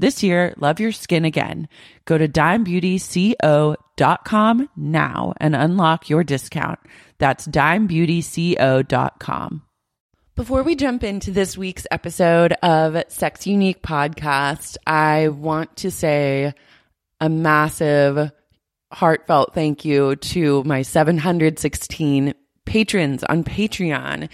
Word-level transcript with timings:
This 0.00 0.22
year, 0.22 0.54
love 0.56 0.80
your 0.80 0.92
skin 0.92 1.26
again. 1.26 1.68
Go 2.06 2.16
to 2.16 2.26
dimebeautyco.com 2.26 4.68
now 4.74 5.34
and 5.36 5.54
unlock 5.54 6.08
your 6.08 6.24
discount. 6.24 6.78
That's 7.18 7.46
dimebeautyco.com. 7.46 9.62
Before 10.36 10.62
we 10.62 10.74
jump 10.74 11.04
into 11.04 11.32
this 11.32 11.58
week's 11.58 11.86
episode 11.90 12.54
of 12.62 13.02
Sexy 13.08 13.50
Unique 13.50 13.82
Podcast, 13.82 14.78
I 14.86 15.28
want 15.28 15.76
to 15.76 15.90
say 15.90 16.54
a 17.20 17.28
massive, 17.28 18.32
heartfelt 18.90 19.52
thank 19.52 19.84
you 19.84 20.16
to 20.16 20.64
my 20.64 20.80
716 20.80 22.32
patrons 22.64 23.22
on 23.24 23.44
Patreon. 23.44 24.30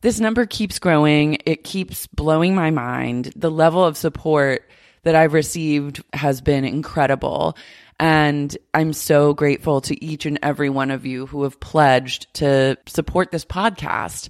This 0.00 0.18
number 0.18 0.44
keeps 0.44 0.80
growing. 0.80 1.38
It 1.46 1.62
keeps 1.62 2.08
blowing 2.08 2.56
my 2.56 2.72
mind. 2.72 3.32
The 3.36 3.52
level 3.52 3.84
of 3.84 3.96
support 3.96 4.64
that 5.02 5.14
I've 5.14 5.32
received 5.32 6.02
has 6.12 6.40
been 6.40 6.64
incredible. 6.64 7.56
And 8.00 8.56
I'm 8.74 8.92
so 8.92 9.34
grateful 9.34 9.80
to 9.82 10.04
each 10.04 10.24
and 10.26 10.38
every 10.42 10.70
one 10.70 10.90
of 10.90 11.04
you 11.04 11.26
who 11.26 11.42
have 11.42 11.58
pledged 11.58 12.32
to 12.34 12.78
support 12.86 13.32
this 13.32 13.44
podcast. 13.44 14.28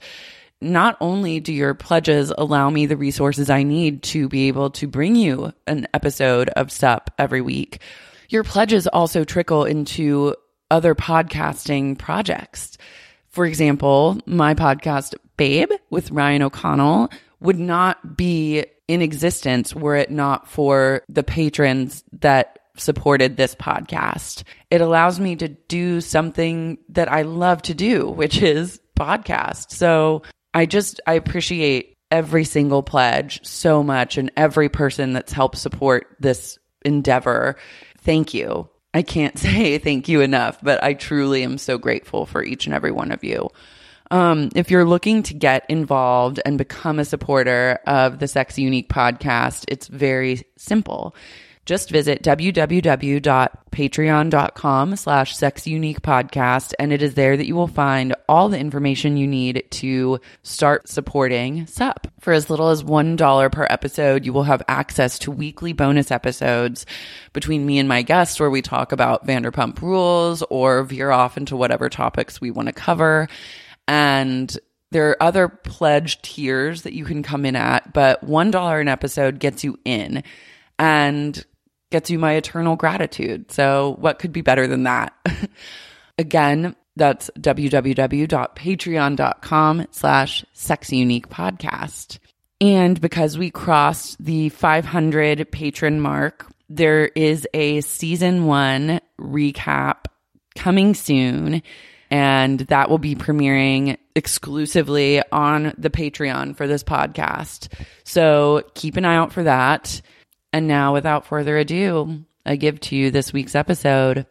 Not 0.60 0.96
only 1.00 1.38
do 1.38 1.52
your 1.52 1.74
pledges 1.74 2.32
allow 2.36 2.70
me 2.70 2.86
the 2.86 2.96
resources 2.96 3.50
I 3.50 3.62
need 3.62 4.02
to 4.04 4.28
be 4.28 4.48
able 4.48 4.70
to 4.70 4.88
bring 4.88 5.14
you 5.14 5.52
an 5.66 5.86
episode 5.94 6.48
of 6.50 6.72
SUP 6.72 7.10
every 7.18 7.40
week, 7.40 7.80
your 8.28 8.42
pledges 8.42 8.86
also 8.86 9.24
trickle 9.24 9.64
into 9.64 10.34
other 10.70 10.94
podcasting 10.94 11.96
projects. 11.96 12.76
For 13.28 13.46
example, 13.46 14.18
my 14.26 14.54
podcast, 14.54 15.14
Babe, 15.36 15.70
with 15.90 16.10
Ryan 16.10 16.42
O'Connell, 16.42 17.10
would 17.40 17.58
not 17.58 18.16
be 18.16 18.64
in 18.88 19.02
existence 19.02 19.74
were 19.74 19.94
it 19.94 20.10
not 20.10 20.48
for 20.48 21.02
the 21.08 21.22
patrons 21.22 22.02
that 22.20 22.58
supported 22.76 23.36
this 23.36 23.54
podcast. 23.54 24.44
It 24.70 24.80
allows 24.80 25.20
me 25.20 25.36
to 25.36 25.48
do 25.48 26.00
something 26.00 26.78
that 26.90 27.10
I 27.10 27.22
love 27.22 27.62
to 27.62 27.74
do, 27.74 28.08
which 28.08 28.40
is 28.40 28.80
podcast. 28.98 29.70
So 29.70 30.22
I 30.54 30.66
just, 30.66 31.00
I 31.06 31.14
appreciate 31.14 31.96
every 32.10 32.44
single 32.44 32.82
pledge 32.82 33.44
so 33.44 33.82
much 33.82 34.16
and 34.16 34.30
every 34.36 34.68
person 34.68 35.12
that's 35.12 35.32
helped 35.32 35.58
support 35.58 36.16
this 36.18 36.58
endeavor. 36.84 37.56
Thank 37.98 38.32
you. 38.32 38.68
I 38.94 39.02
can't 39.02 39.38
say 39.38 39.78
thank 39.78 40.08
you 40.08 40.20
enough, 40.20 40.58
but 40.62 40.82
I 40.82 40.94
truly 40.94 41.42
am 41.42 41.58
so 41.58 41.78
grateful 41.78 42.26
for 42.26 42.42
each 42.42 42.66
and 42.66 42.74
every 42.74 42.92
one 42.92 43.12
of 43.12 43.22
you. 43.22 43.50
Um, 44.10 44.50
if 44.54 44.70
you're 44.70 44.84
looking 44.84 45.22
to 45.24 45.34
get 45.34 45.66
involved 45.68 46.40
and 46.44 46.56
become 46.56 46.98
a 46.98 47.04
supporter 47.04 47.78
of 47.86 48.18
the 48.18 48.28
Sexy 48.28 48.62
Unique 48.62 48.88
podcast, 48.88 49.64
it's 49.68 49.86
very 49.86 50.44
simple. 50.56 51.14
Just 51.68 51.90
visit 51.90 52.22
www.patreon.com 52.22 54.96
slash 54.96 55.36
sexunique 55.36 56.00
podcast, 56.00 56.72
and 56.78 56.94
it 56.94 57.02
is 57.02 57.12
there 57.12 57.36
that 57.36 57.46
you 57.46 57.54
will 57.54 57.66
find 57.66 58.14
all 58.26 58.48
the 58.48 58.58
information 58.58 59.18
you 59.18 59.26
need 59.26 59.64
to 59.72 60.18
start 60.42 60.88
supporting 60.88 61.66
SUP. 61.66 62.06
For 62.20 62.32
as 62.32 62.48
little 62.48 62.70
as 62.70 62.82
$1 62.82 63.52
per 63.52 63.66
episode, 63.68 64.24
you 64.24 64.32
will 64.32 64.44
have 64.44 64.62
access 64.66 65.18
to 65.18 65.30
weekly 65.30 65.74
bonus 65.74 66.10
episodes 66.10 66.86
between 67.34 67.66
me 67.66 67.78
and 67.78 67.86
my 67.86 68.00
guests 68.00 68.40
where 68.40 68.48
we 68.48 68.62
talk 68.62 68.92
about 68.92 69.26
Vanderpump 69.26 69.82
rules 69.82 70.42
or 70.48 70.84
veer 70.84 71.10
off 71.10 71.36
into 71.36 71.54
whatever 71.54 71.90
topics 71.90 72.40
we 72.40 72.50
want 72.50 72.68
to 72.68 72.72
cover. 72.72 73.28
And 73.88 74.56
there 74.90 75.10
are 75.10 75.22
other 75.22 75.48
pledge 75.48 76.22
tiers 76.22 76.82
that 76.82 76.94
you 76.94 77.04
can 77.04 77.24
come 77.24 77.44
in 77.44 77.56
at, 77.56 77.92
but 77.92 78.24
$1 78.24 78.80
an 78.80 78.88
episode 78.88 79.40
gets 79.40 79.64
you 79.64 79.78
in. 79.84 80.22
And 80.78 81.44
gets 81.90 82.10
you 82.10 82.18
my 82.18 82.34
eternal 82.34 82.76
gratitude. 82.76 83.50
So 83.50 83.96
what 83.98 84.18
could 84.18 84.32
be 84.32 84.42
better 84.42 84.66
than 84.66 84.82
that? 84.84 85.14
Again, 86.18 86.76
that's 86.96 87.30
www.patreon.com 87.38 89.86
slash 89.90 90.44
sexy 90.52 90.96
unique 90.96 91.28
podcast. 91.28 92.18
And 92.60 93.00
because 93.00 93.38
we 93.38 93.50
crossed 93.50 94.20
the 94.22 94.48
500 94.48 95.52
patron 95.52 96.00
mark, 96.00 96.50
there 96.68 97.06
is 97.06 97.46
a 97.54 97.80
season 97.82 98.46
one 98.46 99.00
recap 99.18 100.06
coming 100.56 100.94
soon. 100.94 101.62
And 102.10 102.60
that 102.60 102.88
will 102.88 102.98
be 102.98 103.14
premiering 103.14 103.98
exclusively 104.14 105.22
on 105.30 105.74
the 105.76 105.90
Patreon 105.90 106.56
for 106.56 106.66
this 106.66 106.82
podcast. 106.82 107.68
So 108.04 108.62
keep 108.74 108.96
an 108.96 109.04
eye 109.04 109.16
out 109.16 109.32
for 109.32 109.44
that. 109.44 110.00
And 110.52 110.66
now, 110.66 110.94
without 110.94 111.26
further 111.26 111.58
ado, 111.58 112.24
I 112.46 112.56
give 112.56 112.80
to 112.80 112.96
you 112.96 113.10
this 113.10 113.32
week's 113.32 113.54
episode 113.54 114.26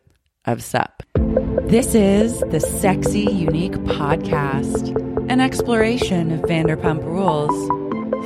of 0.45 0.63
SUP. 0.63 1.03
This 1.67 1.93
is 1.93 2.39
the 2.39 2.59
Sexy 2.59 3.21
Unique 3.21 3.73
Podcast, 3.73 4.95
an 5.29 5.39
exploration 5.39 6.31
of 6.31 6.41
Vanderpump 6.41 7.03
Rules. 7.03 7.51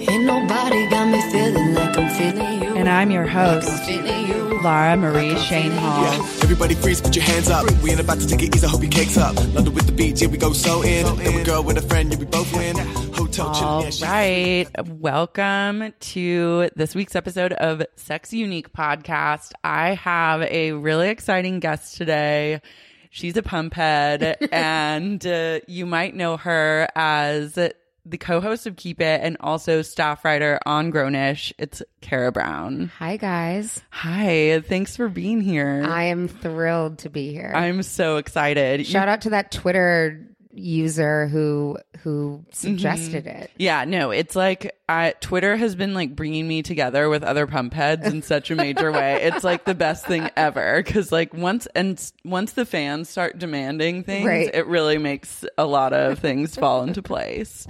Ain't 0.07 0.25
nobody 0.25 0.89
got 0.89 1.09
me 1.09 1.21
feeling 1.31 1.74
like 1.74 1.98
I'm 1.98 2.09
feeling 2.12 2.63
you. 2.63 2.75
And 2.77 2.88
I'm 2.88 3.12
your 3.12 3.27
host, 3.27 3.83
feeling 3.83 4.27
you. 4.62 4.68
Lara 4.68 4.98
Marie 4.98 5.36
Schoenhals. 5.36 6.44
Everybody 6.44 6.75
freeze, 6.75 7.02
put 7.02 7.16
your 7.16 7.25
hands 7.25 7.50
up. 7.50 7.69
We 7.81 7.92
ain't 7.92 8.00
about 8.00 8.19
to 8.19 8.28
take 8.28 8.44
it 8.44 8.56
easy, 8.56 8.68
hope 8.68 8.81
your 8.81 8.92
cakes 8.92 9.18
up. 9.18 9.36
London 9.36 9.74
with 9.74 9.86
the 9.86 9.92
beach, 9.92 10.22
yeah, 10.22 10.28
we 10.28 10.38
go 10.38 10.54
so 10.54 10.84
in. 10.84 11.06
And 11.06 11.36
we 11.36 11.44
girl 11.44 11.63
with 11.63 11.78
a 11.78 11.81
friend, 11.81 12.12
yeah, 12.12 12.18
we 12.19 12.25
both 12.25 12.54
win. 12.54 12.78
Hotel 12.78 13.48
All 13.48 13.84
chillin', 13.84 14.02
yeah, 14.02 14.12
right. 14.12 14.88
Welcome 14.88 15.94
to 16.00 16.69
this 16.75 16.96
week's 16.96 17.16
episode 17.16 17.54
of 17.54 17.84
Sexy 17.96 18.38
Unique 18.38 18.74
Podcast. 18.74 19.52
I 19.63 19.96
have 19.96 20.42
a 20.44 20.74
really 20.74 21.10
exciting 21.10 21.60
guest 21.60 21.98
today. 21.98 22.62
She's 23.10 23.36
a 23.36 23.44
pump 23.44 23.74
head, 23.74 24.38
and 24.52 25.25
uh, 25.25 25.60
you 25.68 25.86
might 25.86 26.16
know 26.16 26.38
her 26.38 26.88
as 26.96 27.58
the 28.06 28.18
co 28.18 28.42
host 28.42 28.65
of 28.68 28.75
Keep 28.75 29.01
It 29.01 29.21
and 29.24 29.38
also 29.39 29.81
staff 29.81 30.25
writer 30.25 30.59
on 30.65 30.92
Grownish. 30.92 31.53
It's 31.57 31.81
Kara 32.01 32.31
Brown. 32.31 32.92
Hi, 32.98 33.18
guys. 33.18 33.81
Hi. 33.92 34.62
Thanks 34.62 34.95
for 34.95 35.07
being 35.09 35.42
here. 35.42 35.83
I 35.88 36.03
am 36.06 36.27
thrilled 36.27 37.00
to 37.00 37.09
be 37.09 37.31
here. 37.31 37.51
I'm 37.56 37.83
so 37.83 38.18
excited. 38.18 38.86
Shout 38.88 39.07
out 39.07 39.21
to 39.21 39.30
that 39.31 39.51
Twitter 39.51 40.27
user 40.53 41.27
who 41.27 41.77
who 42.03 42.44
suggested 42.51 43.24
Mm-hmm. 43.25 43.44
it. 43.44 43.51
Yeah, 43.57 43.86
no, 43.86 44.09
it's 44.12 44.36
like 44.36 44.75
I, 44.89 45.13
Twitter 45.21 45.56
has 45.56 45.75
been 45.75 45.94
like 45.94 46.13
bringing 46.15 46.45
me 46.48 46.62
together 46.63 47.07
with 47.07 47.24
other 47.24 47.45
pump 47.48 47.74
heads 47.74 48.06
in 48.07 48.21
such 48.24 48.50
a 48.51 48.56
major 48.56 48.92
way. 48.92 49.19
It's 49.31 49.44
like 49.45 49.63
the 49.65 49.75
best 49.75 50.06
thing 50.07 50.30
ever 50.36 50.81
because 50.83 51.12
like 51.12 51.33
once 51.33 51.68
and 51.75 52.01
once 52.25 52.53
the 52.53 52.65
fans 52.65 53.07
start 53.07 53.38
demanding 53.38 54.03
things, 54.03 54.25
Right. 54.27 54.50
it 54.53 54.65
really 54.68 54.98
makes 54.98 55.45
a 55.57 55.65
lot 55.65 55.94
of 55.94 56.19
things 56.19 56.56
fall 56.56 56.83
into 56.83 57.01
place. 57.03 57.65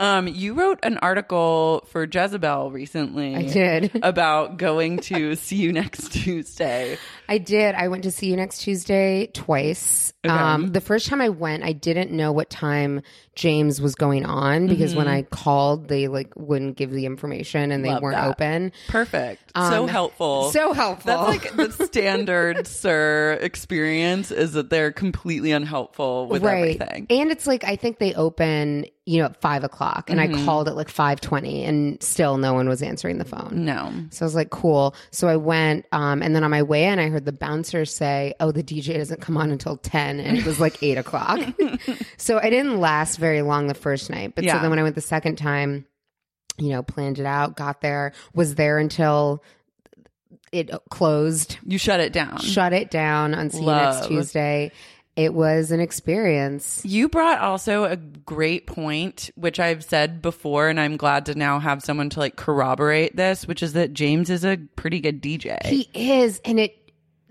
Um, 0.00 0.28
you 0.28 0.54
wrote 0.54 0.78
an 0.82 0.96
article 0.98 1.86
for 1.90 2.08
Jezebel 2.10 2.70
recently. 2.70 3.36
I 3.36 3.42
did. 3.42 4.00
about 4.02 4.56
going 4.56 5.00
to 5.00 5.36
see 5.36 5.56
you 5.56 5.72
next 5.74 6.12
Tuesday. 6.12 6.96
I 7.30 7.38
did. 7.38 7.74
I 7.76 7.88
went 7.88 8.02
to 8.02 8.10
see 8.10 8.26
you 8.28 8.36
next 8.36 8.58
Tuesday 8.62 9.28
twice. 9.32 10.12
Um, 10.28 10.72
the 10.72 10.80
first 10.82 11.06
time 11.06 11.20
I 11.22 11.30
went, 11.30 11.62
I 11.64 11.72
didn't 11.72 12.10
know 12.10 12.32
what 12.32 12.50
time 12.50 13.00
James 13.36 13.80
was 13.80 13.94
going 13.94 14.26
on 14.26 14.66
because 14.66 14.94
when 14.94 15.08
I 15.08 15.22
called, 15.22 15.88
they 15.88 16.08
like 16.08 16.34
wouldn't 16.36 16.76
give 16.76 16.90
the 16.90 17.06
information 17.06 17.70
and 17.72 17.82
they 17.84 17.88
Mm-hmm. 17.88 17.94
Love 17.94 18.02
weren't 18.02 18.16
that. 18.16 18.28
open. 18.28 18.72
Perfect. 18.88 19.52
so 19.56 19.84
Um, 19.84 19.88
helpful. 19.88 20.50
So 20.50 20.72
helpful. 20.74 21.06
That's 21.16 21.28
like 21.56 21.56
the 21.78 21.86
standard 21.86 22.66
SUR 22.66 23.38
experience 23.40 24.30
is 24.30 24.52
that 24.52 24.68
they're 24.68 24.92
completely 24.92 25.52
unhelpful 25.52 26.26
with 26.26 26.44
everything. 26.44 27.06
And 27.08 27.30
it's 27.30 27.46
like 27.46 27.64
I 27.64 27.76
think 27.76 27.98
they 27.98 28.12
open, 28.14 28.84
you 29.06 29.20
know, 29.20 29.26
at 29.26 29.40
five 29.40 29.64
o'clock, 29.64 30.10
and 30.10 30.20
Mm-hmm. 30.20 30.42
I 30.42 30.44
called 30.44 30.68
at 30.68 30.76
like 30.76 30.88
five 30.90 31.20
twenty, 31.22 31.64
and 31.64 32.00
still 32.02 32.36
no 32.36 32.52
one 32.52 32.68
was 32.68 32.82
answering 32.82 33.16
the 33.18 33.24
phone. 33.24 33.64
No. 33.64 33.90
So 34.10 34.24
I 34.24 34.26
was 34.26 34.34
like, 34.34 34.50
cool. 34.50 34.94
So 35.12 35.26
I 35.28 35.36
went, 35.36 35.86
um, 35.92 36.20
and 36.22 36.34
then 36.36 36.44
on 36.44 36.50
my 36.50 36.62
way 36.62 36.84
in, 36.84 36.98
I 36.98 37.08
heard 37.08 37.19
the 37.24 37.32
bouncer 37.32 37.84
say, 37.84 38.34
"Oh, 38.40 38.50
the 38.52 38.62
DJ 38.62 38.96
doesn't 38.96 39.20
come 39.20 39.36
on 39.36 39.50
until 39.50 39.76
10. 39.76 40.20
and 40.20 40.36
it 40.38 40.44
was 40.44 40.58
like 40.60 40.82
eight 40.82 40.98
o'clock. 40.98 41.40
so 42.16 42.38
I 42.38 42.50
didn't 42.50 42.80
last 42.80 43.16
very 43.18 43.42
long 43.42 43.66
the 43.66 43.74
first 43.74 44.10
night, 44.10 44.34
but 44.34 44.44
Yeah. 44.44 44.54
so 44.54 44.60
then 44.60 44.70
when 44.70 44.78
I 44.78 44.82
went 44.82 44.94
the 44.94 45.00
second 45.00 45.36
time, 45.36 45.86
you 46.58 46.70
know, 46.70 46.82
planned 46.82 47.18
it 47.18 47.26
out, 47.26 47.56
got 47.56 47.80
there, 47.80 48.12
was 48.34 48.54
there 48.56 48.78
until 48.78 49.42
it 50.52 50.70
closed, 50.90 51.58
You 51.64 51.78
shut 51.78 52.00
it 52.00 52.12
down. 52.12 52.38
shut 52.38 52.72
it 52.72 52.90
down 52.90 53.34
on 53.34 53.50
See 53.50 53.60
Love. 53.60 53.94
Next 53.96 54.08
Tuesday. 54.08 54.72
It 55.16 55.34
was 55.34 55.70
an 55.70 55.80
experience. 55.80 56.82
You 56.84 57.08
brought 57.08 57.40
also 57.40 57.84
a 57.84 57.96
great 57.96 58.66
point, 58.66 59.30
which 59.34 59.60
I've 59.60 59.84
said 59.84 60.22
before, 60.22 60.68
and 60.68 60.80
I'm 60.80 60.96
glad 60.96 61.26
to 61.26 61.34
now 61.34 61.58
have 61.58 61.82
someone 61.82 62.08
to 62.10 62.20
like 62.20 62.36
corroborate 62.36 63.16
this, 63.16 63.46
which 63.46 63.62
is 63.62 63.74
that 63.74 63.92
James 63.92 64.30
is 64.30 64.44
a 64.44 64.56
pretty 64.76 65.00
good 65.00 65.20
DJ. 65.20 65.58
He 65.66 65.90
is, 65.94 66.40
and 66.44 66.58
it. 66.60 66.79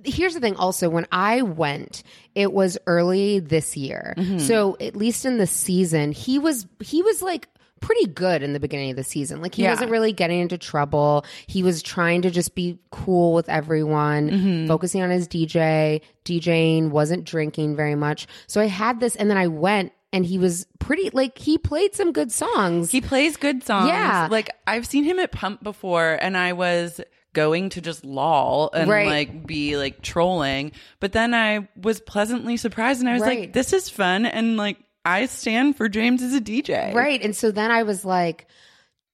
Here's 0.03 0.33
the 0.33 0.39
thing. 0.39 0.55
Also, 0.55 0.89
when 0.89 1.07
I 1.11 1.41
went, 1.41 2.03
it 2.35 2.51
was 2.53 2.77
early 2.87 3.39
this 3.39 3.75
year, 3.77 4.13
mm-hmm. 4.17 4.39
so 4.39 4.77
at 4.79 4.95
least 4.95 5.25
in 5.25 5.37
the 5.37 5.47
season, 5.47 6.11
he 6.11 6.39
was 6.39 6.67
he 6.79 7.01
was 7.01 7.21
like 7.21 7.47
pretty 7.81 8.07
good 8.07 8.43
in 8.43 8.51
the 8.53 8.59
beginning 8.59 8.89
of 8.89 8.97
the 8.97 9.03
season. 9.03 9.41
Like 9.41 9.55
he 9.55 9.63
Yeah. 9.63 9.71
wasn't 9.71 9.91
really 9.91 10.11
getting 10.11 10.39
into 10.39 10.57
trouble. 10.57 11.25
He 11.47 11.63
was 11.63 11.81
trying 11.81 12.23
to 12.23 12.29
just 12.29 12.53
be 12.53 12.77
cool 12.91 13.33
with 13.33 13.47
everyone, 13.47 14.29
mm-hmm. 14.29 14.67
focusing 14.67 15.01
on 15.01 15.09
his 15.09 15.27
DJ, 15.29 16.01
DJing, 16.25 16.89
wasn't 16.89 17.23
drinking 17.23 17.75
very 17.77 17.95
much. 17.95 18.27
So 18.47 18.59
I 18.59 18.65
had 18.67 18.99
this, 18.99 19.15
and 19.15 19.29
then 19.29 19.37
I 19.37 19.47
went. 19.47 19.93
And 20.11 20.25
he 20.25 20.39
was 20.39 20.65
pretty 20.79 21.11
like 21.11 21.37
he 21.37 21.59
played 21.59 21.93
some 21.93 22.13
good 22.13 22.31
songs. 22.31 22.89
He 22.89 22.99
plays 22.99 23.37
good 23.37 23.63
songs. 23.63 23.89
Yeah. 23.89 24.27
Like 24.31 24.49
I've 24.65 24.87
seen 24.87 25.03
him 25.03 25.19
at 25.19 25.31
Pump 25.31 25.61
before 25.61 26.17
and 26.19 26.35
I 26.35 26.53
was 26.53 26.99
going 27.33 27.69
to 27.69 27.81
just 27.81 28.03
lol 28.03 28.71
and 28.73 28.89
Right. 28.89 29.07
like 29.07 29.47
be 29.47 29.77
like 29.77 30.01
trolling. 30.01 30.71
But 30.99 31.11
then 31.11 31.33
I 31.33 31.67
was 31.75 31.99
pleasantly 31.99 32.57
surprised 32.57 32.99
and 32.99 33.09
I 33.09 33.13
was 33.13 33.21
like, 33.21 33.53
this 33.53 33.73
is 33.73 33.89
fun 33.89 34.25
and 34.25 34.57
like 34.57 34.77
I 35.05 35.25
stand 35.27 35.77
for 35.77 35.89
James 35.89 36.21
as 36.21 36.33
a 36.33 36.41
DJ. 36.41 36.93
Right. 36.93 37.21
And 37.23 37.35
so 37.35 37.51
then 37.51 37.71
I 37.71 37.83
was 37.83 38.03
like, 38.03 38.47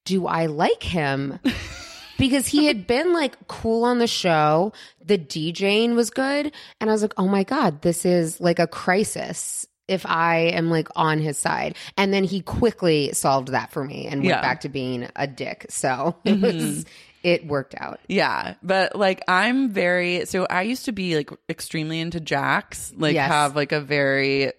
do 0.04 0.26
I 0.26 0.46
like 0.46 0.82
him? 0.82 1.38
because 2.18 2.46
he 2.46 2.66
had 2.66 2.86
been 2.86 3.12
like 3.12 3.46
cool 3.48 3.84
on 3.84 3.98
the 3.98 4.06
show. 4.06 4.72
The 5.04 5.18
DJing 5.18 5.94
was 5.94 6.10
good. 6.10 6.52
And 6.80 6.90
I 6.90 6.92
was 6.92 7.02
like, 7.02 7.14
oh 7.16 7.28
my 7.28 7.44
God, 7.44 7.82
this 7.82 8.04
is 8.04 8.40
like 8.40 8.58
a 8.58 8.66
crisis 8.66 9.66
if 9.88 10.04
I 10.04 10.38
am 10.38 10.68
like 10.68 10.88
on 10.96 11.18
his 11.20 11.38
side. 11.38 11.76
And 11.96 12.12
then 12.12 12.24
he 12.24 12.40
quickly 12.40 13.12
solved 13.12 13.48
that 13.48 13.70
for 13.70 13.84
me 13.84 14.06
and 14.06 14.20
went 14.20 14.30
Yeah. 14.30 14.40
back 14.40 14.62
to 14.62 14.68
being 14.68 15.08
a 15.14 15.26
dick. 15.26 15.66
So 15.68 16.16
it 16.24 16.34
mm-hmm. 16.34 16.42
was, 16.44 16.84
it 17.26 17.44
worked 17.46 17.74
out. 17.76 17.98
Yeah, 18.08 18.54
but 18.62 18.94
like 18.94 19.20
I'm 19.26 19.70
very 19.70 20.24
so 20.26 20.46
I 20.48 20.62
used 20.62 20.84
to 20.84 20.92
be 20.92 21.16
like 21.16 21.30
extremely 21.48 21.98
into 22.00 22.20
Jax, 22.20 22.92
like 22.96 23.14
Yes. 23.14 23.28
have 23.28 23.56
like 23.56 23.72
a 23.72 23.80
very 23.80 24.52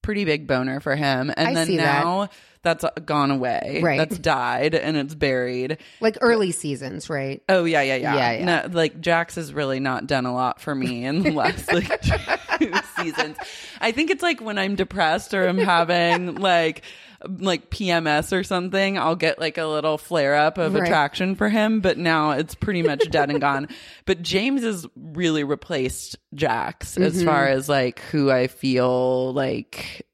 pretty 0.00 0.24
big 0.24 0.46
boner 0.46 0.80
for 0.80 0.96
him, 0.96 1.30
and 1.36 1.48
I 1.48 1.54
then 1.54 1.66
see 1.66 1.76
that. 1.76 2.02
now 2.04 2.28
that's 2.62 2.84
gone 3.04 3.30
away, 3.30 3.80
Right. 3.82 3.98
That's 3.98 4.18
died 4.18 4.74
and 4.74 4.96
it's 4.96 5.14
buried. 5.14 5.78
Like 6.00 6.16
early 6.20 6.50
seasons, 6.50 7.08
right? 7.08 7.40
Oh 7.48 7.64
yeah, 7.64 7.82
yeah, 7.82 7.96
yeah. 7.96 8.14
Yeah, 8.16 8.32
yeah. 8.32 8.44
No, 8.44 8.68
like 8.72 9.00
Jax 9.00 9.36
has 9.36 9.52
really 9.52 9.78
not 9.78 10.06
done 10.06 10.24
a 10.26 10.34
lot 10.34 10.60
for 10.60 10.74
me 10.74 11.04
in 11.04 11.22
the 11.22 11.30
last 11.30 11.72
like 11.72 12.00
two 12.58 12.70
seasons. 13.00 13.36
I 13.80 13.92
think 13.92 14.10
it's 14.10 14.22
like 14.22 14.40
when 14.40 14.58
I'm 14.58 14.74
depressed 14.76 15.34
or 15.34 15.46
I'm 15.46 15.58
having 15.58 16.34
like 16.40 16.82
like 17.26 17.68
PMS 17.70 18.32
or 18.32 18.44
something, 18.44 18.96
I'll 18.96 19.16
get 19.16 19.40
like 19.40 19.58
a 19.58 19.66
little 19.66 19.98
flare 19.98 20.36
up 20.36 20.56
of 20.56 20.74
Right. 20.74 20.84
attraction 20.84 21.34
for 21.34 21.48
him, 21.48 21.80
but 21.80 21.98
now 21.98 22.30
it's 22.32 22.54
pretty 22.54 22.82
much 22.82 23.10
dead 23.10 23.30
and 23.30 23.40
gone. 23.40 23.68
But 24.06 24.22
James 24.22 24.62
has 24.62 24.86
really 24.96 25.42
replaced 25.44 26.16
Jax 26.34 26.92
Mm-hmm. 26.94 27.02
as 27.02 27.22
far 27.24 27.46
as 27.48 27.68
like 27.68 27.98
who 28.12 28.30
I 28.30 28.46
feel 28.46 29.32
like 29.32 30.06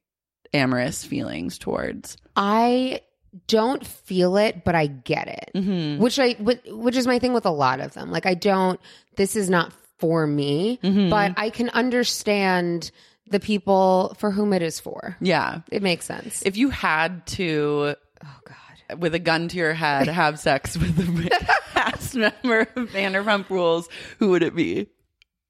amorous 0.53 1.05
feelings 1.05 1.59
towards. 1.59 2.17
I 2.37 3.01
don't 3.49 3.85
feel 3.87 4.37
it, 4.37 4.65
but 4.65 4.75
I 4.75 4.87
get 4.87 5.29
it. 5.29 5.51
Mm-hmm. 5.55 6.03
Which 6.03 6.19
I 6.19 6.33
which, 6.35 6.61
which 6.69 6.97
is 6.97 7.07
my 7.07 7.19
thing 7.19 7.33
with 7.35 7.47
a 7.47 7.51
lot 7.51 7.81
of 7.81 7.93
them. 7.93 8.11
Like 8.11 8.27
I 8.27 8.35
don't 8.35 8.81
this 9.17 9.37
is 9.37 9.51
not 9.51 9.73
for 10.05 10.27
me, 10.27 10.79
Mm-hmm. 10.83 11.09
but 11.09 11.33
I 11.39 11.49
can 11.49 11.71
understand 11.71 12.91
the 13.31 13.41
people 13.41 14.15
for 14.19 14.31
whom 14.31 14.53
it 14.53 14.61
is 14.61 14.79
for. 14.79 15.17
Yeah. 15.19 15.61
It 15.73 15.83
makes 15.83 16.05
sense. 16.05 16.43
If 16.45 16.59
you 16.59 16.69
had 16.69 17.27
to 17.39 17.95
oh 18.23 18.39
god. 18.45 18.99
with 19.01 19.15
a 19.15 19.19
gun 19.19 19.49
to 19.49 19.57
your 19.57 19.73
head 19.73 20.09
have 20.23 20.39
sex 20.39 20.77
with 20.77 20.99
a 20.99 21.55
cast 21.73 22.15
member 22.25 22.61
of 22.77 22.91
Vanderpump 22.91 23.49
Rules, 23.49 23.89
who 24.19 24.29
would 24.33 24.43
it 24.43 24.55
be? 24.55 24.89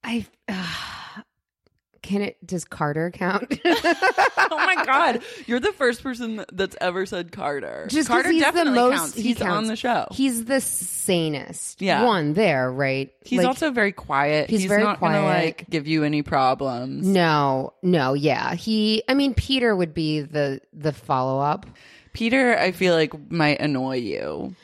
I 0.04 0.24
uh, 0.46 0.54
can 2.04 2.22
it? 2.22 2.36
Does 2.46 2.64
Carter 2.64 3.10
count? 3.10 3.58
oh 3.64 4.48
my 4.50 4.84
god, 4.86 5.22
you're 5.46 5.58
the 5.58 5.72
first 5.72 6.02
person 6.02 6.44
that's 6.52 6.76
ever 6.80 7.06
said 7.06 7.32
Carter. 7.32 7.86
Just 7.90 8.06
Carter 8.08 8.30
he's 8.30 8.42
definitely 8.42 8.74
the 8.74 8.88
most. 8.90 8.96
counts. 8.98 9.14
he 9.16 9.22
He's 9.22 9.42
on 9.42 9.66
the 9.66 9.74
show. 9.74 10.06
He's 10.12 10.44
the 10.44 10.60
sanest. 10.60 11.82
Yeah. 11.82 12.04
one 12.04 12.34
there, 12.34 12.70
right? 12.70 13.12
He's 13.24 13.38
Like, 13.38 13.46
also 13.48 13.70
very 13.70 13.92
quiet. 13.92 14.48
he's 14.50 14.60
He's, 14.60 14.68
very 14.68 14.82
not 14.82 15.00
gonna 15.00 15.20
quiet. 15.22 15.44
like 15.44 15.70
give 15.70 15.86
you 15.88 16.04
any 16.04 16.22
problems. 16.22 17.06
no, 17.06 17.72
no, 17.82 18.14
yeah. 18.14 18.54
He. 18.54 19.02
I 19.08 19.14
mean, 19.14 19.34
Peter 19.34 19.74
would 19.74 19.94
be 19.94 20.20
the 20.20 20.60
the 20.72 20.92
follow 20.92 21.40
up. 21.40 21.66
Peter, 22.12 22.56
I 22.56 22.70
feel 22.70 22.94
like 22.94 23.12
might 23.30 23.60
annoy 23.60 23.96
you. 23.96 24.54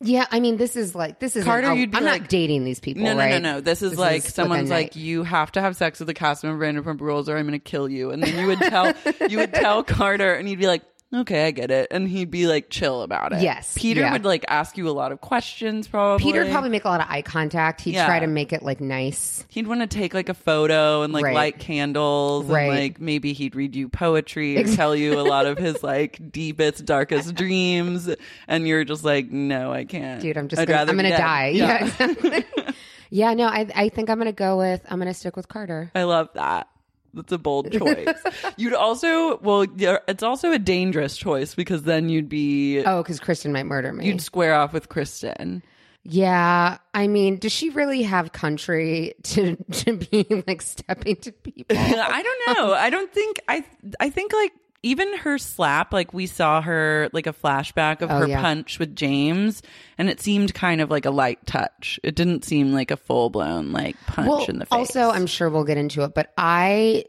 Yeah, 0.00 0.26
I 0.30 0.38
mean, 0.38 0.56
this 0.58 0.76
is 0.76 0.94
like 0.94 1.18
this 1.18 1.34
is 1.34 1.44
Carter, 1.44 1.66
I'm 1.68 1.76
you'd 1.78 1.90
be 1.90 1.98
not 1.98 2.04
like- 2.04 2.28
dating 2.28 2.64
these 2.64 2.78
people. 2.78 3.02
No, 3.02 3.14
no, 3.14 3.18
right? 3.18 3.42
no, 3.42 3.54
no. 3.54 3.60
This 3.60 3.82
is 3.82 3.90
This 3.92 3.98
like 3.98 4.24
is 4.26 4.32
someone's 4.34 4.70
like, 4.70 4.94
you 4.94 5.24
have 5.24 5.50
to 5.52 5.60
have 5.60 5.76
sex 5.76 5.98
with 5.98 6.08
a 6.08 6.14
cast 6.14 6.44
member 6.44 6.64
of 6.64 6.74
Vanderpump 6.74 7.00
Rules, 7.00 7.28
or 7.28 7.36
I'm 7.36 7.46
going 7.46 7.58
to 7.58 7.58
kill 7.58 7.88
you. 7.88 8.10
And 8.10 8.22
then 8.22 8.38
you 8.38 8.46
would 8.46 8.60
tell 8.60 8.92
you 9.28 9.38
would 9.38 9.52
tell 9.54 9.82
Carter, 9.84 10.34
and 10.34 10.46
he'd 10.46 10.58
be 10.60 10.68
like, 10.68 10.82
okay, 11.14 11.46
I 11.46 11.50
get 11.50 11.70
it, 11.70 11.88
and 11.90 12.08
he'd 12.08 12.30
be 12.30 12.46
like 12.46 12.70
chill 12.70 13.02
about 13.02 13.32
it. 13.32 13.40
Yes, 13.42 13.74
Peter 13.78 14.00
yeah. 14.00 14.12
would 14.12 14.24
like 14.24 14.44
ask 14.48 14.76
you 14.76 14.88
a 14.88 14.92
lot 14.92 15.10
of 15.12 15.20
questions. 15.20 15.88
Probably 15.88 16.22
Peter 16.24 16.42
would 16.42 16.50
probably 16.52 16.70
make 16.70 16.84
a 16.84 16.88
lot 16.88 17.00
of 17.00 17.06
eye 17.08 17.22
contact. 17.22 17.80
He'd 17.80 17.94
Yeah. 17.94 18.06
try 18.06 18.20
to 18.20 18.26
make 18.26 18.52
it 18.52 18.62
like 18.62 18.80
nice. 18.80 19.44
He'd 19.48 19.66
want 19.66 19.80
to 19.80 19.86
take 19.86 20.14
like 20.14 20.28
a 20.28 20.34
photo 20.34 21.02
and 21.02 21.12
like 21.12 21.24
Right. 21.24 21.34
light 21.34 21.58
candles 21.58 22.46
Right. 22.46 22.62
and 22.62 22.78
like 22.78 23.00
maybe 23.00 23.32
he'd 23.32 23.54
read 23.54 23.74
you 23.74 23.88
poetry 23.88 24.56
and 24.56 24.72
tell 24.74 24.94
you 24.94 25.18
a 25.18 25.22
lot 25.22 25.46
of 25.46 25.58
his 25.58 25.82
like 25.82 26.30
deepest, 26.30 26.84
darkest 26.84 27.34
dreams. 27.34 28.08
And 28.46 28.66
you're 28.68 28.84
just 28.84 29.04
like, 29.04 29.30
no, 29.30 29.72
I 29.72 29.84
can't. 29.84 30.20
Dude, 30.20 30.36
I'm 30.36 30.48
just 30.48 30.60
I'd 30.60 30.68
gonna, 30.68 30.78
rather 30.78 30.90
I'm 30.92 30.96
gonna 30.96 31.16
die. 31.16 31.48
Yeah, 31.48 31.84
exactly. 31.86 32.44
yeah, 33.10 33.34
no, 33.34 33.46
I 33.46 33.66
I 33.74 33.88
think 33.88 34.10
I'm 34.10 34.18
gonna 34.18 34.32
go 34.32 34.58
with 34.58 34.84
I'm 34.90 34.98
gonna 34.98 35.14
stick 35.14 35.36
with 35.36 35.48
Carter. 35.48 35.90
I 35.94 36.02
love 36.04 36.28
that. 36.34 36.68
That's 37.14 37.32
a 37.32 37.38
bold 37.38 37.72
choice. 37.78 38.08
you'd 38.56 38.74
also, 38.74 39.38
well, 39.38 39.64
yeah, 39.76 39.98
it's 40.08 40.22
also 40.22 40.52
a 40.52 40.58
dangerous 40.58 41.16
choice 41.16 41.54
because 41.54 41.82
then 41.84 42.08
you'd 42.08 42.28
be, 42.28 42.82
Oh, 42.84 43.02
because 43.02 43.18
Kristen 43.20 43.52
might 43.52 43.66
murder 43.66 43.92
me. 43.92 44.06
you'd 44.06 44.20
square 44.20 44.54
off 44.54 44.72
with 44.72 44.88
Kristen. 44.88 45.62
Yeah, 46.04 46.78
I 46.94 47.06
mean, 47.06 47.38
does 47.38 47.52
she 47.52 47.70
really 47.70 48.02
have 48.02 48.32
country 48.32 49.14
to 49.24 49.56
to 49.72 49.92
be 49.96 50.42
like 50.46 50.62
stepping 50.62 51.16
to 51.16 51.32
people? 51.32 51.76
I 51.76 52.22
don't 52.22 52.56
know. 52.56 52.72
I 52.72 52.88
don't 52.88 53.12
think 53.12 53.40
I. 53.48 53.64
I 54.00 54.08
think 54.08 54.32
like 54.32 54.52
even 54.82 55.16
her 55.18 55.38
slap, 55.38 55.92
like 55.92 56.14
we 56.14 56.26
saw 56.26 56.62
her 56.62 57.08
like 57.12 57.26
a 57.26 57.32
flashback 57.32 58.00
of 58.00 58.10
Oh, 58.10 58.18
her 58.20 58.26
yeah. 58.28 58.40
punch 58.40 58.78
with 58.78 58.94
James, 58.94 59.62
and 59.98 60.08
it 60.08 60.20
seemed 60.20 60.54
kind 60.54 60.80
of 60.80 60.90
like 60.90 61.04
a 61.04 61.10
light 61.10 61.44
touch. 61.46 61.98
It 62.04 62.14
didn't 62.14 62.44
seem 62.44 62.72
like 62.72 62.90
a 62.90 62.96
full 62.96 63.28
blown 63.30 63.72
like 63.72 63.96
punch 64.06 64.28
well, 64.28 64.44
in 64.46 64.58
the 64.58 64.66
face. 64.66 64.72
also, 64.72 65.10
I'm 65.10 65.26
sure 65.26 65.50
we'll 65.50 65.64
get 65.64 65.78
into 65.78 66.02
it, 66.04 66.14
but 66.14 66.32
I 66.38 67.04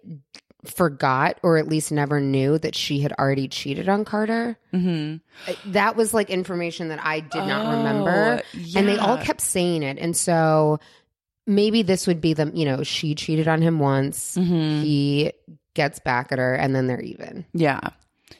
forgot, 0.65 1.39
or 1.43 1.57
at 1.57 1.67
least 1.67 1.91
never 1.91 2.19
knew 2.19 2.57
that 2.57 2.75
she 2.75 2.99
had 2.99 3.13
already 3.13 3.47
cheated 3.47 3.87
on 3.87 4.03
Carter. 4.03 4.57
Mm-hmm. 4.73 5.71
That 5.71 5.95
was 5.95 6.13
like 6.13 6.29
information 6.29 6.89
that 6.89 7.03
I 7.03 7.19
did 7.21 7.45
not 7.45 7.77
remember, 7.77 8.41
and 8.75 8.87
they 8.87 8.97
all 8.97 9.17
kept 9.17 9.41
saying 9.41 9.83
it, 9.83 9.97
and 9.99 10.15
so 10.17 10.79
maybe 11.47 11.81
this 11.81 12.05
would 12.07 12.21
be 12.21 12.33
the 12.33 12.51
you 12.53 12.65
know 12.65 12.83
she 12.83 13.15
cheated 13.15 13.47
on 13.47 13.61
him 13.61 13.79
once, 13.79 14.35
Mm-hmm. 14.35 14.81
he 14.83 15.31
gets 15.73 15.99
back 15.99 16.31
at 16.31 16.39
her, 16.39 16.53
and 16.55 16.75
then 16.75 16.87
they're 16.87 17.01
even. 17.01 17.45
yeah. 17.53 17.79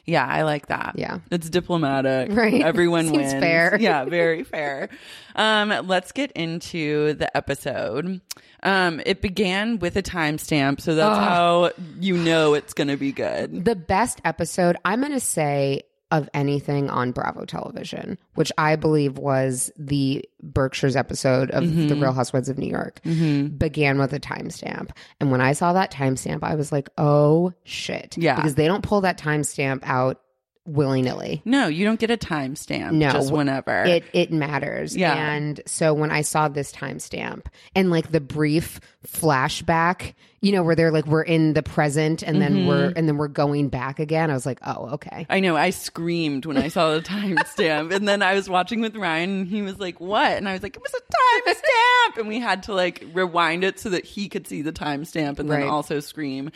Yeah, 0.06 0.24
I 0.24 0.42
like 0.42 0.66
that. 0.68 0.92
Yeah. 0.96 1.18
It's 1.32 1.50
diplomatic. 1.50 2.30
Right. 2.36 2.62
Everyone 2.62 3.04
Seems 3.08 3.16
wins. 3.16 3.32
fair. 3.32 3.76
Yeah, 3.80 4.04
very 4.04 4.44
fair. 4.44 4.88
Um, 5.34 5.70
let's 5.88 6.12
get 6.12 6.30
into 6.32 7.14
the 7.14 7.36
episode. 7.36 8.20
Um, 8.62 9.00
it 9.04 9.20
began 9.20 9.80
with 9.80 9.96
a 9.96 10.02
timestamp, 10.02 10.80
so 10.80 10.94
that's 10.94 11.18
how 11.18 11.72
you 11.98 12.16
know 12.16 12.54
it's 12.54 12.72
going 12.72 12.86
to 12.88 12.96
be 12.96 13.10
good. 13.10 13.64
the 13.64 13.74
best 13.74 14.20
episode 14.24 14.76
i'm 14.84 15.00
going 15.00 15.12
to 15.12 15.18
say 15.20 15.82
of 16.10 16.28
anything 16.34 16.90
on 16.90 17.12
bravo 17.12 17.44
television 17.44 18.18
which 18.34 18.50
i 18.58 18.74
believe 18.76 19.18
was 19.18 19.70
the 19.78 20.24
berkshire's 20.42 20.96
episode 20.96 21.50
of 21.52 21.64
Mm-hmm. 21.64 21.88
the 21.88 21.94
real 21.96 22.12
housewives 22.12 22.48
of 22.48 22.58
new 22.58 22.68
york 22.70 23.00
began 23.02 23.98
with 23.98 24.12
a 24.12 24.20
timestamp 24.20 24.90
and 25.20 25.30
when 25.30 25.40
i 25.40 25.52
saw 25.52 25.72
that 25.72 25.92
timestamp 25.92 26.40
i 26.42 26.54
was 26.54 26.72
like 26.72 26.88
oh 26.98 27.52
shit 27.64 28.16
Yeah. 28.18 28.36
because 28.36 28.54
they 28.56 28.66
don't 28.66 28.82
pull 28.82 29.02
that 29.02 29.18
timestamp 29.18 29.80
out 29.84 30.20
willy-nilly 30.70 31.42
No, 31.44 31.66
you 31.68 31.84
don't 31.84 31.98
get 32.00 32.10
a 32.10 32.16
timestamp. 32.16 32.92
no 32.92 33.10
just 33.10 33.32
whenever. 33.32 33.84
it 33.84 34.04
it 34.12 34.32
matters 34.32 34.96
Yeah. 34.96 35.14
and 35.14 35.60
so 35.66 35.92
when 35.94 36.10
i 36.10 36.22
saw 36.22 36.48
this 36.48 36.72
timestamp 36.72 37.46
and 37.74 37.90
like 37.90 38.10
the 38.12 38.20
brief 38.20 38.80
flashback 39.06 40.14
you 40.42 40.52
know 40.52 40.62
where 40.62 40.74
they're 40.74 40.90
like 40.90 41.06
we're 41.06 41.22
in 41.22 41.52
the 41.54 41.62
present 41.62 42.22
and 42.22 42.40
then 42.40 42.54
mm-hmm. 42.54 42.68
we're 42.68 42.92
and 42.96 43.06
then 43.08 43.16
we're 43.16 43.28
going 43.28 43.68
back 43.68 43.98
again 43.98 44.30
i 44.30 44.34
was 44.34 44.46
like 44.46 44.58
oh 44.66 44.90
okay 44.94 45.26
I 45.28 45.40
know. 45.40 45.56
I 45.56 45.70
screamed 45.70 46.46
when 46.46 46.56
I 46.56 46.68
saw 46.68 46.94
the 46.94 47.00
timestamp, 47.02 47.92
and 47.94 48.08
then 48.08 48.22
I 48.22 48.34
was 48.34 48.48
watching 48.48 48.80
with 48.80 48.96
Ryan, 48.96 49.30
and 49.40 49.46
he 49.48 49.62
was 49.62 49.78
like, 49.78 50.00
"What?" 50.00 50.32
And 50.32 50.48
I 50.48 50.52
was 50.54 50.62
like, 50.62 50.76
"It 50.76 50.82
was 50.82 50.92
a 50.94 51.50
timestamp," 51.50 52.18
and 52.20 52.28
we 52.28 52.40
had 52.40 52.64
to 52.64 52.74
like 52.74 53.04
rewind 53.12 53.62
it 53.64 53.78
so 53.78 53.90
that 53.90 54.04
he 54.04 54.28
could 54.28 54.46
see 54.48 54.62
the 54.62 54.72
timestamp 54.72 55.38
and 55.38 55.50
then 55.50 55.60
Right. 55.60 55.68
also 55.68 56.00
scream. 56.00 56.50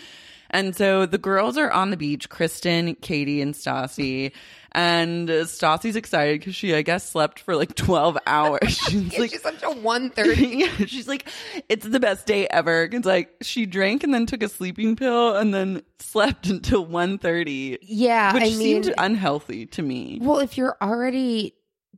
And 0.55 0.75
so 0.75 1.05
the 1.05 1.19
girls 1.19 1.59
are 1.59 1.71
on 1.71 1.91
the 1.91 1.97
beach: 1.97 2.31
Kristen, 2.31 2.95
Katie, 2.95 3.43
and 3.43 3.55
Stassi. 3.55 4.33
And 4.71 5.29
Stassi's 5.29 5.95
excited 5.95 6.41
because 6.41 6.55
she, 6.57 6.75
I 6.75 6.83
guess, 6.83 7.09
slept 7.09 7.41
for 7.41 7.55
like 7.57 7.75
twelve 7.75 8.17
hours. 8.27 8.77
She's 8.77 9.19
like, 9.19 9.31
she's 9.31 9.43
such 9.43 9.63
a 9.63 9.71
130 9.71 10.47
yeah, 10.59 10.87
she's 10.87 11.07
like, 11.09 11.29
it's 11.69 11.87
the 11.87 12.01
best 12.01 12.27
day 12.27 12.47
ever. 12.49 12.89
It's 12.91 13.05
like 13.07 13.31
she 13.43 13.67
drank 13.67 14.05
and 14.05 14.15
then 14.15 14.27
took 14.27 14.43
a 14.43 14.49
sleeping 14.49 14.97
pill 14.97 15.37
and 15.37 15.53
then 15.53 15.83
slept 15.99 16.47
until 16.49 16.87
1.30. 16.87 17.79
Yeah, 17.83 18.33
which 18.35 18.43
I 18.45 18.49
seemed 18.51 18.87
mean- 18.87 18.95
unhealthy 18.99 19.67
to 19.67 19.83
me. 19.83 20.19
Well, 20.23 20.39
if 20.39 20.57
you're 20.57 20.77
already 20.81 21.55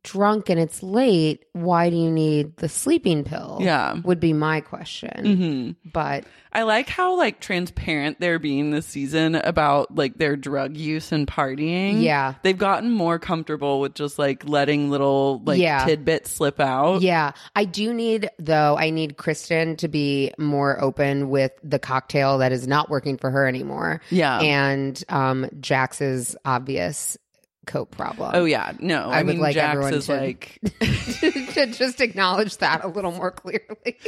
drunk 0.06 0.48
and 0.48 0.60
it's 0.60 0.82
late, 0.82 1.44
why 1.52 1.90
do 1.90 1.96
you 1.96 2.10
need 2.10 2.56
the 2.58 2.68
sleeping 2.68 3.24
pill? 3.24 3.58
Yeah. 3.60 3.94
Would 4.04 4.20
be 4.20 4.32
my 4.32 4.60
question. 4.60 5.76
But 5.92 6.24
I 6.52 6.62
like 6.62 6.88
how 6.88 7.18
like 7.18 7.40
transparent 7.40 8.20
they're 8.20 8.38
being 8.38 8.70
this 8.70 8.86
season 8.86 9.34
about 9.34 9.94
like 9.94 10.16
their 10.16 10.36
drug 10.36 10.76
use 10.76 11.10
and 11.12 11.26
partying. 11.26 12.02
Yeah. 12.02 12.34
they've 12.42 12.56
gotten 12.56 12.90
more 12.92 13.18
comfortable 13.18 13.80
with 13.80 13.94
just 13.94 14.18
like 14.18 14.48
letting 14.48 14.90
little 14.90 15.42
like 15.44 15.58
Yeah. 15.58 15.84
tidbits 15.84 16.30
slip 16.30 16.60
out. 16.60 17.02
yeah, 17.02 17.32
I 17.56 17.64
do 17.64 17.92
need, 17.92 18.30
though, 18.38 18.78
I 18.78 18.90
need 18.90 19.16
Kristen 19.16 19.76
to 19.78 19.88
be 19.88 20.32
more 20.38 20.80
open 20.82 21.28
with 21.30 21.52
the 21.64 21.78
cocktail 21.78 22.38
that 22.38 22.52
is 22.52 22.66
not 22.68 22.88
working 22.88 23.16
for 23.18 23.30
her 23.30 23.46
anymore. 23.46 24.00
Yeah. 24.10 24.38
And 24.40 25.02
um, 25.08 25.46
Jax's 25.60 26.36
obvious 26.44 27.18
cope 27.66 27.90
problem. 27.96 28.30
Oh 28.34 28.44
yeah, 28.44 28.72
no. 28.80 29.08
I, 29.10 29.20
I 29.20 29.22
would 29.22 29.38
like 29.38 29.54
Jax 29.54 29.72
everyone 29.74 29.94
is 29.94 30.06
to- 30.06 30.16
like 30.16 30.58
to 30.80 31.66
just 31.72 32.00
acknowledge 32.00 32.56
that 32.58 32.84
a 32.84 32.88
little 32.88 33.12
more 33.12 33.30
clearly. 33.30 33.98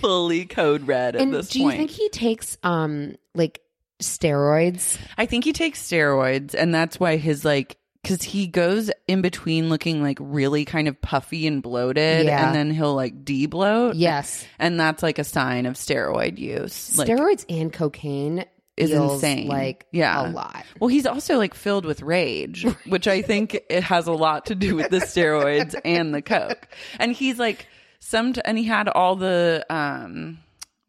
fully 0.00 0.44
code 0.46 0.86
red 0.86 1.16
at 1.16 1.22
and 1.22 1.32
do 1.48 1.58
you 1.58 1.66
point. 1.66 1.78
think 1.78 1.90
he 1.90 2.08
takes 2.10 2.56
um 2.62 3.16
like 3.34 3.60
steroids? 4.00 4.98
I 5.16 5.26
think 5.26 5.44
he 5.44 5.52
takes 5.52 5.80
steroids, 5.82 6.54
and 6.54 6.74
that's 6.74 6.98
why 7.00 7.16
his 7.16 7.44
like 7.44 7.78
because 8.02 8.22
he 8.22 8.46
goes 8.46 8.88
in 9.08 9.20
between 9.20 9.68
looking 9.68 10.00
like 10.00 10.18
really 10.20 10.64
kind 10.64 10.86
of 10.86 11.00
puffy 11.00 11.46
and 11.46 11.60
bloated, 11.62 12.26
Yeah. 12.26 12.46
and 12.46 12.54
then 12.54 12.70
he'll 12.70 12.94
like 12.94 13.24
debloat. 13.24 13.94
Yes. 13.96 14.44
and 14.60 14.78
that's 14.78 15.02
like 15.02 15.18
a 15.18 15.24
sign 15.24 15.66
of 15.66 15.74
steroid 15.74 16.38
use. 16.38 16.96
Like, 16.96 17.08
Steroids 17.08 17.44
and 17.48 17.72
cocaine 17.72 18.44
is 18.76 18.90
insane. 18.90 19.48
Like 19.48 19.86
yeah, 19.92 20.28
a 20.28 20.30
lot. 20.30 20.64
Well, 20.80 20.88
he's 20.88 21.06
also 21.06 21.38
like 21.38 21.54
filled 21.54 21.84
with 21.84 22.02
rage, 22.02 22.66
which 22.86 23.08
I 23.08 23.22
think 23.22 23.58
it 23.70 23.82
has 23.84 24.06
a 24.06 24.12
lot 24.12 24.46
to 24.46 24.54
do 24.54 24.76
with 24.76 24.90
the 24.90 24.98
steroids 24.98 25.74
and 25.84 26.14
the 26.14 26.22
coke. 26.22 26.68
And 26.98 27.12
he's 27.12 27.38
like 27.38 27.66
some, 28.00 28.34
and 28.44 28.58
he 28.58 28.64
had 28.64 28.88
all 28.88 29.16
the 29.16 29.64
um, 29.70 30.38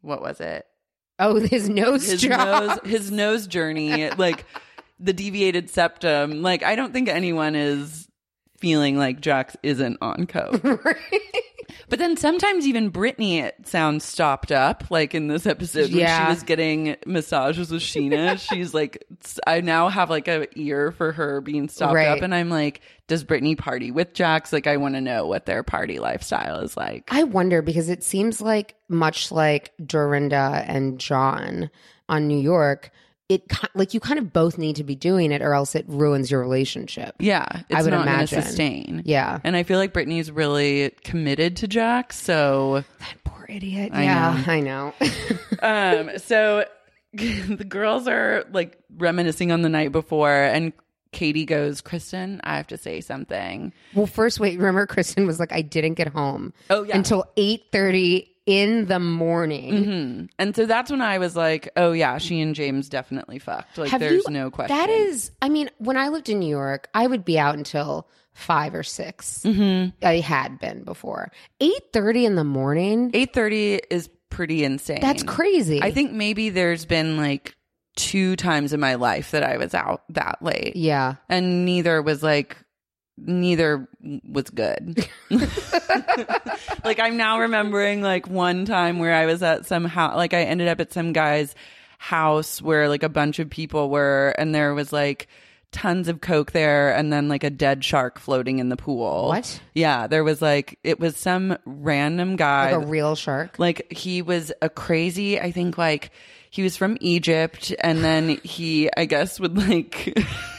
what 0.02 0.20
was 0.20 0.40
it? 0.40 0.66
Oh, 1.18 1.40
his 1.40 1.68
nose 1.68 2.06
his 2.06 2.20
job. 2.20 2.68
nose 2.68 2.78
his 2.84 3.10
nose 3.10 3.46
journey 3.48 4.08
like 4.10 4.44
the 5.00 5.12
deviated 5.12 5.68
septum 5.68 6.42
like 6.42 6.62
i 6.62 6.76
don't 6.76 6.92
think 6.92 7.08
anyone 7.08 7.56
is 7.56 8.08
feeling 8.58 8.96
like 8.96 9.20
jax 9.20 9.56
isn't 9.64 9.98
on 10.00 10.26
coke 10.26 10.62
but 11.88 11.98
then 11.98 12.16
sometimes 12.16 12.66
even 12.66 12.88
brittany 12.88 13.38
it 13.38 13.66
sounds 13.66 14.04
stopped 14.04 14.52
up 14.52 14.84
like 14.90 15.14
in 15.14 15.28
this 15.28 15.46
episode 15.46 15.92
when 15.92 16.06
she 16.06 16.28
was 16.28 16.42
getting 16.42 16.96
massages 17.06 17.70
with 17.70 17.82
scheana. 17.82 18.38
She's 18.50 18.74
like 18.74 19.04
i 19.46 19.60
now 19.60 19.88
have 19.88 20.10
like 20.10 20.28
a 20.28 20.46
ear 20.58 20.92
for 20.92 21.12
her 21.12 21.40
being 21.40 21.68
stopped 21.68 21.94
Right. 21.94 22.08
up 22.08 22.22
and 22.22 22.34
i'm 22.34 22.50
like 22.50 22.80
does 23.06 23.24
brittany 23.24 23.56
party 23.56 23.90
with 23.90 24.12
jax? 24.12 24.52
Like 24.52 24.66
i 24.66 24.76
want 24.76 24.94
to 24.94 25.00
know 25.00 25.26
what 25.26 25.46
their 25.46 25.62
party 25.62 25.98
lifestyle 25.98 26.60
is 26.60 26.76
like. 26.76 27.08
I 27.12 27.24
wonder 27.24 27.62
because 27.62 27.88
it 27.88 28.02
seems 28.04 28.40
like 28.42 28.74
much 28.88 29.32
like 29.32 29.72
Dorinda 29.84 30.62
and 30.66 30.98
John 31.00 31.70
on 32.10 32.28
New 32.28 32.38
York, 32.38 32.90
it 33.28 33.42
like 33.74 33.92
you 33.92 34.00
kind 34.00 34.18
of 34.18 34.32
both 34.32 34.56
need 34.56 34.76
to 34.76 34.84
be 34.84 34.94
doing 34.94 35.32
it 35.32 35.42
or 35.42 35.52
else 35.52 35.74
it 35.74 35.84
ruins 35.88 36.30
your 36.30 36.40
relationship. 36.40 37.14
Yeah, 37.18 37.46
it's 37.68 37.78
I 37.78 37.82
would 37.82 37.90
not 37.90 38.06
imagine. 38.06 38.42
sustain. 38.42 39.02
Yeah. 39.04 39.38
and 39.44 39.54
I 39.54 39.62
feel 39.64 39.78
like 39.78 39.92
Brittany's 39.92 40.30
really 40.30 40.90
committed 41.04 41.56
to 41.58 41.68
Jack. 41.68 42.12
So, 42.12 42.84
that 43.00 43.14
Poor 43.24 43.46
idiot. 43.48 43.90
I 43.92 44.04
yeah, 44.04 44.42
know. 44.46 44.52
I 44.52 44.60
know. 44.60 44.94
um, 46.10 46.18
so 46.18 46.64
the 47.12 47.66
girls 47.68 48.08
are 48.08 48.44
like 48.52 48.78
reminiscing 48.96 49.52
on 49.52 49.62
the 49.62 49.68
night 49.68 49.92
before, 49.92 50.32
and 50.32 50.72
Katie 51.12 51.44
goes, 51.44 51.80
Kristen, 51.80 52.40
I 52.44 52.56
have 52.56 52.66
to 52.68 52.76
say 52.76 53.00
something. 53.00 53.72
Well, 53.94 54.06
first, 54.06 54.40
wait. 54.40 54.58
Remember, 54.58 54.86
Kristen 54.86 55.26
was 55.26 55.38
like, 55.40 55.52
"I 55.52 55.62
didn't 55.62 55.94
get 55.94 56.08
home. 56.08 56.52
Oh, 56.70 56.82
yeah. 56.82 56.96
until 56.96 57.24
eight 57.36 57.64
thirty 57.72 58.30
in 58.48 58.86
the 58.86 58.98
morning." 58.98 59.84
hmm 59.84 60.24
And 60.38 60.56
so 60.56 60.66
that's 60.66 60.90
when 60.90 61.02
I 61.02 61.18
was 61.18 61.36
like, 61.36 61.68
oh, 61.76 61.92
yeah, 61.92 62.18
she 62.18 62.40
and 62.40 62.54
James 62.54 62.88
definitely 62.88 63.38
fucked. 63.38 63.76
Like, 63.78 63.90
Have 63.90 64.00
there's 64.00 64.24
you- 64.26 64.32
no 64.32 64.50
question. 64.50 64.76
That 64.76 64.88
is, 64.90 65.30
I 65.42 65.48
mean, 65.48 65.68
when 65.78 65.96
I 65.96 66.08
lived 66.08 66.28
in 66.28 66.38
New 66.40 66.48
York, 66.48 66.88
I 66.94 67.06
would 67.06 67.24
be 67.24 67.38
out 67.38 67.54
until 67.56 68.08
five 68.32 68.74
or 68.74 68.82
6 68.84 69.42
Mm-hmm. 69.44 70.06
I 70.06 70.18
had 70.20 70.58
been 70.60 70.84
before. 70.84 71.30
Eight 71.60 71.92
thirty 71.92 72.24
in 72.24 72.36
the 72.36 72.44
morning. 72.44 73.10
8.30 73.12 73.80
is 73.90 74.08
pretty 74.30 74.62
insane. 74.64 75.00
That's 75.00 75.22
crazy. 75.24 75.82
I 75.82 75.90
think 75.90 76.12
maybe 76.12 76.48
there's 76.50 76.84
been 76.84 77.16
like 77.16 77.56
two 77.96 78.36
times 78.36 78.72
in 78.72 78.78
my 78.78 78.94
life 78.94 79.32
that 79.32 79.42
I 79.42 79.56
was 79.56 79.74
out 79.74 80.04
that 80.10 80.38
late. 80.40 80.76
Yeah. 80.76 81.16
And 81.28 81.64
neither 81.64 82.00
was 82.00 82.22
like, 82.22 82.56
neither 83.26 83.88
was 84.28 84.50
good. 84.50 85.08
like 86.84 87.00
I'm 87.00 87.16
now 87.16 87.40
remembering 87.40 88.02
like 88.02 88.28
one 88.28 88.64
time 88.64 88.98
where 88.98 89.14
I 89.14 89.26
was 89.26 89.42
at 89.42 89.66
some 89.66 89.84
house, 89.84 90.16
like 90.16 90.34
I 90.34 90.42
ended 90.42 90.68
up 90.68 90.80
at 90.80 90.92
some 90.92 91.12
guy's 91.12 91.54
house 91.98 92.62
where 92.62 92.88
like 92.88 93.02
a 93.02 93.08
bunch 93.08 93.38
of 93.38 93.50
people 93.50 93.90
were, 93.90 94.34
and 94.38 94.54
there 94.54 94.74
was 94.74 94.92
like 94.92 95.28
tons 95.70 96.08
of 96.08 96.22
coke 96.22 96.52
there 96.52 96.94
and 96.96 97.12
then 97.12 97.28
like 97.28 97.44
a 97.44 97.50
dead 97.50 97.84
shark 97.84 98.18
floating 98.18 98.58
in 98.58 98.68
the 98.70 98.76
pool. 98.76 99.28
What? 99.28 99.60
Yeah, 99.74 100.06
there 100.06 100.24
was 100.24 100.40
like 100.40 100.78
it 100.82 100.98
was 100.98 101.16
some 101.16 101.58
random 101.66 102.36
guy 102.36 102.72
Like 102.74 102.84
a 102.84 102.86
real 102.86 103.14
shark. 103.16 103.58
like 103.58 103.92
he 103.92 104.22
was 104.22 104.50
a 104.62 104.68
crazy, 104.70 105.38
I 105.38 105.52
think 105.52 105.76
like 105.76 106.10
he 106.50 106.62
was 106.62 106.76
from 106.76 106.96
Egypt 107.02 107.74
and 107.80 108.02
then 108.02 108.38
he 108.42 108.88
I 108.96 109.04
guess 109.04 109.38
would 109.38 109.58
like 109.58 110.18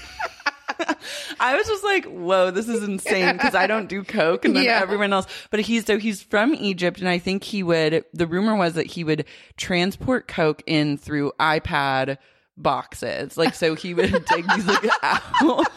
I 1.40 1.56
was 1.56 1.68
just 1.68 1.84
like, 1.84 2.06
whoa, 2.06 2.52
this 2.52 2.68
is 2.68 2.84
insane 2.84 3.34
because 3.34 3.56
I 3.56 3.68
don't 3.68 3.88
do 3.88 4.04
coke 4.04 4.46
and 4.46 4.56
then 4.56 4.64
Yeah. 4.64 4.80
everyone 4.82 5.14
else. 5.14 5.28
But 5.52 5.62
he's 5.62 5.86
so 5.86 5.98
he's 5.98 6.22
from 6.22 6.54
Egypt 6.56 7.00
and 7.00 7.10
I 7.10 7.18
think 7.20 7.44
he 7.44 7.64
would 7.64 8.06
the 8.14 8.28
rumor 8.28 8.56
was 8.56 8.74
that 8.74 8.88
he 8.88 9.04
would 9.04 9.26
transport 9.58 10.28
coke 10.28 10.64
in 10.66 10.98
through 10.98 11.32
iPad 11.40 12.18
boxes. 12.58 13.38
Like 13.38 13.56
so 13.56 13.76
he 13.76 13.94
would 13.94 14.26
take 14.28 14.46
these 14.48 14.66
like 14.66 14.86
out 15.04 15.68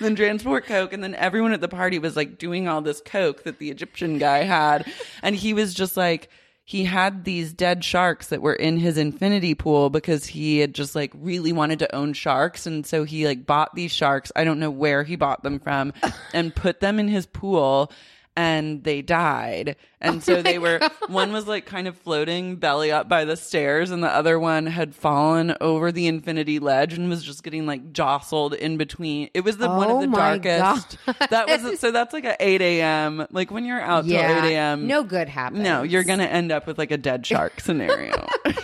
then 0.00 0.16
transport 0.16 0.66
coke 0.66 0.92
and 0.92 1.02
then 1.02 1.14
everyone 1.14 1.52
at 1.52 1.60
the 1.60 1.68
party 1.68 1.98
was 1.98 2.16
like 2.16 2.38
doing 2.38 2.68
all 2.68 2.80
this 2.80 3.02
coke 3.04 3.44
that 3.44 3.58
the 3.58 3.70
Egyptian 3.70 4.18
guy 4.18 4.42
had. 4.42 4.90
And 5.22 5.36
he 5.36 5.52
was 5.54 5.74
just 5.74 5.96
like 5.96 6.28
he 6.72 6.84
had 6.84 7.24
these 7.24 7.52
dead 7.52 7.84
sharks 7.84 8.28
that 8.28 8.40
were 8.40 8.54
in 8.54 8.78
his 8.78 8.96
infinity 8.96 9.54
pool 9.54 9.90
because 9.90 10.24
he 10.24 10.56
had 10.56 10.74
just 10.74 10.94
like 10.94 11.12
really 11.14 11.52
wanted 11.52 11.80
to 11.80 11.94
own 11.94 12.14
sharks. 12.14 12.64
And 12.64 12.86
so 12.86 13.04
he 13.04 13.26
like 13.26 13.44
bought 13.44 13.74
these 13.74 13.92
sharks. 13.92 14.32
I 14.34 14.44
don't 14.44 14.58
know 14.58 14.70
where 14.70 15.04
he 15.04 15.16
bought 15.16 15.42
them 15.42 15.58
from 15.58 15.92
and 16.32 16.54
put 16.54 16.80
them 16.80 16.98
in 16.98 17.08
his 17.08 17.26
pool 17.26 17.92
and 18.36 18.82
they 18.84 19.02
died. 19.02 19.76
And 20.00 20.16
oh 20.16 20.20
so 20.20 20.42
they 20.42 20.58
were 20.58 20.80
one 21.08 21.32
was 21.32 21.46
like 21.46 21.66
kind 21.66 21.86
of 21.86 21.96
floating 21.96 22.56
belly 22.56 22.90
up 22.90 23.08
by 23.08 23.24
the 23.24 23.36
stairs 23.36 23.90
and 23.90 24.02
the 24.02 24.08
other 24.08 24.38
one 24.38 24.66
had 24.66 24.94
fallen 24.94 25.54
over 25.60 25.92
the 25.92 26.06
infinity 26.06 26.58
ledge 26.58 26.94
and 26.94 27.08
was 27.08 27.22
just 27.22 27.44
getting 27.44 27.66
like 27.66 27.92
jostled 27.92 28.54
in 28.54 28.76
between. 28.78 29.28
It 29.34 29.42
was 29.42 29.58
the 29.58 29.68
one 29.68 29.90
of 29.90 29.96
Oh 29.96 30.00
the 30.00 30.06
darkest. 30.08 30.98
That 31.30 31.46
was 31.48 31.78
so 31.80 31.90
that's 31.90 32.12
like 32.12 32.24
at 32.24 32.36
8 32.40 32.60
a.m 32.60 33.26
like 33.30 33.50
when 33.50 33.64
you're 33.64 33.80
out 33.80 34.04
till 34.06 34.18
8 34.18 34.52
a.m 34.54 34.86
No 34.86 35.04
good 35.04 35.28
happens. 35.28 35.62
no, 35.62 35.82
you're 35.82 36.04
gonna 36.04 36.24
end 36.24 36.50
up 36.50 36.66
with 36.66 36.78
like 36.78 36.90
a 36.90 36.98
dead 36.98 37.24
shark 37.26 37.60
scenario. 37.60 38.26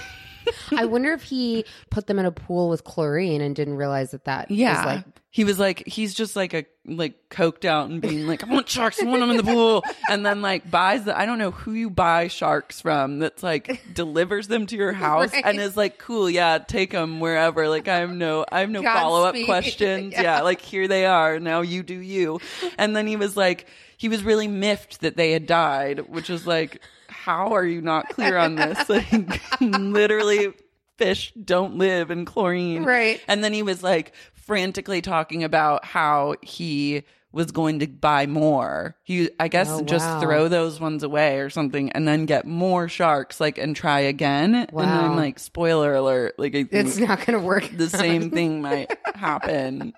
I 0.76 0.84
wonder 0.84 1.12
if 1.12 1.22
he 1.22 1.64
put 1.90 2.06
them 2.06 2.18
in 2.18 2.26
a 2.26 2.32
pool 2.32 2.68
with 2.68 2.84
chlorine 2.84 3.40
and 3.40 3.54
didn't 3.54 3.76
realize 3.76 4.10
that 4.12 4.24
that 4.24 4.50
yeah, 4.50 4.84
was 4.84 4.96
like 4.96 5.04
he 5.30 5.44
was 5.44 5.58
like, 5.58 5.86
he's 5.86 6.14
just 6.14 6.36
like 6.36 6.54
a 6.54 6.64
like 6.86 7.28
coked 7.28 7.66
out 7.66 7.90
and 7.90 8.00
being 8.00 8.26
like, 8.26 8.42
I 8.42 8.50
want 8.52 8.68
sharks, 8.68 9.00
I 9.00 9.04
want 9.04 9.20
them 9.20 9.30
in 9.30 9.36
the 9.36 9.42
pool, 9.42 9.84
and 10.08 10.24
then 10.24 10.40
like 10.40 10.70
buys 10.70 11.04
the. 11.04 11.16
I 11.16 11.26
don't 11.26 11.38
know 11.38 11.50
who 11.50 11.72
you 11.72 11.90
buy 11.90 12.28
sharks 12.28 12.80
from. 12.80 13.18
That's 13.18 13.42
like 13.42 13.82
delivers 13.92 14.48
them 14.48 14.66
to 14.66 14.76
your 14.76 14.92
house 14.92 15.32
Right. 15.32 15.44
and 15.44 15.60
is 15.60 15.76
like, 15.76 15.98
cool, 15.98 16.30
yeah, 16.30 16.58
take 16.58 16.92
them 16.92 17.20
wherever. 17.20 17.68
Like 17.68 17.88
I 17.88 17.98
have 17.98 18.10
no, 18.10 18.46
I 18.50 18.60
have 18.60 18.70
no 18.70 18.82
follow 18.82 19.24
up 19.24 19.34
questions. 19.44 20.14
Yeah. 20.14 20.22
yeah, 20.22 20.40
like 20.40 20.62
here 20.62 20.88
they 20.88 21.04
are. 21.04 21.38
Now 21.38 21.60
you 21.60 21.82
do 21.82 21.98
you. 21.98 22.40
And 22.78 22.96
then 22.96 23.06
he 23.06 23.16
was 23.16 23.36
like, 23.36 23.66
he 23.98 24.08
was 24.08 24.24
really 24.24 24.48
miffed 24.48 25.02
that 25.02 25.16
they 25.16 25.32
had 25.32 25.46
died, 25.46 26.08
which 26.08 26.30
is 26.30 26.46
like. 26.46 26.80
How 27.08 27.54
are 27.54 27.64
you 27.64 27.80
not 27.80 28.08
clear 28.10 28.36
on 28.36 28.54
this? 28.54 28.78
Like, 28.88 29.40
literally, 29.60 30.52
fish 30.96 31.32
don't 31.42 31.76
live 31.76 32.10
in 32.10 32.24
chlorine. 32.24 32.84
Right. 32.84 33.20
And 33.28 33.42
then 33.44 33.52
he 33.52 33.62
was 33.62 33.82
like 33.82 34.14
frantically 34.34 35.00
talking 35.02 35.44
about 35.44 35.84
how 35.84 36.34
he 36.42 37.04
was 37.30 37.52
going 37.52 37.78
to 37.80 37.86
buy 37.86 38.26
more. 38.26 38.96
He, 39.04 39.30
I 39.38 39.48
guess, 39.48 39.68
Oh, 39.70 39.82
just 39.82 40.06
wow. 40.06 40.20
throw 40.20 40.48
those 40.48 40.80
ones 40.80 41.02
away 41.02 41.38
or 41.40 41.50
something 41.50 41.92
and 41.92 42.08
then 42.08 42.24
get 42.24 42.46
more 42.46 42.88
sharks, 42.88 43.38
like, 43.38 43.58
and 43.58 43.76
try 43.76 44.00
again. 44.00 44.54
And 44.54 44.72
Wow. 44.72 45.04
I'm 45.10 45.14
like, 45.16 45.38
spoiler 45.38 45.94
alert, 45.94 46.36
like, 46.38 46.54
I 46.54 46.64
think 46.64 46.72
it's 46.72 46.96
not 46.96 47.18
going 47.26 47.38
to 47.38 47.44
work. 47.44 47.68
the 47.76 47.90
same 47.90 48.30
thing 48.30 48.62
might 48.62 48.90
happen. 49.14 49.92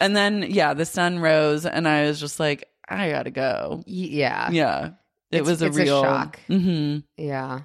And 0.00 0.16
then, 0.16 0.44
yeah, 0.48 0.72
the 0.74 0.86
sun 0.86 1.18
rose 1.18 1.66
and 1.66 1.88
I 1.88 2.04
was 2.06 2.20
just 2.20 2.38
like, 2.38 2.68
I 2.88 3.10
gotta 3.10 3.32
go. 3.32 3.82
yeah. 3.86 4.48
Yeah. 4.52 4.90
It 5.36 5.40
It's- 5.42 5.48
was 5.50 5.62
a 5.62 5.66
it's 5.66 5.76
a 5.76 5.80
real 5.82 6.02
shock. 6.02 6.38
hmm 6.46 6.98
Yeah. 7.16 7.60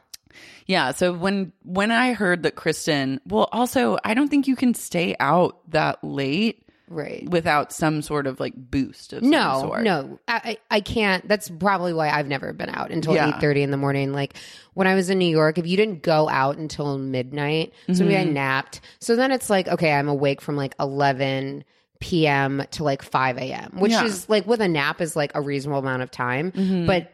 yeah. 0.65 0.91
So 0.91 1.13
when 1.13 1.51
when 1.63 1.91
I 1.91 2.13
heard 2.13 2.43
that 2.43 2.55
Kristen, 2.55 3.19
well, 3.27 3.49
also 3.51 3.97
I 4.03 4.13
don't 4.13 4.29
think 4.29 4.47
you 4.47 4.55
can 4.55 4.73
stay 4.73 5.15
out 5.19 5.57
that 5.71 6.03
late 6.03 6.57
Right. 6.93 7.25
without 7.29 7.71
some 7.71 8.01
sort 8.01 8.27
of 8.27 8.41
like 8.41 8.53
boost 8.53 9.13
of 9.13 9.21
some 9.21 9.29
No, 9.29 9.61
sort. 9.61 9.83
no, 9.83 10.19
I, 10.27 10.57
I 10.69 10.81
can't. 10.81 11.25
That's 11.25 11.47
probably 11.47 11.93
why 11.93 12.09
I've 12.09 12.27
never 12.27 12.51
been 12.51 12.67
out 12.67 12.91
until 12.91 13.15
Yeah. 13.15 13.29
eight 13.29 13.39
thirty 13.39 13.61
in 13.63 13.71
the 13.71 13.77
morning. 13.77 14.11
Like 14.11 14.33
when 14.73 14.87
I 14.87 14.95
was 14.95 15.09
in 15.09 15.17
New 15.17 15.29
York, 15.29 15.57
if 15.57 15.65
you 15.65 15.77
didn't 15.77 16.01
go 16.03 16.27
out 16.27 16.57
until 16.57 16.97
midnight, 16.97 17.71
so 17.93 18.03
maybe 18.03 18.17
I 18.17 18.23
Mm-hmm. 18.25 18.33
napped. 18.33 18.81
So 18.99 19.15
then 19.15 19.31
it's 19.31 19.49
like, 19.49 19.69
okay, 19.69 19.93
I'm 19.93 20.09
awake 20.09 20.41
from 20.41 20.57
like 20.57 20.75
eleven 20.81 21.63
p.m. 22.01 22.63
to 22.71 22.83
like 22.83 23.03
five 23.03 23.37
a.m., 23.37 23.71
which 23.77 23.91
Yeah. 23.93 23.99
Mm-hmm. 23.99 24.07
is 24.07 24.27
like 24.29 24.45
with 24.47 24.59
a 24.59 24.67
nap 24.67 24.99
is 24.99 25.15
like 25.15 25.31
a 25.33 25.39
reasonable 25.41 25.79
amount 25.79 26.01
of 26.01 26.11
time. 26.11 26.51
But 26.87 27.13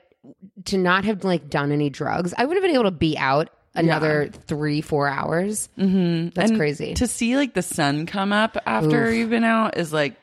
to 0.65 0.77
not 0.77 1.05
have 1.05 1.23
like 1.23 1.49
done 1.49 1.71
any 1.71 1.89
drugs, 1.89 2.33
I 2.37 2.45
would 2.45 2.55
have 2.55 2.63
been 2.63 2.73
able 2.73 2.83
to 2.85 2.91
be 2.91 3.17
out 3.17 3.49
another 3.75 4.29
three 4.47 4.81
four 4.81 5.07
hours. 5.07 5.69
Mm-hmm. 5.77 6.29
That's 6.33 6.51
And 6.51 6.59
crazy. 6.59 6.93
To 6.95 7.07
see 7.07 7.35
like 7.35 7.53
the 7.53 7.61
sun 7.61 8.05
come 8.05 8.33
up 8.33 8.57
after 8.65 9.07
Oof. 9.07 9.15
you've 9.15 9.29
been 9.29 9.43
out 9.43 9.77
is 9.77 9.93
like, 9.93 10.15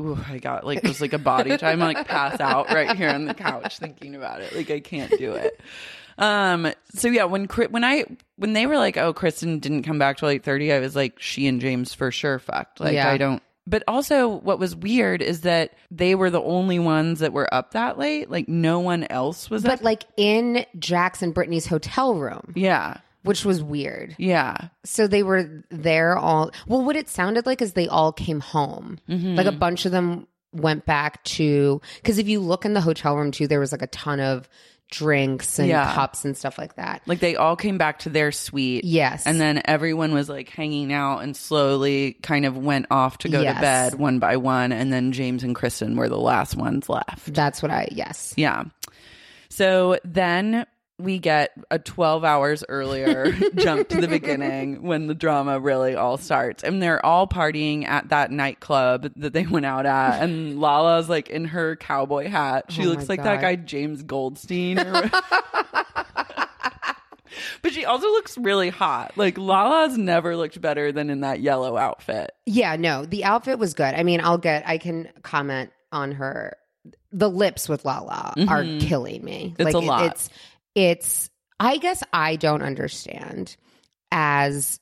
ooh, 0.00 0.18
I 0.28 0.38
got 0.38 0.64
like 0.66 0.82
just 0.82 1.00
like 1.00 1.12
a 1.12 1.18
body 1.18 1.56
time. 1.58 1.80
I 1.82 1.86
like 1.86 2.08
pass 2.08 2.40
out 2.40 2.68
right 2.68 2.96
here 2.96 3.10
on 3.10 3.24
the 3.26 3.34
couch 3.34 3.78
thinking 3.78 4.14
about 4.14 4.40
it. 4.40 4.54
Like 4.54 4.70
I 4.70 4.80
can't 4.80 5.16
do 5.18 5.32
it. 5.32 5.60
Um. 6.18 6.72
So 6.94 7.08
yeah, 7.08 7.24
when 7.24 7.44
when 7.44 7.84
I 7.84 8.04
when 8.36 8.54
they 8.54 8.66
were 8.66 8.76
like, 8.78 8.96
oh, 8.96 9.12
Kristen 9.12 9.58
didn't 9.58 9.82
come 9.82 9.98
back 9.98 10.16
till 10.16 10.28
eight 10.30 10.44
thirty, 10.44 10.72
I 10.72 10.80
was 10.80 10.96
like, 10.96 11.20
she 11.20 11.46
and 11.46 11.60
James 11.60 11.92
for 11.94 12.10
sure 12.10 12.38
fucked. 12.38 12.80
Like 12.80 12.94
Yeah. 12.94 13.10
I 13.10 13.18
don't. 13.18 13.42
But 13.66 13.82
also, 13.88 14.28
what 14.28 14.58
was 14.58 14.76
weird 14.76 15.22
is 15.22 15.40
that 15.40 15.72
they 15.90 16.14
were 16.14 16.30
the 16.30 16.42
only 16.42 16.78
ones 16.78 17.18
that 17.18 17.32
were 17.32 17.52
up 17.52 17.72
that 17.72 17.98
late. 17.98 18.30
Like 18.30 18.48
no 18.48 18.78
one 18.78 19.04
else 19.10 19.50
was 19.50 19.64
up. 19.64 19.70
but 19.70 19.78
up. 19.80 19.84
like 19.84 20.04
in 20.16 20.64
Jax 20.78 21.22
and 21.22 21.34
Brittany's 21.34 21.66
hotel 21.66 22.14
room, 22.14 22.52
yeah, 22.54 22.98
which 23.22 23.44
was 23.44 23.62
weird. 23.62 24.14
yeah. 24.18 24.68
So 24.84 25.06
they 25.08 25.22
were 25.24 25.64
there 25.70 26.16
all. 26.16 26.52
Well, 26.68 26.84
what 26.84 26.96
it 26.96 27.08
sounded 27.08 27.44
like 27.46 27.60
is 27.60 27.72
they 27.72 27.88
all 27.88 28.12
came 28.12 28.40
home. 28.40 28.98
Mm-hmm. 29.08 29.34
Like 29.34 29.46
a 29.46 29.52
bunch 29.52 29.84
of 29.84 29.92
them 29.92 30.28
went 30.52 30.86
back 30.86 31.22
to 31.24 31.80
because 31.96 32.18
if 32.18 32.28
you 32.28 32.40
look 32.40 32.64
in 32.64 32.72
the 32.72 32.80
hotel 32.80 33.16
room 33.16 33.30
too, 33.30 33.46
there 33.48 33.60
was 33.60 33.72
like 33.72 33.82
a 33.82 33.88
ton 33.88 34.20
of 34.20 34.48
drinks 34.90 35.58
and 35.58 35.68
Yeah. 35.68 35.92
cups 35.94 36.24
and 36.24 36.36
stuff 36.36 36.58
like 36.58 36.76
that. 36.76 37.02
Like 37.06 37.18
they 37.20 37.34
all 37.36 37.56
came 37.56 37.76
back 37.78 38.00
to 38.00 38.08
their 38.08 38.30
suite. 38.32 38.84
Yes. 38.84 39.26
And 39.26 39.40
then 39.40 39.60
everyone 39.64 40.14
was 40.14 40.28
like 40.28 40.48
hanging 40.48 40.92
out 40.92 41.18
and 41.20 41.36
slowly 41.36 42.14
kind 42.22 42.46
of 42.46 42.56
went 42.56 42.86
off 42.90 43.18
to 43.18 43.28
go 43.28 43.40
Yes. 43.40 43.56
to 43.56 43.60
bed 43.60 43.94
one 43.94 44.18
by 44.18 44.36
one. 44.36 44.72
And 44.72 44.92
then 44.92 45.12
James 45.12 45.42
and 45.42 45.54
Kristen 45.54 45.96
were 45.96 46.08
the 46.08 46.18
last 46.18 46.56
ones 46.56 46.88
left. 46.88 47.34
That's 47.34 47.62
what 47.62 47.70
I 47.70 47.88
yes. 47.90 48.32
Yeah. 48.36 48.64
So 49.48 49.98
then 50.04 50.66
we 50.98 51.18
get 51.18 51.52
a 51.70 51.78
12 51.78 52.24
hours 52.24 52.64
earlier 52.68 53.30
jump 53.56 53.88
to 53.90 54.00
the 54.00 54.08
beginning 54.08 54.82
when 54.82 55.08
the 55.08 55.14
drama 55.14 55.60
really 55.60 55.94
all 55.94 56.16
starts. 56.16 56.64
And 56.64 56.82
they're 56.82 57.04
all 57.04 57.26
partying 57.28 57.84
at 57.86 58.08
that 58.08 58.30
nightclub 58.30 59.12
that 59.16 59.32
they 59.34 59.46
went 59.46 59.66
out 59.66 59.84
at. 59.84 60.22
And 60.22 60.58
Lala's 60.60 61.08
like 61.08 61.28
in 61.28 61.44
her 61.46 61.76
cowboy 61.76 62.28
hat. 62.28 62.66
She 62.72 62.84
Oh 62.86 62.88
looks 62.88 63.08
like 63.10 63.22
that 63.24 63.42
guy, 63.42 63.56
James 63.56 64.02
Goldstein. 64.02 64.78
or- 64.78 65.10
but 67.62 67.72
she 67.72 67.84
also 67.84 68.06
looks 68.08 68.38
really 68.38 68.70
hot. 68.70 69.12
Like 69.16 69.36
Lala's 69.36 69.98
never 69.98 70.36
looked 70.36 70.60
better 70.60 70.92
than 70.92 71.10
in 71.10 71.20
that 71.20 71.40
yellow 71.40 71.76
outfit. 71.76 72.32
Yeah, 72.46 72.76
no, 72.76 73.04
the 73.04 73.24
outfit 73.24 73.58
was 73.58 73.74
good. 73.74 73.94
I 73.94 74.02
mean, 74.02 74.20
I'll 74.22 74.38
get. 74.38 74.66
I 74.66 74.78
can 74.78 75.08
comment 75.22 75.70
on 75.92 76.12
her. 76.12 76.56
The 77.12 77.28
lips 77.30 77.68
with 77.68 77.84
Lala 77.84 78.34
are 78.48 78.62
killing 78.80 79.24
me. 79.24 79.54
Mm-hmm. 79.56 79.66
It's 79.68 79.74
a 79.74 79.78
lot. 79.78 80.04
It's 80.06 80.30
it's. 80.76 81.28
I 81.58 81.78
guess 81.78 82.02
I 82.12 82.36
don't 82.36 82.62
understand 82.62 83.56
as 84.12 84.78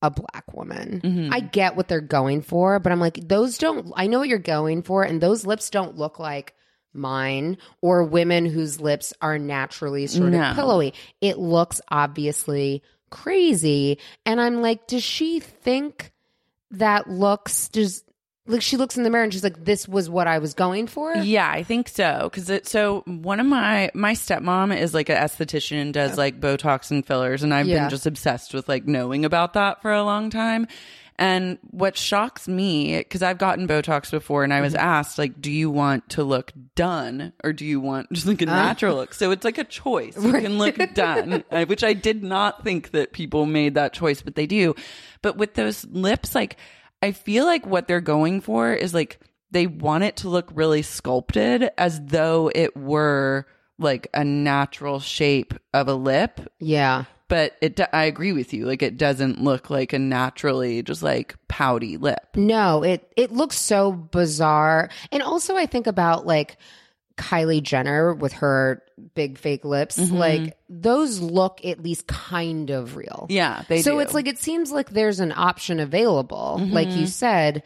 a 0.00 0.10
black 0.10 0.52
woman. 0.54 1.00
Mm-hmm. 1.04 1.32
I 1.34 1.40
get 1.40 1.76
what 1.76 1.86
they're 1.88 2.00
going 2.00 2.42
for, 2.42 2.78
but 2.78 2.92
I'm 2.92 3.00
like, 3.00 3.28
those 3.28 3.58
don't, 3.58 3.92
I 3.94 4.06
know 4.06 4.18
what 4.20 4.28
you're 4.28 4.38
going 4.38 4.82
for, 4.82 5.02
and 5.02 5.20
those 5.20 5.46
lips 5.46 5.70
don't 5.70 5.96
look 5.96 6.18
like 6.18 6.54
mine 6.94 7.58
or 7.82 8.04
women 8.04 8.46
whose 8.46 8.80
lips 8.80 9.12
are 9.20 9.38
naturally 9.38 10.06
sort 10.06 10.32
No. 10.32 10.42
of 10.42 10.54
pillowy. 10.56 10.94
It 11.20 11.38
looks 11.38 11.80
obviously 11.90 12.82
crazy. 13.10 13.98
And 14.24 14.40
I'm 14.40 14.62
like, 14.62 14.86
does 14.86 15.02
she 15.02 15.40
think 15.40 16.12
that 16.70 17.08
looks, 17.08 17.68
does, 17.68 18.02
like, 18.46 18.60
she 18.62 18.76
looks 18.76 18.96
in 18.96 19.04
the 19.04 19.10
mirror 19.10 19.24
and 19.24 19.32
she's 19.32 19.42
like, 19.44 19.64
this 19.64 19.88
was 19.88 20.10
what 20.10 20.26
I 20.26 20.38
was 20.38 20.52
going 20.54 20.86
for? 20.86 21.14
Yeah, 21.16 21.50
I 21.50 21.62
think 21.62 21.88
so. 21.88 22.28
Because 22.30 22.50
it 22.50 22.66
so 22.68 23.02
one 23.06 23.40
of 23.40 23.46
my 23.46 23.90
my 23.94 24.12
stepmom 24.12 24.76
is 24.78 24.92
like 24.94 25.08
an 25.08 25.16
esthetician 25.16 25.80
and 25.80 25.94
does 25.94 26.18
like 26.18 26.40
Botox 26.40 26.90
and 26.90 27.06
fillers, 27.06 27.42
and 27.42 27.54
I've 27.54 27.66
Yeah. 27.66 27.80
been 27.82 27.90
just 27.90 28.06
obsessed 28.06 28.52
with 28.54 28.68
like 28.68 28.86
knowing 28.86 29.24
about 29.24 29.54
that 29.54 29.80
for 29.82 29.92
a 29.92 30.02
long 30.02 30.30
time. 30.30 30.66
And 31.16 31.58
what 31.70 31.96
shocks 31.96 32.48
me, 32.48 32.98
because 32.98 33.22
I've 33.22 33.38
gotten 33.38 33.68
Botox 33.68 34.10
before, 34.10 34.42
and 34.42 34.52
I 34.52 34.60
was 34.60 34.74
asked 34.74 35.16
like, 35.16 35.40
"Do 35.40 35.48
you 35.52 35.70
want 35.70 36.08
to 36.10 36.24
look 36.24 36.50
done, 36.74 37.32
or 37.44 37.52
do 37.52 37.64
you 37.64 37.78
want 37.78 38.12
just 38.12 38.26
like 38.26 38.42
a 38.42 38.46
natural 38.46 38.96
look?" 38.96 39.14
So 39.14 39.30
it's 39.30 39.44
like 39.44 39.56
a 39.56 39.62
choice. 39.64 40.16
You 40.20 40.32
can 40.32 40.58
look 40.58 40.76
done, 40.92 41.44
uh, 41.52 41.66
which 41.66 41.84
I 41.84 41.92
did 41.92 42.24
not 42.24 42.64
think 42.64 42.90
that 42.90 43.12
people 43.12 43.46
made 43.46 43.74
that 43.74 43.92
choice, 43.92 44.22
but 44.22 44.34
they 44.34 44.46
do. 44.46 44.74
But 45.22 45.36
with 45.36 45.54
those 45.54 45.84
lips, 45.86 46.34
like 46.34 46.56
I 47.04 47.12
feel 47.12 47.44
like 47.44 47.66
what 47.66 47.86
they're 47.86 48.00
going 48.00 48.40
for 48.40 48.72
is 48.72 48.94
like 48.94 49.20
they 49.50 49.66
want 49.66 50.04
it 50.04 50.16
to 50.16 50.30
look 50.30 50.48
really 50.54 50.80
sculpted 50.80 51.70
as 51.76 52.00
though 52.00 52.50
it 52.54 52.74
were 52.74 53.46
like 53.78 54.08
a 54.14 54.24
natural 54.24 55.00
shape 55.00 55.52
of 55.74 55.86
a 55.86 55.94
lip. 55.94 56.40
Yeah. 56.60 57.04
But 57.28 57.56
it 57.60 57.78
I 57.92 58.04
agree 58.04 58.32
with 58.32 58.54
you. 58.54 58.64
Like 58.64 58.80
it 58.80 58.96
doesn't 58.96 59.42
look 59.44 59.68
like 59.68 59.92
a 59.92 59.98
naturally 59.98 60.82
just 60.82 61.02
like 61.02 61.36
pouty 61.46 61.98
lip. 61.98 62.26
No, 62.36 62.82
it 62.82 63.12
it 63.18 63.32
looks 63.32 63.58
so 63.58 63.92
bizarre. 63.92 64.88
And 65.12 65.22
also 65.22 65.56
I 65.56 65.66
think 65.66 65.86
about 65.86 66.24
like 66.24 66.56
Kylie 67.16 67.62
Jenner 67.62 68.12
with 68.14 68.32
her 68.34 68.82
big 69.14 69.38
fake 69.38 69.64
lips. 69.64 69.98
Mm-hmm. 69.98 70.16
Like 70.16 70.58
those 70.68 71.20
look 71.20 71.64
at 71.64 71.82
least 71.82 72.06
kind 72.06 72.70
of 72.70 72.96
real. 72.96 73.26
Yeah, 73.30 73.62
they 73.68 73.82
so 73.82 73.92
do. 73.92 73.98
it's 74.00 74.14
like 74.14 74.26
it 74.26 74.38
seems 74.38 74.72
like 74.72 74.90
there's 74.90 75.20
an 75.20 75.32
option 75.34 75.80
available, 75.80 76.60
like 76.60 76.88
Mm-hmm. 76.88 76.98
you 77.00 77.06
said, 77.06 77.62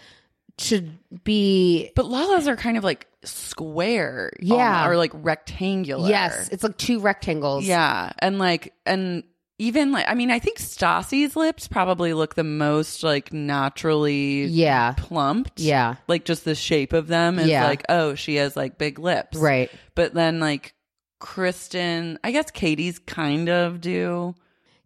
to 0.59 0.89
be 1.25 1.91
But 1.95 2.07
Lala's 2.07 2.49
are 2.49 2.57
kind 2.57 2.77
of 2.77 2.85
like 2.85 3.07
square, 3.25 4.33
Yeah. 4.41 4.83
almo- 4.83 4.91
or 4.93 4.97
like 4.97 5.13
rectangular. 5.15 6.09
yes, 6.09 6.49
it's 6.51 6.63
like 6.63 6.77
two 6.77 7.01
rectangles. 7.01 7.65
Yeah. 7.65 8.13
And 8.19 8.39
like, 8.39 8.75
and 8.85 9.23
even 9.59 9.91
like, 9.93 10.07
I 10.09 10.15
mean, 10.15 10.31
I 10.31 10.39
think 10.39 10.59
Stassi's 10.59 11.35
lips 11.35 11.67
probably 11.67 12.15
look 12.15 12.37
the 12.37 12.45
most 12.45 13.03
like 13.03 13.33
naturally 13.33 14.45
Yeah. 14.45 14.95
plumped. 14.97 15.59
Yeah. 15.61 15.97
Like 16.07 16.25
just 16.25 16.45
the 16.45 16.55
shape 16.55 16.93
of 16.93 17.09
them 17.09 17.39
is 17.39 17.49
Yeah. 17.49 17.67
like, 17.67 17.85
oh, 17.89 18.15
she 18.15 18.37
has 18.37 18.57
like 18.57 18.79
big 18.79 18.99
lips. 18.99 19.37
Right. 19.37 19.71
But 19.95 20.15
then 20.15 20.39
like 20.41 20.75
Kristen, 21.21 22.19
I 22.23 22.31
guess 22.31 22.51
Katie's 22.51 22.99
kind 23.01 23.49
of 23.49 23.81
do. 23.81 24.35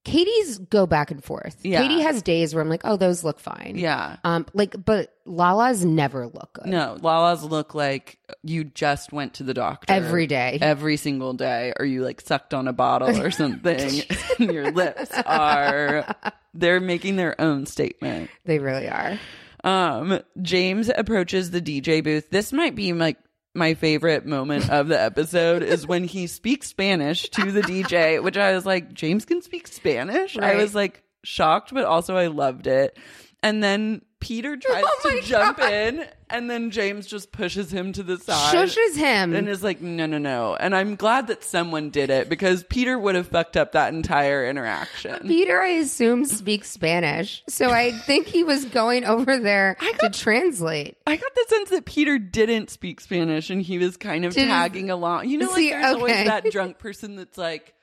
Katie's 0.04 0.58
go 0.58 0.86
back 0.86 1.10
and 1.12 1.22
forth. 1.22 1.56
Yeah. 1.62 1.80
Katie 1.80 2.00
has 2.00 2.22
days 2.22 2.54
where 2.54 2.62
I'm 2.62 2.68
like, 2.68 2.80
oh, 2.84 2.96
those 2.96 3.22
look 3.22 3.38
fine. 3.38 3.74
Yeah. 3.76 4.16
Um, 4.24 4.46
like, 4.52 4.74
but 4.84 5.14
Lala's 5.26 5.84
never 5.84 6.26
look 6.26 6.54
good. 6.54 6.66
No, 6.66 6.96
Lala's 7.00 7.44
look 7.44 7.74
like 7.74 8.18
you 8.42 8.64
just 8.64 9.12
went 9.12 9.34
to 9.34 9.44
the 9.44 9.54
doctor 9.54 9.92
Every 9.92 10.26
day. 10.26 10.58
every 10.60 10.96
single 10.96 11.34
day, 11.34 11.72
or 11.78 11.84
you 11.84 12.02
like 12.02 12.20
sucked 12.20 12.52
on 12.52 12.66
a 12.66 12.72
bottle 12.72 13.20
or 13.20 13.30
something, 13.30 14.02
and 14.40 14.52
your 14.52 14.72
lips 14.72 15.10
are 15.24 16.04
they're 16.52 16.80
making 16.80 17.14
their 17.16 17.40
own 17.40 17.66
statement. 17.66 18.28
They 18.44 18.58
really 18.58 18.88
are. 18.88 19.20
Um, 19.64 20.18
James 20.40 20.90
approaches 20.92 21.52
the 21.52 21.60
DJ 21.60 22.02
booth. 22.02 22.28
This 22.30 22.52
might 22.52 22.74
be 22.74 22.92
like 22.92 23.18
my 23.54 23.74
favorite 23.74 24.24
moment 24.26 24.70
of 24.70 24.88
the 24.88 25.00
episode 25.00 25.62
is 25.62 25.86
when 25.86 26.04
he 26.04 26.26
speaks 26.26 26.68
Spanish 26.68 27.28
to 27.30 27.52
the 27.52 27.60
DJ, 27.60 28.22
which 28.22 28.36
I 28.36 28.52
was 28.52 28.64
like, 28.64 28.92
James 28.92 29.24
can 29.24 29.42
speak 29.42 29.66
Spanish. 29.66 30.38
I 30.38 30.56
was 30.56 30.74
like 30.74 31.02
shocked, 31.22 31.72
but 31.74 31.84
also 31.84 32.16
I 32.16 32.28
loved 32.28 32.66
it. 32.66 32.98
And 33.42 33.62
then 33.62 34.02
Peter 34.22 34.52
oh 34.66 34.70
tries 34.72 34.84
Oh 34.86 35.10
to 35.10 35.20
jump 35.26 35.58
God. 35.58 35.72
in, 35.72 36.06
and 36.30 36.48
then 36.48 36.70
James 36.70 37.06
just 37.06 37.32
pushes 37.32 37.70
him 37.72 37.92
to 37.92 38.02
the 38.02 38.16
side. 38.18 38.54
Shushes 38.54 38.96
him. 38.96 39.34
And 39.34 39.48
is 39.48 39.62
like, 39.62 39.80
no, 39.82 40.06
no, 40.06 40.18
no. 40.18 40.54
And 40.56 40.74
I'm 40.74 40.94
glad 40.96 41.26
that 41.26 41.42
someone 41.44 41.90
did 41.90 42.08
it 42.08 42.28
because 42.28 42.62
Peter 42.64 42.98
would 42.98 43.16
have 43.16 43.26
fucked 43.28 43.56
up 43.56 43.72
that 43.72 43.92
entire 43.92 44.48
interaction. 44.48 45.26
Peter, 45.26 45.60
I 45.60 45.68
assume, 45.70 46.24
speaks 46.24 46.70
Spanish. 46.70 47.42
So 47.48 47.70
I 47.70 47.90
think 47.90 48.28
he 48.28 48.44
was 48.44 48.64
going 48.66 49.04
over 49.04 49.38
there 49.38 49.76
I 49.80 49.92
to 50.00 50.10
translate. 50.10 50.96
I 51.06 51.16
got 51.16 51.34
the 51.34 51.44
sense 51.48 51.70
that 51.70 51.84
Peter 51.84 52.18
didn't 52.18 52.70
speak 52.70 53.00
Spanish 53.00 53.50
and 53.50 53.60
he 53.60 53.78
was 53.78 53.96
kind 53.96 54.24
of 54.24 54.32
Did- 54.34 54.46
tagging 54.46 54.88
along. 54.88 55.28
You 55.28 55.38
know, 55.38 55.46
like 55.48 55.56
See, 55.56 55.70
there's 55.70 55.94
always 55.96 56.14
that 56.26 56.50
drunk 56.50 56.78
person 56.78 57.16
that's 57.16 57.36
like, 57.36 57.74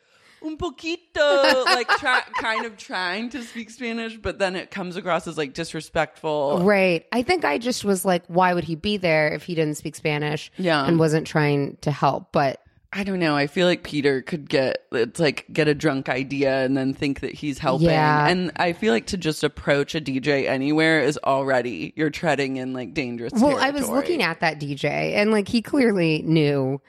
un 0.43 0.57
poquito, 0.57 1.65
like 1.65 1.87
try, 1.97 2.21
kind 2.39 2.65
of 2.65 2.77
trying 2.77 3.29
to 3.29 3.43
speak 3.43 3.69
Spanish, 3.69 4.17
but 4.17 4.39
then 4.39 4.55
it 4.55 4.71
comes 4.71 4.95
across 4.95 5.27
as 5.27 5.37
like 5.37 5.53
disrespectful. 5.53 6.61
Right. 6.63 7.05
I 7.11 7.21
think 7.23 7.45
I 7.45 7.57
just 7.57 7.83
was 7.85 8.05
like, 8.05 8.23
why 8.27 8.53
would 8.53 8.63
he 8.63 8.75
be 8.75 8.97
there 8.97 9.33
if 9.33 9.43
he 9.43 9.55
didn't 9.55 9.75
speak 9.77 9.95
Spanish 9.95 10.51
Yeah. 10.57 10.85
and 10.85 10.99
wasn't 10.99 11.27
trying 11.27 11.77
to 11.81 11.91
help? 11.91 12.31
But 12.31 12.61
I 12.91 13.03
don't 13.03 13.19
know. 13.19 13.35
I 13.35 13.45
feel 13.45 13.67
like 13.67 13.83
Peter 13.83 14.23
could 14.23 14.49
get 14.49 14.85
it's 14.91 15.19
like 15.19 15.45
get 15.53 15.67
a 15.67 15.75
drunk 15.75 16.09
idea 16.09 16.65
and 16.65 16.75
then 16.75 16.93
think 16.95 17.19
that 17.19 17.33
he's 17.35 17.59
helping. 17.59 17.89
Yeah. 17.89 18.27
And 18.27 18.51
I 18.55 18.73
feel 18.73 18.91
like 18.93 19.05
to 19.07 19.17
just 19.17 19.43
approach 19.43 19.93
a 19.93 20.01
DJ 20.01 20.47
anywhere 20.47 20.99
is 20.99 21.19
already 21.23 21.93
you're 21.95 22.09
treading 22.09 22.57
in 22.57 22.73
like 22.73 22.95
dangerous. 22.95 23.33
well, 23.35 23.57
I 23.59 23.69
was 23.69 23.87
looking 23.87 24.23
at 24.23 24.39
that 24.39 24.59
DJ 24.59 25.13
and 25.13 25.31
like 25.31 25.47
he 25.47 25.61
clearly 25.61 26.23
knew 26.23 26.81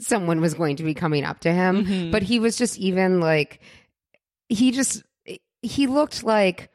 someone 0.00 0.40
was 0.40 0.54
going 0.54 0.76
to 0.76 0.82
be 0.82 0.94
coming 0.94 1.24
up 1.24 1.40
to 1.40 1.52
him, 1.52 1.84
Mm-hmm. 1.84 2.10
but 2.10 2.22
he 2.22 2.38
was 2.38 2.56
just 2.56 2.78
even 2.78 3.20
like, 3.20 3.60
he 4.48 4.70
just, 4.70 5.02
he 5.62 5.86
looked 5.86 6.22
like 6.24 6.70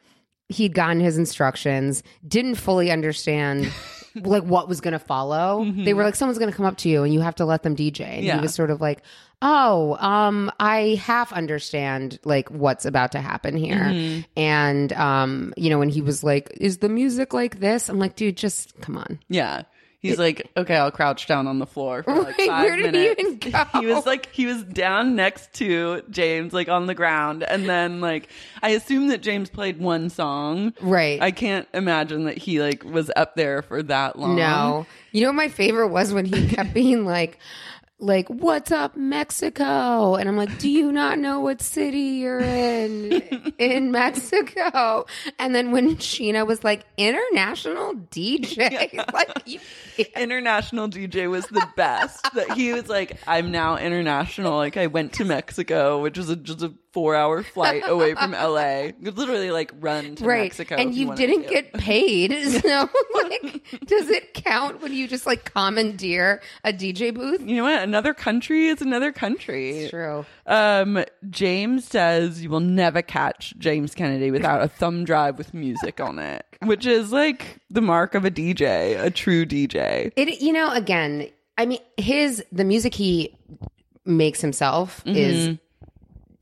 he'd 0.49 0.73
gotten 0.73 0.99
his 0.99 1.17
instructions, 1.17 2.03
didn't 2.27 2.55
fully 2.55 2.91
understand. 2.91 3.71
like 4.15 4.41
what 4.43 4.67
was 4.67 4.81
going 4.81 4.93
to 4.93 4.99
follow 4.99 5.63
they 5.75 5.93
were 5.93 6.03
like 6.03 6.15
someone's 6.15 6.39
going 6.39 6.49
to 6.49 6.55
come 6.57 6.65
up 6.65 6.75
to 6.77 6.89
you 6.89 7.03
and 7.03 7.13
you 7.13 7.19
have 7.19 7.35
to 7.35 7.45
let 7.45 7.61
them 7.61 7.75
dj 7.75 7.99
and 8.01 8.13
Mm-hmm. 8.15 8.23
Yeah. 8.25 8.35
he 8.37 8.41
was 8.41 8.55
sort 8.55 8.71
of 8.71 8.81
like 8.81 9.03
oh 9.43 9.95
um 9.99 10.51
i 10.59 10.99
half 10.99 11.31
understand 11.31 12.17
like 12.23 12.49
what's 12.49 12.85
about 12.85 13.11
to 13.11 13.21
happen 13.21 13.55
here 13.55 13.75
Mm-hmm. 13.77 14.21
and 14.35 14.91
um 14.93 15.53
you 15.55 15.69
know 15.69 15.77
when 15.77 15.89
he 15.89 16.01
was 16.01 16.23
like 16.23 16.49
is 16.59 16.79
the 16.79 16.89
music 16.89 17.31
like 17.31 17.59
this 17.59 17.89
i'm 17.89 17.99
like 17.99 18.15
dude 18.15 18.37
just 18.37 18.73
come 18.81 18.97
on 18.97 19.19
Yeah. 19.29 19.63
He's 20.09 20.19
like, 20.19 20.49
okay, 20.57 20.75
I'll 20.75 20.91
crouch 20.91 21.27
down 21.27 21.47
on 21.47 21.59
the 21.59 21.65
floor 21.65 22.03
for 22.03 22.15
like 22.15 22.37
Right, 22.37 22.47
five 22.47 22.63
where 22.65 22.75
did 22.77 22.95
he 22.95 23.11
even 23.11 23.37
go? 23.37 23.65
He 23.79 23.85
was 23.85 24.05
like, 24.05 24.31
he 24.33 24.45
was 24.45 24.63
down 24.63 25.15
next 25.15 25.53
to 25.53 26.01
James, 26.09 26.53
like 26.53 26.69
on 26.69 26.87
the 26.87 26.95
ground, 26.95 27.43
and 27.43 27.67
then 27.67 28.01
like, 28.01 28.29
I 28.61 28.69
assume 28.69 29.07
that 29.07 29.21
James 29.21 29.49
played 29.49 29.79
one 29.79 30.09
song. 30.09 30.73
Right. 30.81 31.21
I 31.21 31.31
can't 31.31 31.67
imagine 31.73 32.25
that 32.25 32.37
he 32.37 32.61
like 32.61 32.83
was 32.83 33.11
up 33.15 33.35
there 33.35 33.61
for 33.61 33.83
that 33.83 34.17
long. 34.17 34.35
No. 34.35 34.85
You 35.11 35.21
know 35.21 35.29
what 35.29 35.35
my 35.35 35.49
favorite 35.49 35.87
was 35.87 36.13
when 36.13 36.25
he 36.25 36.47
kept 36.47 36.73
being 36.73 37.05
like 37.05 37.39
like 37.99 38.27
what's 38.29 38.71
up 38.71 38.95
Mexico 38.95 40.15
and 40.15 40.29
I'm 40.29 40.37
like 40.37 40.59
do 40.59 40.69
you 40.69 40.91
not 40.91 41.17
know 41.17 41.39
what 41.39 41.61
city 41.61 41.97
you're 41.97 42.39
in 42.39 43.11
in 43.57 43.91
Mexico 43.91 45.05
and 45.39 45.55
then 45.55 45.71
when 45.71 45.95
Scheana 45.95 46.45
was 46.45 46.63
like 46.63 46.85
international 46.97 47.95
DJ 48.11 49.03
like 49.13 49.31
you 49.47 49.59
international 50.15 50.89
DJ 50.89 51.29
was 51.29 51.45
the 51.47 51.67
best. 51.75 52.23
that 52.33 52.51
he 52.51 52.73
was 52.73 52.87
like, 52.87 53.17
I'm 53.27 53.51
now 53.51 53.77
international. 53.77 54.55
Like 54.55 54.77
I 54.77 54.87
went 54.87 55.13
to 55.13 55.25
Mexico, 55.25 56.01
which 56.01 56.17
was 56.17 56.29
a, 56.29 56.35
just 56.35 56.61
a 56.61 56.73
four 56.97 57.13
hour 57.15 57.43
flight 57.43 57.83
away 57.85 58.15
from 58.15 58.31
LA. 58.51 58.85
You 58.85 58.93
could 59.03 59.17
literally 59.19 59.51
like 59.51 59.71
run 59.79 60.15
to 60.15 60.25
right 60.25 60.43
Mexico. 60.45 60.75
and 60.75 60.89
if 60.89 60.95
you 60.97 61.13
didn't 61.15 61.43
to. 61.43 61.49
get 61.49 61.73
paid 61.73 62.31
so 62.61 62.89
like 63.13 63.63
does 63.85 64.09
it 64.09 64.33
count 64.33 64.81
when 64.81 64.91
you 64.93 65.07
just 65.07 65.27
like 65.27 65.53
commandeer 65.53 66.41
a 66.63 66.73
DJ 66.73 67.13
booth 67.13 67.41
You 67.41 67.57
know 67.57 67.63
what? 67.65 67.83
Another 67.83 68.15
country 68.15 68.67
is 68.67 68.81
another 68.81 69.11
country. 69.11 69.69
It's 69.81 69.91
true 69.91 70.25
Um, 70.47 71.03
James 71.29 71.85
says 71.85 72.41
you 72.41 72.49
will 72.49 72.61
never 72.61 73.03
catch 73.03 73.53
James 73.59 73.93
Kennedy 73.93 74.31
without 74.31 74.63
a 74.63 74.67
thumb 74.67 75.05
drive 75.05 75.37
with 75.37 75.53
music 75.53 75.99
on 75.99 76.17
it, 76.17 76.45
which 76.63 76.87
is 76.87 77.11
like 77.11 77.59
the 77.69 77.81
mark 77.81 78.15
of 78.15 78.25
a 78.25 78.31
DJ, 78.31 78.99
a 78.99 79.11
true 79.11 79.45
DJ. 79.45 80.11
It 80.15 80.41
you 80.41 80.51
know 80.51 80.71
again, 80.71 81.29
I 81.59 81.67
mean 81.67 81.79
his 81.97 82.43
the 82.51 82.63
music 82.63 82.95
he 82.95 83.37
makes 84.05 84.41
himself 84.41 85.03
Mm-hmm. 85.05 85.17
is 85.17 85.57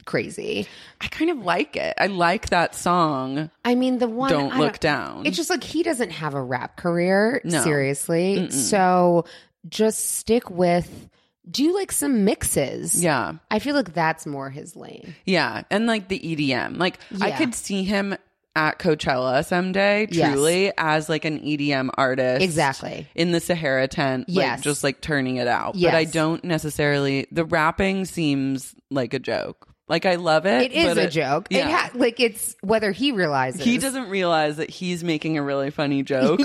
crazy. 0.05 0.67
I 1.01 1.07
kind 1.07 1.29
of 1.31 1.39
like 1.39 1.75
it. 1.75 1.93
I 1.97 2.07
like 2.07 2.49
that 2.49 2.75
song. 2.75 3.49
I 3.63 3.75
mean 3.75 3.97
the 3.97 4.07
one 4.07 4.29
Don't 4.29 4.57
look 4.57 4.79
down. 4.79 5.25
It's 5.25 5.37
just 5.37 5.49
like 5.49 5.63
he 5.63 5.83
doesn't 5.83 6.11
have 6.11 6.33
a 6.33 6.41
rap 6.41 6.77
career 6.77 7.41
No. 7.43 7.61
seriously. 7.63 8.49
So 8.51 9.25
just 9.67 10.11
stick 10.17 10.49
with 10.49 11.09
do 11.49 11.73
like 11.75 11.91
some 11.91 12.23
mixes. 12.25 13.03
Yeah. 13.03 13.33
I 13.51 13.59
feel 13.59 13.75
like 13.75 13.93
that's 13.93 14.25
more 14.25 14.49
his 14.49 14.75
lane. 14.75 15.15
Yeah, 15.25 15.63
and 15.69 15.85
like 15.85 16.07
the 16.07 16.19
EDM. 16.19 16.77
Like 16.77 16.99
I 17.21 17.31
could 17.31 17.53
see 17.53 17.83
him 17.83 18.15
at 18.55 18.79
Coachella 18.79 19.43
someday, 19.45 20.07
Yes. 20.09 20.31
truly, 20.31 20.71
as 20.77 21.09
like 21.09 21.25
an 21.25 21.39
EDM 21.41 21.89
artist. 21.97 22.41
Exactly. 22.41 23.05
In 23.13 23.31
the 23.31 23.39
Sahara 23.41 23.87
tent. 23.87 24.29
like, 24.29 24.35
Yes. 24.37 24.61
just 24.61 24.81
like 24.83 25.01
turning 25.01 25.35
it 25.35 25.47
out. 25.47 25.75
Yes. 25.75 25.91
But 25.91 25.97
I 25.97 26.03
don't 26.05 26.41
necessarily, 26.43 27.27
the 27.31 27.43
rapping 27.43 28.05
seems 28.05 28.73
like 28.89 29.13
a 29.13 29.19
joke. 29.19 29.67
Like 29.87 30.05
I 30.05 30.15
love 30.15 30.45
it. 30.47 30.63
It 30.63 30.71
is 30.73 30.95
but 30.95 30.97
a 30.97 31.07
joke. 31.09 31.47
It 31.51 31.57
Yeah. 31.57 31.69
ha- 31.69 31.91
like 31.93 32.19
it's 32.19 32.55
whether 32.61 32.91
he 32.91 33.11
realizes 33.11 33.63
he 33.63 33.77
doesn't 33.77 34.09
realize 34.09 34.57
that 34.57 34.69
he's 34.69 35.03
making 35.03 35.37
a 35.37 35.43
really 35.43 35.69
funny 35.69 36.01
joke. 36.13 36.39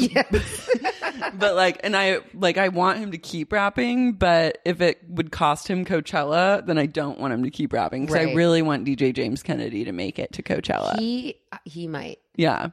but 1.38 1.55
like, 1.55 1.81
and 1.83 1.96
I 1.96 2.18
like, 2.35 2.59
I 2.59 2.68
want 2.68 2.98
him 2.98 3.12
to 3.12 3.18
keep 3.18 3.53
rapping, 3.53 4.12
but 4.12 4.59
if 4.64 4.81
it 4.81 5.00
would 5.09 5.31
cost 5.33 5.68
him 5.68 5.85
Coachella, 5.85 6.64
then 6.66 6.79
I 6.79 6.87
don't 6.87 7.18
want 7.18 7.33
him 7.33 7.44
to 7.44 7.50
keep 7.50 7.72
rapping 7.72 8.07
because 8.07 8.16
I 8.26 8.33
really 8.35 8.62
want 8.62 8.87
DJ 8.87 9.14
James 9.14 9.42
Kennedy 9.42 9.85
to 9.85 9.92
make 9.92 10.18
it 10.18 10.33
to 10.35 10.42
Coachella. 10.42 10.98
He 10.98 11.37
he 11.64 11.87
might. 11.87 12.18
yeah. 12.37 12.68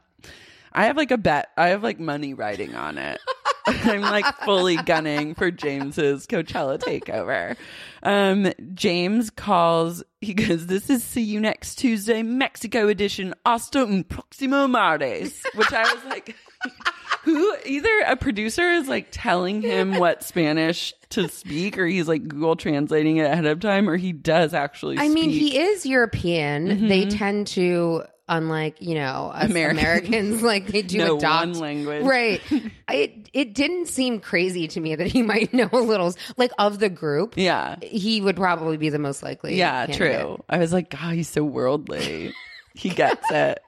I 0.73 0.85
have 0.85 0.97
like 0.97 1.09
a 1.09 1.17
bet. 1.17 1.49
I 1.57 1.69
have 1.69 1.81
like 1.81 1.99
money 1.99 2.35
riding 2.35 2.75
on 2.75 2.97
it. 2.99 3.19
I'm 3.83 4.01
like 4.01 4.25
fully 4.43 4.77
gunning 4.77 5.35
for 5.35 5.51
James's 5.51 6.25
Coachella 6.27 6.79
takeover. 6.79 7.55
Um, 8.03 8.51
James 8.73 9.29
calls, 9.29 10.03
he 10.21 10.33
goes, 10.33 10.67
This 10.67 10.89
is 10.89 11.03
See 11.03 11.21
You 11.21 11.39
Next 11.39 11.75
Tuesday, 11.75 12.23
Mexico 12.23 12.87
edition, 12.87 13.33
hasta 13.45 13.81
un 13.81 14.03
próximo 14.03 14.67
martes. 14.69 15.43
Which 15.55 15.73
I 15.73 15.81
was 15.81 16.03
like, 16.05 16.35
Who, 17.23 17.55
either 17.65 17.89
a 18.07 18.15
producer 18.15 18.71
is 18.71 18.87
like 18.87 19.07
telling 19.11 19.61
him 19.61 19.97
what 19.97 20.23
Spanish 20.23 20.93
to 21.09 21.27
speak, 21.27 21.77
or 21.77 21.85
he's 21.85 22.07
like 22.07 22.25
Google 22.27 22.55
translating 22.55 23.17
it 23.17 23.25
ahead 23.29 23.45
of 23.45 23.59
time, 23.59 23.89
or 23.89 23.97
he 23.97 24.13
does 24.13 24.53
actually 24.53 24.97
I 24.97 25.09
mean, 25.09 25.31
speak. 25.31 25.41
he 25.53 25.59
is 25.59 25.85
European. 25.85 26.87
They 26.87 27.05
tend 27.05 27.47
to, 27.47 28.03
unlike 28.29 28.81
you 28.81 28.95
know 28.95 29.31
us 29.33 29.49
Americans. 29.49 30.41
Like 30.41 30.67
they 30.67 30.81
do 30.81 30.97
Know 30.99 31.17
adopt 31.17 31.47
one 31.47 31.59
language. 31.59 32.03
Right. 32.03 32.41
It 32.89 33.29
it 33.33 33.53
didn't 33.53 33.87
seem 33.87 34.21
crazy 34.21 34.67
to 34.69 34.79
me 34.79 34.95
that 34.95 35.07
he 35.07 35.21
might 35.33 35.53
know 35.53 35.67
a 35.73 35.77
little. 35.79 36.15
Like 36.37 36.51
of 36.57 36.79
the 36.79 36.87
group, 36.89 37.33
Yeah. 37.35 37.75
he 37.81 38.21
would 38.21 38.37
probably 38.37 38.77
be 38.77 38.89
the 38.89 38.97
most 38.99 39.21
likely. 39.23 39.55
Yeah, 39.57 39.87
candidate. 39.87 40.21
true. 40.21 40.43
I 40.47 40.57
was 40.59 40.71
like, 40.71 40.89
God, 40.89 41.13
he's 41.15 41.27
so 41.29 41.43
worldly. 41.43 42.33
he 42.75 42.89
gets 42.89 43.29
it. 43.29 43.59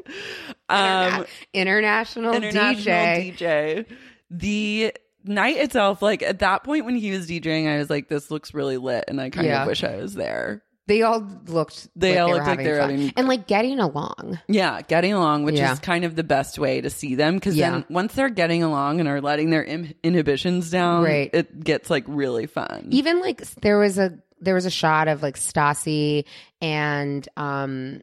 Um, 0.70 1.26
International, 1.54 2.34
international 2.34 2.96
DJ. 2.96 3.36
DJ. 3.38 3.86
The 4.32 4.94
night 5.26 5.58
itself, 5.58 6.02
like 6.02 6.22
at 6.24 6.40
that 6.40 6.64
point 6.64 6.86
when 6.86 6.96
he 6.96 7.12
was 7.12 7.28
DJing, 7.28 7.68
I 7.68 7.78
was 7.80 7.90
like, 7.90 8.08
this 8.08 8.32
looks 8.32 8.54
really 8.54 8.78
lit, 8.78 9.06
and 9.08 9.20
I 9.20 9.30
kind 9.32 9.48
Yeah. 9.48 9.64
of 9.64 9.68
wish 9.68 9.84
I 9.84 9.98
was 9.98 10.14
there. 10.16 10.64
They 10.90 11.04
all 11.04 11.26
looked. 11.48 11.88
They 11.96 12.14
like 12.16 12.20
all 12.20 12.30
were 12.30 12.36
looked 12.38 12.48
like 12.48 12.58
they 12.64 12.72
were 12.72 12.80
fun. 12.80 12.90
having- 12.90 13.14
and 13.16 13.28
like 13.28 13.46
getting 13.48 13.80
along. 13.80 14.40
Yeah, 14.48 14.82
getting 14.82 15.14
along, 15.14 15.44
which 15.44 15.56
Yeah. 15.56 15.72
is 15.72 15.80
kind 15.80 16.04
of 16.04 16.16
the 16.16 16.24
best 16.24 16.58
way 16.58 16.82
to 16.82 16.90
see 16.90 17.14
them 17.16 17.36
because 17.36 17.56
Yeah. 17.56 17.70
then 17.72 17.86
once 17.90 18.16
they're 18.16 18.30
getting 18.30 18.64
along 18.64 19.00
and 19.00 19.08
are 19.08 19.22
letting 19.22 19.52
their 19.52 19.64
inhibitions 19.64 20.72
down, 20.72 21.04
Right. 21.04 21.30
it 21.32 21.64
gets 21.64 21.90
like 21.92 22.06
really 22.08 22.48
fun. 22.48 22.88
Even 22.90 23.22
like 23.22 23.42
there 23.62 23.78
was 23.78 23.98
a 24.00 24.18
there 24.42 24.56
was 24.56 24.66
a 24.66 24.72
shot 24.72 25.08
of 25.08 25.22
like 25.22 25.36
Stassi 25.38 26.26
and 26.62 27.28
um 27.38 28.02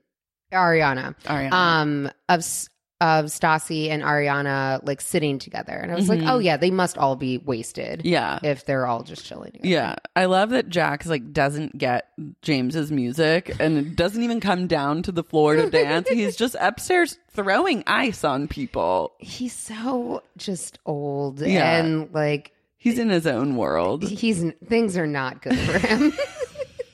Ariana. 0.53 1.17
Ariana. 1.25 1.53
Um 1.53 2.11
of 2.29 2.45
of 3.01 3.27
Stassi 3.27 3.91
and 3.91 4.03
Ariana 4.03 4.81
like 4.87 5.01
sitting 5.03 5.39
together. 5.39 5.73
And 5.75 5.93
I 5.93 5.95
was 5.95 6.07
Mhm. 6.07 6.21
like, 6.21 6.23
"Oh 6.33 6.39
yeah, 6.39 6.57
they 6.57 6.71
must 6.71 6.97
all 6.97 7.15
be 7.15 7.37
wasted." 7.39 8.03
Yeah. 8.05 8.39
If 8.43 8.65
they're 8.65 8.87
all 8.87 9.03
just 9.03 9.27
chilling 9.27 9.53
together. 9.53 9.69
Yeah, 9.69 9.95
I 10.15 10.25
love 10.25 10.51
that 10.51 10.69
Jax 10.71 11.07
like 11.07 11.33
doesn't 11.33 11.77
get 11.77 12.09
James's 12.43 12.91
music 12.91 13.55
and 13.61 13.95
doesn't 13.95 14.23
even 14.23 14.41
come 14.41 14.67
down 14.67 15.03
to 15.03 15.13
the 15.13 15.23
floor 15.23 15.57
to 15.57 15.69
dance. 15.69 16.09
He's 16.09 16.37
just 16.37 16.57
upstairs 16.61 17.19
throwing 17.31 17.85
ice 17.87 18.25
on 18.25 18.49
people. 18.49 19.13
He's 19.19 19.53
so 19.53 20.23
just 20.39 20.79
old 20.87 21.41
Yeah. 21.41 21.77
and 21.79 22.09
like 22.15 22.53
He's 22.79 22.99
in 22.99 23.11
his 23.11 23.27
own 23.27 23.57
world. 23.57 24.05
he's 24.09 24.43
things 24.69 24.97
are 24.97 25.07
not 25.09 25.43
good 25.43 25.59
for 25.59 25.79
him. 25.79 26.13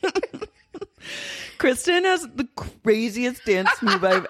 Kristen 1.59 2.05
has 2.05 2.27
the 2.35 2.49
craziest 2.57 3.45
dance 3.45 3.71
move 3.83 4.03
I've 4.03 4.27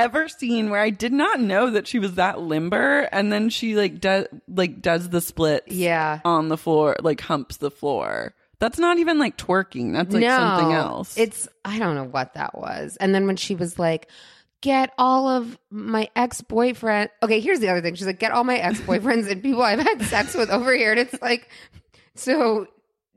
ever 0.00 0.28
seen 0.28 0.70
where 0.70 0.80
I 0.80 0.90
did 0.90 1.12
not 1.12 1.40
know 1.40 1.70
that 1.70 1.86
she 1.86 1.98
was 1.98 2.14
that 2.14 2.40
limber 2.40 3.00
and 3.12 3.32
then 3.32 3.48
she 3.50 3.76
like 3.76 4.00
does 4.00 4.26
like 4.48 4.80
does 4.82 5.08
the 5.10 5.20
split, 5.20 5.64
Yeah. 5.68 6.20
on 6.24 6.48
the 6.48 6.56
floor, 6.56 6.96
like 7.02 7.20
humps 7.20 7.56
the 7.58 7.70
floor. 7.70 8.34
That's 8.58 8.78
not 8.78 8.98
even 8.98 9.18
like 9.18 9.36
twerking. 9.36 9.92
That's 9.92 10.14
like 10.14 10.24
something 10.24 10.72
else. 10.72 11.18
It's 11.18 11.48
I 11.64 11.78
don't 11.78 11.94
know 11.94 12.04
what 12.04 12.34
that 12.34 12.56
was. 12.58 12.96
And 12.96 13.14
then 13.14 13.26
when 13.26 13.36
she 13.36 13.54
was 13.54 13.78
like, 13.78 14.08
"Get 14.62 14.92
all 14.96 15.28
of 15.28 15.58
my 15.70 16.08
ex 16.16 16.40
boyfriend." 16.40 17.10
Okay, 17.22 17.40
here's 17.40 17.60
the 17.60 17.68
other 17.68 17.82
thing. 17.82 17.94
She's 17.96 18.06
like, 18.06 18.18
"Get 18.18 18.32
all 18.32 18.44
my 18.44 18.56
ex 18.56 18.80
boyfriends 18.80 19.30
and 19.30 19.42
people 19.42 19.62
I've 19.62 19.80
had 19.80 20.00
sex 20.02 20.34
with 20.34 20.48
over 20.48 20.72
here." 20.74 20.90
And 20.92 21.00
it's 21.00 21.20
like, 21.20 21.50
so 22.14 22.66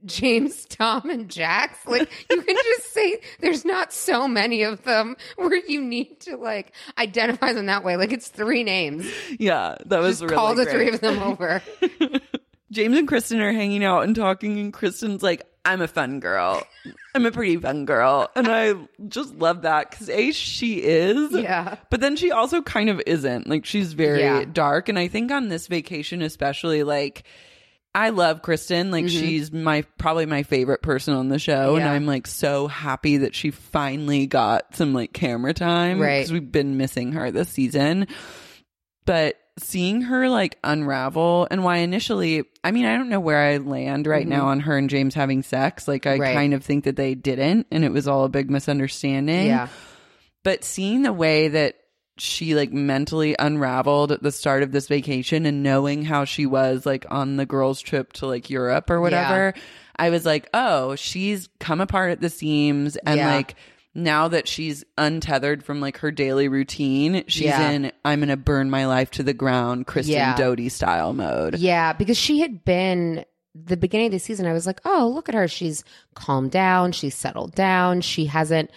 James, 0.05 0.65
Tom, 0.65 1.09
and 1.09 1.29
Jax. 1.29 1.77
Like 1.85 2.09
you 2.29 2.41
can 2.41 2.55
just 2.55 2.93
say 2.93 3.19
there's 3.39 3.65
not 3.65 3.91
so 3.93 4.27
many 4.27 4.63
of 4.63 4.83
them 4.83 5.15
where 5.35 5.55
you 5.67 5.81
need 5.81 6.19
to 6.21 6.37
like 6.37 6.73
identify 6.97 7.53
them 7.53 7.65
that 7.67 7.83
way. 7.83 7.97
Like 7.97 8.11
it's 8.11 8.27
three 8.29 8.63
names. 8.63 9.05
yeah, 9.39 9.75
that 9.85 9.99
was 9.99 10.19
Just 10.19 10.23
really 10.23 10.35
call 10.35 10.55
the 10.55 10.63
great. 10.65 10.73
three 10.73 10.89
of 10.89 11.01
them 11.01 11.19
over. 11.19 11.61
James 12.71 12.97
and 12.97 13.07
Kristen 13.07 13.41
are 13.41 13.51
hanging 13.51 13.83
out 13.83 14.03
and 14.03 14.15
talking, 14.15 14.59
and 14.59 14.71
Kristen's 14.71 15.23
like, 15.23 15.41
I'm 15.65 15.81
a 15.81 15.87
fun 15.87 16.19
girl. 16.19 16.61
I'm 17.15 17.25
a 17.25 17.31
pretty 17.31 17.57
fun 17.57 17.85
girl. 17.85 18.29
And 18.35 18.47
I 18.47 18.75
just 19.07 19.33
love 19.35 19.63
that 19.63 19.89
because 19.89 20.07
A, 20.09 20.31
she 20.31 20.75
is. 20.83 21.31
Yeah. 21.33 21.77
But 21.89 21.99
then 21.99 22.15
she 22.15 22.31
also 22.31 22.61
kind 22.61 22.89
of 22.89 23.01
isn't. 23.07 23.47
Like, 23.49 23.65
she's 23.65 23.93
very 23.93 24.21
Yeah. 24.21 24.45
dark. 24.45 24.87
And 24.87 24.99
I 24.99 25.07
think 25.07 25.31
on 25.31 25.49
this 25.49 25.65
vacation, 25.65 26.21
especially, 26.21 26.83
like, 26.83 27.23
I 27.95 28.09
love 28.09 28.41
Kristen. 28.43 28.91
Like, 28.91 29.09
she's 29.09 29.51
my 29.51 29.81
probably 29.97 30.25
my 30.27 30.43
favorite 30.43 30.81
person 30.81 31.15
on 31.15 31.27
the 31.29 31.39
show. 31.39 31.75
And 31.75 31.83
Mm-hmm. 31.85 31.93
I'm 31.93 32.05
like 32.05 32.27
so 32.27 32.67
happy 32.67 33.17
that 33.17 33.33
she 33.35 33.51
finally 33.51 34.27
got 34.27 34.75
some 34.75 34.93
like 34.93 35.11
camera 35.11 35.53
time. 35.53 35.99
Right. 35.99 36.19
Because 36.19 36.31
we've 36.31 36.51
been 36.51 36.77
missing 36.77 37.13
her 37.13 37.31
this 37.31 37.49
season 37.49 38.07
but 39.05 39.37
seeing 39.57 40.01
her 40.03 40.29
like 40.29 40.57
unravel 40.63 41.47
and 41.49 41.63
why 41.63 41.77
initially 41.77 42.43
i 42.63 42.69
mean 42.71 42.85
i 42.85 42.95
don't 42.95 43.09
know 43.09 43.19
where 43.19 43.39
i 43.39 43.57
land 43.57 44.05
right 44.05 44.27
now 44.27 44.47
on 44.47 44.59
her 44.59 44.77
and 44.77 44.89
james 44.89 45.15
having 45.15 45.41
sex 45.41 45.87
like 45.87 46.05
i 46.05 46.11
Mm-hmm. 46.11 46.21
Right. 46.21 46.33
kind 46.35 46.53
of 46.53 46.63
think 46.63 46.83
that 46.83 46.95
they 46.95 47.15
didn't 47.15 47.65
and 47.71 47.83
it 47.83 47.91
was 47.91 48.07
all 48.07 48.23
a 48.23 48.29
big 48.29 48.49
misunderstanding 48.51 49.47
Yeah. 49.47 49.67
but 50.43 50.63
seeing 50.63 51.01
the 51.01 51.11
way 51.13 51.47
that 51.47 51.75
she 52.19 52.55
like 52.55 52.71
mentally 52.71 53.35
unraveled 53.39 54.11
at 54.11 54.21
the 54.23 54.31
start 54.31 54.63
of 54.63 54.71
this 54.71 54.87
vacation 54.87 55.45
and 55.45 55.63
knowing 55.63 56.03
how 56.03 56.25
she 56.25 56.45
was 56.45 56.85
like 56.85 57.05
on 57.09 57.37
the 57.37 57.45
girls 57.45 57.81
trip 57.81 58.13
to 58.13 58.25
like 58.27 58.49
europe 58.49 58.89
or 58.89 58.99
whatever 59.01 59.53
i 59.97 60.09
was 60.09 60.25
like 60.25 60.47
oh 60.53 60.95
she's 60.95 61.49
come 61.59 61.81
apart 61.81 62.11
at 62.11 62.21
the 62.21 62.29
seams 62.29 62.95
and 62.97 63.17
Yeah. 63.17 63.33
like 63.35 63.55
now 63.95 64.27
that 64.27 64.47
she's 64.47 64.83
untethered 64.97 65.63
from 65.63 65.81
like 65.81 65.97
her 65.97 66.11
daily 66.11 66.47
routine 66.47 67.23
she's 67.27 67.45
Yeah. 67.45 67.69
in 67.71 67.91
i'm 68.05 68.19
gonna 68.19 68.37
burn 68.37 68.69
my 68.69 68.85
life 68.85 69.11
to 69.11 69.23
the 69.23 69.33
ground 69.33 69.87
kristen 69.87 70.13
Yeah. 70.15 70.35
Doute 70.35 70.71
style 70.71 71.13
mode 71.13 71.57
Yeah, 71.57 71.93
because 71.93 72.17
she 72.17 72.39
had 72.39 72.63
been 72.65 73.25
the 73.55 73.75
beginning 73.77 74.05
of 74.07 74.11
the 74.13 74.19
season. 74.19 74.45
I 74.45 74.53
was 74.53 74.67
like, 74.67 74.79
oh, 74.85 75.11
look 75.13 75.27
at 75.27 75.33
her. 75.35 75.47
She's 75.47 75.83
calmed 76.13 76.51
down. 76.51 76.91
She's 76.91 77.15
settled 77.15 77.55
down. 77.55 77.99
She 78.01 78.25
hasn't 78.25 78.69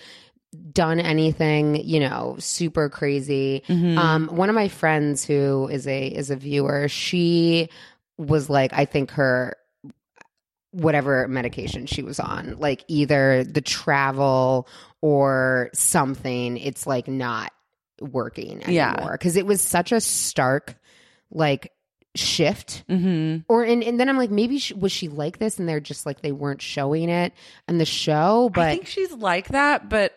done 0.72 1.00
anything, 1.00 1.76
you 1.76 2.00
know, 2.00 2.36
super 2.38 2.88
crazy. 2.88 3.62
Mm-hmm. 3.68 3.98
Um, 3.98 4.28
one 4.28 4.48
of 4.48 4.54
my 4.54 4.68
friends 4.68 5.24
who 5.24 5.68
is 5.68 5.86
a 5.86 6.06
is 6.06 6.30
a 6.30 6.36
viewer, 6.36 6.88
she 6.88 7.68
was 8.18 8.50
like, 8.50 8.72
I 8.72 8.84
think 8.84 9.12
her 9.12 9.56
whatever 10.72 11.28
medication 11.28 11.86
she 11.86 12.02
was 12.02 12.18
on, 12.18 12.56
like 12.58 12.84
either 12.88 13.44
the 13.44 13.60
travel 13.60 14.68
or 15.00 15.70
something, 15.74 16.56
it's 16.56 16.86
like 16.86 17.08
not 17.08 17.52
working 18.00 18.62
anymore. 18.64 19.16
Cause 19.18 19.36
it 19.36 19.46
was 19.46 19.60
such 19.60 19.92
a 19.92 20.00
stark 20.00 20.76
like 21.30 21.72
shift 22.14 22.84
mm-hmm. 22.90 23.38
or 23.48 23.64
and, 23.64 23.82
and 23.82 23.98
then 23.98 24.06
i'm 24.06 24.18
like 24.18 24.30
maybe 24.30 24.58
she, 24.58 24.74
was 24.74 24.92
she 24.92 25.08
like 25.08 25.38
this 25.38 25.58
and 25.58 25.66
they're 25.66 25.80
just 25.80 26.04
like 26.04 26.20
they 26.20 26.30
weren't 26.30 26.60
showing 26.60 27.08
it 27.08 27.32
in 27.68 27.78
the 27.78 27.86
show 27.86 28.50
but 28.52 28.68
I 28.68 28.74
think 28.74 28.86
she's 28.86 29.12
like 29.12 29.48
that, 29.48 29.88
but 29.88 30.12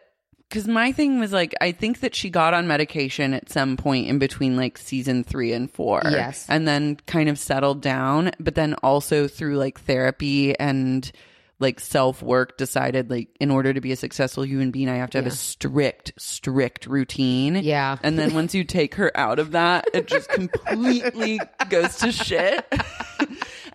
because 0.49 0.67
my 0.67 0.91
thing 0.91 1.19
was 1.19 1.31
like, 1.33 1.53
I 1.59 1.71
think 1.71 2.01
that 2.01 2.15
she 2.15 2.29
got 2.29 2.53
on 2.53 2.67
medication 2.67 3.33
at 3.33 3.49
some 3.49 3.77
point 3.77 4.07
in 4.07 4.19
between 4.19 4.55
like 4.55 4.77
season 4.77 5.23
three 5.23 5.53
and 5.53 5.69
four. 5.69 6.01
Yes. 6.03 6.45
And 6.47 6.67
then 6.67 6.97
kind 7.07 7.29
of 7.29 7.39
settled 7.39 7.81
down, 7.81 8.31
but 8.39 8.55
then 8.55 8.75
also 8.75 9.27
through 9.27 9.57
like 9.57 9.79
therapy 9.81 10.57
and 10.59 11.11
like 11.59 11.79
self 11.79 12.21
work 12.21 12.57
decided 12.57 13.09
like 13.09 13.29
in 13.39 13.49
order 13.49 13.73
to 13.73 13.81
be 13.81 13.91
a 13.91 13.95
successful 13.95 14.45
human 14.45 14.71
being, 14.71 14.89
I 14.89 14.97
have 14.97 15.09
to 15.11 15.17
have 15.17 15.27
a 15.27 15.31
strict, 15.31 16.13
strict 16.17 16.85
routine. 16.85 17.55
Yeah. 17.55 17.97
And 18.03 18.19
then 18.19 18.33
once 18.33 18.53
you 18.53 18.63
take 18.63 18.95
her 18.95 19.11
out 19.15 19.39
of 19.39 19.51
that, 19.51 19.87
it 19.93 20.07
just 20.07 20.29
completely 20.29 21.39
goes 21.69 21.95
to 21.97 22.11
shit. 22.11 22.65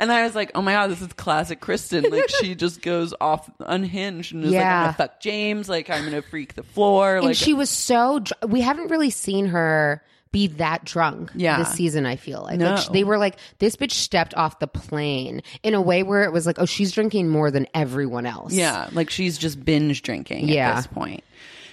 And 0.01 0.11
I 0.11 0.25
was 0.25 0.35
like, 0.35 0.51
oh 0.57 0.63
my 0.63 0.73
God, 0.73 0.91
this 0.91 1.01
is 1.03 1.13
classic 1.13 1.61
Kristen. 1.61 2.11
Like, 2.11 2.29
she 2.29 2.55
just 2.57 2.83
goes 2.83 3.15
off 3.21 3.49
unhinged 3.61 4.33
and 4.35 4.43
is 4.45 4.51
like, 4.51 4.61
I'm 4.61 4.67
Yeah. 4.67 4.83
going 4.83 4.93
to 4.95 4.97
fuck 4.97 5.21
James. 5.21 5.69
Like, 5.69 5.91
I'm 5.91 6.01
going 6.09 6.21
to 6.21 6.29
freak 6.29 6.55
the 6.55 6.63
floor. 6.65 7.17
and 7.17 7.27
like, 7.27 7.37
she 7.37 7.55
was 7.55 7.71
so 7.71 8.19
dr- 8.21 8.51
we 8.51 8.61
haven't 8.63 8.91
really 8.91 9.11
seen 9.11 9.47
her 9.47 10.03
be 10.33 10.47
that 10.47 10.85
drunk 10.85 11.31
Yeah. 11.35 11.59
this 11.59 11.73
season 11.73 12.07
i 12.07 12.15
feel 12.15 12.43
like, 12.45 12.61
No. 12.61 12.71
like 12.75 12.79
sh- 12.85 12.89
they 12.91 13.03
were 13.03 13.19
like 13.19 13.37
this 13.59 13.75
bitch 13.75 13.91
stepped 13.91 14.33
off 14.37 14.61
the 14.61 14.69
plane 14.69 15.43
in 15.65 15.75
a 15.75 15.83
way 15.83 16.05
where 16.05 16.23
it 16.23 16.33
was 16.33 16.47
like 16.47 16.61
oh 16.61 16.67
she's 16.67 16.93
drinking 16.93 17.29
more 17.29 17.51
than 17.51 17.67
everyone 17.75 18.27
else 18.27 18.53
Yeah, 18.53 18.89
like 18.93 19.11
she's 19.11 19.37
just 19.39 19.65
binge 19.65 20.03
drinking 20.03 20.49
Yeah. 20.49 20.71
at 20.71 20.77
this 20.77 20.87
point. 20.87 21.25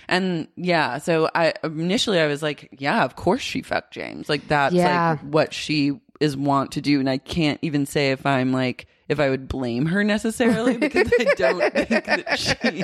And 0.09 0.47
yeah, 0.55 0.97
so 0.99 1.29
I 1.35 1.53
initially 1.63 2.19
I 2.19 2.25
was 2.27 2.41
like, 2.41 2.69
yeah, 2.79 3.03
of 3.03 3.15
course 3.15 3.41
she 3.41 3.61
fucked 3.61 3.93
James. 3.93 4.27
Like 4.29 4.47
that's 4.47 4.73
Yeah. 4.73 5.11
like 5.11 5.19
what 5.19 5.53
she 5.53 5.99
is 6.19 6.35
want 6.37 6.71
to 6.73 6.81
do 6.81 6.99
and 6.99 7.09
I 7.09 7.17
can't 7.17 7.59
even 7.61 7.85
say 7.85 8.11
if 8.11 8.25
I'm 8.25 8.51
like 8.53 8.87
if 9.07 9.19
I 9.19 9.29
would 9.29 9.47
blame 9.47 9.85
her 9.85 10.03
necessarily 10.03 10.77
because 10.77 11.09
I 11.19 11.23
don't 11.37 11.73
think 11.73 12.05
that 12.05 12.37
she 12.39 12.83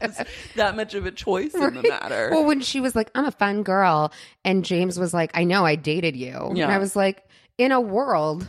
has 0.00 0.24
that 0.56 0.76
much 0.76 0.94
of 0.94 1.06
a 1.06 1.10
choice 1.10 1.54
in 1.54 1.74
the 1.74 1.82
matter. 1.82 2.28
well 2.32 2.44
when 2.44 2.60
she 2.60 2.80
was 2.80 2.94
like 2.94 3.10
i'm 3.14 3.24
a 3.24 3.30
fun 3.30 3.62
girl 3.62 4.12
and 4.44 4.64
james 4.64 4.98
was 4.98 5.14
like 5.14 5.30
i 5.34 5.44
know 5.44 5.64
i 5.64 5.74
dated 5.76 6.14
you 6.16 6.50
Yeah. 6.54 6.64
and 6.64 6.72
i 6.72 6.78
was 6.78 6.94
like 6.94 7.24
in 7.56 7.72
a 7.72 7.80
world 7.80 8.46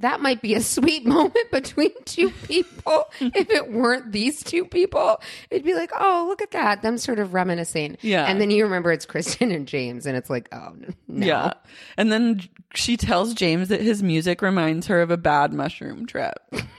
that 0.00 0.20
might 0.20 0.42
be 0.42 0.54
a 0.54 0.60
sweet 0.60 1.06
moment 1.06 1.50
between 1.50 1.90
two 2.04 2.30
people. 2.30 3.04
if 3.20 3.50
it 3.50 3.72
weren't 3.72 4.12
these 4.12 4.42
two 4.42 4.64
people, 4.64 5.20
it'd 5.50 5.64
be 5.64 5.74
like, 5.74 5.90
oh, 5.98 6.26
look 6.28 6.42
at 6.42 6.50
that. 6.52 6.82
Them 6.82 6.98
sort 6.98 7.18
of 7.18 7.34
reminiscing. 7.34 7.96
Yeah. 8.02 8.26
And 8.26 8.40
then 8.40 8.50
you 8.50 8.64
remember 8.64 8.92
it's 8.92 9.06
Kristen 9.06 9.50
and 9.50 9.66
James, 9.66 10.06
and 10.06 10.16
it's 10.16 10.30
like, 10.30 10.48
oh, 10.52 10.74
no. 11.08 11.26
Yeah. 11.26 11.52
And 11.96 12.12
then 12.12 12.42
she 12.74 12.96
tells 12.96 13.34
James 13.34 13.68
that 13.68 13.80
his 13.80 14.02
music 14.02 14.42
reminds 14.42 14.86
her 14.88 15.00
of 15.00 15.10
a 15.10 15.16
bad 15.16 15.52
mushroom 15.52 16.06
trip, 16.06 16.34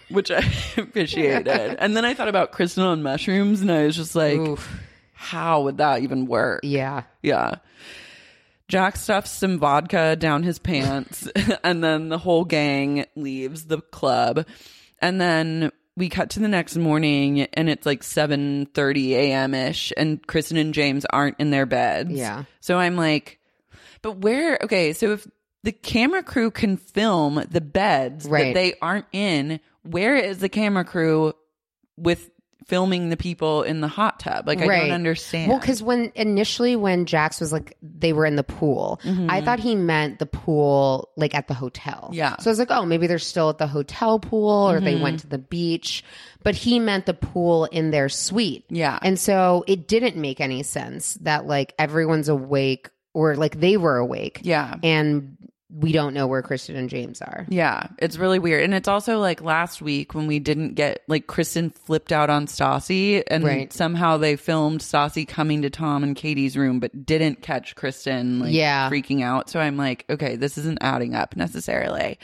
which 0.10 0.32
I 0.32 0.43
appreciated. 0.77 1.47
and 1.80 1.97
then 1.97 2.06
I 2.06 2.13
thought 2.13 2.27
about 2.27 2.51
Kristen 2.51 2.84
on 2.84 3.03
mushrooms 3.03 3.62
and 3.62 3.71
I 3.71 3.86
was 3.86 3.95
just 3.95 4.15
like, 4.15 4.39
how 5.13 5.63
would 5.63 5.77
that 5.77 6.03
even 6.03 6.27
work? 6.27 6.62
Yeah. 6.63 7.03
Yeah. 7.23 7.56
Jax 8.67 9.01
stuffs 9.01 9.32
some 9.32 9.60
vodka 9.60 10.15
down 10.15 10.43
his 10.43 10.60
pants 10.60 11.27
and 11.63 11.84
then 11.84 12.10
the 12.10 12.17
whole 12.17 12.45
gang 12.45 13.06
leaves 13.15 13.65
the 13.65 13.82
club. 13.82 14.45
And 14.99 15.21
then 15.21 15.71
we 15.95 16.10
cut 16.10 16.32
to 16.32 16.39
the 16.39 16.47
next 16.47 16.75
morning 16.75 17.41
and 17.53 17.69
it's 17.69 17.86
like 17.86 18.01
7:30 18.01 19.12
a.m. 19.12 19.53
ish 19.53 19.93
and 19.95 20.25
Kristen 20.25 20.58
and 20.58 20.73
James 20.73 21.06
aren't 21.06 21.39
in 21.39 21.49
their 21.49 21.65
beds. 21.65 22.12
Yeah. 22.12 22.43
So 22.60 22.77
I'm 22.77 22.95
like 22.95 23.39
but 24.01 24.17
where 24.17 24.60
okay, 24.63 24.93
so 24.93 25.13
if 25.13 25.27
the 25.63 25.71
camera 25.71 26.23
crew 26.23 26.51
can 26.51 26.77
film 26.77 27.43
the 27.49 27.62
beds 27.62 28.25
that 28.25 28.53
they 28.53 28.75
aren't 28.82 29.08
in, 29.12 29.60
where 29.84 30.15
is 30.15 30.39
the 30.39 30.49
camera 30.49 30.86
crew 30.86 31.34
with 31.97 32.30
filming 32.67 33.10
the 33.10 33.17
people 33.17 33.63
in 33.63 33.82
the 33.82 33.88
hot 33.88 34.19
tub? 34.19 34.47
Like 34.47 34.60
I 34.60 34.65
don't 34.65 34.91
understand. 34.91 35.49
Well, 35.49 35.60
because 35.60 35.82
when 35.82 36.12
initially 36.15 36.75
when 36.75 37.06
Jax 37.06 37.39
was 37.39 37.51
like 37.51 37.77
they 37.82 38.13
were 38.13 38.25
in 38.25 38.36
the 38.36 38.43
pool, 38.43 38.99
I 39.30 39.41
thought 39.41 39.60
he 39.60 39.75
meant 39.75 40.19
the 40.19 40.25
pool 40.25 41.10
like 41.15 41.34
at 41.36 41.47
the 41.47 41.53
hotel. 41.53 42.03
Mm-hmm. 42.06 42.13
Yeah. 42.13 42.38
So 42.38 42.49
I 42.49 42.51
was 42.51 42.60
like, 42.60 42.71
oh, 42.71 42.86
maybe 42.86 43.08
they're 43.08 43.19
still 43.19 43.49
at 43.49 43.58
the 43.58 43.67
hotel 43.67 44.19
pool 44.19 44.69
or 44.69 44.80
they 44.80 44.95
Mhm. 44.95 45.01
went 45.01 45.19
to 45.21 45.27
the 45.27 45.38
beach. 45.38 46.03
But 46.43 46.56
he 46.56 46.80
meant 46.80 47.06
the 47.06 47.13
pool 47.13 47.65
in 47.65 47.91
their 47.91 48.10
suite. 48.10 48.65
Yeah. 48.69 48.99
And 49.01 49.19
so 49.19 49.63
it 49.67 49.88
didn't 49.88 50.15
make 50.15 50.39
any 50.39 50.63
sense 50.63 51.15
that 51.21 51.45
like 51.45 51.73
everyone's 51.77 52.30
awake 52.30 52.89
or 53.13 53.36
like 53.36 53.60
they 53.60 53.75
were 53.77 53.97
awake. 53.97 54.41
Yeah. 54.43 54.75
And 54.84 55.38
we 55.69 55.91
don't 55.91 56.13
know 56.13 56.27
where 56.27 56.41
Kristen 56.41 56.77
and 56.77 56.89
James 56.89 57.21
are. 57.21 57.45
Yeah, 57.49 57.88
it's 57.99 58.17
really 58.17 58.39
weird. 58.39 58.63
And 58.63 58.73
it's 58.73 58.88
also 58.88 59.19
like 59.19 59.41
last 59.41 59.82
week 59.82 60.13
when 60.15 60.25
we 60.25 60.39
didn't 60.39 60.75
get 60.75 61.03
like 61.08 61.27
Kristen 61.27 61.71
flipped 61.71 62.13
out 62.13 62.30
on 62.30 62.45
Stassi 62.47 63.21
and 63.27 63.43
Right. 63.43 63.73
somehow 63.73 64.15
they 64.15 64.38
filmed 64.38 64.80
Stassi 64.80 65.27
coming 65.27 65.63
to 65.63 65.69
Tom 65.69 66.03
and 66.03 66.15
Katie's 66.15 66.56
room 66.56 66.80
but 66.80 67.06
didn't 67.06 67.41
catch 67.41 67.75
Kristen 67.75 68.39
like 68.39 68.53
Yeah. 68.53 68.89
freaking 68.89 69.23
out. 69.23 69.49
So 69.49 69.60
I'm 69.60 69.75
like, 69.75 70.06
okay, 70.10 70.38
this 70.38 70.58
isn't 70.58 70.77
adding 70.80 71.15
up 71.15 71.36
necessarily. 71.36 72.17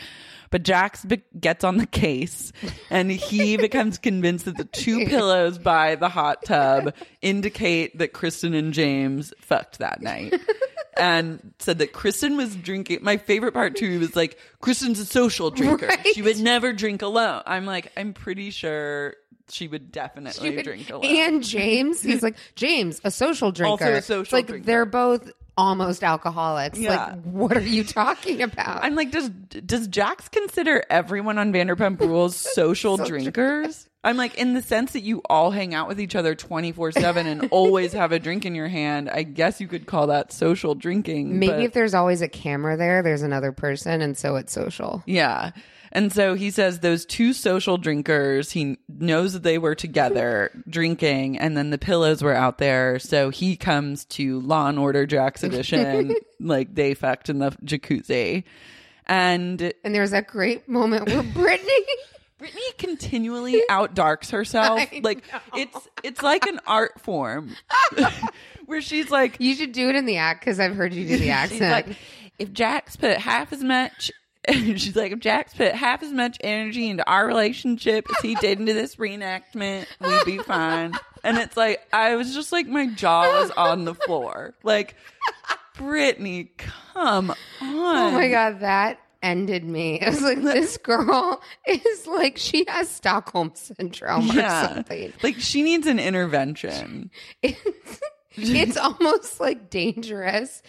But 0.53 0.61
Jax 0.61 1.03
be- 1.03 1.23
gets 1.39 1.63
on 1.63 1.77
the 1.77 1.87
case 1.87 2.53
and 2.91 3.09
he 3.11 3.57
becomes 3.67 3.97
convinced 3.97 4.45
that 4.45 4.55
the 4.55 4.65
two 4.65 5.07
pillows 5.07 5.57
by 5.57 5.95
the 5.95 6.09
hot 6.09 6.45
tub 6.45 6.93
indicate 7.23 7.97
that 7.97 8.13
Kristen 8.13 8.53
and 8.53 8.71
James 8.71 9.33
fucked 9.39 9.79
that 9.79 10.03
night. 10.03 10.39
and 10.97 11.53
said 11.57 11.79
that 11.79 11.91
Kristen 11.91 12.37
was 12.37 12.55
drinking. 12.55 12.99
My 13.01 13.17
favorite 13.17 13.53
part 13.53 13.75
too 13.77 13.99
was 13.99 14.15
like 14.15 14.37
Kristen's 14.61 14.99
a 14.99 15.05
social 15.05 15.49
drinker. 15.49 15.89
She 16.13 16.21
would 16.21 16.37
never 16.39 16.71
drink 16.71 17.01
alone. 17.01 17.41
I'm 17.47 17.65
like, 17.65 17.91
I'm 17.97 18.13
pretty 18.13 18.51
sure 18.51 19.15
she 19.49 19.67
would 19.67 19.91
definitely 19.91 20.61
drink 20.61 20.91
alone. 20.91 21.03
And 21.05 21.43
James, 21.43 22.03
he's 22.03 22.21
like, 22.21 22.37
James, 22.55 23.01
a 23.03 23.09
social 23.09 23.51
drinker. 23.51 23.85
Also 23.85 23.93
a 23.93 23.97
It's 23.97 24.05
social 24.05 24.37
like 24.37 24.45
drinker. 24.45 24.65
they're 24.67 24.85
both 24.85 25.31
almost 25.57 26.03
alcoholics. 26.03 26.79
Yeah. 26.79 27.05
Like, 27.05 27.21
what 27.23 27.57
are 27.57 27.61
you 27.61 27.83
talking 27.83 28.41
about? 28.41 28.83
I'm 28.83 28.95
like, 28.95 29.11
does 29.11 29.29
does 29.29 29.87
Jax 29.87 30.29
consider 30.29 30.83
everyone 30.89 31.37
on 31.37 31.53
Vanderpump 31.53 31.99
Rules 31.99 32.35
social 32.53 32.97
drinkers? 32.97 33.87
I'm 34.05 34.17
like, 34.17 34.37
in 34.37 34.53
the 34.53 34.61
sense 34.61 34.91
that 34.93 35.03
you 35.03 35.21
all 35.29 35.49
hang 35.51 35.73
out 35.73 35.87
with 35.87 35.97
each 35.97 36.13
other 36.15 36.35
24 36.35 36.91
seven 36.91 37.25
and 37.25 37.47
always 37.51 37.93
have 37.93 38.11
a 38.11 38.19
drink 38.19 38.45
in 38.45 38.53
your 38.53 38.67
hand. 38.67 39.09
I 39.09 39.23
guess 39.23 39.61
you 39.61 39.67
could 39.69 39.85
call 39.85 40.07
that 40.07 40.33
social 40.33 40.75
drinking. 40.75 41.39
Maybe 41.39 41.53
but- 41.53 41.61
if 41.61 41.73
there's 41.73 41.93
always 41.93 42.21
a 42.21 42.27
camera 42.27 42.75
there, 42.75 43.01
there's 43.01 43.21
another 43.21 43.53
person, 43.53 44.01
and 44.01 44.17
so 44.17 44.35
it's 44.35 44.51
social. 44.51 45.03
Yeah. 45.05 45.51
And 45.95 46.11
so 46.11 46.33
he 46.33 46.49
says 46.49 46.79
those 46.79 47.05
two 47.05 47.33
social 47.33 47.77
drinkers, 47.77 48.51
he 48.51 48.77
knows 48.89 49.33
that 49.33 49.43
they 49.43 49.59
were 49.59 49.75
together 49.75 50.49
drinking 50.67 51.37
and 51.37 51.55
then 51.55 51.69
the 51.69 51.77
pillows 51.77 52.23
were 52.23 52.33
out 52.33 52.57
there. 52.57 52.97
So 52.97 53.29
he 53.29 53.55
comes 53.55 54.03
to 54.05 54.39
Law 54.41 54.67
and 54.69 54.79
Order 54.79 55.05
Jax 55.05 55.43
edition, 55.43 56.15
like 56.39 56.73
they 56.73 56.95
fucked 56.95 57.29
in 57.29 57.37
the 57.37 57.51
jacuzzi. 57.63 58.43
And 59.05 59.73
And 59.83 59.93
there's 59.93 60.11
that 60.11 60.25
great 60.27 60.67
moment 60.67 61.07
where 61.07 61.21
Brittany. 61.33 61.85
Brittany 62.39 62.71
continually 62.79 63.61
outdarks 63.69 64.31
herself. 64.31 64.79
I 64.79 64.99
like 65.03 65.23
it's 65.55 65.77
it's 66.03 66.21
like 66.23 66.45
an 66.47 66.59
art 66.65 66.99
form 66.99 67.55
where 68.65 68.81
she's 68.81 69.09
like 69.11 69.37
You 69.39 69.55
should 69.55 69.71
do 69.71 69.89
it 69.89 69.95
in 69.95 70.05
the 70.05 70.17
act 70.17 70.41
because 70.41 70.59
I've 70.59 70.75
heard 70.75 70.93
you 70.93 71.07
do 71.07 71.17
the 71.17 71.25
She's 71.25 71.29
accent. 71.29 71.71
like, 71.71 71.97
if 72.39 72.51
Jax 72.51 72.95
put 72.95 73.17
half 73.17 73.53
as 73.53 73.63
much, 73.63 74.11
she's 74.51 74.95
like, 74.95 75.11
if 75.11 75.19
Jax 75.19 75.53
put 75.53 75.73
half 75.73 76.03
as 76.03 76.11
much 76.11 76.37
energy 76.41 76.89
into 76.89 77.07
our 77.09 77.25
relationship 77.25 78.07
as 78.09 78.21
he 78.21 78.35
did 78.35 78.59
into 78.59 78.73
this 78.73 78.97
reenactment, 78.97 79.85
we'd 80.01 80.25
be 80.25 80.37
fine. 80.39 80.93
And 81.23 81.37
it's 81.37 81.55
like, 81.55 81.81
I 81.93 82.15
was 82.15 82.33
just 82.33 82.51
like, 82.51 82.67
my 82.67 82.87
jaw 82.87 83.41
was 83.41 83.51
on 83.51 83.85
the 83.85 83.95
floor. 83.95 84.53
Like, 84.63 84.95
Brittany, 85.77 86.51
come 86.57 87.31
on. 87.31 87.37
oh 87.61 88.11
my 88.11 88.29
god, 88.29 88.59
that 88.59 88.99
ended 89.21 89.63
me. 89.63 89.99
It 90.01 90.09
was 90.09 90.21
like 90.21 90.41
this 90.41 90.77
girl 90.77 91.41
is 91.65 92.05
like 92.05 92.37
she 92.37 92.65
has 92.67 92.89
Stockholm 92.89 93.51
syndrome 93.55 94.29
or 94.31 94.41
something. 94.41 95.13
Like, 95.23 95.39
she 95.39 95.63
needs 95.63 95.87
an 95.87 95.99
intervention. 95.99 97.09
It's, 98.35 98.73
it's 98.73 98.77
almost 98.77 99.39
like 99.39 99.69
dangerous 99.69 100.63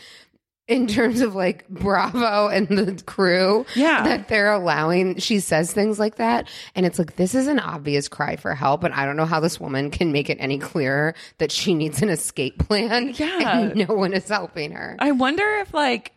in 0.66 0.86
terms 0.86 1.20
of 1.20 1.34
like 1.34 1.68
Bravo 1.68 2.48
and 2.48 2.68
the 2.68 3.02
crew. 3.04 3.66
Yeah. 3.74 4.02
That 4.04 4.28
they're 4.28 4.52
allowing, 4.52 5.18
she 5.18 5.40
says 5.40 5.72
things 5.72 5.98
like 5.98 6.16
that. 6.16 6.48
And 6.74 6.86
it's 6.86 6.98
like, 6.98 7.16
this 7.16 7.34
is 7.34 7.46
an 7.48 7.58
obvious 7.58 8.08
cry 8.08 8.36
for 8.36 8.54
help. 8.54 8.82
And 8.82 8.94
I 8.94 9.04
don't 9.04 9.16
know 9.16 9.26
how 9.26 9.40
this 9.40 9.60
woman 9.60 9.90
can 9.90 10.10
make 10.12 10.30
it 10.30 10.38
any 10.40 10.58
clearer 10.58 11.14
that 11.38 11.52
she 11.52 11.74
needs 11.74 12.00
an 12.02 12.08
escape 12.08 12.58
plan. 12.58 13.14
Yeah. 13.24 13.58
And 13.58 13.88
no 13.88 13.94
one 13.94 14.12
is 14.12 14.28
helping 14.28 14.72
her. 14.72 14.96
I 14.98 15.12
wonder 15.12 15.44
if 15.58 15.72
like 15.72 16.13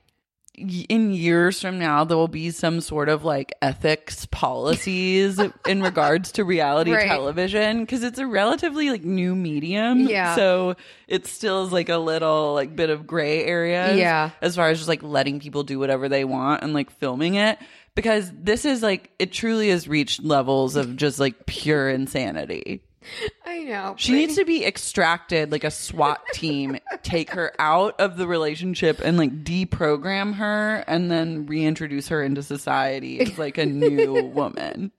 in 0.58 1.12
years 1.12 1.62
from 1.62 1.78
now 1.78 2.04
there 2.04 2.18
will 2.18 2.28
be 2.28 2.50
some 2.50 2.82
sort 2.82 3.10
of 3.10 3.24
like 3.24 3.54
ethics 3.62 4.26
policies 4.32 5.40
in 5.68 5.84
regards 5.84 6.32
to 6.34 6.44
reality 6.44 6.92
Right. 6.92 7.08
television 7.08 7.82
because 7.82 8.04
it's 8.04 8.18
a 8.20 8.26
relatively 8.26 8.90
like 8.90 9.04
new 9.04 9.36
medium. 9.36 10.08
Yeah. 10.08 10.36
So 10.36 10.76
it 11.08 11.28
still 11.28 11.66
is 11.66 11.72
like 11.72 11.90
a 11.90 11.98
little 11.98 12.54
like 12.54 12.76
bit 12.76 12.90
of 12.90 13.06
gray 13.06 13.44
area. 13.46 13.94
Yeah. 13.96 14.32
As 14.42 14.56
far 14.56 14.70
as 14.70 14.78
just 14.80 14.90
like 14.90 15.04
letting 15.04 15.40
people 15.40 15.64
do 15.64 15.78
whatever 15.80 16.10
they 16.10 16.26
want 16.26 16.64
and 16.64 16.74
like 16.74 16.90
filming 16.90 17.36
it. 17.36 17.60
Because 17.94 18.32
this 18.32 18.66
is 18.66 18.84
like 18.84 19.10
it 19.20 19.32
truly 19.32 19.70
has 19.70 19.88
reached 19.88 20.24
levels 20.24 20.76
of 20.76 20.96
just 20.96 21.20
like 21.20 21.46
pure 21.46 21.90
insanity. 21.90 22.82
I 23.46 23.60
know. 23.60 23.96
She 23.98 24.14
needs 24.14 24.36
to 24.36 24.46
be 24.46 24.66
extracted 24.66 25.52
like 25.52 25.64
a 25.64 25.72
SWAT 25.72 26.22
team, 26.34 26.78
take 27.04 27.32
her 27.32 27.54
out 27.60 28.00
of 28.00 28.18
the 28.18 28.28
relationship 28.28 29.00
and 29.04 29.18
like 29.18 29.44
deprogram 29.44 30.36
her 30.36 30.84
and 30.88 31.10
then 31.10 31.46
reintroduce 31.46 32.10
her 32.10 32.22
into 32.24 32.44
society 32.44 33.20
as 33.20 33.38
like 33.38 33.58
a 33.58 33.66
new 33.66 34.24
woman. 34.34 34.92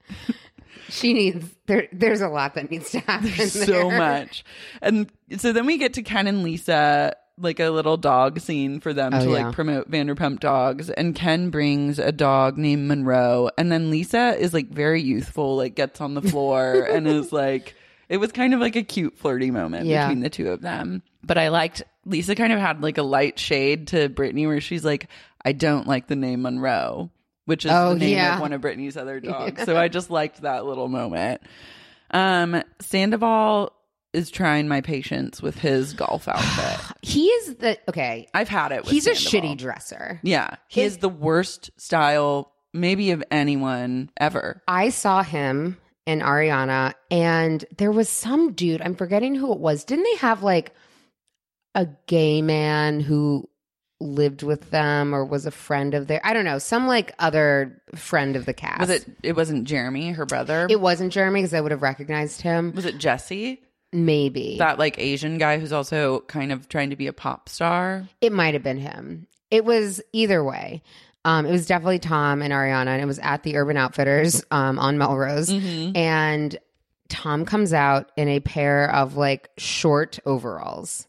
She 0.89 1.13
needs, 1.13 1.45
there, 1.67 1.87
there's 1.91 2.21
a 2.21 2.29
lot 2.29 2.55
that 2.55 2.71
needs 2.71 2.89
to 2.91 2.99
happen. 3.01 3.29
So 3.47 3.89
there. 3.89 3.97
much. 3.97 4.43
And 4.81 5.11
so 5.37 5.53
then 5.53 5.65
we 5.65 5.77
get 5.77 5.93
to 5.93 6.01
Ken 6.01 6.25
and 6.27 6.43
Lisa 6.43 7.15
like 7.41 7.59
a 7.61 7.69
little 7.69 7.95
dog 7.95 8.39
scene 8.39 8.79
for 8.81 8.91
them 8.91 9.13
Oh, 9.13 9.23
to 9.23 9.31
yeah. 9.31 9.45
like 9.45 9.55
promote 9.55 9.89
Vanderpump 9.89 10.41
Dogs, 10.41 10.89
and 10.89 11.15
Ken 11.15 11.49
brings 11.51 11.97
a 11.97 12.11
dog 12.11 12.57
named 12.57 12.87
Monroe, 12.87 13.49
and 13.57 13.71
then 13.71 13.89
Lisa 13.89 14.35
is 14.37 14.53
like 14.53 14.67
very 14.69 15.01
youthful, 15.01 15.55
like 15.55 15.73
gets 15.75 16.01
on 16.01 16.15
the 16.15 16.21
floor 16.21 16.81
and 16.91 17.07
is 17.07 17.31
like, 17.31 17.75
it 18.09 18.17
was 18.17 18.31
kind 18.31 18.53
of 18.53 18.59
like 18.59 18.75
a 18.75 18.83
cute 18.83 19.17
flirty 19.17 19.51
moment 19.51 19.85
Yeah. 19.85 20.07
between 20.07 20.21
the 20.23 20.29
two 20.29 20.49
of 20.49 20.61
them. 20.61 21.03
But 21.23 21.37
I 21.37 21.49
liked 21.49 21.83
Lisa 22.05 22.35
kind 22.35 22.51
of 22.51 22.59
had 22.59 22.81
like 22.81 22.97
a 22.97 23.03
light 23.03 23.37
shade 23.39 23.87
to 23.89 24.09
Brittany 24.09 24.47
where 24.47 24.59
she's 24.61 24.83
like, 24.83 25.07
I 25.45 25.51
don't 25.53 25.87
like 25.87 26.07
the 26.07 26.15
name 26.15 26.41
Monroe, 26.41 27.11
which 27.45 27.65
is 27.65 27.71
Oh, 27.71 27.93
the 27.93 27.99
name 27.99 28.15
yeah. 28.17 28.35
of 28.35 28.41
one 28.41 28.51
of 28.53 28.61
Brittany's 28.61 28.97
other 28.97 29.19
dogs. 29.21 29.63
So 29.63 29.77
I 29.77 29.87
just 29.87 30.09
liked 30.09 30.41
that 30.41 30.65
little 30.65 30.87
moment. 30.87 31.41
Um, 32.11 32.63
Sandoval 32.81 33.73
is 34.13 34.31
trying 34.31 34.67
my 34.67 34.81
patience 34.81 35.41
with 35.41 35.59
his 35.59 35.93
golf 35.93 36.27
outfit. 36.27 36.95
He 37.03 37.27
is 37.27 37.55
the 37.55 37.77
okay. 37.87 38.27
I've 38.33 38.49
had 38.49 38.71
it. 38.71 38.83
With 38.83 38.91
He's 38.91 39.05
a 39.07 39.11
shitty 39.11 39.57
dresser. 39.57 40.19
Yeah, 40.23 40.55
he 40.67 40.81
His- 40.81 40.93
is 40.93 40.97
the 40.99 41.09
worst 41.09 41.69
style, 41.77 42.51
maybe 42.73 43.11
of 43.11 43.23
anyone 43.29 44.09
ever. 44.17 44.63
I 44.67 44.89
saw 44.89 45.21
him 45.21 45.77
and 46.09 46.23
Ariana, 46.23 46.95
and 47.11 47.63
there 47.77 47.91
was 47.91 48.09
some 48.09 48.53
dude. 48.53 48.81
I'm 48.81 48.95
forgetting 48.95 49.35
who 49.35 49.53
it 49.53 49.59
was. 49.59 49.83
Didn't 49.83 50.05
they 50.05 50.15
have 50.15 50.41
like 50.41 50.73
a 51.75 51.87
gay 52.07 52.41
man 52.41 52.99
who 52.99 53.47
lived 54.01 54.41
with 54.41 54.71
them 54.71 55.13
or 55.13 55.23
was 55.23 55.45
a 55.45 55.51
friend 55.51 55.93
of 55.93 56.07
their? 56.07 56.19
I 56.25 56.33
don't 56.33 56.45
know. 56.45 56.57
Some 56.57 56.87
like 56.87 57.13
other 57.19 57.79
friend 57.93 58.35
of 58.35 58.45
the 58.47 58.55
cast. 58.55 58.79
Was 58.79 58.89
it? 58.89 59.05
It 59.21 59.35
wasn't 59.35 59.65
Jeremy, 59.65 60.11
her 60.11 60.25
brother. 60.25 60.65
It 60.67 60.81
wasn't 60.81 61.13
Jeremy 61.13 61.41
because 61.41 61.53
I 61.53 61.61
would 61.61 61.71
have 61.71 61.83
recognized 61.83 62.41
him. 62.41 62.73
was 62.73 62.85
it 62.85 62.97
Jesse? 62.97 63.61
Maybe 63.91 64.57
That 64.59 64.77
like 64.77 64.99
Asian 64.99 65.39
guy 65.39 65.57
who's 65.57 65.73
also 65.73 66.19
kind 66.21 66.51
of 66.51 66.69
trying 66.69 66.91
to 66.91 66.95
be 66.95 67.07
a 67.07 67.13
pop 67.13 67.49
star. 67.49 68.07
It 68.21 68.31
might 68.31 68.53
have 68.53 68.61
been 68.63 68.77
him. 68.77 69.27
It 69.49 69.65
was 69.65 69.99
either 70.13 70.43
way. 70.43 70.83
Um, 71.29 71.45
it 71.45 71.51
was 71.51 71.67
definitely 71.67 71.99
Tom 71.99 72.41
and 72.41 72.51
Ariana, 72.51 72.87
and 72.87 73.01
it 73.01 73.05
was 73.05 73.19
at 73.19 73.43
the 73.43 73.55
Urban 73.57 73.77
Outfitters 73.77 74.43
um, 74.49 74.79
on 74.79 74.97
Melrose. 74.97 75.49
And 75.95 76.57
Tom 77.09 77.45
comes 77.45 77.71
out 77.71 78.11
in 78.17 78.27
a 78.27 78.39
pair 78.39 78.93
of 78.93 79.15
like 79.15 79.49
short 79.57 80.19
overalls 80.25 81.07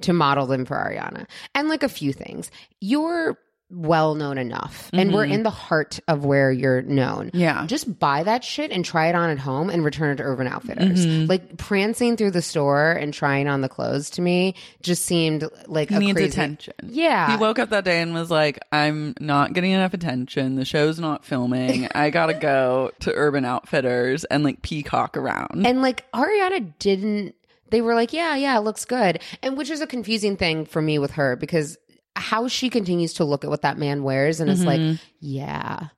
to 0.00 0.12
model 0.12 0.46
them 0.46 0.64
for 0.64 0.76
Ariana, 0.76 1.26
and 1.54 1.68
like 1.68 1.82
a 1.82 1.88
few 1.88 2.12
things. 2.12 2.50
You're 2.80 3.38
well 3.70 4.14
known 4.14 4.38
enough, 4.38 4.88
and 4.94 5.12
we're 5.12 5.24
mm-hmm. 5.24 5.32
in 5.34 5.42
the 5.42 5.50
heart 5.50 6.00
of 6.08 6.24
where 6.24 6.50
you're 6.50 6.80
known. 6.82 7.30
Yeah. 7.34 7.66
Just 7.66 7.98
buy 7.98 8.22
that 8.22 8.42
shit 8.42 8.70
and 8.70 8.84
try 8.84 9.08
it 9.08 9.14
on 9.14 9.28
at 9.28 9.38
home 9.38 9.68
and 9.68 9.84
return 9.84 10.10
it 10.12 10.16
to 10.16 10.22
Urban 10.22 10.46
Outfitters. 10.46 11.06
Mm-hmm. 11.06 11.26
Like 11.26 11.58
prancing 11.58 12.16
through 12.16 12.30
the 12.30 12.40
store 12.40 12.92
and 12.92 13.12
trying 13.12 13.46
on 13.46 13.60
the 13.60 13.68
clothes 13.68 14.10
to 14.10 14.22
me 14.22 14.54
just 14.80 15.04
seemed 15.04 15.48
like 15.66 15.90
He 15.90 15.96
a 15.96 15.98
needs 15.98 16.16
crazy- 16.16 16.30
attention. 16.30 16.74
Yeah. 16.82 17.30
He 17.30 17.36
woke 17.36 17.58
up 17.58 17.70
that 17.70 17.84
day 17.84 18.00
and 18.00 18.14
was 18.14 18.30
like, 18.30 18.58
I'm 18.72 19.14
not 19.20 19.52
getting 19.52 19.72
enough 19.72 19.92
attention. 19.92 20.56
The 20.56 20.64
show's 20.64 20.98
not 20.98 21.24
filming. 21.24 21.88
I 21.94 22.10
gotta 22.10 22.34
go 22.34 22.92
to 23.00 23.12
Urban 23.12 23.44
Outfitters 23.44 24.24
and 24.24 24.44
like 24.44 24.62
peacock 24.62 25.16
around. 25.16 25.66
And 25.66 25.82
like 25.82 26.10
Ariana 26.12 26.72
didn't 26.78 27.34
they 27.70 27.82
were 27.82 27.94
like, 27.94 28.14
Yeah, 28.14 28.34
yeah, 28.34 28.56
it 28.56 28.62
looks 28.62 28.86
good. 28.86 29.20
And 29.42 29.58
which 29.58 29.68
is 29.68 29.82
a 29.82 29.86
confusing 29.86 30.38
thing 30.38 30.64
for 30.64 30.80
me 30.80 30.98
with 30.98 31.12
her 31.12 31.36
because 31.36 31.76
how 32.20 32.48
she 32.48 32.68
continues 32.70 33.14
to 33.14 33.24
look 33.24 33.44
at 33.44 33.50
what 33.50 33.62
that 33.62 33.78
man 33.78 34.02
wears 34.02 34.40
and 34.40 34.50
it's 34.50 34.60
Mm-hmm. 34.60 34.90
like, 34.90 35.00
Yeah, 35.20 35.88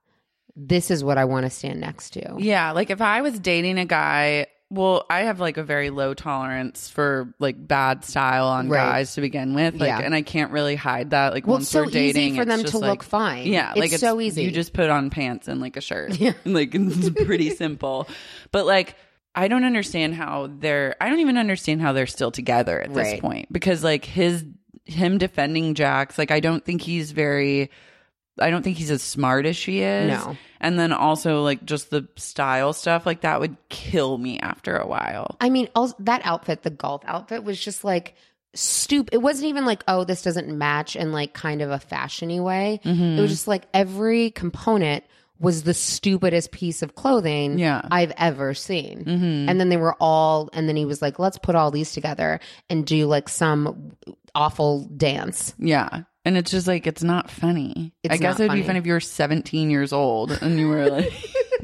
this 0.57 0.91
is 0.91 1.03
what 1.05 1.19
I 1.19 1.25
want 1.25 1.47
to 1.47 1.51
stand 1.51 1.81
next 1.81 2.11
to. 2.15 2.37
yeah, 2.39 2.73
like 2.73 2.91
if 2.91 3.01
I 3.01 3.23
was 3.23 3.39
dating 3.39 3.79
a 3.79 3.85
guy, 3.87 4.47
well, 4.73 5.05
I 5.11 5.21
have 5.23 5.41
like 5.41 5.57
a 5.57 5.65
very 5.65 5.91
low 5.91 6.15
tolerance 6.15 6.89
for 6.89 7.35
like 7.41 7.57
bad 7.67 8.05
style 8.05 8.47
on 8.47 8.69
Right. 8.69 8.79
guys 8.85 9.15
to 9.15 9.21
begin 9.21 9.55
with. 9.55 9.75
Like, 9.75 9.89
Yeah. 9.89 9.99
and 10.01 10.15
I 10.15 10.23
can't 10.23 10.53
really 10.53 10.77
hide 10.77 11.11
that. 11.11 11.33
Like, 11.33 11.47
Well, 11.47 11.57
once 11.57 11.69
so 11.71 11.81
we're 11.85 11.91
dating, 11.91 12.23
easy 12.29 12.37
for 12.37 12.43
it's 12.43 12.49
them 12.51 12.61
just 12.61 12.73
to 12.73 12.79
like- 12.79 12.91
look 12.91 13.03
fine. 13.03 13.47
Yeah, 13.49 13.71
It's 13.71 13.81
like 13.81 13.93
it's 13.93 14.01
so 14.01 14.21
easy. 14.21 14.45
You 14.45 14.51
just 14.53 14.73
put 14.73 14.89
on 14.91 15.11
pants 15.11 15.49
and 15.49 15.61
like 15.61 15.77
a 15.77 15.81
shirt. 15.81 16.21
Yeah, 16.21 16.35
like 16.45 16.73
it's 16.75 17.11
pretty 17.11 17.51
simple. 17.55 18.07
But 18.53 18.65
like, 18.67 18.95
I 19.35 19.49
don't 19.49 19.65
understand 19.65 20.15
how 20.15 20.51
they're. 20.59 20.95
I 21.01 21.09
don't 21.09 21.21
even 21.21 21.37
understand 21.37 21.81
how 21.81 21.93
they're 21.93 22.07
still 22.09 22.31
together 22.33 22.81
at 22.81 22.93
this 22.93 23.21
point 23.21 23.53
because 23.53 23.83
like 23.85 24.05
his 24.05 24.45
him 24.85 25.19
defending 25.19 25.75
Jax. 25.75 26.19
Like, 26.19 26.31
I 26.31 26.41
don't 26.41 26.65
think 26.65 26.83
he's 26.83 27.13
very. 27.13 27.71
I 28.39 28.51
don't 28.51 28.63
think 28.63 28.79
he's 28.79 28.91
as 28.91 29.03
smart 29.03 29.45
as 29.45 29.57
she 29.57 29.81
is. 29.81 30.09
No. 30.09 30.37
And 30.61 30.79
then 30.79 30.93
also 30.93 31.43
like 31.43 31.65
just 31.65 31.91
the 31.91 32.09
style 32.17 32.73
stuff, 32.73 33.05
like 33.05 33.21
that 33.23 33.41
would 33.41 33.57
kill 33.69 34.17
me 34.17 34.39
after 34.39 34.77
a 34.77 34.87
while. 34.87 35.37
I 35.41 35.51
mean, 35.51 35.69
also, 35.75 35.95
that 36.01 36.23
outfit, 36.25 36.63
the 36.63 36.71
golf 36.71 37.03
outfit, 37.05 37.45
was 37.45 37.61
just 37.61 37.85
like 37.85 38.15
stupid. 38.55 39.13
It 39.13 39.19
wasn't 39.19 39.49
even 39.49 39.67
like, 39.67 39.83
oh, 39.89 40.05
this 40.05 40.23
doesn't 40.23 40.49
match 40.49 40.97
in 40.97 41.13
like 41.13 41.35
kind 41.35 41.61
of 41.61 41.71
a 41.71 41.79
fashiony 41.79 42.43
way. 42.43 42.81
Mm-hmm. 42.85 43.19
It 43.19 43.21
was 43.21 43.31
just 43.31 43.49
like 43.49 43.65
every 43.75 44.31
component 44.31 45.05
was 45.41 45.63
the 45.63 45.75
stupidest 45.75 46.53
piece 46.53 46.83
of 46.83 46.95
clothing 46.95 47.59
Yeah. 47.59 47.79
Mm-hmm. 47.79 47.93
I've 47.93 48.13
ever 48.19 48.55
seen. 48.55 49.05
And 49.09 49.59
then 49.59 49.71
they 49.71 49.79
were 49.79 49.97
all, 49.99 50.51
and 50.53 50.69
then 50.69 50.77
he 50.77 50.85
was 50.85 51.01
like, 51.01 51.19
let's 51.19 51.39
put 51.39 51.55
all 51.55 51.71
these 51.71 51.93
together 51.93 52.41
and 52.69 52.85
do 52.87 53.07
like 53.07 53.29
some 53.29 53.93
awful 54.35 54.85
dance. 54.97 55.55
Yeah. 55.59 56.03
And 56.27 56.37
it's 56.37 56.51
just 56.51 56.67
like 56.67 56.87
it's 56.87 57.03
not 57.03 57.31
funny. 57.31 57.95
It's 58.03 58.13
I 58.13 58.19
guess 58.19 58.39
it 58.39 58.49
would 58.49 58.55
be 58.55 58.63
funny 58.63 58.79
if 58.79 58.87
you 58.87 58.93
were 58.93 59.01
17 59.01 59.71
years 59.71 59.93
old 59.93 60.31
and 60.31 60.59
you 60.61 60.69
were 60.69 60.91
like 60.91 61.11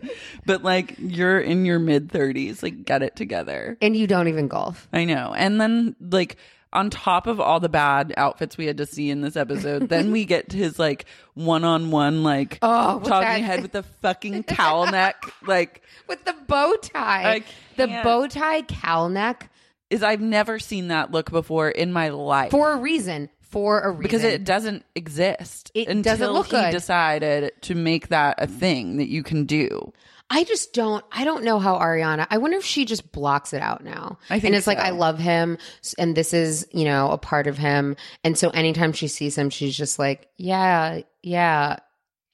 but 0.47 0.63
like 0.65 0.95
you're 0.99 1.39
in 1.39 1.67
your 1.67 1.79
mid 1.79 2.09
30s, 2.09 2.63
like 2.63 2.87
get 2.87 3.03
it 3.03 3.17
together. 3.17 3.77
And 3.83 3.95
you 3.95 4.07
don't 4.07 4.29
even 4.29 4.49
golf. 4.49 4.89
I 4.95 5.05
know. 5.05 5.35
And 5.37 5.61
then 5.61 5.95
like 6.01 6.37
on 6.77 6.91
top 6.91 7.27
of 7.27 7.41
all 7.41 7.59
the 7.59 7.69
bad 7.69 8.15
outfits 8.17 8.57
we 8.57 8.67
had 8.67 8.77
to 8.77 8.87
see 8.87 9.11
in 9.11 9.21
this 9.23 9.35
episode, 9.37 9.89
then 9.89 10.13
we 10.13 10.25
get 10.25 10.51
to 10.51 10.57
his 10.57 10.79
like 10.79 11.07
one-on-one 11.35 12.23
like 12.23 12.59
Oh, 12.63 13.01
talking 13.01 13.43
head 13.45 13.63
with 13.63 13.73
the 13.73 13.83
fucking 13.83 14.43
cowl 14.45 14.91
neck 14.91 15.17
like 15.47 15.83
With 16.09 16.25
the 16.25 16.35
bow 16.47 16.77
tie. 16.83 17.43
The 17.77 17.87
bow 18.05 18.27
tie 18.27 18.63
cowl 18.63 19.09
neck 19.09 19.51
is 19.91 20.03
I've 20.03 20.21
never 20.21 20.59
seen 20.59 20.89
that 20.89 21.13
look 21.13 21.31
before 21.31 21.69
in 21.71 21.93
my 21.93 22.09
life. 22.09 22.51
for 22.51 22.73
a 22.73 22.77
reason. 22.77 23.31
For 23.41 23.81
a 23.81 23.91
reason. 23.91 24.03
because 24.03 24.25
it 24.25 24.45
doesn't 24.45 24.85
exist 24.97 25.71
It 25.73 25.87
until 25.89 26.03
doesn't 26.13 26.33
look 26.33 26.47
he 26.47 26.53
good. 26.53 26.73
decided 26.73 27.53
to 27.63 27.75
make 27.77 28.09
that 28.09 28.35
a 28.39 28.47
thing 28.49 28.97
that 28.99 29.09
you 29.09 29.23
can 29.23 29.45
do. 29.45 29.93
I 30.29 30.45
just 30.45 30.73
don't. 30.73 31.05
I 31.13 31.25
don't 31.25 31.45
know 31.45 31.59
how 31.59 31.79
Ariana. 31.79 32.27
I 32.31 32.39
wonder 32.39 32.57
if 32.57 32.65
she 32.65 32.85
just 32.85 33.13
blocks 33.13 33.53
it 33.53 33.63
out 33.63 33.85
now. 33.85 34.19
I 34.29 34.35
think 34.41 34.47
and 34.47 34.55
it's 34.57 34.67
like. 34.67 34.79
I 34.79 34.91
love 34.91 35.19
him, 35.19 35.59
and 35.99 36.17
this 36.17 36.35
is 36.35 36.67
you 36.73 36.85
know 36.85 37.13
a 37.13 37.19
part 37.19 37.47
of 37.47 37.57
him. 37.57 37.97
And 38.25 38.37
so 38.37 38.51
anytime 38.51 38.93
she 38.93 39.07
sees 39.07 39.39
him, 39.39 39.51
she's 39.51 39.77
just 39.77 39.99
like, 39.99 40.29
yeah, 40.37 41.03
yeah. 41.23 41.77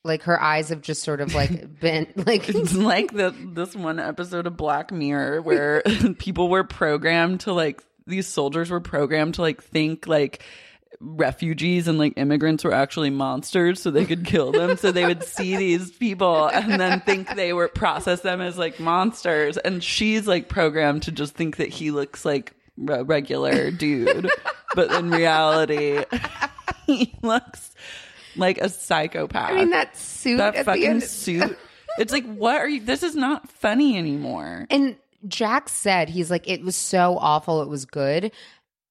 Like 0.05 0.23
her 0.23 0.41
eyes 0.41 0.71
have 0.71 0.81
just 0.81 1.03
sort 1.03 1.21
of 1.21 1.35
like 1.35 1.79
been 1.81 2.09
like 2.17 2.49
It's 2.49 2.73
like 2.75 3.13
the 3.13 3.35
this 3.55 3.77
one 3.77 4.01
episode 4.01 4.47
of 4.47 4.57
Black 4.57 4.91
Mirror 4.91 5.43
where 5.43 5.83
people 6.19 6.49
were 6.49 6.65
programmed 6.65 7.41
to 7.41 7.53
like 7.53 7.83
these 8.07 8.27
soldiers 8.27 8.71
were 8.71 8.81
programmed 8.81 9.35
to 9.35 9.43
like 9.43 9.63
think 9.63 10.07
like 10.07 10.43
refugees 11.03 11.89
and 11.89 11.99
like 11.99 12.13
immigrants 12.17 12.65
were 12.65 12.73
actually 12.73 13.11
monsters 13.11 13.83
so 13.83 13.91
they 13.91 14.05
could 14.05 14.25
kill 14.25 14.53
them 14.53 14.77
so 14.77 14.93
they 14.93 15.05
would 15.05 15.23
see 15.25 15.57
these 15.57 15.91
people 15.91 16.47
and 16.47 16.81
then 16.81 17.01
think 17.01 17.35
they 17.35 17.53
were 17.53 17.69
process 17.69 18.21
them 18.21 18.41
as 18.41 18.57
like 18.57 18.79
monsters 18.79 19.57
and 19.59 19.83
she's 19.83 20.27
like 20.27 20.49
programmed 20.49 21.03
to 21.03 21.13
just 21.13 21.35
think 21.35 21.57
that 21.57 21.69
he 21.69 21.91
looks 21.91 22.25
like 22.25 22.55
a 22.89 23.05
regular 23.05 23.71
dude 23.71 24.31
but 24.75 24.93
in 24.93 25.11
reality 25.11 26.05
he 26.87 27.15
looks 27.23 27.75
like 28.37 28.59
a 28.59 28.69
psychopath 28.69 29.51
I 29.51 29.55
mean 29.55 29.71
that 29.71 29.97
suit 29.97 30.39
that 30.39 30.65
fucking 30.65 31.01
suit. 31.01 31.59
It's 31.99 32.13
like, 32.13 32.25
what 32.25 32.57
are 32.57 32.69
you? 32.69 32.81
This 32.81 33.03
is 33.03 33.15
not 33.15 33.49
funny 33.51 33.99
anymore. 33.99 34.67
And 34.71 34.97
Jax 35.29 35.73
said 35.73 36.09
he's 36.09 36.31
like 36.31 36.49
it 36.49 36.63
was 36.63 36.77
so 36.77 37.17
awful, 37.19 37.63
it 37.63 37.69
was 37.69 37.85
good. 37.85 38.33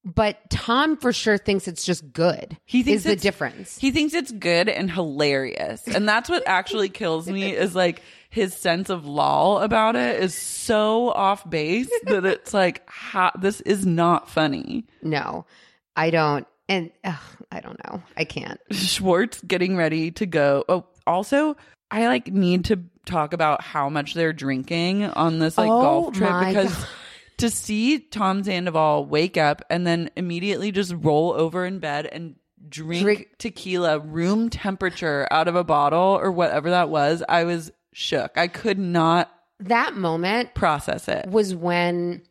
But 0.04 0.50
Tom 0.50 0.98
for 0.98 1.14
sure 1.14 1.38
thinks 1.38 1.68
it's 1.68 1.86
just 1.86 2.12
good. 2.12 2.58
He 2.66 2.82
thinks 2.82 3.06
is 3.06 3.12
the 3.12 3.16
difference. 3.16 3.78
He 3.78 3.92
thinks 3.92 4.14
it's 4.16 4.32
good 4.32 4.68
and 4.68 4.90
hilarious, 4.90 5.88
and 5.88 6.10
that's 6.10 6.28
what 6.30 6.44
actually 6.48 6.90
kills 6.90 7.28
me. 7.28 7.52
Is 7.56 7.76
like 7.76 8.02
his 8.32 8.56
sense 8.56 8.90
of 8.90 9.06
lol 9.06 9.60
about 9.60 9.96
it 9.98 10.24
is 10.24 10.34
so 10.34 11.10
off 11.10 11.48
base 11.50 11.90
that 12.06 12.26
it's 12.26 12.54
like, 12.54 12.82
how, 12.90 13.30
this 13.40 13.60
is 13.62 13.86
not 13.86 14.30
funny. 14.30 14.86
no, 15.04 15.46
I 15.96 16.10
don't. 16.10 16.48
And 16.70 16.92
ugh, 17.04 17.20
I 17.52 17.60
don't 17.60 17.78
know. 17.86 18.02
I 18.16 18.24
can't. 18.24 18.60
Schwartz 18.72 19.42
getting 19.42 19.76
ready 19.76 20.12
to 20.12 20.26
go. 20.26 20.64
Oh, 20.70 20.86
also, 21.06 21.58
I 21.92 22.08
like 22.08 22.28
need 22.28 22.66
to 22.66 22.80
talk 23.06 23.34
about 23.34 23.62
how 23.62 23.90
much 23.90 24.14
they're 24.14 24.32
drinking 24.32 25.04
on 25.04 25.40
this 25.40 25.58
like 25.58 25.70
Oh 25.70 25.82
golf 25.82 26.14
trip 26.16 26.32
because 26.48 26.74
God. 26.74 26.88
To 27.42 27.50
see 27.50 28.00
Tom 28.00 28.44
Sandoval 28.44 29.06
wake 29.06 29.38
up 29.38 29.62
and 29.70 29.86
then 29.86 30.10
immediately 30.16 30.72
just 30.72 30.94
roll 30.98 31.34
over 31.34 31.66
in 31.66 31.80
bed 31.80 32.06
and 32.12 32.36
drink, 32.70 33.04
Drink- 33.04 33.28
tequila 33.38 34.00
room 34.00 34.50
temperature 34.50 35.28
out 35.30 35.48
of 35.48 35.56
a 35.56 35.64
bottle 35.64 36.18
or 36.22 36.32
whatever 36.32 36.70
that 36.70 36.90
was, 36.90 37.22
I 37.28 37.44
was 37.44 37.72
shook. 37.94 38.38
I 38.38 38.48
could 38.48 38.80
not 38.80 39.30
That 39.60 39.96
moment 39.96 40.54
process 40.56 41.08
it. 41.08 41.28
was 41.28 41.54
when 41.54 42.24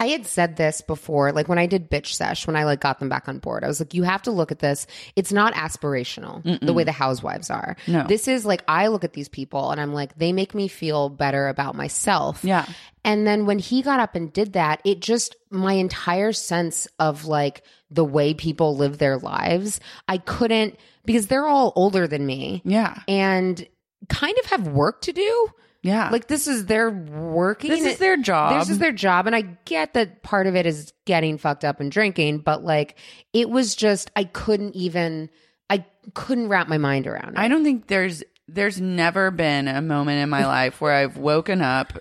I 0.00 0.06
had 0.08 0.26
said 0.26 0.56
this 0.56 0.80
before, 0.80 1.32
like 1.32 1.48
when 1.48 1.58
I 1.58 1.66
did 1.66 1.90
bitch 1.90 2.14
sesh, 2.14 2.46
when 2.46 2.54
I 2.54 2.64
like 2.64 2.78
got 2.80 3.00
them 3.00 3.08
back 3.08 3.28
on 3.28 3.38
board, 3.40 3.64
I 3.64 3.66
was 3.66 3.80
like, 3.80 3.94
you 3.94 4.04
have 4.04 4.22
to 4.22 4.30
look 4.30 4.52
at 4.52 4.60
this. 4.60 4.86
It's 5.16 5.32
not 5.32 5.54
aspirational 5.54 6.60
the 6.64 6.72
way 6.72 6.84
the 6.84 6.92
housewives 6.92 7.50
are. 7.50 7.76
No. 7.88 8.06
This 8.06 8.28
is 8.28 8.46
like, 8.46 8.62
I 8.68 8.86
look 8.88 9.02
at 9.02 9.12
these 9.12 9.28
people 9.28 9.72
and 9.72 9.80
I'm 9.80 9.92
like, 9.92 10.16
they 10.16 10.32
make 10.32 10.54
me 10.54 10.68
feel 10.68 11.08
better 11.08 11.48
about 11.48 11.74
myself. 11.74 12.44
Yeah. 12.44 12.64
And 13.04 13.26
then 13.26 13.44
when 13.44 13.58
he 13.58 13.82
got 13.82 13.98
up 13.98 14.14
and 14.14 14.32
did 14.32 14.52
that, 14.52 14.80
it 14.84 15.00
just, 15.00 15.34
my 15.50 15.72
entire 15.72 16.32
sense 16.32 16.86
of 17.00 17.24
like 17.24 17.64
the 17.90 18.04
way 18.04 18.34
people 18.34 18.76
live 18.76 18.98
their 18.98 19.18
lives, 19.18 19.80
I 20.06 20.18
couldn't, 20.18 20.76
because 21.06 21.26
they're 21.26 21.46
all 21.46 21.72
older 21.74 22.06
than 22.06 22.24
me 22.24 22.62
Yeah. 22.64 23.00
and 23.08 23.66
kind 24.08 24.36
of 24.38 24.46
have 24.50 24.68
work 24.68 25.00
to 25.02 25.12
do. 25.12 25.48
Yeah. 25.88 26.10
Like 26.10 26.28
this 26.28 26.46
is 26.46 26.66
their 26.66 26.90
working. 26.90 27.70
This 27.70 27.84
is 27.84 27.98
their 27.98 28.16
job. 28.16 28.60
This 28.60 28.68
is 28.68 28.78
their 28.78 28.92
job. 28.92 29.26
And 29.26 29.34
I 29.34 29.42
get 29.64 29.94
that 29.94 30.22
part 30.22 30.46
of 30.46 30.54
it 30.54 30.66
is 30.66 30.92
getting 31.06 31.38
fucked 31.38 31.64
up 31.64 31.80
and 31.80 31.90
drinking, 31.90 32.38
but 32.40 32.62
like 32.62 32.96
it 33.32 33.48
was 33.48 33.74
just 33.74 34.10
I 34.14 34.24
couldn't 34.24 34.76
even 34.76 35.30
I 35.70 35.84
couldn't 36.14 36.48
wrap 36.48 36.68
my 36.68 36.78
mind 36.78 37.06
around 37.06 37.30
it. 37.30 37.38
I 37.38 37.48
don't 37.48 37.64
think 37.64 37.86
there's 37.86 38.22
there's 38.46 38.80
never 38.80 39.30
been 39.30 39.66
a 39.68 39.80
moment 39.82 40.22
in 40.22 40.28
my 40.28 40.46
life 40.46 40.80
where 40.80 40.92
I've 40.92 41.16
woken 41.16 41.62
up 41.62 41.98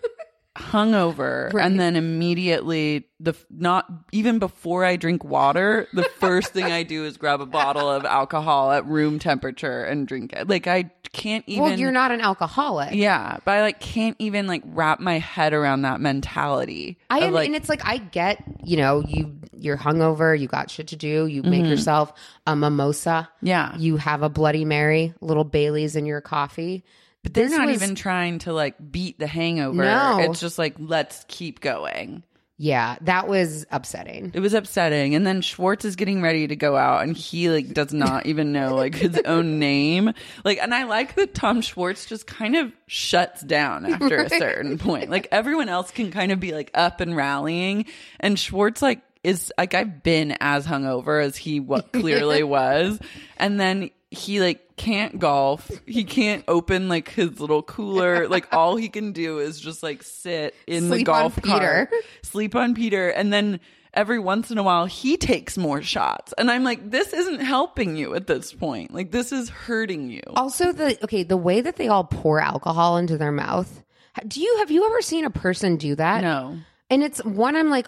hungover 0.57 1.51
Right. 1.53 1.65
and 1.65 1.79
then 1.79 1.95
immediately 1.95 3.05
the 3.19 3.33
not 3.49 3.85
even 4.11 4.39
before 4.39 4.83
I 4.85 4.95
drink 4.95 5.23
water, 5.23 5.87
the 5.93 6.03
first 6.19 6.53
thing 6.53 6.65
I 6.65 6.83
do 6.83 7.05
is 7.05 7.17
grab 7.17 7.41
a 7.41 7.45
bottle 7.45 7.89
of 7.89 8.05
alcohol 8.05 8.71
at 8.71 8.85
room 8.85 9.17
temperature 9.19 9.83
and 9.83 10.07
drink 10.07 10.33
it. 10.33 10.47
Like 10.47 10.67
I 10.67 10.91
can't 11.13 11.43
even 11.47 11.63
well, 11.63 11.79
you're 11.79 11.91
not 11.91 12.11
an 12.11 12.21
alcoholic. 12.21 12.93
Yeah, 12.93 13.37
but 13.45 13.51
I 13.51 13.61
like 13.61 13.79
can't 13.79 14.15
even 14.19 14.45
like 14.45 14.61
wrap 14.65 14.99
my 14.99 15.19
head 15.19 15.53
around 15.53 15.81
that 15.83 15.99
mentality. 16.01 16.97
I 17.09 17.19
of, 17.25 17.33
like 17.33 17.47
and 17.47 17.55
it's 17.55 17.69
like 17.69 17.81
I 17.85 17.97
get, 17.97 18.43
you 18.63 18.77
know, 18.77 19.01
you 19.07 19.35
you're 19.59 19.77
hungover, 19.77 20.39
you 20.39 20.47
got 20.47 20.69
shit 20.69 20.87
to 20.89 20.95
do, 20.95 21.25
you 21.25 21.41
make 21.41 21.63
Mhm. 21.63 21.69
yourself 21.69 22.13
a 22.45 22.55
mimosa. 22.55 23.27
Yeah. 23.41 23.75
You 23.77 23.97
have 23.97 24.21
a 24.21 24.29
bloody 24.29 24.65
mary, 24.65 25.15
little 25.21 25.43
Bailey's 25.43 25.95
in 25.95 26.05
your 26.05 26.21
coffee. 26.21 26.83
But 27.23 27.33
they're 27.33 27.49
not 27.49 27.67
was- 27.67 27.81
even 27.81 27.95
trying 27.95 28.39
to 28.39 28.53
like 28.53 28.75
beat 28.91 29.19
the 29.19 29.27
hangover. 29.27 29.83
No. 29.83 30.19
It's 30.21 30.39
just 30.39 30.57
like 30.57 30.75
let's 30.79 31.25
keep 31.27 31.59
going. 31.59 32.23
Yeah, 32.59 32.95
that 33.01 33.27
was 33.27 33.67
upsetting. 33.69 34.31
It 34.33 34.39
was 34.39 34.55
upsetting. 34.55 35.13
And 35.13 35.27
then 35.27 35.41
Schwartz 35.41 35.85
is 35.85 35.95
getting 35.95 36.23
ready 36.23 36.47
to 36.47 36.55
go 36.55 36.75
out 36.75 37.03
and 37.03 37.15
he 37.15 37.51
like 37.51 37.71
does 37.71 37.93
not 37.93 38.25
even 38.27 38.51
know 38.51 38.73
like 38.75 38.95
his 38.95 39.19
own 39.25 39.59
name. 39.59 40.11
Like 40.43 40.57
and 40.57 40.73
I 40.73 40.85
like 40.85 41.13
that 41.15 41.35
Tom 41.35 41.61
Schwartz 41.61 42.07
just 42.07 42.25
kind 42.25 42.55
of 42.55 42.71
shuts 42.87 43.41
down 43.41 43.85
after 43.85 44.17
a 44.17 44.29
certain 44.29 44.79
point. 44.79 45.11
Like 45.11 45.27
everyone 45.31 45.69
else 45.69 45.91
can 45.91 46.09
kind 46.09 46.31
of 46.31 46.39
be 46.39 46.51
like 46.51 46.71
up 46.73 46.99
and 46.99 47.15
rallying 47.15 47.85
and 48.19 48.39
Schwartz 48.39 48.81
like 48.81 49.01
is 49.23 49.53
like 49.57 49.75
I've 49.75 50.01
been 50.01 50.35
as 50.39 50.65
hungover 50.65 51.23
as 51.23 51.35
he 51.37 51.59
what 51.59 51.91
clearly 51.91 52.41
was. 52.43 52.97
And 53.37 53.59
then 53.59 53.91
he 54.11 54.39
like 54.39 54.75
can't 54.77 55.19
golf. 55.19 55.69
He 55.85 56.03
can't 56.03 56.43
open 56.47 56.87
like 56.87 57.09
his 57.09 57.39
little 57.39 57.63
cooler. 57.63 58.27
Like 58.37 58.53
all 58.53 58.75
he 58.75 58.89
can 58.89 59.11
do 59.11 59.39
is 59.39 59.59
just 59.59 59.83
like 59.83 60.03
sit 60.03 60.55
in 60.67 60.89
the 60.89 60.97
Sleep 60.97 61.09
on 61.09 61.21
golf 61.21 61.35
Peter. 61.35 61.49
cart, 61.49 61.89
sleep 62.23 62.55
on 62.55 62.75
Peter, 62.75 63.09
and 63.09 63.31
then 63.33 63.59
every 63.93 64.19
once 64.19 64.51
in 64.51 64.57
a 64.57 64.63
while 64.63 64.85
he 64.85 65.17
takes 65.17 65.57
more 65.57 65.81
shots. 65.81 66.33
And 66.37 66.51
I'm 66.51 66.63
like, 66.63 66.91
this 66.91 67.13
isn't 67.13 67.39
helping 67.39 67.95
you 67.95 68.13
at 68.15 68.27
this 68.27 68.53
point. 68.53 68.93
Like 68.93 69.11
this 69.11 69.31
is 69.31 69.49
hurting 69.49 70.09
you. 70.09 70.21
Also, 70.35 70.71
the 70.71 71.01
okay, 71.03 71.23
the 71.23 71.37
way 71.37 71.61
that 71.61 71.77
they 71.77 71.87
all 71.87 72.03
pour 72.03 72.39
alcohol 72.39 72.97
into 72.97 73.17
their 73.17 73.31
mouth. 73.31 73.83
Do 74.27 74.41
you 74.41 74.57
have 74.59 74.71
you 74.71 74.85
ever 74.85 75.01
seen 75.01 75.25
a 75.25 75.29
person 75.29 75.77
do 75.77 75.95
that? 75.95 76.21
No. 76.21 76.57
And 76.89 77.03
it's 77.03 77.23
one 77.23 77.55
I'm 77.55 77.69
like, 77.69 77.87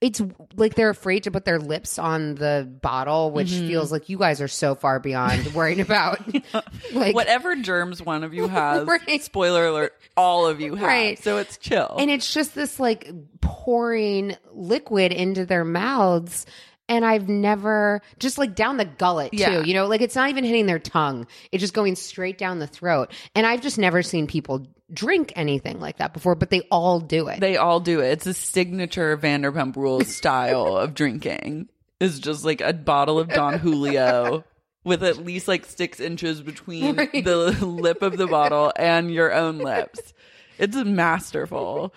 it's 0.00 0.22
like 0.56 0.74
they're 0.76 0.88
afraid 0.90 1.24
to 1.24 1.30
put 1.30 1.44
their 1.44 1.58
lips 1.58 1.98
on 1.98 2.34
the 2.36 2.66
bottle, 2.80 3.30
which 3.30 3.48
Mhm. 3.50 3.66
feels 3.68 3.92
like 3.92 4.08
you 4.08 4.16
guys 4.18 4.40
are 4.40 4.48
so 4.48 4.74
far 4.74 4.98
beyond 4.98 5.46
worrying 5.54 5.80
about 5.80 6.20
like 6.94 7.14
Whatever 7.14 7.54
germs 7.56 8.00
one 8.02 8.24
of 8.24 8.32
you 8.32 8.48
has, 8.48 8.86
Right. 9.06 9.22
spoiler 9.22 9.66
alert, 9.66 9.92
all 10.16 10.46
of 10.46 10.60
you 10.60 10.74
have. 10.74 10.86
Right. 10.88 11.22
So 11.22 11.36
it's 11.38 11.58
chill. 11.58 11.96
And 11.98 12.10
it's 12.10 12.32
just 12.32 12.54
this 12.54 12.80
like 12.80 13.10
pouring 13.42 14.36
liquid 14.52 15.12
into 15.12 15.44
their 15.44 15.64
mouths. 15.64 16.46
And 16.90 17.06
I've 17.06 17.28
never 17.28 18.02
just 18.18 18.36
like 18.36 18.54
down 18.56 18.76
the 18.76 18.84
gullet 18.84 19.32
Yeah. 19.32 19.62
too, 19.62 19.68
you 19.68 19.72
know, 19.74 19.86
like 19.86 20.00
it's 20.02 20.16
not 20.16 20.28
even 20.28 20.42
hitting 20.44 20.66
their 20.66 20.80
tongue. 20.80 21.26
It's 21.52 21.60
just 21.62 21.72
going 21.72 21.94
straight 21.96 22.36
down 22.36 22.58
the 22.58 22.66
throat. 22.66 23.12
And 23.34 23.46
I've 23.46 23.62
just 23.62 23.78
never 23.78 24.02
seen 24.02 24.26
people 24.26 24.66
drink 24.92 25.32
anything 25.36 25.78
like 25.78 25.98
that 25.98 26.12
before, 26.12 26.34
but 26.34 26.50
they 26.50 26.62
all 26.70 26.98
do 26.98 27.28
it. 27.28 27.38
They 27.40 27.56
all 27.56 27.78
do 27.78 28.00
it. 28.00 28.08
It's 28.10 28.26
a 28.26 28.34
signature 28.34 29.16
Vanderpump 29.16 29.76
Rules 29.76 30.08
style 30.14 30.76
of 30.76 30.92
drinking. 30.94 31.68
Is 32.00 32.18
just 32.18 32.44
like 32.44 32.60
a 32.60 32.72
bottle 32.72 33.18
of 33.20 33.28
Don 33.28 33.58
Julio 33.60 34.42
with 34.84 35.04
at 35.04 35.18
least 35.18 35.46
like 35.46 35.66
six 35.66 36.00
inches 36.00 36.40
between 36.42 36.96
Right. 36.96 37.24
the 37.24 37.36
lip 37.64 38.02
of 38.02 38.16
the 38.16 38.26
bottle 38.26 38.72
and 38.74 39.12
your 39.12 39.32
own 39.32 39.58
lips. 39.58 40.12
It's 40.58 40.74
masterful. 40.76 41.94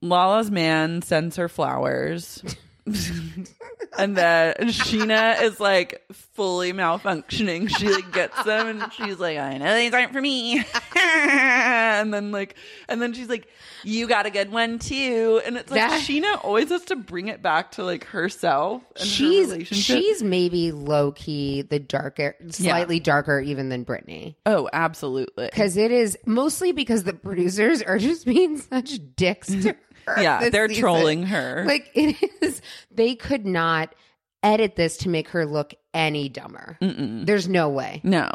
Lala's 0.00 0.50
man 0.50 1.02
sends 1.02 1.36
her 1.36 1.48
flowers. 1.48 2.42
and 3.98 4.16
then 4.16 4.54
Scheana 4.58 5.40
is 5.42 5.58
like 5.58 6.02
fully 6.12 6.72
malfunctioning. 6.72 7.74
She 7.74 7.88
like 7.88 8.12
gets 8.12 8.42
them 8.44 8.66
and 8.82 8.92
she's 8.92 9.18
like, 9.18 9.38
I 9.38 9.56
know 9.56 9.74
these 9.74 9.94
aren't 9.94 10.12
for 10.12 10.20
me. 10.20 10.62
and 10.96 12.12
then 12.12 12.30
like, 12.30 12.56
and 12.88 13.00
then 13.00 13.12
she's 13.14 13.28
like, 13.28 13.48
you 13.84 14.06
got 14.06 14.26
a 14.26 14.30
good 14.30 14.50
one 14.50 14.78
too. 14.78 15.40
And 15.46 15.56
it's 15.56 15.70
like 15.70 15.80
That- 15.80 16.00
Scheana 16.02 16.44
always 16.44 16.68
has 16.70 16.84
to 16.86 16.96
bring 16.96 17.28
it 17.28 17.42
back 17.42 17.72
to 17.72 17.84
like 17.84 18.04
herself 18.04 18.82
and 18.96 19.06
she's 19.06 19.46
her 19.48 19.52
relationship. 19.54 19.96
she's 20.02 20.22
maybe 20.22 20.72
low 20.72 21.12
key 21.12 21.62
the 21.62 21.78
darker, 21.78 22.34
slightly 22.50 23.00
darker 23.00 23.40
even 23.40 23.68
than 23.70 23.82
Brittany. 23.84 24.36
oh, 24.46 24.68
absolutely. 24.72 25.46
Because 25.46 25.76
it 25.76 25.90
is 25.90 26.18
mostly 26.26 26.72
because 26.72 27.04
the 27.04 27.14
producers 27.14 27.80
are 27.82 27.98
just 27.98 28.26
being 28.26 28.58
such 28.58 28.98
dicks 29.16 29.48
to. 29.48 29.74
Yeah, 30.18 30.48
they're 30.50 30.68
season. 30.68 30.80
trolling 30.82 31.22
her. 31.26 31.64
Like 31.66 31.90
it 31.94 32.16
is, 32.40 32.60
they 32.90 33.14
could 33.14 33.46
not 33.46 33.94
edit 34.42 34.76
this 34.76 34.98
to 34.98 35.08
make 35.08 35.28
her 35.28 35.46
look 35.46 35.72
any 35.94 36.28
dumber. 36.28 36.76
There's 36.80 37.48
no 37.48 37.68
way. 37.70 38.00
No. 38.04 38.30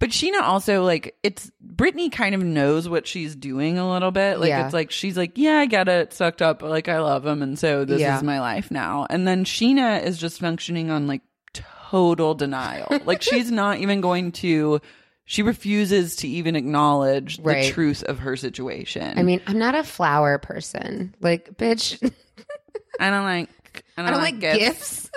But 0.00 0.10
Scheana 0.10 0.40
also 0.42 0.82
like 0.82 1.14
it's 1.22 1.52
Brittany 1.60 2.10
kind 2.10 2.34
of 2.34 2.42
knows 2.42 2.88
what 2.88 3.06
she's 3.06 3.36
doing 3.36 3.78
a 3.78 3.88
little 3.88 4.10
bit. 4.10 4.38
Like 4.40 4.48
Yeah. 4.48 4.64
it's 4.64 4.74
like 4.74 4.90
she's 4.90 5.16
like, 5.16 5.32
Yeah, 5.36 5.58
I 5.58 5.66
get 5.66 5.88
it, 5.88 6.12
sucked 6.14 6.42
up, 6.42 6.58
but 6.60 6.70
like 6.70 6.88
I 6.88 6.98
love 7.00 7.24
him 7.26 7.42
and 7.42 7.56
so 7.58 7.84
this 7.84 8.00
Yeah. 8.00 8.16
is 8.16 8.22
my 8.24 8.40
life 8.40 8.70
now. 8.70 9.06
And 9.10 9.28
then 9.28 9.44
Scheana 9.44 10.02
is 10.02 10.18
just 10.18 10.40
functioning 10.40 10.90
on 10.90 11.06
like 11.06 11.22
total 11.52 12.34
denial. 12.34 12.88
like 13.04 13.22
she's 13.22 13.50
not 13.50 13.78
even 13.78 14.00
going 14.00 14.32
to 14.32 14.80
she 15.24 15.42
refuses 15.42 16.16
to 16.16 16.28
even 16.28 16.56
acknowledge 16.56 17.38
the 17.38 17.70
truth 17.70 18.02
of 18.02 18.18
her 18.20 18.36
situation. 18.36 19.18
I 19.18 19.22
mean, 19.22 19.40
I'm 19.46 19.58
not 19.58 19.74
a 19.74 19.84
flower 19.84 20.38
person. 20.38 21.14
Like, 21.20 21.56
bitch, 21.56 21.98
I 23.00 23.10
don't 23.10 23.24
like 23.24 23.48
I 23.96 24.02
I 24.02 24.04
don't, 24.04 24.12
don't 24.14 24.22
like, 24.22 24.32
like 24.34 24.40
gifts. 24.40 24.58
gifts. 25.02 25.10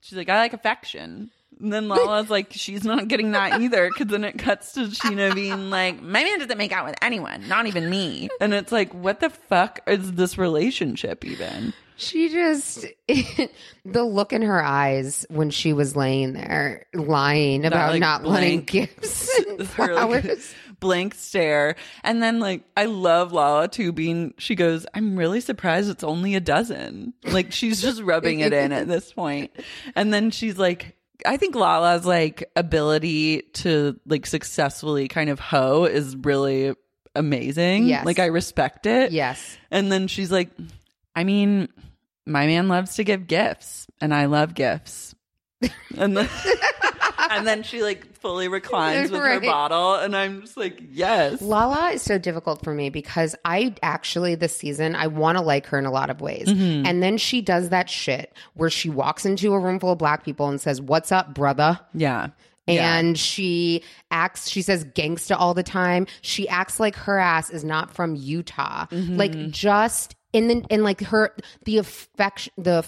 She's 0.00 0.16
like, 0.18 0.28
I 0.28 0.38
like 0.38 0.52
affection. 0.52 1.30
And 1.60 1.72
then 1.72 1.88
Lala's 1.88 2.28
like, 2.28 2.48
she's 2.52 2.84
not 2.84 3.08
getting 3.08 3.32
that 3.32 3.60
either. 3.60 3.90
Cause 3.90 4.08
then 4.08 4.24
it 4.24 4.38
cuts 4.38 4.72
to 4.74 4.80
Scheana 4.80 5.34
being 5.34 5.70
like, 5.70 6.00
my 6.02 6.22
man 6.22 6.38
doesn't 6.38 6.58
make 6.58 6.70
out 6.70 6.84
with 6.84 6.96
anyone, 7.00 7.48
not 7.48 7.66
even 7.66 7.88
me. 7.88 8.28
And 8.40 8.52
it's 8.52 8.70
like, 8.70 8.92
what 8.92 9.20
the 9.20 9.30
fuck 9.30 9.80
is 9.86 10.12
this 10.12 10.36
relationship 10.36 11.24
even? 11.24 11.72
She 11.96 12.28
just 12.28 12.84
the 13.84 14.04
look 14.04 14.32
in 14.32 14.42
her 14.42 14.62
eyes 14.62 15.24
when 15.30 15.50
she 15.50 15.72
was 15.72 15.96
laying 15.96 16.34
there 16.34 16.86
lying 16.92 17.64
about 17.64 17.92
like, 17.92 18.00
not 18.00 18.22
wanting 18.22 18.62
gifts 18.62 19.36
and 19.48 19.62
Her, 19.68 19.94
like, 19.94 20.38
blank 20.78 21.14
stare. 21.14 21.76
And 22.04 22.22
then 22.22 22.38
like, 22.38 22.64
I 22.76 22.84
love 22.84 23.32
Lala 23.32 23.68
too 23.68 23.92
being, 23.92 24.34
she 24.36 24.54
goes, 24.54 24.86
I'm 24.94 25.16
really 25.16 25.40
surprised 25.40 25.88
it's 25.88 26.04
only 26.04 26.34
a 26.34 26.40
dozen. 26.40 27.14
Like 27.24 27.52
she's 27.52 27.80
just 27.80 28.02
rubbing 28.02 28.40
it 28.40 28.52
in 28.52 28.72
at 28.72 28.86
this 28.86 29.12
point. 29.12 29.52
And 29.94 30.12
then 30.12 30.30
she's 30.30 30.58
like, 30.58 30.96
I 31.24 31.38
think 31.38 31.54
Lala's 31.54 32.04
like 32.04 32.50
ability 32.56 33.42
to 33.54 33.98
like 34.06 34.26
successfully 34.26 35.08
kind 35.08 35.30
of 35.30 35.40
hoe 35.40 35.84
is 35.84 36.14
really 36.14 36.74
amazing. 37.14 37.86
Yes. 37.86 38.04
Like 38.04 38.18
I 38.18 38.26
respect 38.26 38.84
it. 38.84 39.12
Yes. 39.12 39.56
And 39.70 39.90
then 39.90 40.08
she's 40.08 40.30
like, 40.30 40.50
I 41.14 41.24
mean, 41.24 41.68
my 42.26 42.46
man 42.46 42.68
loves 42.68 42.96
to 42.96 43.04
give 43.04 43.26
gifts 43.26 43.86
and 44.00 44.12
I 44.14 44.26
love 44.26 44.54
gifts. 44.54 45.14
And 45.96 46.14
then 46.14 46.28
and 47.30 47.46
then 47.46 47.62
she 47.62 47.82
like 47.82 48.14
fully 48.18 48.48
reclines 48.48 49.10
with 49.10 49.20
her 49.20 49.26
Right. 49.38 49.42
bottle 49.42 49.94
and 49.94 50.14
I'm 50.14 50.42
just 50.42 50.56
like, 50.56 50.82
yes. 50.90 51.40
Lala 51.40 51.92
is 51.92 52.02
so 52.02 52.18
difficult 52.18 52.62
for 52.62 52.74
me 52.74 52.90
because 52.90 53.34
I 53.44 53.74
actually 53.82 54.34
this 54.34 54.54
season 54.54 54.94
I 54.94 55.06
want 55.06 55.38
to 55.38 55.42
like 55.42 55.66
her 55.68 55.78
in 55.78 55.86
a 55.86 55.90
lot 55.90 56.10
of 56.10 56.20
ways. 56.20 56.46
Mm-hmm. 56.48 56.84
And 56.86 57.02
then 57.02 57.16
she 57.16 57.40
does 57.40 57.70
that 57.70 57.88
shit 57.88 58.34
where 58.54 58.68
she 58.68 58.90
walks 58.90 59.24
into 59.24 59.54
a 59.54 59.58
room 59.58 59.80
full 59.80 59.92
of 59.92 59.98
black 59.98 60.24
people 60.24 60.48
and 60.48 60.60
says, 60.60 60.82
"What's 60.82 61.10
up, 61.10 61.32
brother?" 61.34 61.80
Yeah. 61.94 62.28
Yeah. 62.66 62.96
And 62.98 63.16
she 63.16 63.84
acts, 64.10 64.50
she 64.50 64.60
says 64.60 64.84
gangsta 64.84 65.36
all 65.38 65.54
the 65.54 65.62
time. 65.62 66.08
She 66.20 66.48
acts 66.48 66.80
like 66.80 66.96
her 66.96 67.16
ass 67.16 67.48
is 67.48 67.62
not 67.64 67.94
from 67.94 68.16
Utah. 68.16 68.86
Mm-hmm. 68.86 69.16
Like, 69.16 69.50
just 69.52 70.15
and 70.36 70.48
then 70.50 70.64
and 70.70 70.84
like 70.84 71.00
her 71.00 71.34
the 71.64 71.78
affection 71.78 72.52
the 72.56 72.84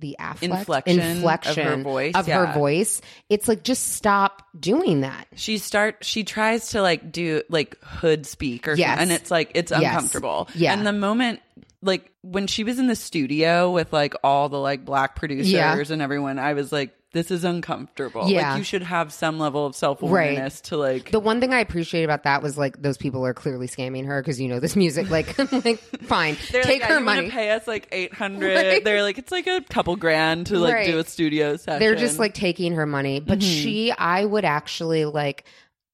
the 0.00 0.16
affect, 0.20 0.42
Inflection 0.88 1.58
of 1.66 1.76
her 1.78 1.82
voice, 1.82 2.14
of 2.14 2.28
yeah. 2.28 2.46
her 2.46 2.52
voice. 2.52 3.00
It's 3.28 3.48
like 3.48 3.64
just 3.64 3.94
stop 3.94 4.44
doing 4.58 5.00
that. 5.00 5.26
she 5.34 5.58
start 5.58 6.04
she 6.04 6.22
tries 6.24 6.68
to 6.68 6.82
like 6.82 7.10
do 7.10 7.42
like 7.48 7.76
hood 7.82 8.26
speak 8.26 8.68
or 8.68 8.74
Yes. 8.74 8.98
and 9.00 9.10
it's 9.10 9.30
like 9.30 9.50
it's 9.54 9.72
Yes. 9.72 9.80
uncomfortable. 9.82 10.48
Yeah. 10.54 10.72
And 10.74 10.86
the 10.86 10.92
moment 10.92 11.40
like 11.82 12.12
when 12.22 12.46
she 12.46 12.64
was 12.64 12.78
in 12.78 12.86
the 12.88 12.96
studio 12.96 13.70
with 13.72 13.92
like 13.92 14.14
all 14.22 14.48
the 14.48 14.58
like 14.60 14.84
black 14.84 15.16
producers 15.16 15.50
Yeah. 15.50 15.76
and 15.90 16.02
everyone, 16.02 16.38
I 16.38 16.54
was 16.54 16.70
like, 16.72 16.94
this 17.12 17.30
is 17.30 17.42
uncomfortable. 17.44 18.28
Yeah. 18.28 18.50
Like 18.50 18.58
you 18.58 18.64
should 18.64 18.82
have 18.82 19.12
some 19.12 19.38
level 19.38 19.64
of 19.64 19.74
self 19.74 20.02
awareness 20.02 20.60
to 20.62 20.76
like 20.76 21.10
The 21.10 21.20
one 21.20 21.40
thing 21.40 21.54
I 21.54 21.60
appreciate 21.60 22.04
about 22.04 22.24
that 22.24 22.42
was 22.42 22.58
like 22.58 22.80
those 22.82 22.98
people 22.98 23.24
are 23.24 23.32
clearly 23.32 23.66
scamming 23.66 24.04
her 24.06 24.20
because 24.20 24.38
you 24.40 24.48
know 24.48 24.60
this 24.60 24.76
music. 24.76 25.08
Like, 25.10 25.38
like 25.64 25.78
fine, 26.02 26.36
They're 26.52 26.62
take 26.62 26.82
like, 26.82 26.90
her 26.90 26.96
"Are 26.96 27.00
you 27.00 27.04
gonna 27.06 27.16
money. 27.22 27.30
Pay 27.30 27.50
us 27.50 27.66
like 27.66 27.88
eight 27.92 28.12
hundred. 28.12 28.54
Right. 28.54 28.84
They're 28.84 29.02
like, 29.02 29.16
it's 29.18 29.32
like 29.32 29.46
a 29.46 29.62
couple 29.70 29.96
grand 29.96 30.48
to 30.48 30.58
like 30.58 30.74
Right. 30.74 30.86
do 30.86 30.98
a 30.98 31.04
studio 31.04 31.56
session. 31.56 31.80
They're 31.80 31.94
just 31.96 32.18
like 32.18 32.34
taking 32.34 32.74
her 32.74 32.84
money. 32.86 33.20
But 33.20 33.38
Mm-hmm. 33.38 33.62
she, 33.62 33.92
I 33.92 34.24
would 34.24 34.44
actually 34.44 35.04
like, 35.06 35.44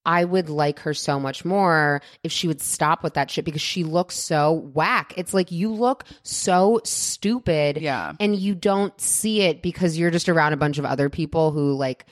I 0.06 0.24
would 0.24 0.48
like 0.50 0.80
her 0.80 0.92
so 0.94 1.18
much 1.18 1.44
more 1.44 2.02
if 2.22 2.30
she 2.32 2.46
would 2.46 2.60
stop 2.60 3.02
with 3.02 3.14
that 3.14 3.30
shit 3.30 3.44
because 3.44 3.62
she 3.62 3.84
looks 3.84 4.16
so 4.16 4.52
whack. 4.52 5.14
It's 5.16 5.32
like 5.32 5.50
you 5.50 5.70
look 5.70 6.04
so 6.22 6.80
stupid. 6.84 7.78
Yeah. 7.78 8.12
And 8.20 8.36
you 8.36 8.54
don't 8.54 8.98
see 9.00 9.40
it 9.42 9.62
because 9.62 9.96
you're 9.98 10.10
just 10.10 10.28
around 10.28 10.52
a 10.52 10.56
bunch 10.58 10.78
of 10.78 10.84
other 10.84 11.08
people 11.08 11.52
who 11.52 11.72
like, 11.72 12.04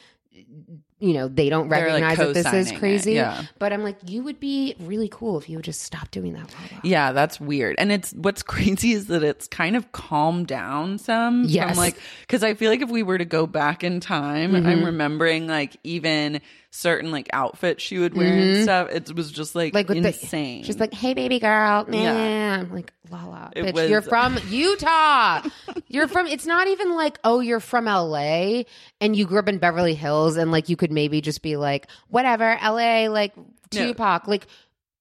you 0.99 1.15
know, 1.15 1.27
they 1.27 1.49
don't 1.49 1.69
They're, 1.69 1.91
like, 1.91 2.03
recognize 2.05 2.19
that 2.19 2.33
this 2.35 2.53
is 2.55 2.71
it, 2.71 2.79
crazy. 2.79 3.15
yeah. 3.15 3.43
But 3.59 3.73
I'm 3.73 3.83
like, 3.83 3.97
you 4.07 4.23
would 4.23 4.39
be 4.39 4.77
really 4.79 5.09
cool 5.11 5.37
if 5.37 5.49
you 5.49 5.57
would 5.59 5.65
just 5.65 5.83
stop 5.83 6.13
doing 6.13 6.33
that. 6.35 6.49
Yeah, 6.85 7.11
that's 7.11 7.41
weird. 7.41 7.75
And 7.79 7.91
it's 7.91 8.13
what's 8.13 8.43
crazy 8.45 8.93
is 8.93 9.09
that 9.09 9.25
it's 9.25 9.49
kind 9.49 9.75
of 9.75 9.91
calmed 9.91 10.47
down 10.47 10.99
some. 10.99 11.43
Yes. 11.45 11.71
From 11.71 11.79
like, 11.79 11.97
because 12.21 12.45
I 12.45 12.55
feel 12.55 12.71
like 12.71 12.83
if 12.83 12.89
we 12.89 13.03
were 13.03 13.19
to 13.19 13.25
go 13.25 13.47
back 13.49 13.83
in 13.83 13.99
time, 13.99 14.53
Mm-hmm. 14.53 14.67
I'm 14.67 14.85
remembering 14.85 15.49
like 15.49 15.77
even 15.83 16.41
certain 16.75 17.11
like 17.11 17.29
outfits 17.35 17.83
she 17.83 17.99
would 17.99 18.17
wear 18.17 18.33
and 18.33 18.63
stuff. 18.63 18.89
It 18.91 19.15
was 19.15 19.31
just 19.31 19.55
like, 19.55 19.75
Mm-hmm. 19.75 20.03
Like 20.05 20.05
insane. 20.17 20.63
the, 20.63 20.67
she's 20.67 20.81
like, 20.81 20.93
"Hey, 20.95 21.13
baby 21.15 21.39
girl," 21.39 21.85
man." 21.87 22.03
Yeah. 22.03 22.61
I'm 22.63 22.73
like, 22.75 22.93
"Lala, 23.11 23.53
It 23.55 23.63
bitch, 23.67 23.75
was- 23.75 23.91
you're 23.91 24.01
from 24.03 24.39
Utah. 24.49 25.43
you're 25.89 26.09
from. 26.09 26.27
It's 26.27 26.47
not 26.47 26.69
even 26.69 26.95
like, 26.97 27.19
oh, 27.25 27.41
you're 27.41 27.61
from 27.61 27.87
L.A. 27.87 28.65
and 29.01 29.15
you 29.15 29.27
grew 29.27 29.39
up 29.39 29.49
in 29.49 29.59
Beverly 29.59 29.95
Hills, 29.95 30.37
and 30.37 30.51
like 30.51 30.69
you 30.69 30.77
could 30.77 30.91
maybe 30.91 31.21
just 31.21 31.43
be 31.43 31.57
like, 31.57 31.87
whatever, 32.09 32.57
L.A. 32.61 33.09
Like 33.09 33.37
No. 33.37 33.43
Tupac, 33.71 34.27
like 34.27 34.47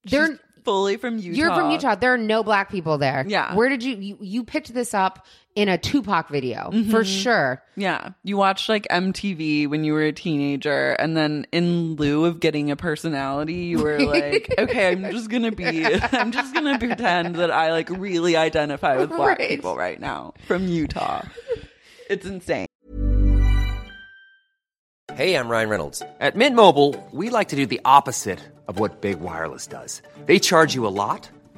they're. 0.03 0.27
She's 0.27 0.37
fully 0.63 0.97
from 0.97 1.17
Utah. 1.17 1.37
You're 1.37 1.55
from 1.55 1.71
Utah. 1.71 1.95
There 1.95 2.13
are 2.13 2.17
no 2.17 2.43
black 2.43 2.69
people 2.69 2.97
there. 2.99 3.25
Yeah. 3.27 3.55
Where 3.55 3.67
did 3.69 3.81
you 3.83 3.95
you, 3.95 4.17
you 4.21 4.43
picked 4.43 4.73
this 4.73 4.93
up 4.93 5.25
in 5.55 5.67
a 5.69 5.77
Tupac 5.77 6.29
video 6.29 6.69
Mm-hmm. 6.71 6.89
for 6.91 7.03
sure? 7.03 7.61
Yeah. 7.75 8.09
You 8.23 8.37
watched 8.37 8.69
like 8.69 8.87
MTV 8.89 9.67
when 9.69 9.83
you 9.83 9.93
were 9.93 10.03
a 10.03 10.11
teenager, 10.11 10.91
and 10.93 11.15
then 11.17 11.45
in 11.51 11.95
lieu 11.95 12.25
of 12.25 12.39
getting 12.39 12.71
a 12.71 12.75
personality, 12.75 13.53
you 13.55 13.79
were 13.79 13.99
like, 14.05 14.53
okay, 14.57 14.91
I'm 14.91 15.09
just 15.11 15.29
going 15.29 15.43
to 15.43 15.51
be, 15.51 15.85
I'm 16.13 16.31
just 16.31 16.53
going 16.53 16.65
to 16.71 16.77
pretend 16.79 17.35
that 17.35 17.51
I 17.51 17.71
like 17.71 17.89
really 17.89 18.35
identify 18.35 18.97
with 18.97 19.09
black 19.09 19.39
Right. 19.39 19.49
people 19.49 19.75
right 19.75 19.99
now 19.99 20.33
from 20.47 20.67
Utah. 20.67 21.23
It's 22.09 22.25
insane. 22.25 22.67
Hey, 25.13 25.35
I'm 25.35 25.49
Ryan 25.49 25.69
Reynolds. 25.69 26.01
At 26.21 26.35
Mint 26.37 26.55
Mobile, 26.55 26.95
we 27.11 27.29
like 27.29 27.49
to 27.49 27.55
do 27.57 27.65
the 27.65 27.81
opposite 27.83 28.39
of 28.67 28.79
what 28.79 29.01
Big 29.01 29.19
Wireless 29.19 29.67
does. 29.67 30.01
They 30.25 30.39
charge 30.39 30.73
you 30.73 30.87
a 30.87 30.89
lot, 30.89 31.29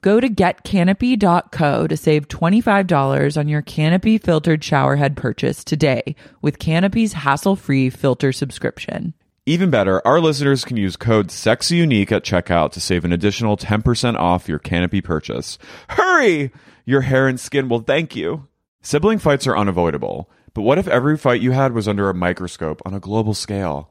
Go 0.00 0.20
to 0.20 0.28
getcanopy.co 0.28 1.86
to 1.88 1.96
save 1.96 2.28
$25 2.28 3.36
on 3.36 3.48
your 3.48 3.62
Canopy 3.62 4.18
filtered 4.18 4.60
showerhead 4.60 5.16
purchase 5.16 5.64
today 5.64 6.14
with 6.40 6.60
Canopy's 6.60 7.14
hassle 7.14 7.56
free 7.56 7.90
filter 7.90 8.30
subscription. 8.30 9.14
Even 9.44 9.70
better, 9.70 10.06
our 10.06 10.20
listeners 10.20 10.64
can 10.64 10.76
use 10.76 10.96
code 10.96 11.28
SEXYUNIQUE 11.28 12.12
at 12.12 12.22
checkout 12.22 12.70
to 12.72 12.80
save 12.80 13.04
an 13.04 13.12
additional 13.12 13.56
10% 13.56 14.14
off 14.16 14.48
your 14.48 14.60
Canopy 14.60 15.00
purchase. 15.00 15.58
Hurry! 15.88 16.52
Your 16.84 17.00
hair 17.00 17.26
and 17.26 17.40
skin 17.40 17.68
will 17.68 17.80
thank 17.80 18.14
you. 18.14 18.46
Sibling 18.82 19.18
fights 19.18 19.48
are 19.48 19.58
unavoidable, 19.58 20.30
but 20.54 20.62
what 20.62 20.78
if 20.78 20.86
every 20.86 21.16
fight 21.16 21.40
you 21.40 21.50
had 21.50 21.72
was 21.72 21.88
under 21.88 22.08
a 22.08 22.14
microscope 22.14 22.80
on 22.86 22.94
a 22.94 23.00
global 23.00 23.34
scale? 23.34 23.90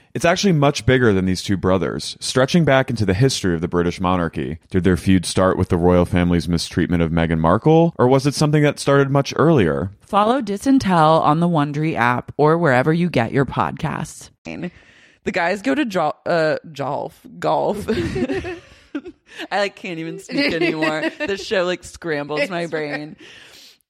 It's 0.13 0.25
actually 0.25 0.53
much 0.53 0.85
bigger 0.85 1.13
than 1.13 1.25
these 1.25 1.41
two 1.41 1.55
brothers, 1.55 2.17
stretching 2.19 2.65
back 2.65 2.89
into 2.89 3.05
the 3.05 3.13
history 3.13 3.55
of 3.55 3.61
the 3.61 3.67
British 3.69 4.01
monarchy. 4.01 4.59
Did 4.69 4.83
their 4.83 4.97
feud 4.97 5.25
start 5.25 5.57
with 5.57 5.69
the 5.69 5.77
royal 5.77 6.05
family's 6.05 6.49
mistreatment 6.49 7.01
of 7.01 7.11
Meghan 7.11 7.39
Markle, 7.39 7.93
or 7.97 8.07
was 8.07 8.27
it 8.27 8.33
something 8.33 8.61
that 8.63 8.79
started 8.79 9.09
much 9.09 9.33
earlier? 9.37 9.91
Follow 10.01 10.41
Disintel 10.41 11.21
on 11.21 11.39
the 11.39 11.47
Wondery 11.47 11.95
app 11.95 12.33
or 12.35 12.57
wherever 12.57 12.91
you 12.91 13.09
get 13.09 13.31
your 13.31 13.45
podcasts. 13.45 14.29
The 14.45 15.31
guys 15.31 15.61
go 15.61 15.75
to 15.75 15.85
jo- 15.85 16.15
uh, 16.25 16.57
golf. 16.73 17.25
Golf. 17.39 17.87
I 19.51 19.59
like 19.59 19.77
can't 19.77 19.99
even 19.99 20.19
speak 20.19 20.53
anymore. 20.53 21.09
the 21.25 21.37
show 21.37 21.63
like 21.63 21.85
scrambles 21.85 22.49
my 22.49 22.65
brain. 22.65 23.15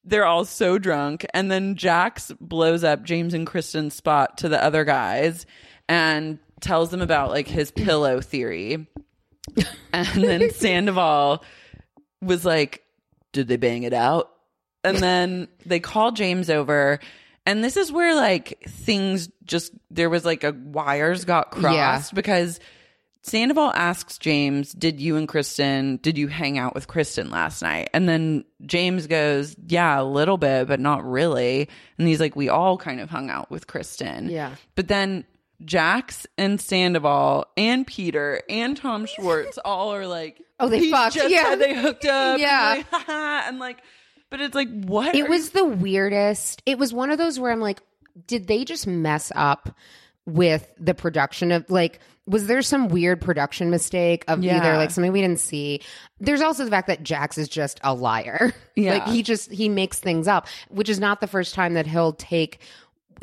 They're 0.03 0.25
all 0.25 0.45
so 0.45 0.77
drunk, 0.77 1.25
and 1.33 1.49
then 1.49 1.75
Jax 1.75 2.31
blows 2.39 2.83
up 2.83 3.03
James 3.03 3.33
and 3.33 3.47
Kristen's 3.47 3.95
spot 3.95 4.39
to 4.39 4.49
the 4.49 4.63
other 4.63 4.83
guys 4.83 5.45
and 5.91 6.39
tells 6.61 6.89
them 6.89 7.01
about 7.01 7.31
like 7.31 7.49
his 7.49 7.69
pillow 7.69 8.21
theory. 8.21 8.87
And 9.91 10.07
then 10.07 10.49
Sandoval 10.53 11.43
was 12.21 12.45
like, 12.45 12.83
"Did 13.33 13.49
they 13.49 13.57
bang 13.57 13.83
it 13.83 13.93
out?" 13.93 14.31
And 14.85 14.97
then 14.97 15.49
they 15.65 15.81
call 15.81 16.13
James 16.13 16.49
over, 16.49 16.99
and 17.45 17.61
this 17.61 17.75
is 17.75 17.91
where 17.91 18.15
like 18.15 18.63
things 18.69 19.29
just 19.43 19.73
there 19.89 20.09
was 20.09 20.23
like 20.23 20.45
a 20.45 20.53
wires 20.53 21.25
got 21.25 21.51
crossed 21.51 22.13
because 22.15 22.61
Sandoval 23.23 23.73
asks 23.73 24.17
James, 24.17 24.71
"Did 24.71 25.01
you 25.01 25.17
and 25.17 25.27
Kristen? 25.27 25.97
Did 25.97 26.17
you 26.17 26.29
hang 26.29 26.57
out 26.57 26.73
with 26.73 26.87
Kristen 26.87 27.29
last 27.31 27.61
night?" 27.61 27.89
And 27.93 28.07
then 28.07 28.45
James 28.65 29.07
goes, 29.07 29.57
"Yeah, 29.67 29.99
a 29.99 30.05
little 30.05 30.37
bit, 30.37 30.69
but 30.69 30.79
not 30.79 31.03
really." 31.03 31.67
And 31.97 32.07
he's 32.07 32.21
like, 32.21 32.37
"We 32.37 32.47
all 32.47 32.77
kind 32.77 33.01
of 33.01 33.09
hung 33.09 33.29
out 33.29 33.51
with 33.51 33.67
Kristen." 33.67 34.29
Yeah. 34.29 34.55
But 34.75 34.87
then 34.87 35.25
Jax 35.65 36.25
and 36.37 36.59
Sandoval 36.59 37.45
and 37.57 37.85
Peter 37.85 38.41
and 38.49 38.75
Tom 38.77 39.05
Schwartz 39.05 39.57
all 39.65 39.93
are 39.93 40.07
like, 40.07 40.41
Oh, 40.59 40.69
they 40.69 40.79
"He 40.79 40.91
fucked." 40.91 41.15
Yeah. 41.27 41.55
they 41.55 41.73
hooked 41.79 42.05
up." 42.05 42.39
Yeah. 42.39 42.75
and, 42.75 42.85
like, 42.91 43.07
and 43.09 43.59
like, 43.59 43.77
but 44.29 44.41
it's 44.41 44.55
like, 44.55 44.69
what? 44.85 45.15
It 45.15 45.27
was 45.29 45.49
the 45.51 45.65
weirdest. 45.65 46.61
It 46.65 46.77
was 46.77 46.93
one 46.93 47.09
of 47.11 47.17
those 47.17 47.39
where 47.39 47.51
I'm 47.51 47.59
like, 47.61 47.79
did 48.27 48.47
they 48.47 48.63
just 48.65 48.85
mess 48.87 49.31
up 49.35 49.75
with 50.27 50.71
the 50.79 50.93
production 50.93 51.51
of 51.51 51.67
like 51.69 51.99
was 52.27 52.45
there 52.45 52.61
some 52.61 52.87
weird 52.87 53.19
production 53.19 53.71
mistake 53.71 54.23
of 54.27 54.43
Yeah. 54.43 54.57
either 54.57 54.77
like 54.77 54.91
something 54.91 55.11
we 55.11 55.21
didn't 55.21 55.39
see? 55.39 55.81
There's 56.19 56.41
also 56.41 56.63
the 56.63 56.69
fact 56.69 56.87
that 56.87 57.01
Jax 57.03 57.37
is 57.39 57.49
just 57.49 57.79
a 57.83 57.93
liar. 57.93 58.53
Yeah. 58.75 58.93
like 58.93 59.07
he 59.07 59.21
just 59.23 59.51
he 59.51 59.67
makes 59.69 59.99
things 59.99 60.27
up, 60.27 60.47
which 60.69 60.87
is 60.89 60.99
not 60.99 61.19
the 61.21 61.27
first 61.27 61.53
time 61.55 61.73
that 61.73 61.87
he'll 61.87 62.13
take 62.13 62.59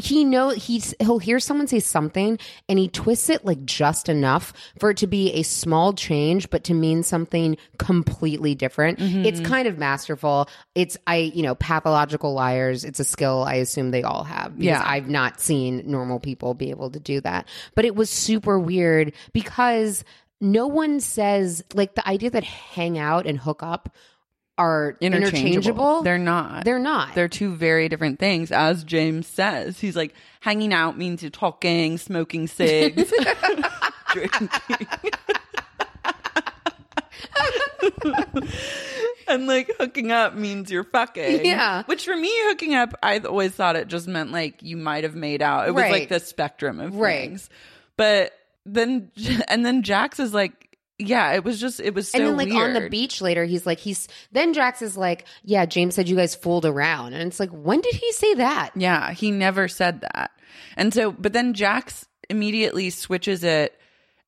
he 0.00 0.24
know 0.24 0.50
he's 0.50 0.94
he'll 1.00 1.18
hear 1.18 1.40
someone 1.40 1.66
say 1.66 1.80
something 1.80 2.38
and 2.68 2.78
he 2.78 2.88
twists 2.88 3.28
it 3.28 3.44
like 3.44 3.64
just 3.64 4.08
enough 4.08 4.52
for 4.78 4.90
it 4.90 4.96
to 4.98 5.06
be 5.08 5.32
a 5.32 5.42
small 5.42 5.92
change 5.92 6.48
but 6.50 6.62
to 6.64 6.72
mean 6.74 7.02
something 7.02 7.56
completely 7.78 8.54
different 8.54 8.98
Mm-hmm. 8.98 9.24
it's 9.24 9.40
kind 9.40 9.66
of 9.66 9.76
masterful 9.78 10.48
it's 10.74 10.96
i 11.06 11.16
you 11.16 11.42
know 11.42 11.54
pathological 11.56 12.32
liars 12.32 12.84
it's 12.84 13.00
a 13.00 13.04
skill 13.04 13.42
i 13.46 13.54
assume 13.54 13.90
they 13.90 14.02
all 14.04 14.22
have 14.24 14.56
because 14.56 14.66
Yeah. 14.66 14.82
i've 14.84 15.08
not 15.08 15.40
seen 15.40 15.82
normal 15.86 16.20
people 16.20 16.54
be 16.54 16.70
able 16.70 16.90
to 16.90 17.00
do 17.00 17.20
that 17.22 17.48
but 17.74 17.84
it 17.84 17.94
was 17.96 18.08
super 18.08 18.58
weird 18.58 19.12
because 19.32 20.04
no 20.40 20.68
one 20.68 21.00
says 21.00 21.64
like 21.74 21.94
the 21.96 22.06
idea 22.08 22.30
that 22.30 22.44
hang 22.44 22.98
out 22.98 23.26
and 23.26 23.36
hook 23.38 23.62
up 23.64 23.94
are 24.58 24.96
interchangeable, 25.00 26.02
They're 26.02 26.18
not. 26.18 26.64
They're 26.64 26.78
not. 26.78 27.14
They're 27.14 27.28
two 27.28 27.54
very 27.54 27.88
different 27.88 28.18
things, 28.18 28.50
as 28.52 28.84
James 28.84 29.26
says. 29.26 29.78
He's 29.80 29.96
like, 29.96 30.12
hanging 30.40 30.74
out 30.74 30.98
means 30.98 31.22
you're 31.22 31.30
talking, 31.30 31.96
smoking 31.96 32.46
cigs, 32.48 33.10
drinking. 34.12 34.48
and 39.28 39.46
like 39.46 39.70
hooking 39.78 40.10
up 40.12 40.34
means 40.34 40.70
you're 40.70 40.84
fucking. 40.84 41.44
Yeah. 41.44 41.82
Which 41.84 42.04
for 42.04 42.16
me, 42.16 42.30
hooking 42.46 42.74
up, 42.74 42.94
I 43.02 43.18
always 43.18 43.52
thought 43.52 43.76
it 43.76 43.88
just 43.88 44.08
meant 44.08 44.32
like 44.32 44.62
you 44.62 44.76
might 44.76 45.04
have 45.04 45.14
made 45.14 45.42
out. 45.42 45.68
It 45.68 45.72
was 45.74 45.82
Right. 45.82 45.92
like 45.92 46.08
the 46.08 46.20
spectrum 46.20 46.80
of 46.80 46.96
Right. 46.96 47.28
things. 47.28 47.50
But 47.96 48.32
then, 48.66 49.10
and 49.48 49.64
then 49.64 49.82
Jax 49.82 50.20
is 50.20 50.34
like, 50.34 50.67
yeah, 50.98 51.32
it 51.32 51.44
was 51.44 51.60
just, 51.60 51.80
it 51.80 51.94
was 51.94 52.10
so 52.10 52.18
and 52.18 52.26
then 52.26 52.36
like 52.36 52.52
on 52.52 52.74
the 52.74 52.88
beach 52.90 53.20
later 53.20 53.44
he's 53.44 53.64
like 53.64 53.78
he's 53.78 54.08
then 54.32 54.52
Jax 54.52 54.82
is 54.82 54.96
like 54.96 55.26
yeah 55.44 55.64
James 55.64 55.94
said 55.94 56.08
you 56.08 56.16
guys 56.16 56.34
fooled 56.34 56.66
around 56.66 57.12
and 57.14 57.22
it's 57.28 57.38
like 57.38 57.50
when 57.50 57.80
did 57.80 57.94
he 57.94 58.12
say 58.12 58.34
that 58.34 58.70
Yeah, 58.74 59.12
he 59.12 59.30
never 59.30 59.68
said 59.68 60.00
that. 60.00 60.30
And 60.76 60.92
so, 60.92 61.12
but 61.12 61.32
then 61.32 61.54
Jax 61.54 62.06
immediately 62.28 62.90
switches 62.90 63.44
it. 63.44 63.78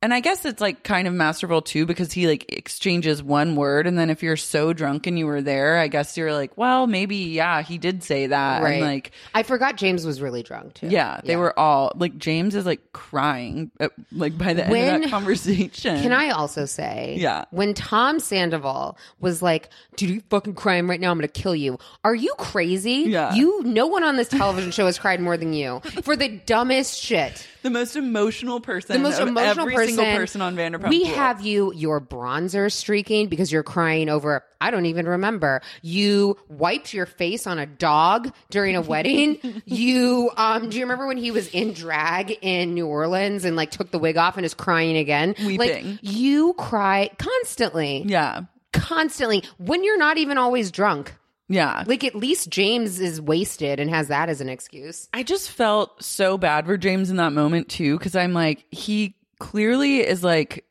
And 0.03 0.15
I 0.15 0.21
guess 0.21 0.47
it's 0.47 0.63
like 0.63 0.83
kind 0.83 1.07
of 1.07 1.13
masterful 1.13 1.61
too 1.61 1.85
because 1.85 2.11
he 2.11 2.27
like 2.27 2.51
exchanges 2.51 3.23
one 3.23 3.55
word. 3.55 3.87
And 3.87 3.99
then 3.99 4.09
if 4.09 4.23
you're 4.23 4.39
so 4.39 4.73
drunk 4.73 5.07
and 5.07 5.19
you 5.19 5.27
were 5.27 5.43
there, 5.43 5.77
I 5.77 5.89
guess 5.89 6.17
you're 6.17 6.33
like, 6.33 6.57
well, 6.57 6.87
maybe, 6.87 7.17
yeah, 7.17 7.61
he 7.61 7.77
did 7.77 8.03
say 8.03 8.29
that. 8.29 8.63
right 8.63 8.75
And 8.77 8.83
like, 8.83 9.11
I 9.35 9.43
forgot 9.43 9.77
James 9.77 10.07
was 10.07 10.23
really 10.23 10.43
drunk 10.43 10.73
too 10.75 10.89
yeah, 10.89 11.21
they 11.23 11.37
were 11.37 11.57
all 11.59 11.93
like, 11.97 12.17
James 12.17 12.55
is 12.55 12.65
like 12.65 12.93
crying 12.95 13.71
uh, 13.79 13.89
like 14.11 14.39
by 14.39 14.55
the 14.55 14.65
end 14.67 15.05
of 15.05 15.11
that 15.11 15.11
conversation. 15.11 16.01
Can 16.03 16.13
I 16.13 16.31
also 16.31 16.65
say, 16.65 17.17
Yeah. 17.19 17.45
when 17.51 17.75
Tom 17.75 18.21
Sandoval 18.21 18.97
was 19.21 19.43
like, 19.43 19.69
"Dude, 19.97 20.11
you 20.11 20.23
fucking 20.31 20.55
crying 20.55 20.87
right 20.89 20.99
now? 21.01 21.11
I'm 21.11 21.19
gonna 21.19 21.29
kill 21.29 21.55
you." 21.55 21.79
Are 22.05 22.15
you 22.15 22.33
crazy? 22.39 23.05
Yeah. 23.09 23.35
You, 23.35 23.63
no 23.65 23.87
one 23.87 24.03
on 24.05 24.17
this 24.17 24.29
television 24.29 24.71
show 24.71 24.87
has 24.87 24.99
cried 24.99 25.21
more 25.21 25.37
than 25.37 25.53
you 25.53 25.81
for 26.03 26.17
the 26.17 26.29
dumbest 26.47 26.99
shit. 26.99 27.47
The 27.63 27.71
most 27.71 27.97
emotional 27.97 28.61
person. 28.61 28.95
The 28.95 29.03
most 29.03 29.21
emotional 29.21 29.67
every 29.67 29.75
person. 29.75 29.97
single 29.97 30.17
person 30.17 30.41
on 30.41 30.57
Vanderpump. 30.57 30.89
We 30.89 31.05
Rules. 31.05 31.15
have 31.17 31.41
you. 31.43 31.73
Your 31.75 32.01
bronzer 32.01 32.73
streaking 32.73 33.29
because 33.29 33.53
you're 33.53 33.63
crying 33.63 34.09
over. 34.09 34.45
I 34.61 34.71
don't 34.71 34.87
even 34.87 35.07
remember. 35.07 35.61
You 35.83 36.37
wiped 36.49 36.93
your 36.95 37.07
face 37.07 37.47
on 37.47 37.59
a 37.59 37.67
dog 37.67 38.33
during 38.51 38.77
a 38.77 38.81
wedding. 38.81 39.63
you 39.67 40.31
um. 40.37 40.71
Do 40.71 40.79
you 40.79 40.85
remember 40.85 41.07
when 41.07 41.19
he 41.19 41.31
was 41.31 41.49
in 41.49 41.73
drag 41.73 42.39
in 42.43 42.75
New 42.75 42.87
Orleans 42.87 43.45
and 43.45 43.57
like 43.57 43.71
took 43.71 43.91
the 43.91 43.99
wig 43.99 44.17
off 44.17 44.37
and 44.37 44.47
is 44.47 44.55
crying 44.55 44.97
again? 44.97 45.35
Weeping. 45.39 45.59
Like 45.59 45.99
you 46.03 46.55
cry 46.55 47.11
constantly. 47.19 48.05
Yeah. 48.07 48.43
Constantly 48.73 49.43
when 49.59 49.83
you're 49.85 49.99
not 49.99 50.17
even 50.17 50.39
always 50.39 50.71
drunk. 50.71 51.15
Yeah. 51.51 51.83
Like 51.87 52.05
at 52.05 52.15
least 52.15 52.49
James 52.49 53.01
is 53.01 53.21
wasted 53.21 53.81
and 53.81 53.91
has 53.91 54.09
that 54.09 54.29
as 54.29 54.41
an 54.41 54.49
excuse. 54.49 55.09
I 55.13 55.25
just 55.25 55.51
felt 55.51 56.03
so 56.03 56.39
bad 56.39 56.65
for 56.65 56.77
James 56.79 57.11
in 57.11 57.17
that 57.17 57.33
moment 57.33 57.69
too, 57.69 57.99
because 57.99 58.15
I'm 58.15 58.33
like, 58.33 58.65
he 58.71 59.17
clearly 59.41 59.99
is 59.99 60.23
like, 60.23 60.65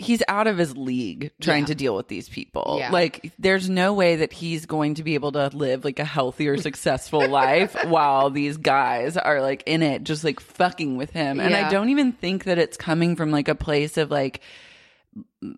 he's 0.00 0.22
out 0.28 0.46
of 0.46 0.58
his 0.58 0.76
league 0.76 1.32
trying 1.40 1.62
Yeah. 1.62 1.66
to 1.68 1.74
deal 1.74 1.96
with 1.96 2.06
these 2.08 2.28
people. 2.28 2.76
Yeah. 2.78 2.92
Like, 2.92 3.32
there's 3.38 3.68
no 3.68 3.94
way 3.94 4.16
that 4.16 4.32
he's 4.32 4.64
going 4.66 4.94
to 4.94 5.02
be 5.02 5.14
able 5.14 5.32
to 5.32 5.48
live 5.48 5.82
like 5.84 5.98
a 5.98 6.04
healthier, 6.04 6.56
successful 6.62 7.26
life 7.26 7.74
while 7.86 8.30
these 8.30 8.58
guys 8.58 9.16
are 9.16 9.40
like 9.40 9.62
in 9.66 9.82
it, 9.82 10.04
just 10.04 10.22
like 10.24 10.38
fucking 10.40 10.96
with 10.98 11.10
him. 11.10 11.40
And 11.40 11.52
I 11.54 11.68
don't 11.70 11.88
even 11.88 12.12
think 12.12 12.44
that 12.44 12.58
it's 12.58 12.76
coming 12.76 13.16
from 13.16 13.30
like 13.32 13.48
a 13.48 13.56
place 13.56 13.96
of 13.96 14.10
like, 14.10 14.40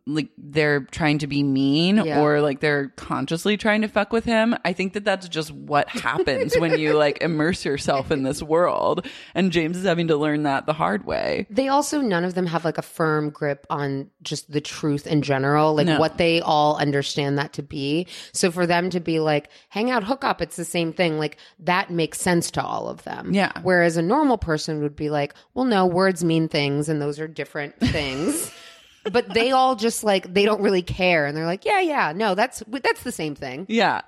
like 0.07 0.29
they're 0.37 0.81
trying 0.81 1.17
to 1.19 1.27
be 1.27 1.43
mean 1.43 1.97
Yeah. 2.05 2.21
or 2.21 2.43
like 2.43 2.61
they're 2.61 2.89
consciously 2.97 3.57
trying 3.57 3.81
to 3.81 3.89
fuck 3.89 4.13
with 4.13 4.27
him. 4.27 4.55
I 4.63 4.75
think 4.75 4.93
that 4.93 5.07
that's 5.07 5.27
just 5.27 5.51
what 5.53 5.89
happens 5.89 6.55
when 6.59 6.79
you 6.79 6.93
like 6.93 7.23
immerse 7.23 7.65
yourself 7.65 8.11
in 8.11 8.23
this 8.23 8.43
world. 8.43 9.07
And 9.35 9.51
James 9.51 9.79
is 9.79 9.85
having 9.87 10.09
to 10.09 10.19
learn 10.19 10.43
that 10.43 10.67
the 10.67 10.75
hard 10.75 11.07
way. 11.07 11.47
They 11.49 11.69
also 11.69 12.03
none 12.03 12.25
of 12.25 12.35
them 12.35 12.45
have 12.47 12.63
like 12.63 12.77
a 12.77 12.83
firm 12.83 13.31
grip 13.31 13.67
on 13.71 14.11
just 14.23 14.51
the 14.53 14.61
truth 14.61 15.07
in 15.07 15.23
general, 15.23 15.75
like 15.75 15.87
No. 15.87 15.99
what 15.99 16.19
they 16.19 16.43
all 16.43 16.77
understand 16.77 17.39
that 17.39 17.55
to 17.55 17.63
be. 17.63 18.07
So 18.35 18.51
for 18.51 18.67
them 18.67 18.91
to 18.91 19.01
be 19.01 19.19
like 19.19 19.49
hang 19.71 19.91
out, 19.91 20.05
hook 20.05 20.25
up, 20.25 20.43
it's 20.43 20.57
the 20.57 20.65
same 20.67 20.93
thing. 20.93 21.19
Like 21.19 21.39
that 21.61 21.89
makes 21.91 22.21
sense 22.21 22.51
to 22.51 22.63
all 22.63 22.87
of 22.91 23.03
them. 23.05 23.33
Yeah. 23.33 23.53
Whereas 23.63 23.97
a 23.97 24.03
normal 24.03 24.37
person 24.37 24.83
would 24.83 24.95
be 24.95 25.09
like, 25.09 25.33
well, 25.55 25.65
no, 25.65 25.87
words 25.87 26.23
mean 26.23 26.49
things, 26.49 26.91
and 26.91 27.01
those 27.01 27.19
are 27.19 27.27
different 27.29 27.81
things. 27.81 28.53
but 29.05 29.33
they 29.33 29.53
all 29.53 29.77
just 29.77 30.05
like 30.05 30.33
they 30.33 30.45
don't 30.45 30.63
really 30.63 30.83
care, 30.83 31.27
and 31.27 31.37
they're 31.37 31.47
like, 31.47 31.65
yeah, 31.65 31.81
yeah, 31.81 32.13
no, 32.15 32.35
that's 32.35 32.63
that's 32.69 33.03
the 33.03 33.13
same 33.13 33.35
thing. 33.35 33.67
Yeah. 33.69 34.03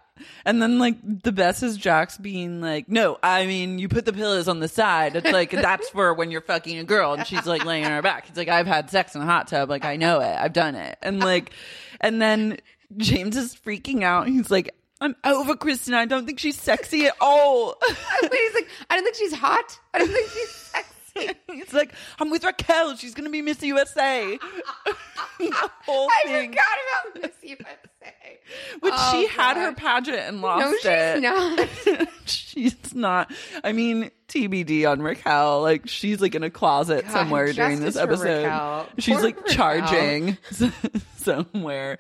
And 0.45 0.62
then 0.62 0.78
like 0.78 0.97
the 1.03 1.32
best 1.32 1.62
is 1.62 1.76
Jax 1.76 2.18
being 2.18 2.61
like, 2.61 2.88
no, 2.88 3.18
I 3.22 3.47
mean, 3.47 3.78
you 3.78 3.88
put 3.88 4.05
the 4.05 4.12
pillows 4.12 4.47
on 4.47 4.61
the 4.61 4.68
side. 4.68 5.16
It's 5.16 5.32
like, 5.32 5.51
that's 5.51 5.88
for 5.88 6.14
when 6.14 6.30
you're 6.30 6.43
fucking 6.43 6.78
a 6.78 6.84
girl 6.84 7.14
and 7.14 7.26
she's 7.26 7.47
like 7.47 7.64
laying 7.64 7.84
on 7.84 7.90
her 7.93 8.03
back. 8.03 8.28
It's 8.28 8.36
like, 8.36 8.49
I've 8.49 8.66
had 8.66 8.90
sex 8.90 9.14
in 9.14 9.22
a 9.22 9.26
hot 9.26 9.49
tub. 9.49 9.70
Like, 9.70 9.84
I 9.84 9.97
know 9.97 10.20
it. 10.20 10.36
I've 10.38 10.53
done 10.53 10.74
it. 10.74 10.99
And 11.03 11.20
like, 11.20 11.53
and 12.01 12.20
then 12.20 12.59
James 12.97 13.36
is 13.36 13.55
freaking 13.55 14.03
out. 14.03 14.28
He's 14.28 14.51
like, 14.51 14.74
I'm 15.01 15.16
over 15.24 15.57
Kristen. 15.57 15.95
I 15.95 16.05
don't 16.05 16.26
think 16.26 16.38
she's 16.38 16.61
sexy 16.61 17.07
at 17.07 17.14
all. 17.20 17.74
He's 17.88 18.55
like, 18.55 18.68
I 18.88 18.95
don't 18.95 19.03
think 19.03 19.16
she's 19.16 19.34
hot. 19.34 19.78
I 19.93 19.99
don't 19.99 20.12
think 20.12 20.30
she's 20.30 20.51
sexy. 20.51 20.91
He's 21.53 21.73
like, 21.73 21.93
I'm 22.19 22.31
with 22.31 22.45
Raquel. 22.45 22.97
She's 22.97 23.15
going 23.15 23.25
to 23.25 23.31
be 23.31 23.43
Miss 23.43 23.63
USA. 23.63 24.39
the 25.39 25.51
whole 25.85 26.09
I 26.11 26.23
thing. 26.27 26.51
forgot 26.51 26.65
about 27.13 27.23
Miss 27.23 27.51
USA. 27.51 28.41
Which 28.81 28.95
Oh, 28.97 29.13
she 29.13 29.27
had 29.29 29.57
her 29.57 29.73
pageant 29.73 30.19
and 30.19 30.41
lost 30.43 30.65
No, 30.65 30.73
she's 30.73 30.85
it. 30.87 31.23
not. 31.23 32.09
she's 32.27 32.95
not. 32.95 33.33
I 33.63 33.73
mean, 33.73 34.11
TBD 34.29 34.91
on 34.91 35.01
Raquel. 35.03 35.63
Like 35.63 35.89
she's 35.89 36.21
like 36.21 36.35
in 36.35 36.43
a 36.43 36.51
closet 36.51 37.05
God, 37.05 37.13
somewhere 37.13 37.53
during 37.53 37.81
this 37.81 37.97
episode. 37.97 38.87
She's 38.99 39.15
Poor 39.15 39.25
like 39.25 39.37
Raquel. 39.37 39.55
charging 39.55 40.39
somewhere, 41.17 41.99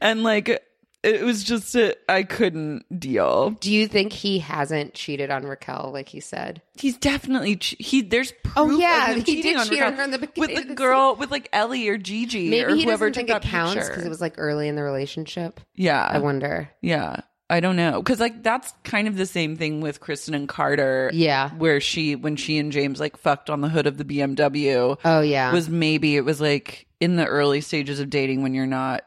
and 0.00 0.22
like 0.22 0.62
it 1.02 1.22
was 1.22 1.42
just 1.44 1.74
I 1.76 1.94
I 2.08 2.22
couldn't 2.22 2.84
deal. 3.00 3.50
Do 3.60 3.72
you 3.72 3.88
think 3.88 4.12
he 4.12 4.38
hasn't 4.40 4.94
cheated 4.94 5.30
on 5.30 5.44
Raquel 5.44 5.90
like 5.92 6.08
he 6.08 6.20
said? 6.20 6.60
He's 6.76 6.96
definitely 6.96 7.56
che- 7.56 7.76
he. 7.78 8.02
There's 8.02 8.32
proof 8.42 8.54
Oh, 8.56 8.70
yeah, 8.78 9.10
of 9.10 9.16
him 9.16 9.24
he 9.24 9.36
cheating 9.36 9.52
did 9.52 9.56
on 9.60 9.66
cheat 9.68 9.80
Raquel 9.80 9.86
on 9.88 9.94
her 9.98 10.02
in 10.04 10.10
the 10.10 10.18
with 10.18 10.34
beginning 10.34 10.56
the 10.62 10.68
the 10.68 10.74
girl 10.74 11.16
with 11.16 11.30
like 11.30 11.48
Ellie 11.52 11.88
or 11.88 11.96
Gigi 11.96 12.48
or 12.48 12.50
Maybe 12.68 12.78
he 12.80 12.84
whoever 12.84 13.08
doesn't 13.10 13.26
took 13.26 13.28
think 13.42 13.44
it 13.44 13.48
counts 13.48 13.88
because 13.88 14.04
it 14.04 14.08
was 14.08 14.20
like 14.20 14.34
early 14.38 14.68
in 14.68 14.76
the 14.76 14.82
relationship. 14.82 15.60
yeah, 15.74 16.04
I 16.04 16.18
wonder. 16.18 16.70
Yeah. 16.80 17.20
I 17.52 17.58
don't 17.58 17.74
know. 17.74 18.00
Cause 18.00 18.20
like 18.20 18.44
that's 18.44 18.72
kind 18.84 19.08
of 19.08 19.16
the 19.16 19.26
same 19.26 19.56
thing 19.56 19.80
with 19.80 19.98
Kristen 19.98 20.34
and 20.34 20.48
Carter. 20.48 21.10
Yeah. 21.12 21.50
Where 21.50 21.80
she, 21.80 22.14
when 22.14 22.36
she 22.36 22.58
and 22.58 22.70
James 22.70 23.00
like 23.00 23.16
fucked 23.16 23.50
on 23.50 23.60
the 23.60 23.68
hood 23.68 23.88
of 23.88 23.98
the 23.98 24.04
BMW. 24.04 24.96
Oh, 25.04 25.20
yeah. 25.20 25.52
Was 25.52 25.68
maybe 25.68 26.16
it 26.16 26.24
was 26.24 26.40
like 26.40 26.86
in 27.00 27.16
the 27.16 27.26
early 27.26 27.60
stages 27.60 27.98
of 27.98 28.08
dating 28.08 28.44
when 28.44 28.54
you're 28.54 28.66
not 28.66 29.02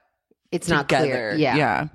It's 0.53 0.69
not 0.69 0.87
clear. 0.87 1.35
Yeah. 1.35 1.55
Yeah. 1.55 1.87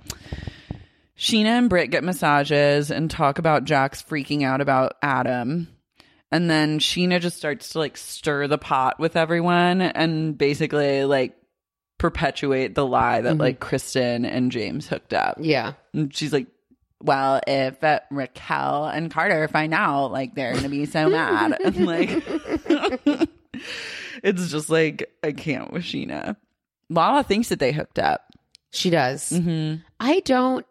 Scheana 1.17 1.59
and 1.59 1.69
Britt 1.69 1.91
get 1.91 2.05
massages 2.05 2.91
and 2.91 3.11
talk 3.11 3.39
about 3.39 3.65
Jax 3.65 4.03
freaking 4.03 4.45
out 4.45 4.61
about 4.61 4.95
Adam. 5.03 5.69
And 6.31 6.49
then 6.51 6.79
Scheana 6.79 7.21
just 7.21 7.37
starts 7.37 7.71
to 7.71 7.79
like 7.79 7.97
stir 7.97 8.47
the 8.47 8.59
pot 8.59 9.01
with 9.01 9.17
everyone 9.17 9.81
and 9.81 10.37
basically 10.37 11.05
like 11.05 11.37
perpetuate 11.99 12.75
the 12.75 12.87
lie 12.87 13.21
that 13.23 13.39
like 13.39 13.59
Kristen 13.61 14.25
and 14.25 14.53
James 14.53 14.87
hooked 14.87 15.13
up. 15.13 15.39
Yeah. 15.41 15.73
And 15.93 16.15
she's 16.15 16.33
like, 16.33 16.47
well, 17.03 17.41
if 17.47 17.83
uh, 17.83 18.01
Raquel 18.11 18.87
and 18.87 19.11
Carter 19.11 19.49
find 19.49 19.73
out, 19.73 20.13
like 20.13 20.35
they're 20.35 20.55
gonna 20.55 20.69
be 20.69 20.87
so 20.87 21.09
mad. 21.09 21.59
And 21.65 21.87
like, 21.87 22.11
it's 24.23 24.51
just 24.51 24.71
like 24.71 25.11
I 25.23 25.33
can't 25.33 25.73
with 25.73 25.83
Scheana. 25.83 26.37
Lala 26.91 27.23
thinks 27.23 27.49
that 27.49 27.59
they 27.59 27.73
hooked 27.73 27.99
up. 27.99 28.28
She 28.71 28.91
does. 28.91 29.31
Mm-hmm. 29.31 29.83
I 30.01 30.21
don't. 30.21 30.67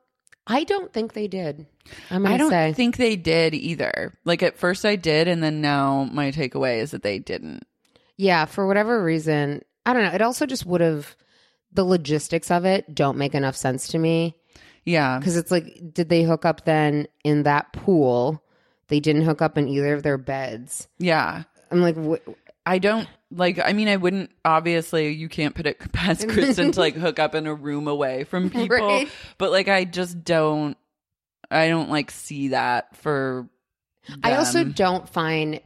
I 0.45 0.64
don't 0.64 0.93
think 0.93 1.14
they 1.14 1.28
did. 1.28 1.66
I'm 2.10 2.26
I 2.26 2.38
don't 2.38 2.50
say. 2.50 2.74
think 2.74 2.98
they 2.98 3.16
did 3.16 3.54
either. 3.54 4.14
Like 4.26 4.43
at 4.43 4.58
first 4.58 4.86
I 4.86 4.95
did, 4.95 5.28
and 5.28 5.41
then 5.43 5.62
now 5.62 6.08
my 6.12 6.32
takeaway 6.32 6.80
is 6.80 6.91
that 6.91 7.04
they 7.04 7.20
didn't. 7.20 7.64
yeah, 8.18 8.45
for 8.45 8.66
whatever 8.68 9.04
reason, 9.04 9.62
I 9.86 9.93
don't 9.93 10.04
know. 10.04 10.14
It 10.14 10.22
also 10.22 10.45
just 10.45 10.66
would 10.66 10.82
have. 10.82 11.16
The 11.74 11.84
logistics 11.84 12.50
of 12.50 12.66
it 12.66 12.95
don't 12.95 13.18
make 13.18 13.36
enough 13.36 13.56
sense 13.56 13.89
to 13.89 14.00
me 14.00 14.36
Yeah, 14.86 15.20
because 15.20 15.36
it's 15.36 15.52
like, 15.52 15.93
did 15.93 16.08
they 16.10 16.24
hook 16.24 16.45
up 16.45 16.64
then 16.66 17.08
in 17.26 17.43
that 17.43 17.72
pool? 17.74 18.41
They 18.88 19.00
didn't 19.02 19.24
hook 19.26 19.41
up 19.41 19.58
in 19.58 19.68
either 19.68 19.93
of 19.93 20.02
their 20.02 20.18
beds. 20.18 20.88
yeah. 20.98 21.43
I'm 21.70 21.82
like, 21.82 21.98
wh- 21.98 22.32
I 22.66 22.80
don't 22.80 23.08
like. 23.32 23.59
I 23.59 23.73
mean, 23.73 23.88
I 23.88 23.95
wouldn't. 23.97 24.32
Obviously, 24.45 25.09
you 25.13 25.30
can't 25.30 25.55
put 25.55 25.65
it 25.67 25.80
past 25.91 26.28
Kristen 26.30 26.71
to 26.71 26.80
like 26.80 26.95
hook 26.95 27.19
up 27.19 27.36
in 27.36 27.47
a 27.47 27.53
room 27.53 27.88
away 27.88 28.23
from 28.23 28.49
people. 28.51 28.78
Right. 28.78 29.07
But 29.38 29.51
like, 29.51 29.67
I 29.67 29.84
just 29.86 30.23
don't. 30.23 30.78
I 31.49 31.67
don't 31.69 31.89
like 31.89 32.11
see 32.11 32.49
that 32.49 32.95
for. 32.97 33.47
I 34.23 34.36
also 34.36 34.63
don't 34.63 35.07
find 35.09 35.59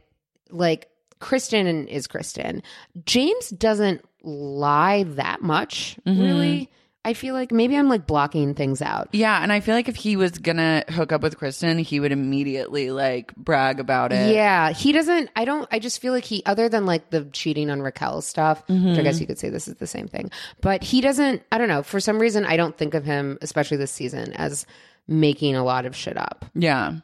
like 0.50 0.88
Kristen 1.20 1.86
is 1.88 2.06
Kristen. 2.06 2.62
James 3.04 3.50
doesn't 3.50 4.04
lie 4.22 5.04
that 5.04 5.42
much, 5.42 5.96
Mm-hmm. 6.06 6.20
really. 6.22 6.70
I 7.04 7.14
feel 7.14 7.34
like 7.34 7.50
maybe 7.50 7.76
I'm 7.76 7.88
like 7.88 8.06
blocking 8.06 8.54
things 8.54 8.80
out. 8.80 9.08
Yeah, 9.12 9.42
and 9.42 9.52
I 9.52 9.58
feel 9.60 9.74
like 9.74 9.88
if 9.88 9.96
he 9.96 10.16
was 10.16 10.32
gonna 10.32 10.84
hook 10.88 11.10
up 11.10 11.20
with 11.20 11.36
Kristen, 11.36 11.78
he 11.78 11.98
would 11.98 12.12
immediately 12.12 12.90
like 12.92 13.34
brag 13.34 13.80
about 13.80 14.12
it. 14.12 14.34
Yeah, 14.34 14.70
he 14.70 14.92
doesn't. 14.92 15.28
I 15.34 15.44
don't. 15.44 15.66
I 15.72 15.80
just 15.80 16.00
feel 16.00 16.12
like 16.12 16.24
he, 16.24 16.44
other 16.46 16.68
than 16.68 16.86
like 16.86 17.10
the 17.10 17.24
cheating 17.32 17.70
on 17.70 17.82
Raquel 17.82 18.22
stuff, 18.22 18.62
which 18.68 18.78
I 18.78 18.80
mm-hmm. 18.80 19.02
guess 19.02 19.20
you 19.20 19.26
could 19.26 19.38
say 19.38 19.48
this 19.48 19.66
is 19.66 19.74
the 19.76 19.86
same 19.86 20.06
thing, 20.06 20.30
but 20.60 20.84
he 20.84 21.00
doesn't. 21.00 21.42
I 21.50 21.58
don't 21.58 21.68
know. 21.68 21.82
For 21.82 21.98
some 21.98 22.20
reason, 22.20 22.44
I 22.44 22.56
don't 22.56 22.76
think 22.78 22.94
of 22.94 23.04
him, 23.04 23.36
especially 23.42 23.78
this 23.78 23.90
season, 23.90 24.32
as 24.34 24.64
making 25.08 25.56
a 25.56 25.64
lot 25.64 25.86
of 25.86 25.96
shit 25.96 26.16
up. 26.16 26.44
Yeah. 26.54 26.98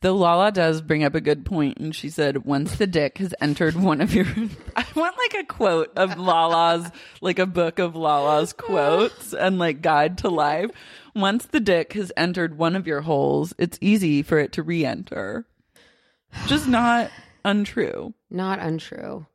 Though 0.00 0.16
Lala 0.16 0.52
does 0.52 0.80
bring 0.80 1.04
up 1.04 1.14
a 1.14 1.20
good 1.20 1.44
point, 1.44 1.78
and 1.78 1.94
she 1.94 2.08
said, 2.08 2.44
"Once 2.44 2.76
the 2.76 2.86
dick 2.86 3.18
has 3.18 3.34
entered 3.40 3.76
one 3.76 4.00
of 4.00 4.14
your," 4.14 4.26
I 4.76 4.84
want 4.94 5.16
like 5.18 5.42
a 5.42 5.46
quote 5.46 5.92
of 5.96 6.18
Lala's, 6.18 6.90
like 7.20 7.38
a 7.38 7.46
book 7.46 7.78
of 7.78 7.96
Lala's 7.96 8.52
quotes 8.52 9.32
and 9.32 9.58
like 9.58 9.82
guide 9.82 10.18
to 10.18 10.28
life. 10.28 10.70
Once 11.14 11.46
the 11.46 11.60
dick 11.60 11.92
has 11.94 12.12
entered 12.16 12.56
one 12.56 12.76
of 12.76 12.86
your 12.86 13.00
holes, 13.00 13.52
it's 13.58 13.78
easy 13.80 14.22
for 14.22 14.38
it 14.38 14.52
to 14.52 14.62
re-enter. 14.62 15.46
Just 16.46 16.68
not 16.68 17.10
untrue, 17.44 18.14
Not 18.30 18.60
untrue, 18.60 19.26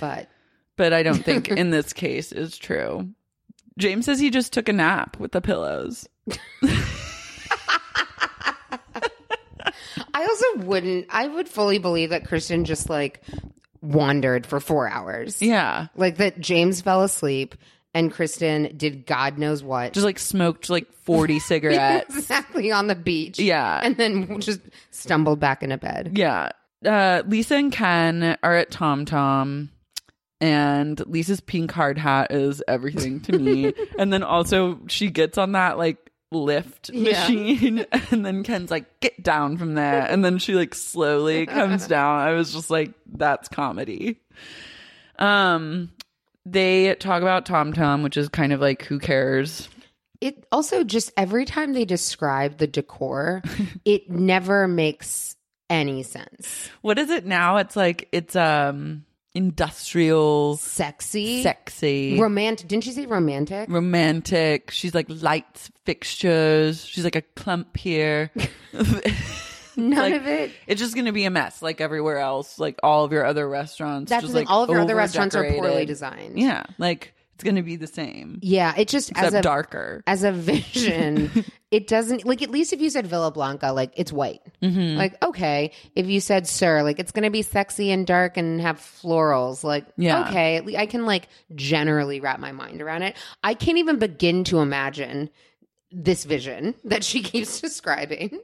but 0.00 0.28
but 0.76 0.92
I 0.92 1.02
don't 1.02 1.24
think 1.24 1.48
in 1.48 1.70
this 1.70 1.92
case 1.92 2.32
is 2.32 2.58
true. 2.58 3.10
James 3.78 4.06
says 4.06 4.18
he 4.18 4.30
just 4.30 4.52
took 4.52 4.68
a 4.68 4.72
nap 4.72 5.18
with 5.18 5.32
the 5.32 5.40
pillows. 5.40 6.08
I 10.18 10.22
also 10.24 10.66
wouldn't. 10.66 11.06
I 11.10 11.28
would 11.28 11.48
fully 11.48 11.78
believe 11.78 12.10
that 12.10 12.26
Kristen 12.26 12.64
just 12.64 12.90
like 12.90 13.22
wandered 13.80 14.46
for 14.46 14.58
four 14.58 14.88
hours. 14.88 15.40
Yeah. 15.40 15.86
Like 15.94 16.16
that 16.16 16.40
James 16.40 16.80
fell 16.80 17.04
asleep 17.04 17.54
and 17.94 18.12
Kristen 18.12 18.76
did 18.76 19.06
God 19.06 19.38
knows 19.38 19.62
what. 19.62 19.92
Just 19.92 20.04
like 20.04 20.18
smoked 20.18 20.70
like 20.70 20.92
40 21.04 21.38
cigarettes. 21.38 22.16
exactly 22.16 22.72
on 22.72 22.88
the 22.88 22.96
beach. 22.96 23.38
Yeah. 23.38 23.80
And 23.80 23.96
then 23.96 24.40
just 24.40 24.60
stumbled 24.90 25.38
back 25.38 25.62
into 25.62 25.76
bed. 25.78 26.18
Yeah. 26.18 26.50
Uh, 26.84 27.22
Lisa 27.24 27.54
and 27.54 27.72
Ken 27.72 28.36
are 28.42 28.56
at 28.56 28.72
Tom 28.72 29.04
Tom, 29.04 29.70
and 30.40 31.00
Lisa's 31.06 31.40
pink 31.40 31.70
hard 31.70 31.96
hat 31.98 32.32
is 32.32 32.60
everything 32.66 33.20
to 33.20 33.38
me. 33.38 33.72
and 33.98 34.12
then 34.12 34.24
also 34.24 34.80
she 34.88 35.10
gets 35.10 35.38
on 35.38 35.52
that 35.52 35.78
like 35.78 36.07
lift 36.30 36.90
Yeah. 36.90 37.22
machine, 37.22 37.86
and 38.10 38.24
then 38.24 38.42
Ken's 38.42 38.70
like, 38.70 39.00
"Get 39.00 39.22
down 39.22 39.56
from 39.56 39.74
there," 39.74 40.02
and 40.08 40.24
then 40.24 40.38
she 40.38 40.54
like 40.54 40.74
slowly 40.74 41.46
comes 41.46 41.86
down. 41.86 42.20
I 42.20 42.32
was 42.32 42.52
just 42.52 42.70
like, 42.70 42.92
"That's 43.06 43.48
comedy." 43.48 44.20
Um, 45.18 45.90
they 46.46 46.94
talk 46.94 47.22
about 47.22 47.46
Tom 47.46 47.72
Tom, 47.72 48.02
which 48.02 48.16
is 48.16 48.28
kind 48.28 48.52
of 48.52 48.60
like, 48.60 48.84
who 48.84 48.98
cares? 48.98 49.68
It 50.20 50.46
also 50.50 50.84
just 50.84 51.12
every 51.16 51.44
time 51.44 51.72
they 51.72 51.84
describe 51.84 52.58
the 52.58 52.66
decor, 52.66 53.42
it 53.84 54.10
never 54.10 54.66
makes 54.66 55.36
any 55.70 56.02
sense. 56.02 56.70
What 56.82 56.98
is 56.98 57.10
it 57.10 57.26
now? 57.26 57.58
It's 57.58 57.76
like 57.76 58.08
it's 58.12 58.34
um 58.34 59.04
industrial, 59.34 60.56
Sexy. 60.56 61.42
sexy. 61.42 62.18
Romantic. 62.20 62.68
Didn't 62.68 62.84
she 62.84 62.92
say 62.92 63.06
romantic? 63.06 63.68
romantic. 63.68 64.70
She's 64.70 64.94
like 64.94 65.06
lights, 65.08 65.70
fixtures. 65.84 66.84
She's 66.84 67.04
like 67.04 67.16
a 67.16 67.22
clump 67.22 67.76
here. 67.76 68.30
None 69.76 69.96
Like, 69.96 70.14
of 70.14 70.26
it. 70.26 70.50
It's 70.66 70.80
just 70.80 70.94
going 70.94 71.04
to 71.06 71.12
be 71.12 71.24
a 71.24 71.30
mess, 71.30 71.62
like 71.62 71.80
everywhere 71.80 72.18
else. 72.18 72.58
Like 72.58 72.80
all 72.82 73.04
of 73.04 73.12
your 73.12 73.24
other 73.24 73.48
restaurants. 73.48 74.10
That's 74.10 74.22
just 74.22 74.34
thing. 74.34 74.44
like 74.46 74.50
All 74.50 74.64
of 74.64 74.70
your 74.70 74.80
other 74.80 74.96
restaurants 74.96 75.36
are 75.36 75.42
poorly 75.44 75.58
over-decorated. 75.58 75.86
designed. 75.86 76.38
Yeah, 76.38 76.64
like 76.78 77.14
It's 77.38 77.44
going 77.44 77.54
to 77.54 77.62
be 77.62 77.76
the 77.76 77.86
same. 77.86 78.40
Yeah, 78.42 78.74
it 78.76 78.88
just 78.88 79.12
Except 79.12 79.28
as 79.28 79.34
a 79.34 79.42
darker. 79.42 80.02
as 80.08 80.24
a 80.24 80.32
vision, 80.72 81.44
it 81.70 81.86
doesn't 81.86 82.24
like 82.26 82.42
at 82.42 82.50
least 82.50 82.72
if 82.72 82.80
you 82.80 82.90
said 82.90 83.06
Villa 83.06 83.30
Blanca, 83.30 83.72
like 83.72 83.92
it's 83.94 84.12
white. 84.12 84.40
Mm-hmm. 84.60 84.98
Like 84.98 85.22
okay, 85.22 85.70
if 85.94 86.06
you 86.08 86.18
said 86.20 86.48
SUR, 86.48 86.82
like 86.82 86.98
it's 86.98 87.12
gonna 87.12 87.30
be 87.30 87.42
sexy 87.42 87.92
and 87.92 88.04
dark 88.04 88.36
and 88.36 88.60
have 88.60 88.78
florals. 88.80 89.62
Like 89.62 89.86
Yeah. 89.96 90.26
okay, 90.28 90.76
I 90.76 90.86
can 90.86 91.06
like 91.06 91.28
generally 91.54 92.18
wrap 92.18 92.40
my 92.40 92.50
mind 92.50 92.82
around 92.82 93.02
it. 93.04 93.14
I 93.44 93.54
can't 93.54 93.78
even 93.78 94.00
begin 94.00 94.42
to 94.44 94.58
imagine 94.58 95.30
this 95.92 96.24
vision 96.24 96.74
that 96.82 97.04
she 97.04 97.22
keeps 97.22 97.60
describing. 97.60 98.40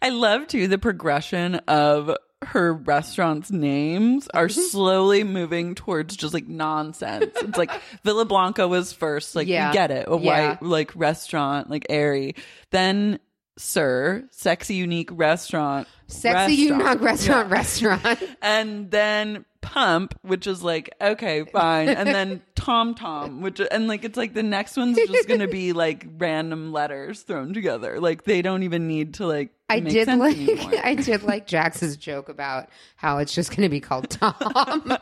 I 0.00 0.10
love 0.10 0.46
too 0.46 0.68
the 0.68 0.78
progression 0.78 1.56
of 1.66 2.16
her 2.42 2.72
restaurants' 2.72 3.50
names 3.50 4.28
are 4.32 4.46
mm-hmm. 4.46 4.60
slowly 4.60 5.24
moving 5.24 5.74
towards 5.74 6.16
just 6.16 6.32
like 6.32 6.46
nonsense. 6.46 7.32
It's 7.36 7.58
like 7.58 7.70
Villa 8.04 8.24
Blanca 8.24 8.68
was 8.68 8.92
first, 8.92 9.34
like 9.34 9.48
Yeah. 9.48 9.70
we 9.70 9.74
get 9.74 9.90
it, 9.90 10.06
a 10.08 10.16
Yeah. 10.16 10.16
white 10.50 10.62
like 10.62 10.94
restaurant, 10.94 11.68
like 11.68 11.86
airy. 11.90 12.34
Then 12.70 13.18
SUR, 13.58 14.22
sexy 14.30 14.74
unique 14.76 15.10
restaurant, 15.12 15.88
Sexy 16.06 16.70
restaurant. 16.70 17.00
Unag 17.00 17.04
restaurant 17.04 17.48
Yeah. 17.48 17.54
restaurant. 17.54 18.22
and 18.42 18.90
then 18.90 19.44
Pump, 19.60 20.14
which 20.22 20.46
is 20.46 20.62
like 20.62 20.90
okay, 21.00 21.44
fine, 21.44 21.88
and 21.88 22.08
then 22.08 22.40
Tom 22.68 22.94
Tom, 22.94 23.40
which 23.40 23.62
and 23.70 23.88
like 23.88 24.04
it's 24.04 24.18
like 24.18 24.34
the 24.34 24.42
next 24.42 24.76
one's 24.76 24.98
just 24.98 25.26
gonna 25.26 25.48
be 25.48 25.72
like 25.84 26.06
random 26.18 26.70
letters 26.70 27.22
thrown 27.22 27.54
together. 27.54 27.98
Like 27.98 28.24
they 28.24 28.42
don't 28.42 28.62
even 28.62 28.86
need 28.86 29.14
to 29.14 29.26
like. 29.26 29.52
I 29.70 29.80
make 29.80 29.94
did 29.94 30.04
sense 30.04 30.20
like 30.20 30.36
anymore. 30.36 30.78
I 30.84 30.94
did 30.94 31.22
like 31.22 31.46
Jax's 31.46 31.96
joke 31.96 32.28
about 32.28 32.68
how 32.96 33.16
it's 33.18 33.34
just 33.34 33.52
to 33.52 33.68
be 33.70 33.80
called 33.80 34.10
Tom. 34.10 34.34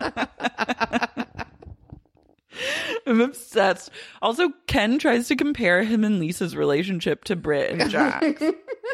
I'm 3.04 3.20
obsessed. 3.20 3.90
Also, 4.22 4.50
Ken 4.68 5.00
tries 5.00 5.26
to 5.28 5.34
compare 5.34 5.82
him 5.82 6.04
and 6.04 6.20
Lisa's 6.20 6.56
relationship 6.56 7.24
to 7.24 7.34
Britt 7.34 7.72
and 7.72 7.90
Jack. 7.90 8.40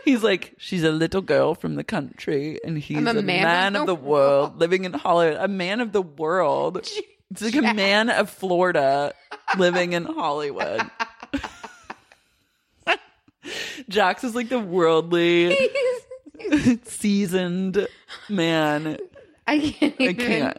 he's 0.06 0.22
like, 0.22 0.54
she's 0.56 0.82
a 0.82 0.90
little 0.90 1.20
girl 1.20 1.54
from 1.54 1.74
the 1.74 1.84
country, 1.84 2.58
and 2.64 2.78
he's 2.78 2.96
I'm 2.96 3.06
a, 3.06 3.10
a 3.10 3.22
man 3.22 3.42
man, 3.42 3.76
of 3.76 3.82
of 3.82 3.86
the 3.86 3.96
the 3.96 4.02
world, 4.02 4.58
living 4.58 4.86
in 4.86 4.94
Hollywood. 4.94 5.36
A 5.38 5.48
man 5.48 5.80
of 5.80 5.92
the 5.92 6.02
world. 6.02 6.88
It's 7.32 7.42
like 7.42 7.54
a 7.54 7.74
man 7.74 8.10
of 8.10 8.30
Florida 8.30 9.14
living 9.58 9.92
in 9.94 10.04
Hollywood. 10.04 10.82
Jax 13.88 14.24
is 14.24 14.34
like 14.34 14.48
the 14.48 14.60
worldly, 14.60 15.56
seasoned 16.84 17.86
man. 18.28 18.98
I 19.46 19.58
can't. 19.58 19.94
I 20.00 20.12
can't. 20.12 20.58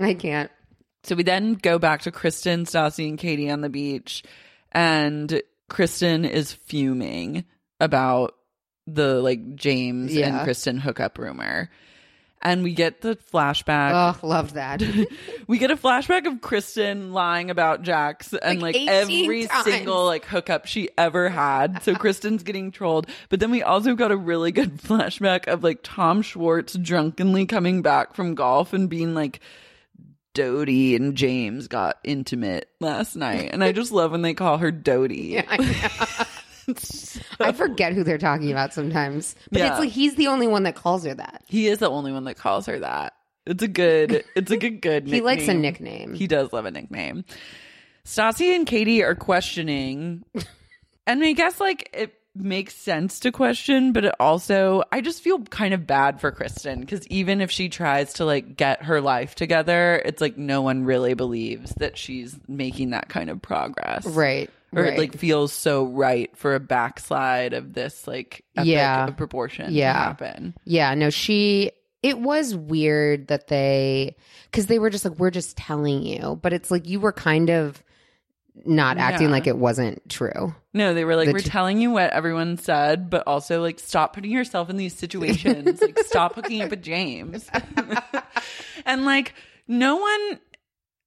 I 0.00 0.14
can't. 0.14 0.50
So 1.04 1.14
we 1.14 1.24
then 1.24 1.54
go 1.54 1.78
back 1.78 2.02
to 2.02 2.12
Kristen, 2.12 2.64
Stassi, 2.64 3.08
and 3.08 3.18
Katie 3.18 3.50
on 3.50 3.60
the 3.60 3.68
beach, 3.68 4.22
and 4.70 5.42
Kristen 5.68 6.24
is 6.24 6.52
fuming 6.52 7.44
about 7.80 8.34
the 8.86 9.20
like 9.20 9.56
James 9.56 10.14
Yeah. 10.14 10.36
and 10.38 10.44
Kristen 10.44 10.78
hookup 10.78 11.18
rumor. 11.18 11.70
And 12.44 12.64
we 12.64 12.74
get 12.74 13.02
the 13.02 13.16
flashback. 13.32 13.92
Oh, 13.94 14.26
love 14.26 14.54
that. 14.54 14.82
we 15.46 15.58
get 15.58 15.70
a 15.70 15.76
flashback 15.76 16.26
of 16.26 16.40
Kristen 16.40 17.12
lying 17.12 17.50
about 17.50 17.82
Jax 17.82 18.32
and 18.34 18.60
Like 18.60 18.74
like, 18.74 18.88
every 18.88 19.46
times. 19.46 19.64
single 19.64 20.04
like 20.04 20.24
hookup 20.24 20.66
she 20.66 20.88
ever 20.98 21.28
had. 21.28 21.82
So 21.84 21.92
uh-huh. 21.92 22.00
Kristen's 22.00 22.42
getting 22.42 22.72
trolled. 22.72 23.06
But 23.28 23.38
then 23.38 23.52
we 23.52 23.62
also 23.62 23.94
got 23.94 24.10
a 24.10 24.16
really 24.16 24.50
good 24.50 24.76
flashback 24.82 25.46
of 25.46 25.62
like 25.62 25.80
Tom 25.82 26.22
Schwartz 26.22 26.74
drunkenly 26.74 27.46
coming 27.46 27.80
back 27.80 28.14
from 28.14 28.34
golf 28.34 28.72
and 28.72 28.90
being 28.90 29.14
like, 29.14 29.40
Dodie 30.34 30.96
and 30.96 31.14
James 31.14 31.68
got 31.68 31.98
intimate 32.04 32.68
last 32.80 33.16
night. 33.16 33.50
And 33.52 33.62
I 33.62 33.72
just 33.72 33.92
love 33.92 34.12
when 34.12 34.22
they 34.22 34.34
call 34.34 34.58
her 34.58 34.70
Dodie. 34.70 35.38
I, 35.48 36.26
know. 36.68 36.74
I 37.40 37.52
forget 37.52 37.92
who 37.92 38.04
they're 38.04 38.18
talking 38.18 38.50
about 38.50 38.72
sometimes, 38.74 39.34
but 39.50 39.60
Yeah. 39.60 39.70
it's 39.70 39.78
like 39.78 39.90
he's 39.90 40.14
the 40.16 40.28
only 40.28 40.46
one 40.46 40.62
that 40.64 40.74
calls 40.74 41.04
her 41.04 41.14
that. 41.14 41.42
He 41.48 41.66
is 41.68 41.78
the 41.78 41.90
only 41.90 42.12
one 42.12 42.24
that 42.24 42.36
calls 42.36 42.66
her 42.66 42.78
that. 42.78 43.14
It's 43.46 43.62
a 43.62 43.68
good, 43.68 44.24
it's 44.36 44.50
a 44.50 44.56
good 44.56 44.80
good 44.80 45.04
nickname. 45.04 45.14
He 45.14 45.20
likes 45.20 45.48
a 45.48 45.54
nickname. 45.54 46.14
He 46.14 46.26
does 46.26 46.52
love 46.52 46.64
a 46.64 46.70
nickname. 46.70 47.24
Stassi 48.04 48.54
and 48.54 48.66
Katie 48.66 49.02
are 49.02 49.14
questioning. 49.14 50.24
and 51.06 51.22
I 51.22 51.32
guess 51.32 51.60
like 51.60 51.90
it 51.92 52.14
makes 52.34 52.74
sense 52.74 53.20
to 53.20 53.30
question, 53.32 53.92
but 53.92 54.04
it 54.06 54.14
also, 54.18 54.82
I 54.90 55.00
just 55.02 55.22
feel 55.22 55.40
kind 55.40 55.74
of 55.74 55.86
bad 55.86 56.20
for 56.20 56.30
Kristen 56.30 56.80
because 56.80 57.06
even 57.08 57.40
if 57.42 57.50
she 57.50 57.68
tries 57.68 58.14
to 58.14 58.24
like 58.24 58.56
get 58.56 58.84
her 58.84 59.00
life 59.00 59.34
together, 59.34 60.00
it's 60.04 60.20
like 60.20 60.38
no 60.38 60.62
one 60.62 60.84
really 60.84 61.14
believes 61.14 61.74
that 61.74 61.98
she's 61.98 62.34
making 62.48 62.90
that 62.90 63.08
kind 63.08 63.28
of 63.28 63.42
progress. 63.42 64.06
Right. 64.06 64.50
Or 64.74 64.82
right. 64.82 64.94
it 64.94 64.98
like 64.98 65.16
feels 65.16 65.52
so 65.52 65.84
right 65.84 66.34
for 66.36 66.54
a 66.54 66.60
backslide 66.60 67.52
of 67.52 67.74
this 67.74 68.06
like 68.06 68.44
epic 68.56 68.68
Yeah. 68.70 69.08
of 69.08 69.16
proportion 69.16 69.72
Yeah. 69.72 69.92
to 69.92 69.98
happen. 69.98 70.54
Yeah, 70.64 70.94
no, 70.94 71.10
she. 71.10 71.72
It 72.02 72.18
was 72.18 72.54
weird 72.56 73.28
that 73.28 73.46
they, 73.46 74.16
because 74.50 74.66
they 74.66 74.78
were 74.80 74.90
just 74.90 75.04
like, 75.04 75.18
we're 75.20 75.30
just 75.30 75.56
telling 75.56 76.02
you, 76.02 76.38
but 76.42 76.52
it's 76.52 76.70
like 76.70 76.88
you 76.88 76.98
were 76.98 77.12
kind 77.12 77.48
of 77.50 77.80
not 78.66 78.98
acting 78.98 79.28
Yeah. 79.28 79.32
like 79.32 79.46
it 79.46 79.56
wasn't 79.56 80.08
true. 80.10 80.54
No, 80.74 80.94
they 80.94 81.04
were 81.04 81.14
like, 81.16 81.26
The 81.28 81.32
we're 81.32 81.38
t- 81.40 81.48
telling 81.50 81.80
you 81.80 81.90
what 81.92 82.10
everyone 82.12 82.56
said, 82.56 83.08
but 83.08 83.24
also 83.26 83.60
like, 83.62 83.78
stop 83.78 84.14
putting 84.14 84.30
yourself 84.32 84.68
in 84.68 84.78
these 84.78 84.94
situations. 84.94 85.80
like, 85.80 85.98
stop 86.00 86.34
hooking 86.34 86.60
up 86.62 86.70
with 86.70 86.82
James. 86.82 87.48
and 88.84 89.04
like, 89.04 89.34
no 89.68 89.96
one, 89.96 90.40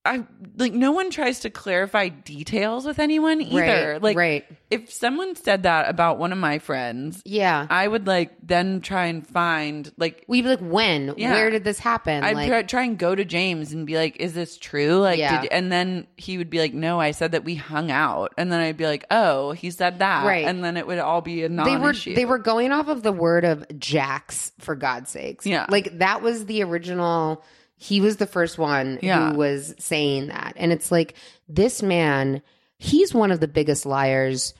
I 0.05 0.23
like, 0.57 0.73
no 0.73 0.91
one 0.91 1.09
tries 1.09 1.41
to 1.41 1.49
clarify 1.49 2.09
details 2.09 2.85
with 2.85 2.99
anyone 2.99 3.41
either. 3.41 3.93
Right, 3.93 4.01
like, 4.01 4.17
right. 4.17 4.45
if 4.69 4.91
someone 4.93 5.35
said 5.35 5.63
that 5.63 5.89
about 5.89 6.17
one 6.19 6.31
of 6.31 6.37
my 6.37 6.59
friends, 6.59 7.21
Yeah. 7.25 7.65
I 7.69 7.87
would 7.87 8.05
like 8.07 8.31
then 8.43 8.81
try 8.81 9.07
and 9.07 9.25
find 9.25 9.91
like 9.97 10.23
We'd 10.27 10.43
be 10.43 10.49
like, 10.49 10.59
when? 10.59 11.15
Yeah. 11.17 11.31
Where 11.33 11.49
did 11.49 11.63
this 11.63 11.79
happen? 11.79 12.23
I'd 12.23 12.35
like, 12.35 12.47
try, 12.47 12.63
try 12.63 12.83
and 12.83 12.97
go 12.97 13.15
to 13.15 13.25
James 13.25 13.73
and 13.73 13.85
be 13.87 13.95
like, 13.97 14.17
"Is 14.17 14.33
this 14.33 14.57
true?" 14.57 14.99
Like, 14.99 15.17
Yeah. 15.19 15.41
did, 15.41 15.51
and 15.51 15.71
then 15.71 16.07
he 16.17 16.37
would 16.37 16.49
be 16.49 16.59
like, 16.59 16.73
"No, 16.73 16.99
I 16.99 17.11
said 17.11 17.31
that 17.31 17.43
we 17.43 17.55
hung 17.55 17.91
out," 17.91 18.33
and 18.37 18.51
then 18.51 18.59
I'd 18.59 18.77
be 18.77 18.85
like, 18.85 19.05
"Oh, 19.11 19.51
he 19.51 19.71
said 19.71 19.99
that," 19.99 20.25
Right. 20.25 20.45
And 20.45 20.63
then 20.63 20.77
it 20.77 20.85
would 20.87 20.99
all 20.99 21.21
be 21.21 21.43
a 21.43 21.49
they 21.49 21.55
non-issue. 21.55 22.15
they 22.15 22.25
were 22.25 22.37
going 22.37 22.71
off 22.71 22.87
of 22.87 23.01
the 23.03 23.11
word 23.11 23.43
of 23.45 23.65
Jax 23.79 24.51
for 24.59 24.75
God's 24.75 25.09
sakes. 25.09 25.45
Yeah. 25.45 25.65
like 25.69 25.97
that 25.99 26.21
was 26.21 26.45
the 26.45 26.63
original. 26.63 27.43
He 27.85 28.01
was 28.01 28.17
the 28.17 28.25
first 28.27 28.57
one 28.57 28.99
Yeah. 29.01 29.31
who 29.31 29.37
was 29.37 29.75
saying 29.77 30.27
that, 30.27 30.53
and 30.55 30.71
it's 30.71 30.91
like 30.91 31.13
this 31.47 31.83
man. 31.83 32.41
He's 32.77 33.13
one 33.13 33.31
of 33.31 33.39
the 33.39 33.47
biggest 33.47 33.85
liars. 33.85 34.53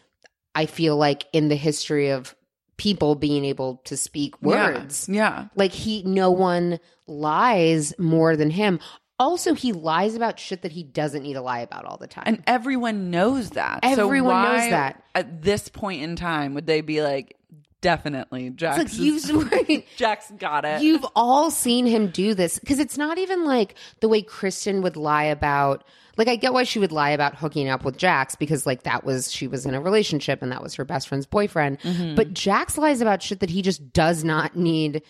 I 0.54 0.68
feel 0.68 0.96
like 0.96 1.26
in 1.34 1.50
the 1.50 1.56
history 1.56 2.10
of 2.12 2.36
people 2.78 3.16
being 3.16 3.44
able 3.46 3.82
to 3.86 3.98
speak 3.98 4.42
words. 4.42 5.10
Yeah. 5.10 5.48
Like 5.56 5.72
he, 5.72 6.04
no 6.04 6.32
one 6.32 6.80
lies 7.08 7.98
more 8.00 8.36
than 8.36 8.50
him. 8.50 8.80
Also, 9.18 9.54
he 9.54 9.72
lies 9.72 10.16
about 10.16 10.40
shit 10.40 10.62
that 10.62 10.72
he 10.74 10.84
doesn't 10.84 11.24
need 11.24 11.34
to 11.34 11.42
lie 11.42 11.60
about 11.60 11.86
all 11.86 11.98
the 11.98 12.08
time. 12.08 12.26
And 12.28 12.44
everyone 12.48 13.12
knows 13.12 13.52
that. 13.52 13.80
Everyone 13.84 14.32
so 14.32 14.36
why, 14.36 14.58
knows 14.58 14.70
that. 14.72 15.04
At 15.14 15.42
this 15.42 15.70
point 15.70 16.04
in 16.04 16.16
time, 16.16 16.54
would 16.54 16.68
they 16.68 16.82
be 16.82 17.02
like, 17.02 17.38
definitely, 17.86 18.50
Jax, 18.50 18.80
it's 18.80 18.94
like 18.94 19.02
you've 19.02 19.52
right. 19.52 19.88
Jax 19.96 20.32
got 20.40 20.66
it. 20.66 20.82
You've 20.82 21.06
all 21.16 21.52
seen 21.52 21.86
him 21.86 22.08
do 22.08 22.34
this 22.34 22.58
because 22.58 22.80
it's 22.80 22.98
not 22.98 23.20
even 23.20 23.46
like 23.46 23.76
the 24.00 24.10
way 24.10 24.24
Kristen 24.24 24.82
would 24.82 24.98
lie 24.98 25.26
about. 25.26 25.84
Like, 26.18 26.28
I 26.30 26.38
get 26.38 26.54
why 26.54 26.64
she 26.64 26.80
would 26.80 26.94
lie 26.94 27.10
about 27.10 27.36
hooking 27.36 27.68
up 27.68 27.84
with 27.84 27.98
Jax 27.98 28.36
because, 28.36 28.66
like, 28.66 28.84
that 28.84 29.04
was 29.04 29.30
she 29.32 29.48
was 29.48 29.66
in 29.66 29.76
a 29.76 29.82
relationship 29.82 30.42
and 30.42 30.50
that 30.52 30.64
was 30.64 30.74
her 30.76 30.86
best 30.86 31.10
friend's 31.10 31.26
boyfriend. 31.26 31.80
Mm-hmm. 31.82 32.16
But 32.16 32.34
Jax 32.34 32.78
lies 32.78 33.02
about 33.02 33.22
shit 33.22 33.42
that 33.42 33.50
he 33.50 33.62
just 33.62 33.92
does 33.92 34.24
not 34.24 34.56
need 34.56 35.04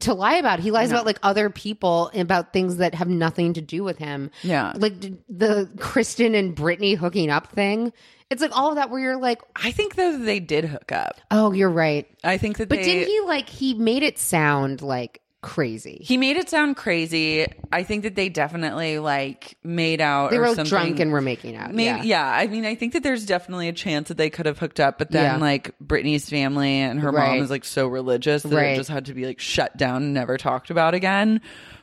to 0.00 0.14
lie 0.14 0.34
about. 0.34 0.60
He 0.60 0.70
lies 0.70 0.90
about 0.90 1.06
like 1.06 1.18
other 1.22 1.48
people 1.50 2.10
and 2.12 2.22
about 2.22 2.52
things 2.52 2.76
that 2.76 2.94
have 2.94 3.08
nothing 3.08 3.54
to 3.54 3.60
do 3.60 3.84
with 3.84 3.98
him. 3.98 4.30
Yeah. 4.42 4.72
like 4.76 5.00
the 5.28 5.70
Kristen 5.78 6.34
and 6.34 6.54
Brittany 6.54 6.94
hooking 6.94 7.30
up 7.30 7.52
thing. 7.52 7.92
It's 8.30 8.42
like 8.42 8.56
all 8.56 8.68
of 8.70 8.76
that 8.76 8.90
where 8.90 9.00
you're 9.00 9.16
like, 9.20 9.40
I 9.56 9.70
think 9.70 9.94
though 9.94 10.18
they 10.18 10.38
did 10.40 10.64
hook 10.66 10.92
up. 10.92 11.20
oh, 11.30 11.52
you're 11.52 11.70
right. 11.70 12.06
I 12.22 12.36
think 12.38 12.58
that 12.58 12.68
But 12.68 12.78
they. 12.78 12.84
didn't 12.84 13.08
he 13.08 13.20
like 13.22 13.48
he 13.48 13.74
made 13.74 14.02
it 14.02 14.18
sound 14.18 14.82
like 14.82 15.22
crazy? 15.40 15.98
He 16.02 16.16
made 16.18 16.36
it 16.36 16.50
sound 16.50 16.76
crazy. 16.76 17.46
I 17.72 17.84
think 17.84 18.02
that 18.02 18.16
they 18.16 18.28
definitely 18.28 18.98
like 18.98 19.56
made 19.64 20.00
out. 20.02 20.30
They 20.30 20.36
or 20.36 20.40
were 20.40 20.46
something. 20.48 20.64
drunk 20.66 21.00
and 21.00 21.10
were 21.10 21.20
making 21.22 21.56
out. 21.56 21.70
Maybe, 21.72 21.84
yeah. 21.84 22.02
yeah. 22.02 22.30
I 22.30 22.48
mean, 22.48 22.66
I 22.66 22.74
think 22.74 22.92
that 22.92 23.02
there's 23.02 23.24
definitely 23.24 23.68
a 23.68 23.72
chance 23.72 24.08
that 24.08 24.18
they 24.18 24.28
could 24.30 24.44
have 24.46 24.58
hooked 24.58 24.80
up, 24.80 24.98
but 24.98 25.10
then 25.10 25.24
Yeah. 25.24 25.36
like 25.38 25.78
Brittany's 25.78 26.28
family 26.28 26.80
and 26.80 27.00
her 27.00 27.10
Right. 27.10 27.34
mom 27.36 27.42
is 27.42 27.50
like 27.50 27.64
so 27.64 27.86
religious 27.86 28.42
that 28.42 28.54
Right. 28.54 28.72
it 28.72 28.76
just 28.76 28.90
had 28.90 29.06
to 29.06 29.14
be 29.14 29.24
like 29.24 29.40
shut 29.40 29.76
down 29.78 30.02
and 30.02 30.12
never 30.12 30.36
talked 30.36 30.68
about 30.70 30.92
again. 30.92 31.40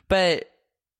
But 0.08 0.48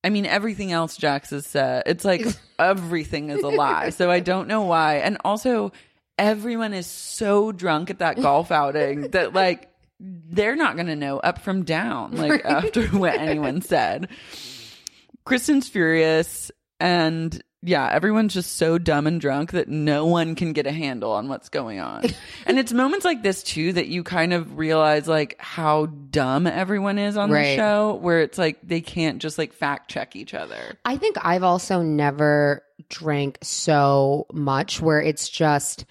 I 0.07 0.09
mean, 0.09 0.25
everything 0.25 0.71
else 0.71 0.95
Jax 0.95 1.31
has 1.31 1.45
said, 1.45 1.83
it's 1.85 2.05
like 2.05 2.25
everything 2.59 3.29
is 3.29 3.43
a 3.43 3.49
lie. 3.49 3.89
So 3.89 4.09
I 4.09 4.21
don't 4.21 4.47
know 4.47 4.61
why. 4.61 4.99
And 4.99 5.17
also, 5.25 5.73
everyone 6.17 6.73
is 6.73 6.87
so 6.87 7.51
drunk 7.51 7.89
at 7.89 7.99
that 7.99 8.21
golf 8.21 8.49
outing 8.49 9.09
that 9.09 9.33
like 9.33 9.69
they're 9.99 10.55
not 10.55 10.75
going 10.75 10.87
to 10.87 10.95
know 10.95 11.17
up 11.19 11.39
from 11.39 11.65
down 11.65 12.13
like 12.13 12.45
after 12.45 12.87
what 12.87 13.15
anyone 13.15 13.61
said. 13.61 14.07
Kristen's 15.25 15.67
furious 15.67 16.51
and 16.79 17.43
yeah, 17.67 17.89
everyone's 17.91 18.33
just 18.33 18.55
so 18.57 18.77
dumb 18.77 19.07
and 19.07 19.19
drunk 19.19 19.51
that 19.51 19.67
no 19.67 20.05
one 20.05 20.35
can 20.35 20.53
get 20.53 20.65
a 20.65 20.71
handle 20.71 21.11
on 21.11 21.27
what's 21.27 21.49
going 21.49 21.79
on. 21.79 22.05
and 22.45 22.57
it's 22.57 22.71
moments 22.71 23.03
like 23.03 23.23
this 23.23 23.43
too 23.43 23.73
that 23.73 23.87
you 23.87 24.03
kind 24.03 24.33
of 24.33 24.57
realize 24.57 25.07
like 25.07 25.35
how 25.39 25.87
dumb 25.87 26.47
everyone 26.47 26.97
is 26.97 27.17
on 27.17 27.29
the 27.29 27.55
show 27.55 27.95
where 27.95 28.21
it's 28.21 28.37
like 28.37 28.59
they 28.63 28.79
can't 28.79 29.21
just 29.21 29.37
like 29.37 29.53
fact 29.53 29.91
check 29.91 30.15
each 30.15 30.33
other. 30.33 30.77
I 30.85 30.95
think 30.97 31.17
I've 31.21 31.43
also 31.43 31.81
never 31.81 32.63
drank 32.89 33.39
so 33.41 34.27
much 34.31 34.81
where 34.81 35.01
it's 35.01 35.27
just 35.27 35.85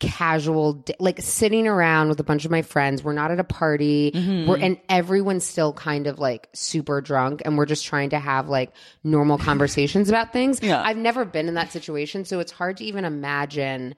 casual 0.00 0.84
like 0.98 1.20
sitting 1.20 1.68
around 1.68 2.08
with 2.08 2.18
a 2.18 2.24
bunch 2.24 2.44
of 2.44 2.50
my 2.50 2.62
friends 2.62 3.04
we're 3.04 3.12
not 3.12 3.30
at 3.30 3.38
a 3.38 3.44
party 3.44 4.10
Mm-hmm. 4.12 4.48
we're 4.48 4.56
and 4.58 4.78
everyone's 4.88 5.44
still 5.44 5.72
kind 5.72 6.06
of 6.06 6.18
like 6.18 6.48
super 6.54 7.00
drunk 7.00 7.42
and 7.44 7.56
we're 7.58 7.66
just 7.66 7.84
trying 7.84 8.10
to 8.10 8.18
have 8.18 8.48
like 8.48 8.72
normal 9.04 9.36
conversations 9.50 10.08
about 10.08 10.32
things 10.32 10.60
Yeah. 10.62 10.82
i've 10.82 10.96
never 10.96 11.24
been 11.24 11.48
in 11.48 11.54
that 11.54 11.70
situation 11.70 12.24
so 12.24 12.40
it's 12.40 12.50
hard 12.52 12.78
to 12.78 12.84
even 12.84 13.04
imagine 13.04 13.94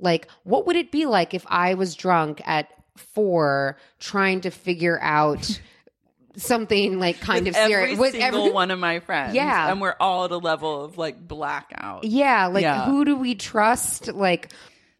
like 0.00 0.28
what 0.42 0.66
would 0.66 0.76
it 0.76 0.90
be 0.90 1.06
like 1.06 1.34
if 1.34 1.44
i 1.48 1.74
was 1.74 1.94
drunk 1.94 2.42
at 2.44 2.68
four 2.96 3.76
trying 4.00 4.40
to 4.42 4.50
figure 4.50 4.98
out 5.00 5.60
something 6.36 6.98
like 6.98 7.20
kind 7.20 7.44
With 7.46 7.56
of 7.56 7.66
serious 7.66 7.92
every 7.92 7.96
with 8.00 8.12
single 8.12 8.40
every- 8.40 8.52
one 8.52 8.70
of 8.72 8.78
my 8.80 8.98
friends. 8.98 9.34
Yeah. 9.36 9.70
And 9.70 9.80
we're 9.80 9.94
all 10.00 10.24
at 10.24 10.32
a 10.32 10.36
level 10.36 10.84
of 10.84 10.98
like 10.98 11.16
blackout. 11.26 12.02
Yeah, 12.04 12.46
like 12.46 12.62
Yeah. 12.62 12.86
who 12.86 13.04
do 13.04 13.14
we 13.14 13.36
trust? 13.36 14.12
Like 14.12 14.52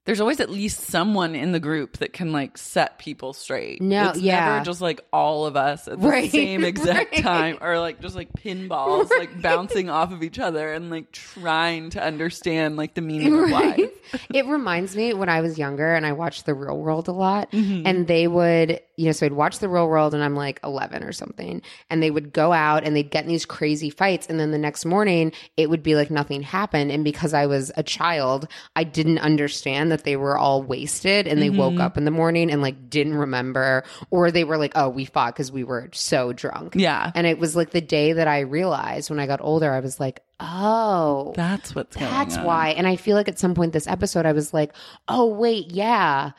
There's 0.06 0.20
always 0.20 0.38
at 0.40 0.50
least 0.50 0.80
someone 0.80 1.34
in 1.34 1.52
the 1.52 1.60
group 1.60 1.96
that 1.98 2.12
can 2.12 2.30
like 2.30 2.58
set 2.58 2.98
people 2.98 3.32
straight. 3.32 3.80
No, 3.80 4.10
it's 4.10 4.20
yeah. 4.20 4.52
never 4.52 4.64
just 4.64 4.82
like 4.82 5.00
all 5.14 5.46
of 5.46 5.56
us 5.56 5.88
at 5.88 5.98
the 6.00 6.06
Right, 6.08 6.30
same 6.30 6.62
exact 6.64 7.12
right. 7.14 7.22
time, 7.22 7.58
or 7.62 7.78
like 7.80 8.00
just 8.02 8.14
like 8.14 8.30
pinballs, 8.34 9.08
like 9.10 9.40
bouncing 9.40 9.88
off 9.88 10.12
of 10.12 10.22
each 10.22 10.38
other 10.38 10.72
and 10.72 10.90
like 10.90 11.10
trying 11.12 11.88
to 11.90 12.02
understand 12.04 12.76
like 12.76 12.92
the 12.94 13.00
meaning 13.00 13.32
of 13.38 13.48
life. 13.50 13.80
It 14.32 14.46
reminds 14.46 14.94
me 14.94 15.12
when 15.14 15.28
I 15.30 15.40
was 15.40 15.58
younger 15.58 15.94
and 15.94 16.04
I 16.06 16.12
watched 16.12 16.44
The 16.46 16.52
Real 16.54 16.78
World 16.78 17.08
a 17.08 17.12
lot, 17.12 17.50
Mm-hmm. 17.52 17.86
and 17.86 18.06
they 18.06 18.28
would, 18.28 18.80
you 18.96 19.06
know, 19.06 19.12
so 19.12 19.24
I'd 19.26 19.32
watch 19.32 19.58
The 19.58 19.68
Real 19.68 19.88
World 19.88 20.12
and 20.14 20.22
I'm 20.22 20.36
like 20.36 20.60
11 20.62 21.02
or 21.02 21.10
something, 21.12 21.62
and 21.88 22.02
they 22.02 22.10
would 22.10 22.32
go 22.32 22.52
out 22.52 22.84
and 22.84 22.94
they'd 22.94 23.10
get 23.10 23.24
in 23.24 23.30
these 23.30 23.46
crazy 23.46 23.88
fights, 23.90 24.26
and 24.28 24.38
then 24.38 24.50
the 24.50 24.58
next 24.58 24.84
morning 24.84 25.32
it 25.56 25.70
would 25.70 25.82
be 25.82 25.94
like 25.96 26.10
nothing 26.10 26.42
happened. 26.42 26.92
And 26.92 27.02
because 27.02 27.32
I 27.32 27.46
was 27.46 27.72
a 27.76 27.82
child, 27.82 28.46
I 28.76 28.84
didn't 28.84 29.18
understand 29.18 29.90
that 29.94 30.04
they 30.04 30.16
were 30.16 30.36
all 30.36 30.62
wasted 30.62 31.26
and 31.26 31.40
they 31.40 31.48
Mm-hmm. 31.48 31.58
woke 31.58 31.80
up 31.80 31.96
in 31.96 32.04
the 32.04 32.10
morning 32.10 32.50
and 32.50 32.60
like 32.60 32.90
didn't 32.90 33.14
remember, 33.14 33.84
or 34.10 34.30
they 34.30 34.44
were 34.44 34.58
like, 34.58 34.72
oh, 34.74 34.88
we 34.88 35.04
fought 35.04 35.34
because 35.34 35.52
we 35.52 35.62
were 35.64 35.88
so 35.92 36.32
drunk. 36.32 36.74
Yeah. 36.76 37.12
And 37.14 37.26
it 37.26 37.38
was 37.38 37.54
like 37.54 37.70
the 37.70 37.80
day 37.80 38.14
that 38.14 38.26
I 38.28 38.40
realized 38.40 39.08
when 39.08 39.20
I 39.20 39.26
got 39.26 39.40
older, 39.40 39.72
I 39.72 39.80
was 39.80 40.00
like, 40.00 40.20
oh, 40.40 41.32
That's 41.36 41.74
what's 41.74 41.96
that's 41.96 42.36
why. 42.38 42.70
And 42.70 42.86
I 42.86 42.96
feel 42.96 43.16
like 43.16 43.28
at 43.28 43.38
some 43.38 43.54
point 43.54 43.72
this 43.72 43.86
episode, 43.86 44.26
I 44.26 44.32
was 44.32 44.52
like, 44.52 44.72
oh, 45.08 45.26
wait, 45.26 45.70
yeah, 45.70 46.32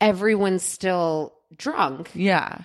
everyone's 0.00 0.62
still 0.62 1.34
drunk. 1.56 2.10
Yeah. 2.14 2.58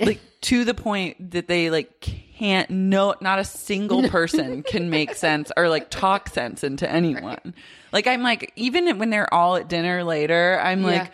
Like 0.00 0.20
to 0.42 0.64
the 0.64 0.74
point 0.74 1.30
that 1.30 1.46
they 1.46 1.70
like 1.70 2.00
can't 2.00 2.68
no 2.70 3.14
not 3.20 3.38
a 3.38 3.44
single 3.44 4.08
person 4.08 4.64
can 4.64 4.90
make 4.90 5.14
sense 5.14 5.52
or 5.56 5.68
like 5.68 5.90
talk 5.90 6.28
sense 6.28 6.64
into 6.64 6.90
anyone. 6.90 7.54
Like 7.92 8.08
I'm 8.08 8.22
like 8.22 8.52
even 8.56 8.98
when 8.98 9.10
they're 9.10 9.32
all 9.32 9.54
at 9.56 9.68
dinner 9.68 10.02
later, 10.02 10.58
I'm 10.60 10.82
like 10.82 11.12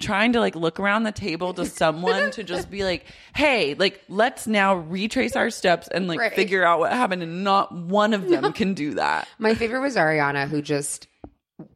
trying 0.00 0.32
to 0.34 0.40
like 0.40 0.54
look 0.54 0.78
around 0.78 1.04
the 1.04 1.12
table 1.12 1.54
to 1.54 1.64
someone 1.64 2.30
to 2.32 2.42
just 2.44 2.70
be 2.70 2.84
like, 2.84 3.06
"Hey, 3.34 3.74
like 3.74 4.02
let's 4.08 4.46
now 4.46 4.74
retrace 4.74 5.34
our 5.36 5.48
steps 5.48 5.88
and 5.88 6.06
like 6.08 6.18
Right. 6.18 6.34
figure 6.34 6.62
out 6.64 6.78
what 6.80 6.92
happened." 6.92 7.22
And 7.22 7.42
not 7.44 7.72
one 7.74 8.12
of 8.12 8.28
them 8.28 8.52
can 8.52 8.74
do 8.74 8.94
that. 8.94 9.28
My 9.38 9.54
favorite 9.54 9.80
was 9.80 9.96
Ariana, 9.96 10.46
who 10.48 10.60
just 10.60 11.06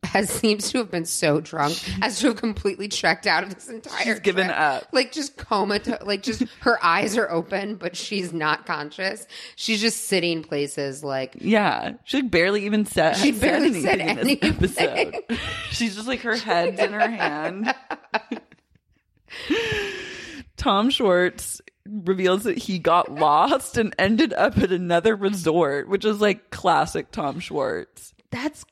has 0.05 0.29
seems 0.29 0.71
to 0.71 0.79
have 0.79 0.91
been 0.91 1.05
so 1.07 1.41
drunk 1.41 1.79
as 2.03 2.19
to 2.21 2.27
have 2.29 2.37
completely 2.37 2.87
checked 2.89 3.27
out 3.27 3.43
of 3.45 3.55
this 3.55 3.69
entire 3.69 4.05
She's 4.15 4.21
given 4.21 4.51
up. 4.51 4.87
like 4.93 5.11
just 5.13 5.37
comatose 5.39 6.03
like 6.03 6.23
just 6.23 6.43
her 6.61 6.79
eyes 6.85 7.17
are 7.17 7.31
open 7.31 7.77
but 7.77 7.97
she's 7.97 8.33
not 8.33 8.67
conscious 8.67 9.27
she's 9.57 9.81
just 9.81 10.05
sitting 10.07 10.43
places 10.43 11.03
like 11.03 11.37
Yeah, 11.41 11.93
she 12.05 12.19
like, 12.21 12.31
barely 12.31 12.67
even 12.67 12.85
said. 12.85 13.15
She 13.17 13.33
barely 13.33 13.69
anything 13.69 13.83
said 13.83 14.01
in 14.01 14.07
this 14.17 14.19
anything. 14.19 14.53
episode. 14.55 15.39
She's 15.71 15.95
just 15.95 16.09
like 16.09 16.21
her 16.23 16.37
head's 16.37 16.79
in 16.81 16.93
her 16.93 17.09
hand. 17.09 17.75
Tom 20.57 20.91
Schwartz 20.91 21.61
reveals 21.87 22.45
that 22.45 22.59
he 22.59 22.79
got 22.79 23.11
lost 23.15 23.77
and 23.79 23.95
ended 23.99 24.33
up 24.35 24.59
at 24.59 24.73
another 24.73 25.17
resort, 25.17 25.89
which 25.89 26.05
is 26.05 26.21
like 26.21 26.51
classic 26.51 27.11
Tom 27.11 27.41
Schwartz. 27.41 28.13
that's 28.31 28.65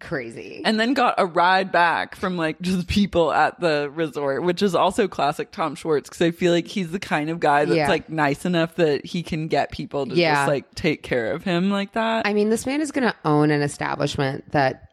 crazy 0.00 0.60
And 0.64 0.78
then 0.78 0.92
got 0.94 1.14
a 1.16 1.24
ride 1.24 1.72
back 1.72 2.16
from 2.16 2.36
like 2.36 2.60
just 2.60 2.86
people 2.86 3.32
at 3.32 3.58
the 3.60 3.90
resort, 3.94 4.42
which 4.42 4.60
is 4.62 4.74
also 4.74 5.08
classic 5.08 5.50
Tom 5.52 5.74
Schwartz 5.74 6.08
because 6.08 6.20
I 6.22 6.32
feel 6.32 6.52
like 6.52 6.66
he's 6.66 6.90
the 6.90 6.98
kind 6.98 7.30
of 7.30 7.40
guy 7.40 7.64
that's 7.64 7.76
Yeah. 7.76 7.88
like 7.88 8.10
nice 8.10 8.44
enough 8.44 8.74
that 8.76 9.06
he 9.06 9.22
can 9.22 9.48
get 9.48 9.70
people 9.70 10.06
to 10.06 10.14
Yeah. 10.14 10.34
just 10.34 10.48
like 10.48 10.74
take 10.74 11.02
care 11.02 11.32
of 11.32 11.44
him 11.44 11.70
like 11.70 11.92
that. 11.92 12.26
I 12.26 12.34
mean, 12.34 12.50
this 12.50 12.66
man 12.66 12.80
is 12.80 12.90
going 12.92 13.06
to 13.08 13.14
own 13.24 13.50
an 13.50 13.62
establishment 13.62 14.50
that 14.52 14.90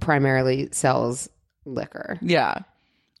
primarily 0.00 0.68
sells 0.72 1.28
liquor. 1.64 2.18
Yeah. 2.22 2.60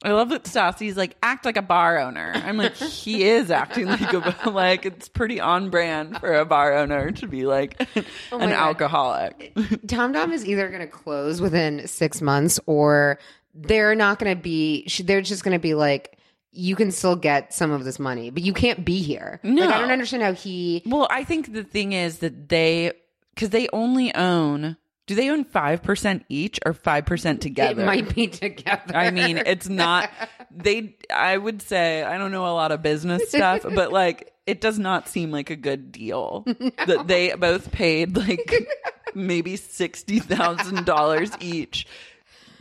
I 0.04 0.12
love 0.12 0.28
that 0.28 0.44
Stassi's 0.44 0.96
like 0.96 1.16
act 1.22 1.44
like 1.44 1.56
a 1.56 1.62
bar 1.62 1.98
owner. 1.98 2.32
I'm 2.34 2.56
like 2.56 2.76
he 2.76 3.24
is 3.28 3.50
acting 3.50 3.86
like 3.86 4.12
a 4.12 4.50
like 4.50 4.86
it's 4.86 5.08
pretty 5.08 5.40
on 5.40 5.70
brand 5.70 6.20
for 6.20 6.34
a 6.34 6.44
bar 6.44 6.72
owner 6.74 7.10
to 7.10 7.26
be 7.26 7.46
like 7.46 7.80
Oh 8.32 8.38
an 8.38 8.50
God. 8.50 8.52
alcoholic. 8.52 9.52
Tom 9.88 10.12
Tom 10.12 10.32
is 10.32 10.46
either 10.46 10.68
going 10.68 10.80
to 10.82 10.86
close 10.86 11.40
within 11.40 11.86
six 11.88 12.22
months 12.22 12.60
or 12.66 13.18
they're 13.54 13.94
not 13.96 14.18
going 14.20 14.36
to 14.36 14.40
be, 14.40 14.86
they're 15.04 15.20
just 15.20 15.42
going 15.42 15.56
to 15.56 15.58
be 15.58 15.74
like, 15.74 16.16
you 16.52 16.76
can 16.76 16.92
still 16.92 17.16
get 17.16 17.52
some 17.52 17.72
of 17.72 17.84
this 17.84 17.98
money, 17.98 18.30
but 18.30 18.42
you 18.44 18.52
can't 18.52 18.84
be 18.84 19.02
here. 19.02 19.40
No. 19.42 19.66
Like, 19.66 19.74
I 19.74 19.80
don't 19.80 19.90
understand 19.90 20.22
how 20.22 20.32
he. 20.32 20.82
Well, 20.86 21.08
I 21.10 21.24
think 21.24 21.52
the 21.52 21.64
thing 21.64 21.92
is 21.92 22.18
that 22.18 22.48
they 22.48 22.92
because 23.34 23.50
they 23.50 23.68
only 23.72 24.14
own 24.14 24.76
do 25.08 25.14
they 25.14 25.30
own 25.30 25.44
five 25.44 25.82
percent 25.82 26.24
each 26.28 26.60
or 26.66 26.74
five 26.74 27.06
percent 27.06 27.40
together? 27.40 27.82
It 27.82 27.86
might 27.86 28.14
be 28.14 28.28
together. 28.28 28.94
I 28.94 29.10
mean, 29.10 29.38
it's 29.38 29.68
not 29.68 30.10
they 30.50 30.96
I 31.12 31.36
would 31.36 31.62
say 31.62 32.04
I 32.04 32.18
don't 32.18 32.30
know 32.30 32.46
a 32.46 32.52
lot 32.52 32.72
of 32.72 32.82
business 32.82 33.28
stuff, 33.30 33.62
but 33.62 33.90
like 33.90 34.34
it 34.46 34.60
does 34.60 34.78
not 34.78 35.08
seem 35.08 35.30
like 35.32 35.48
a 35.48 35.56
good 35.56 35.90
deal 35.90 36.44
that 36.86 37.04
they 37.06 37.32
both 37.34 37.72
paid 37.72 38.16
like 38.16 38.68
maybe 39.14 39.54
$60,000 39.54 41.36
each. 41.42 41.86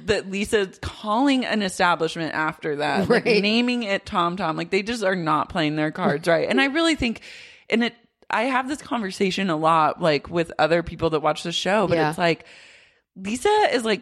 That 0.06 0.30
Lisa's 0.30 0.80
calling 0.82 1.44
an 1.44 1.62
establishment 1.64 2.34
after 2.34 2.78
that, 2.78 3.10
like 3.10 3.26
naming 3.26 3.84
it 3.84 4.06
Tom 4.06 4.38
Tom. 4.38 4.56
Like 4.56 4.70
they 4.70 4.84
just 4.84 5.04
are 5.04 5.16
not 5.16 5.50
playing 5.50 5.76
their 5.76 5.92
cards 5.92 6.28
right. 6.28 6.48
And 6.48 6.62
I 6.62 6.66
really 6.66 6.94
think, 6.96 7.22
and 7.68 7.84
it, 7.84 7.96
I 8.30 8.44
have 8.44 8.68
this 8.68 8.82
conversation 8.82 9.50
a 9.50 9.56
lot, 9.58 10.02
like 10.02 10.30
with 10.30 10.52
other 10.60 10.84
people 10.84 11.10
that 11.12 11.22
watch 11.22 11.44
the 11.44 11.52
show, 11.52 11.88
but 11.88 11.96
Yeah. 11.98 12.10
it's 12.10 12.18
like 12.18 12.46
Lisa 13.16 13.50
is 13.72 13.84
like 13.86 14.02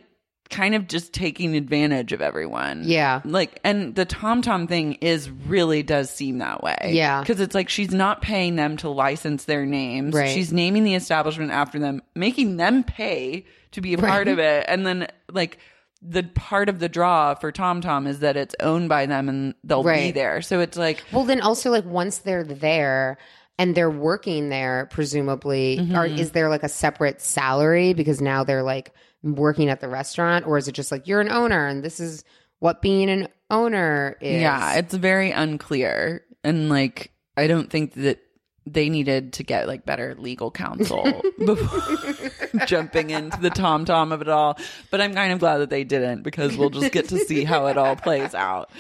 kind 0.50 0.76
of 0.76 0.88
just 0.88 1.12
taking 1.14 1.56
advantage 1.56 2.12
of 2.12 2.22
everyone. 2.22 2.84
Yeah. 2.86 3.22
Like, 3.26 3.60
and 3.64 3.96
the 3.96 4.06
Tom 4.06 4.42
Tom 4.44 4.68
thing 4.68 4.94
is 4.96 5.30
really 5.30 5.82
does 5.82 6.10
seem 6.10 6.38
that 6.38 6.62
way. 6.62 6.92
Yeah. 6.94 7.22
Because 7.22 7.40
it's 7.40 7.56
like 7.56 7.68
she's 7.70 7.92
not 7.92 8.22
paying 8.22 8.56
them 8.56 8.78
to 8.78 8.90
license 8.90 9.46
their 9.46 9.66
names. 9.66 10.14
Right. 10.14 10.30
She's 10.30 10.54
naming 10.54 10.84
the 10.84 10.94
establishment 10.96 11.52
after 11.52 11.80
them, 11.80 12.02
making 12.14 12.58
them 12.58 12.84
pay 12.84 13.46
to 13.72 13.82
be 13.82 13.94
a 13.96 13.98
part 13.98 14.28
of 14.28 14.38
it. 14.38 14.66
And 14.68 14.86
then, 14.86 15.08
like, 15.32 15.58
the 16.02 16.22
part 16.22 16.70
of 16.70 16.78
the 16.78 16.90
draw 16.90 17.34
for 17.34 17.52
Tom 17.52 17.82
Tom 17.82 18.06
is 18.06 18.20
that 18.20 18.38
it's 18.38 18.54
owned 18.60 18.88
by 18.90 19.08
them 19.08 19.28
and 19.28 19.56
they'll 19.64 19.82
be 19.84 20.12
there. 20.12 20.44
So 20.44 20.60
it's 20.60 20.78
like, 20.78 21.04
Well, 21.12 21.24
then 21.24 21.42
also, 21.42 21.72
like, 21.72 21.86
once 21.86 22.20
they're 22.20 22.44
there, 22.44 23.18
and 23.58 23.74
they're 23.76 23.90
working 23.90 24.50
there 24.50 24.88
presumably 24.92 25.78
Mm-hmm. 25.80 25.96
or 25.96 26.06
is 26.06 26.32
there 26.32 26.50
like 26.50 26.64
a 26.64 26.70
separate 26.70 27.22
salary 27.22 27.94
because 27.94 28.22
now 28.22 28.44
they're 28.44 28.64
like 28.64 28.92
working 29.24 29.70
at 29.70 29.80
the 29.82 29.88
restaurant 29.88 30.46
or 30.46 30.58
is 30.58 30.68
it 30.68 30.74
just 30.74 30.92
like 30.92 31.08
you're 31.08 31.22
an 31.22 31.32
owner 31.32 31.66
and 31.68 31.84
this 31.84 32.00
is 32.00 32.24
what 32.60 32.82
being 32.82 33.10
an 33.10 33.28
owner 33.50 34.18
is 34.22 34.42
Yeah, 34.42 34.76
it's 34.76 34.94
very 34.94 35.32
unclear. 35.32 36.24
And 36.44 36.70
like 36.70 37.12
I 37.38 37.48
don't 37.48 37.70
think 37.70 37.94
that 37.94 38.20
they 38.68 38.90
needed 38.90 39.34
to 39.34 39.44
get 39.44 39.68
like 39.68 39.86
better 39.86 40.16
legal 40.18 40.50
counsel 40.50 41.22
before 41.46 42.32
jumping 42.66 43.12
into 43.12 43.40
the 43.40 43.52
tom 43.52 43.86
tom 43.86 44.12
of 44.12 44.22
it 44.22 44.30
all. 44.30 44.58
But 44.90 45.02
I'm 45.02 45.14
kind 45.14 45.32
of 45.32 45.40
glad 45.40 45.60
that 45.60 45.70
they 45.70 45.84
didn't 45.84 46.24
because 46.24 46.58
we'll 46.58 46.72
just 46.72 46.92
get 46.92 47.10
to 47.10 47.20
see 47.20 47.44
how 47.44 47.68
it 47.68 47.78
all 47.78 47.96
plays 47.96 48.34
out. 48.34 48.72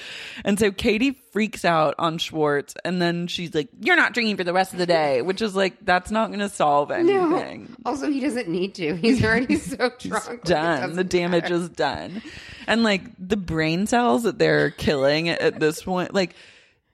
And 0.44 0.58
so 0.60 0.72
Katie 0.72 1.12
freaks 1.32 1.66
out 1.66 1.96
on 2.00 2.18
Schwartz 2.18 2.74
and 2.84 3.02
then 3.02 3.28
she's 3.28 3.54
like, 3.54 3.70
You're 3.80 3.96
not 3.96 4.14
drinking 4.14 4.38
for 4.38 4.44
the 4.44 4.54
rest 4.54 4.74
of 4.74 4.80
the 4.80 4.88
day, 4.88 5.22
which 5.22 5.42
is 5.42 5.56
like, 5.56 5.78
that's 5.82 6.10
not 6.10 6.28
going 6.30 6.40
to 6.40 6.50
solve 6.50 6.90
no. 6.90 6.96
anything. 6.96 7.76
Also, 7.86 8.10
he 8.10 8.20
doesn't 8.20 8.48
need 8.48 8.74
to. 8.76 8.96
He's 8.96 9.24
already 9.24 9.56
so 9.58 9.92
drunk. 10.00 10.44
done. 10.44 10.96
The 10.96 11.04
damage 11.04 11.44
matter. 11.44 11.56
is 11.56 11.70
done. 11.70 12.24
And 12.66 12.82
like 12.82 13.04
the 13.20 13.38
brain 13.38 13.86
cells 13.86 14.24
that 14.24 14.40
they're 14.40 14.72
killing 14.72 15.30
at 15.30 15.60
this 15.60 15.84
point, 15.84 16.14
like 16.14 16.36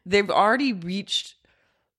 they've 0.05 0.29
already 0.29 0.73
reached 0.73 1.35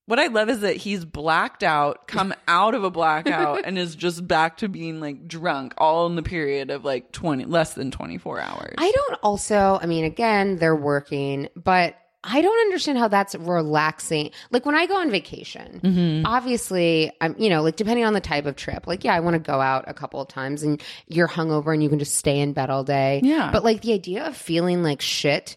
what 0.06 0.18
I 0.18 0.26
love 0.26 0.48
is 0.48 0.60
that 0.60 0.76
he's 0.76 1.04
blacked 1.04 1.62
out, 1.62 2.06
come 2.08 2.34
out 2.48 2.74
of 2.74 2.84
a 2.84 2.90
blackout, 2.90 3.62
and 3.64 3.78
is 3.78 3.94
just 3.94 4.26
back 4.26 4.58
to 4.58 4.68
being 4.68 5.00
like 5.00 5.28
drunk 5.28 5.74
all 5.78 6.06
in 6.06 6.16
the 6.16 6.22
period 6.22 6.70
of 6.70 6.84
like 6.84 7.12
20, 7.12 7.44
less 7.44 7.74
than 7.74 7.90
24 7.90 8.40
hours. 8.40 8.74
I 8.78 8.90
don't 8.90 9.18
also, 9.22 9.78
I 9.80 9.86
mean, 9.86 10.04
again, 10.04 10.56
they're 10.56 10.74
working, 10.76 11.48
but 11.56 11.96
I 12.24 12.40
don't 12.40 12.60
understand 12.60 12.98
how 12.98 13.08
that's 13.08 13.34
relaxing. 13.34 14.30
Like 14.52 14.64
when 14.64 14.76
I 14.76 14.86
go 14.86 14.96
on 14.96 15.10
vacation, 15.10 15.80
Mm-hmm. 15.82 16.24
obviously, 16.26 17.10
I'm, 17.20 17.34
you 17.36 17.48
know, 17.50 17.62
like 17.62 17.74
depending 17.74 18.04
on 18.04 18.12
the 18.12 18.20
type 18.20 18.46
of 18.46 18.54
trip, 18.54 18.86
like, 18.86 19.02
yeah, 19.02 19.12
I 19.14 19.18
want 19.20 19.34
to 19.34 19.40
go 19.40 19.60
out 19.60 19.86
a 19.88 19.94
couple 19.94 20.20
of 20.20 20.28
times 20.28 20.62
and 20.62 20.80
you're 21.08 21.26
hungover 21.26 21.72
and 21.74 21.82
you 21.82 21.88
can 21.88 21.98
just 21.98 22.14
stay 22.16 22.38
in 22.38 22.52
bed 22.52 22.70
all 22.70 22.84
day. 22.84 23.20
Yeah. 23.24 23.50
But 23.52 23.64
like 23.64 23.82
the 23.82 23.92
idea 23.92 24.24
of 24.26 24.36
feeling 24.36 24.84
like 24.84 25.00
shit 25.00 25.56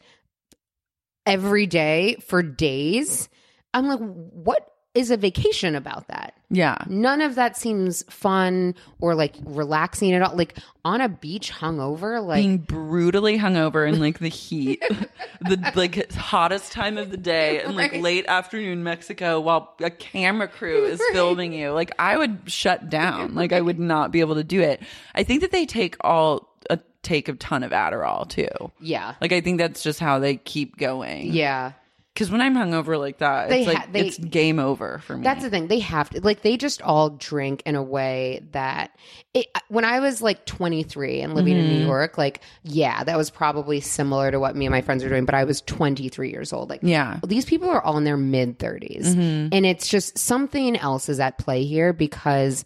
every 1.25 1.65
day 1.67 2.15
for 2.27 2.41
days, 2.41 3.29
I'm 3.75 3.87
like, 3.87 3.99
what 3.99 4.71
is 4.95 5.11
a 5.11 5.17
vacation 5.17 5.75
about 5.75 6.07
that? 6.07 6.33
yeah. 6.49 6.77
None 6.87 7.19
of 7.21 7.35
that 7.35 7.57
seems 7.57 8.03
fun 8.03 8.75
or 9.01 9.13
like 9.13 9.33
relaxing 9.43 10.13
at 10.13 10.21
all. 10.21 10.35
Like 10.37 10.57
on 10.85 11.01
a 11.01 11.09
beach 11.09 11.51
hungover, 11.51 12.25
like 12.25 12.37
being 12.41 12.59
brutally 12.59 13.37
hungover 13.37 13.85
in 13.85 13.99
like 13.99 14.19
the 14.19 14.29
heat, 14.29 14.81
the 15.41 15.71
like 15.75 16.13
hottest 16.13 16.71
time 16.71 16.97
of 16.97 17.11
the 17.11 17.17
day, 17.17 17.61
and 17.61 17.75
like 17.75 17.91
Right. 17.91 18.01
late 18.01 18.25
afternoon 18.27 18.83
Mexico, 18.83 19.41
while 19.41 19.75
a 19.81 19.89
camera 19.89 20.47
crew 20.47 20.85
is 20.85 21.01
filming 21.11 21.51
you. 21.51 21.71
Like 21.71 21.91
I 21.99 22.15
would 22.15 22.43
shut 22.45 22.89
down. 22.89 23.35
Like 23.35 23.51
I 23.51 23.59
would 23.59 23.79
not 23.79 24.11
be 24.11 24.21
able 24.21 24.35
to 24.35 24.43
do 24.45 24.61
it. 24.61 24.81
I 25.13 25.23
think 25.23 25.41
that 25.41 25.51
they 25.51 25.65
take 25.65 25.97
all 26.01 26.55
a 26.69 26.79
take 27.01 27.27
a 27.27 27.33
ton 27.33 27.63
of 27.63 27.71
Adderall 27.71 28.29
too. 28.29 28.71
yeah, 28.79 29.15
Like 29.19 29.33
I 29.33 29.41
think 29.41 29.57
that's 29.57 29.83
just 29.83 29.99
how 29.99 30.19
they 30.19 30.37
keep 30.37 30.77
going. 30.77 31.33
yeah. 31.33 31.73
Because 32.15 32.31
when 32.31 32.39
I'm 32.39 32.55
hungover 32.55 32.97
like 32.97 33.17
that, 33.17 33.49
They 33.49 33.59
it's 33.59 33.67
like 33.67 33.77
ha- 33.77 33.87
they- 33.91 34.07
it's 34.07 34.17
game 34.17 34.57
over 34.57 34.99
for 34.99 35.17
me. 35.17 35.23
That's 35.25 35.43
the 35.43 35.49
thing. 35.49 35.67
They 35.67 35.79
have 35.79 36.09
to 36.11 36.21
like 36.21 36.43
they 36.43 36.55
just 36.55 36.81
all 36.81 37.09
drink 37.09 37.61
in 37.65 37.75
a 37.75 37.83
way 37.83 38.41
that 38.53 38.97
it, 39.33 39.47
when 39.67 39.83
I 39.83 39.99
was 39.99 40.21
like 40.21 40.45
23 40.45 41.19
and 41.19 41.35
living 41.35 41.57
in 41.57 41.67
New 41.67 41.79
mm-hmm. 41.79 41.87
York, 41.87 42.17
like 42.17 42.39
yeah, 42.63 43.03
that 43.03 43.17
was 43.17 43.29
probably 43.29 43.81
similar 43.81 44.31
to 44.31 44.39
what 44.39 44.55
me 44.55 44.65
and 44.65 44.71
my 44.71 44.79
friends 44.79 45.03
were 45.03 45.09
doing, 45.09 45.25
but 45.25 45.35
I 45.35 45.43
was 45.43 45.59
23 45.63 46.31
years 46.31 46.53
old. 46.53 46.69
Like 46.69 46.79
Yeah. 46.83 47.19
these 47.27 47.43
people 47.43 47.69
are 47.69 47.81
all 47.81 47.97
in 47.97 48.05
their 48.05 48.15
mid 48.15 48.59
30s. 48.59 49.07
Mm-hmm. 49.07 49.49
And 49.51 49.65
it's 49.65 49.89
just 49.89 50.17
something 50.17 50.77
else 50.77 51.09
is 51.09 51.19
at 51.19 51.37
play 51.37 51.65
here 51.65 51.91
because 51.91 52.63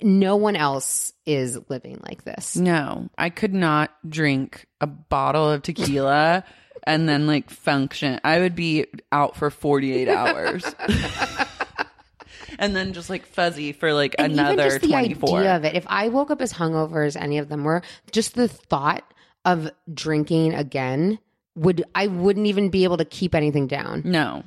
no 0.00 0.36
one 0.36 0.56
else 0.56 1.12
is 1.26 1.58
living 1.68 2.00
like 2.02 2.24
this. 2.24 2.56
No, 2.56 3.10
I 3.18 3.28
could 3.28 3.52
not 3.52 3.90
drink 4.08 4.66
a 4.80 4.86
bottle 4.86 5.50
of 5.50 5.60
tequila 5.60 6.44
and 6.84 7.08
then 7.08 7.26
like 7.26 7.50
function. 7.50 8.20
I 8.24 8.38
would 8.40 8.54
be 8.54 8.86
out 9.10 9.36
for 9.36 9.50
48 9.50 10.08
hours. 10.08 10.64
and 12.58 12.74
then 12.76 12.92
just 12.92 13.10
like 13.10 13.26
fuzzy 13.26 13.72
for 13.72 13.92
like 13.92 14.14
And 14.18 14.32
another 14.34 14.52
even 14.54 14.64
just 14.70 14.80
the 14.82 14.88
24. 14.88 15.38
idea 15.38 15.56
of 15.56 15.64
it. 15.64 15.74
If 15.74 15.86
I 15.88 16.08
woke 16.08 16.30
up 16.30 16.40
as 16.40 16.52
hungover 16.52 17.06
as 17.06 17.16
any 17.16 17.38
of 17.38 17.48
them 17.48 17.64
were, 17.64 17.82
just 18.10 18.34
the 18.34 18.48
thought 18.48 19.04
of 19.44 19.70
drinking 19.92 20.54
again 20.54 21.18
would 21.54 21.84
I 21.94 22.06
wouldn't 22.06 22.46
even 22.46 22.70
be 22.70 22.84
able 22.84 22.96
to 22.98 23.04
keep 23.04 23.34
anything 23.34 23.66
down. 23.66 24.02
No, 24.04 24.44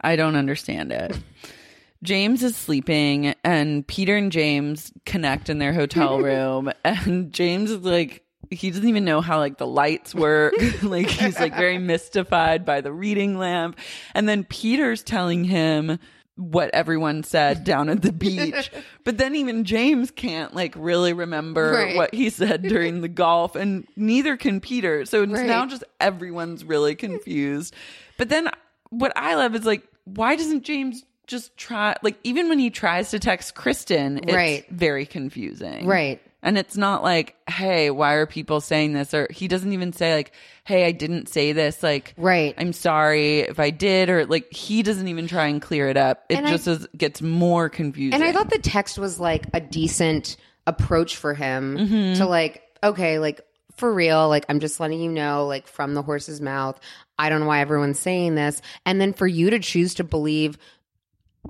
I 0.00 0.16
don't 0.16 0.36
understand 0.36 0.92
it. 0.92 1.18
James 2.04 2.44
is 2.44 2.54
sleeping, 2.54 3.34
and 3.42 3.84
Peter 3.84 4.16
and 4.16 4.30
James 4.30 4.92
connect 5.04 5.48
in 5.48 5.58
their 5.58 5.72
hotel 5.72 6.20
room, 6.20 6.70
and 6.84 7.32
James 7.32 7.72
is 7.72 7.82
like, 7.82 8.22
he 8.50 8.70
doesn't 8.70 8.88
even 8.88 9.04
know 9.04 9.20
how 9.20 9.38
like 9.38 9.58
the 9.58 9.66
lights 9.66 10.14
work. 10.14 10.54
like 10.82 11.08
he's 11.08 11.38
like 11.38 11.54
very 11.56 11.78
mystified 11.78 12.64
by 12.64 12.80
the 12.80 12.92
reading 12.92 13.38
lamp, 13.38 13.78
and 14.14 14.28
then 14.28 14.44
Peter's 14.44 15.02
telling 15.02 15.44
him 15.44 15.98
what 16.36 16.70
everyone 16.72 17.24
said 17.24 17.64
down 17.64 17.88
at 17.88 18.00
the 18.02 18.12
beach. 18.12 18.70
but 19.02 19.18
then 19.18 19.34
even 19.34 19.64
James 19.64 20.10
can't 20.12 20.54
like 20.54 20.72
really 20.76 21.12
remember 21.12 21.72
Right. 21.72 21.96
what 21.96 22.14
he 22.14 22.30
said 22.30 22.62
during 22.62 23.00
the 23.00 23.08
golf, 23.08 23.56
and 23.56 23.86
neither 23.96 24.36
can 24.36 24.60
Peter. 24.60 25.04
So 25.04 25.22
it's 25.24 25.32
Right. 25.32 25.46
now 25.46 25.66
just 25.66 25.82
everyone's 26.00 26.64
really 26.64 26.94
confused. 26.94 27.74
But 28.18 28.28
then 28.28 28.48
what 28.90 29.12
I 29.16 29.34
love 29.34 29.54
is 29.56 29.64
like, 29.66 29.82
why 30.04 30.36
doesn't 30.36 30.62
James 30.62 31.04
just 31.26 31.56
try? 31.56 31.94
Like, 32.02 32.16
even 32.24 32.48
when 32.48 32.58
he 32.60 32.70
tries 32.70 33.10
to 33.10 33.18
text 33.18 33.54
Kristen, 33.54 34.18
it's 34.18 34.32
Right. 34.32 34.64
very 34.70 35.04
confusing. 35.06 35.86
Right. 35.86 36.22
And 36.42 36.56
it's 36.56 36.76
not 36.76 37.02
like, 37.02 37.34
hey, 37.48 37.90
why 37.90 38.12
are 38.14 38.24
people 38.26 38.60
saying 38.60 38.92
this? 38.92 39.12
Or 39.12 39.26
he 39.30 39.48
doesn't 39.48 39.72
even 39.72 39.92
say, 39.92 40.14
like, 40.14 40.32
hey, 40.64 40.84
I 40.86 40.92
didn't 40.92 41.28
say 41.28 41.52
this. 41.52 41.82
Like, 41.82 42.14
Right. 42.16 42.54
I'm 42.56 42.72
sorry 42.72 43.40
if 43.40 43.58
I 43.58 43.70
did. 43.70 44.08
Or 44.08 44.24
like, 44.24 44.52
he 44.52 44.84
doesn't 44.84 45.08
even 45.08 45.26
try 45.26 45.46
and 45.48 45.60
clear 45.60 45.88
it 45.88 45.96
up. 45.96 46.24
It 46.28 46.36
And 46.36 46.46
I- 46.46 46.50
just 46.50 46.68
is, 46.68 46.86
gets 46.96 47.20
more 47.20 47.68
confusing. 47.68 48.14
And 48.14 48.22
I 48.22 48.32
thought 48.32 48.50
the 48.50 48.58
text 48.60 48.98
was 48.98 49.18
like 49.18 49.46
a 49.52 49.60
decent 49.60 50.36
approach 50.66 51.16
for 51.16 51.34
him 51.34 51.76
Mm-hmm. 51.76 52.18
to 52.18 52.26
like, 52.26 52.62
okay, 52.84 53.18
like 53.18 53.40
for 53.76 53.92
real, 53.92 54.28
like 54.28 54.44
I'm 54.48 54.60
just 54.60 54.78
letting 54.78 55.00
you 55.00 55.10
know, 55.10 55.46
like 55.46 55.66
from 55.66 55.94
the 55.94 56.02
horse's 56.02 56.40
mouth. 56.40 56.78
I 57.18 57.30
don't 57.30 57.40
know 57.40 57.46
why 57.46 57.60
everyone's 57.62 57.98
saying 57.98 58.36
this. 58.36 58.62
And 58.86 59.00
then 59.00 59.12
for 59.12 59.26
you 59.26 59.50
to 59.50 59.58
choose 59.58 59.94
to 59.94 60.04
believe 60.04 60.56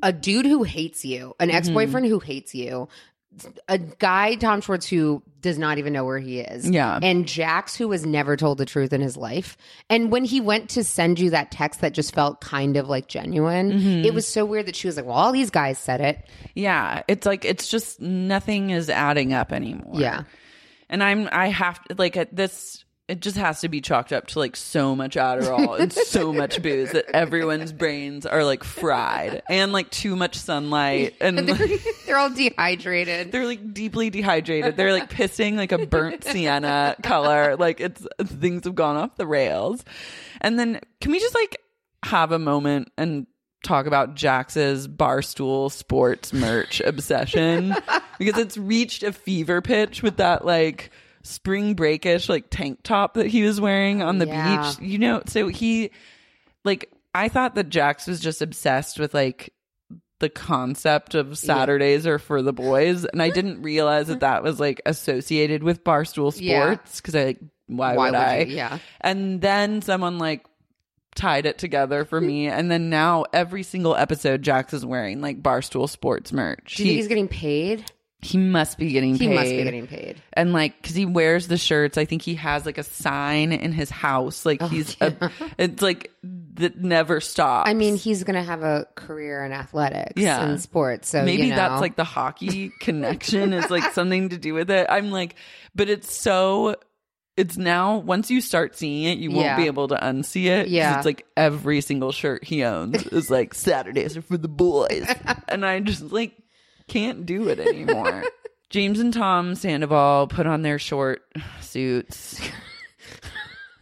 a 0.03 0.13
dude 0.15 0.47
who 0.47 0.63
hates 0.63 1.05
you, 1.05 1.35
an 1.41 1.51
ex 1.51 1.69
boyfriend 1.69 2.07
Mm-hmm. 2.07 2.15
who 2.15 2.21
hates 2.21 2.55
you, 2.55 2.89
a 3.69 3.79
guy, 3.79 4.35
Tom 4.37 4.61
Schwartz, 4.61 4.87
who 4.87 5.23
does 5.41 5.59
not 5.59 5.79
even 5.79 5.93
know 5.93 6.05
where 6.05 6.19
he 6.19 6.41
is. 6.41 6.69
Yeah. 6.69 6.99
And 7.01 7.27
Jax, 7.27 7.77
who 7.77 7.91
has 7.93 8.05
never 8.05 8.37
told 8.37 8.59
the 8.59 8.67
truth 8.67 8.93
in 8.93 9.01
his 9.01 9.17
life. 9.17 9.57
And 9.89 10.11
when 10.11 10.25
he 10.25 10.41
went 10.41 10.71
to 10.71 10.83
send 10.83 11.21
you 11.21 11.31
that 11.31 11.51
text 11.53 11.81
that 11.81 11.95
just 11.95 12.15
felt 12.15 12.41
kind 12.41 12.77
of 12.77 12.89
like 12.89 13.07
genuine, 13.09 13.71
Mm-hmm. 13.73 14.05
it 14.05 14.15
was 14.15 14.27
so 14.27 14.45
weird 14.45 14.67
that 14.67 14.75
she 14.77 14.89
was 14.89 14.97
like, 14.97 15.07
well, 15.07 15.15
all 15.17 15.31
these 15.33 15.51
guys 15.51 15.79
said 15.79 16.01
it. 16.01 16.27
yeah, 16.55 17.03
it's 17.07 17.25
like, 17.27 17.45
it's 17.45 17.69
just 17.69 18.01
nothing 18.01 18.71
is 18.71 18.91
adding 18.91 19.33
up 19.33 19.53
anymore. 19.53 19.93
Yeah. 19.95 20.23
And 20.89 21.03
I'm, 21.05 21.29
I 21.31 21.49
have 21.49 21.83
to, 21.85 21.95
like, 21.99 22.17
at 22.17 22.35
this, 22.35 22.85
it 23.09 23.21
just 23.21 23.39
has 23.39 23.63
to 23.63 23.69
be 23.69 23.81
chalked 23.81 24.13
up 24.13 24.27
to 24.29 24.39
like 24.39 24.55
so 24.55 24.95
much 24.95 25.17
Adderall 25.17 25.81
and 25.81 25.91
so 25.91 26.31
much 26.35 26.63
booze 26.63 26.93
that 26.93 27.07
everyone's 27.15 27.73
brains 27.73 28.27
are 28.27 28.45
like 28.45 28.63
fried 28.63 29.43
and 29.49 29.73
like 29.73 29.91
too 29.91 30.15
much 30.15 30.35
sunlight 30.37 31.15
and 31.21 31.49
like, 31.49 31.83
They're 32.07 32.19
all 32.19 32.31
dehydrated. 32.31 33.33
they're 33.33 33.47
like 33.47 33.73
deeply 33.73 34.11
dehydrated. 34.11 34.77
They're 34.77 34.93
like 34.93 35.11
pissing 35.11 35.57
like 35.57 35.73
a 35.73 35.87
burnt 35.87 36.25
sienna 36.25 36.97
color. 37.03 37.57
Like 37.57 37.81
it's 37.81 38.07
things 38.23 38.65
have 38.65 38.75
gone 38.75 38.97
off 38.97 39.17
the 39.17 39.27
rails. 39.27 39.85
And 40.41 40.59
then 40.59 40.81
can 41.01 41.11
we 41.11 41.19
just 41.19 41.35
like 41.35 41.57
have 42.05 42.31
a 42.31 42.39
moment 42.39 42.93
and 42.99 43.27
talk 43.65 43.87
about 43.87 44.15
Jax's 44.15 44.87
barstool 44.87 45.73
sports 45.73 46.33
merch 46.33 46.81
obsession? 46.81 47.75
because 48.19 48.39
it's 48.39 48.59
reached 48.59 49.03
a 49.03 49.13
fever 49.13 49.63
pitch 49.63 50.03
with 50.03 50.19
that 50.19 50.45
like 50.45 50.91
spring 51.29 51.75
breakish 51.75 52.29
like 52.29 52.47
tank 52.51 52.81
top 52.83 53.15
that 53.15 53.27
he 53.27 53.43
was 53.43 53.61
wearing 53.61 54.03
on 54.03 54.19
the 54.19 54.27
Yeah. 54.27 54.75
beach. 54.79 54.89
You 54.89 54.99
know, 54.99 55.23
so 55.27 55.49
he 55.49 55.91
like 56.65 56.91
I 57.15 57.29
thought 57.29 57.55
that 57.57 57.69
Jax 57.69 58.07
was 58.07 58.21
just 58.21 58.43
obsessed 58.43 58.99
with 58.99 59.15
like 59.15 59.53
the 60.21 60.29
concept 60.29 61.15
of 61.15 61.39
Saturdays 61.39 62.05
are 62.07 62.19
for 62.19 62.43
the 62.43 62.53
boys, 62.53 63.05
and 63.05 63.23
I 63.23 63.31
didn't 63.31 63.63
realize 63.63 64.09
that 64.09 64.21
that 64.21 64.43
was 64.43 64.59
like 64.59 64.83
associated 64.85 65.63
with 65.63 65.85
Barstool 65.85 66.33
Sports 66.33 67.01
because 67.01 67.15
I 67.15 67.25
like 67.25 67.39
why, 67.69 67.95
Why 67.95 68.05
would, 68.11 68.13
would 68.19 68.21
I? 68.21 68.39
you? 68.41 68.57
Yeah. 68.57 68.79
And 69.01 69.41
then 69.41 69.81
someone 69.83 70.19
like 70.19 70.45
tied 71.15 71.47
it 71.47 71.59
together 71.59 72.05
for 72.05 72.21
me, 72.21 72.49
and 72.49 72.71
then 72.71 72.91
now 72.91 73.27
every 73.33 73.63
single 73.63 73.95
episode 73.95 74.43
Jax 74.43 74.73
is 74.75 74.85
wearing 74.85 75.21
like 75.21 75.43
Barstool 75.43 75.89
Sports 75.89 76.33
merch. 76.33 76.77
Do 76.77 76.83
you 76.83 76.89
think 76.91 76.97
he's 76.99 77.09
getting 77.09 77.29
paid? 77.29 77.85
He 78.21 78.37
must 78.37 78.79
be 78.79 78.91
getting 78.91 79.13
paid. 79.17 79.21
He 79.21 79.29
paid. 79.29 79.35
must 79.37 79.51
be 79.51 79.63
getting 79.65 79.87
paid. 79.87 80.23
And 80.33 80.53
like, 80.53 80.81
because 80.83 80.97
he 80.97 81.07
wears 81.07 81.47
the 81.47 81.57
shirts, 81.57 81.97
I 81.97 82.05
think 82.05 82.23
he 82.23 82.35
has 82.35 82.67
like 82.67 82.77
a 82.79 82.83
sign 82.83 83.53
in 83.53 83.71
his 83.73 83.91
house. 83.91 84.45
Like 84.45 84.61
oh, 84.61 84.67
he's, 84.67 84.97
a, 85.01 85.31
it's 85.57 85.81
like 85.83 86.11
that 86.55 86.77
never 86.83 87.21
stops. 87.21 87.71
I 87.71 87.75
mean, 87.75 87.95
he's 87.97 88.25
going 88.25 88.35
to 88.35 88.43
have 88.43 88.63
a 88.65 88.87
career 88.97 89.45
in 89.45 89.53
athletics 89.53 90.15
Yeah. 90.21 90.43
and 90.43 90.61
sports. 90.61 91.09
So 91.11 91.23
maybe 91.23 91.45
you 91.45 91.51
know. 91.51 91.57
that's 91.57 91.81
like 91.81 91.95
the 91.95 92.03
hockey 92.05 92.73
connection 92.81 93.53
is 93.53 93.71
like 93.71 93.93
something 93.93 94.31
to 94.31 94.37
do 94.37 94.53
with 94.53 94.69
it. 94.71 94.89
I'm 94.91 95.11
like, 95.13 95.37
but 95.75 95.89
it's 95.89 96.13
so. 96.21 96.75
It's 97.37 97.57
now 97.57 97.99
once 97.99 98.33
you 98.33 98.41
start 98.41 98.77
seeing 98.77 99.05
it, 99.05 99.19
you 99.19 99.31
won't 99.31 99.45
Yeah. 99.45 99.57
be 99.57 99.67
able 99.67 99.87
to 99.87 99.95
unsee 99.95 100.47
it. 100.47 100.67
Yeah. 100.67 100.97
it's 100.97 101.07
like 101.07 101.25
every 101.37 101.81
single 101.83 102.11
shirt 102.11 102.43
he 102.43 102.65
owns 102.65 103.07
is 103.07 103.31
like 103.31 103.55
Saturdays 103.55 104.17
are 104.17 104.23
for 104.23 104.37
the 104.37 104.49
boys, 104.49 105.07
and 105.49 105.65
I 105.65 105.79
just 105.79 106.03
like 106.03 106.33
can't 106.89 107.25
do 107.27 107.49
it 107.49 107.61
anymore. 107.61 108.25
James 108.71 109.01
and 109.01 109.13
Tom 109.15 109.55
Sandoval 109.55 110.27
put 110.27 110.47
on 110.47 110.63
their 110.63 110.79
short 110.79 111.23
suits 111.61 112.39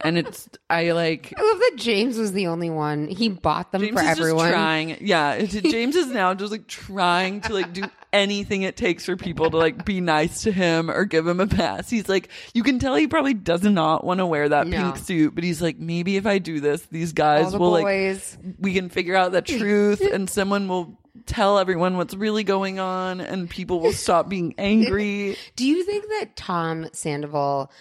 and 0.01 0.17
it's 0.17 0.47
I 0.69 0.91
like 0.91 1.33
I 1.35 1.41
love 1.41 1.57
that 1.59 1.73
James 1.77 2.17
was 2.17 2.31
the 2.33 2.47
only 2.47 2.69
one. 2.69 3.07
He 3.07 3.29
bought 3.29 3.71
them 3.71 3.81
James 3.81 3.99
for 3.99 4.05
everyone. 4.05 4.51
trying. 4.51 4.97
Yeah, 5.01 5.41
James 5.45 5.95
is 5.95 6.07
now 6.07 6.33
just 6.35 6.51
like 6.51 6.67
trying 6.67 7.41
to 7.41 7.53
like 7.53 7.73
do 7.73 7.83
anything 8.13 8.61
it 8.61 8.77
takes 8.77 9.05
for 9.05 9.17
people 9.17 9.49
to 9.49 9.57
like 9.57 9.83
be 9.85 9.99
nice 9.99 10.43
to 10.43 10.51
him 10.51 10.89
or 10.89 11.03
give 11.05 11.25
him 11.27 11.39
a 11.39 11.47
pass. 11.47 11.89
He's 11.89 12.07
like, 12.07 12.29
you 12.53 12.63
can 12.63 12.79
tell 12.79 12.95
he 12.95 13.07
probably 13.07 13.33
does 13.33 13.63
not 13.63 14.03
want 14.03 14.19
to 14.19 14.25
wear 14.25 14.47
that 14.49 14.67
No. 14.67 14.77
pink 14.77 14.97
suit, 14.97 15.35
but 15.35 15.43
he's 15.43 15.61
like, 15.61 15.77
maybe 15.79 16.15
if 16.15 16.25
I 16.25 16.37
do 16.37 16.59
this, 16.59 16.83
these 16.91 17.11
guys 17.13 17.51
the 17.51 17.57
will 17.57 17.71
boys. 17.81 18.37
like, 18.43 18.55
we 18.59 18.73
can 18.73 18.89
figure 18.89 19.15
out 19.15 19.31
the 19.31 19.41
truth, 19.41 20.01
and 20.01 20.29
someone 20.29 20.67
will 20.67 20.97
tell 21.25 21.59
everyone 21.59 21.97
what's 21.97 22.13
really 22.13 22.43
going 22.43 22.79
on, 22.79 23.21
and 23.21 23.49
people 23.49 23.79
will 23.79 23.93
stop 23.93 24.29
being 24.29 24.55
angry. 24.57 25.37
Do 25.55 25.65
you 25.65 25.83
think 25.83 26.05
that 26.19 26.35
Tom 26.35 26.87
Sandoval 26.93 27.71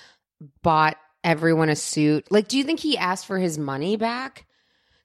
bought 0.63 0.97
everyone 1.25 1.69
a 1.69 1.77
suit? 1.77 2.31
Like, 2.31 2.49
do 2.49 2.57
you 2.57 2.65
think 2.65 2.81
he 2.81 2.97
asked 2.97 3.27
for 3.27 3.39
his 3.39 3.59
money 3.59 3.97
back? 3.97 4.47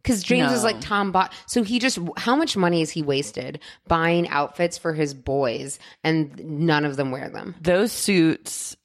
Because 0.03 0.23
James 0.23 0.51
is 0.51 0.63
like 0.63 0.81
Tom 0.81 1.11
bought. 1.11 1.31
So 1.45 1.63
he 1.63 1.77
just 1.77 1.99
how 2.17 2.35
much 2.35 2.57
money 2.57 2.79
has 2.79 2.89
he 2.89 3.03
wasted 3.03 3.59
buying 3.87 4.27
outfits 4.29 4.77
for 4.77 4.93
his 4.93 5.13
boys, 5.13 5.77
and 6.03 6.43
none 6.43 6.85
of 6.85 6.95
them 6.95 7.11
wear 7.11 7.29
them? 7.29 7.53
Those 7.61 7.91
suits 7.91 8.75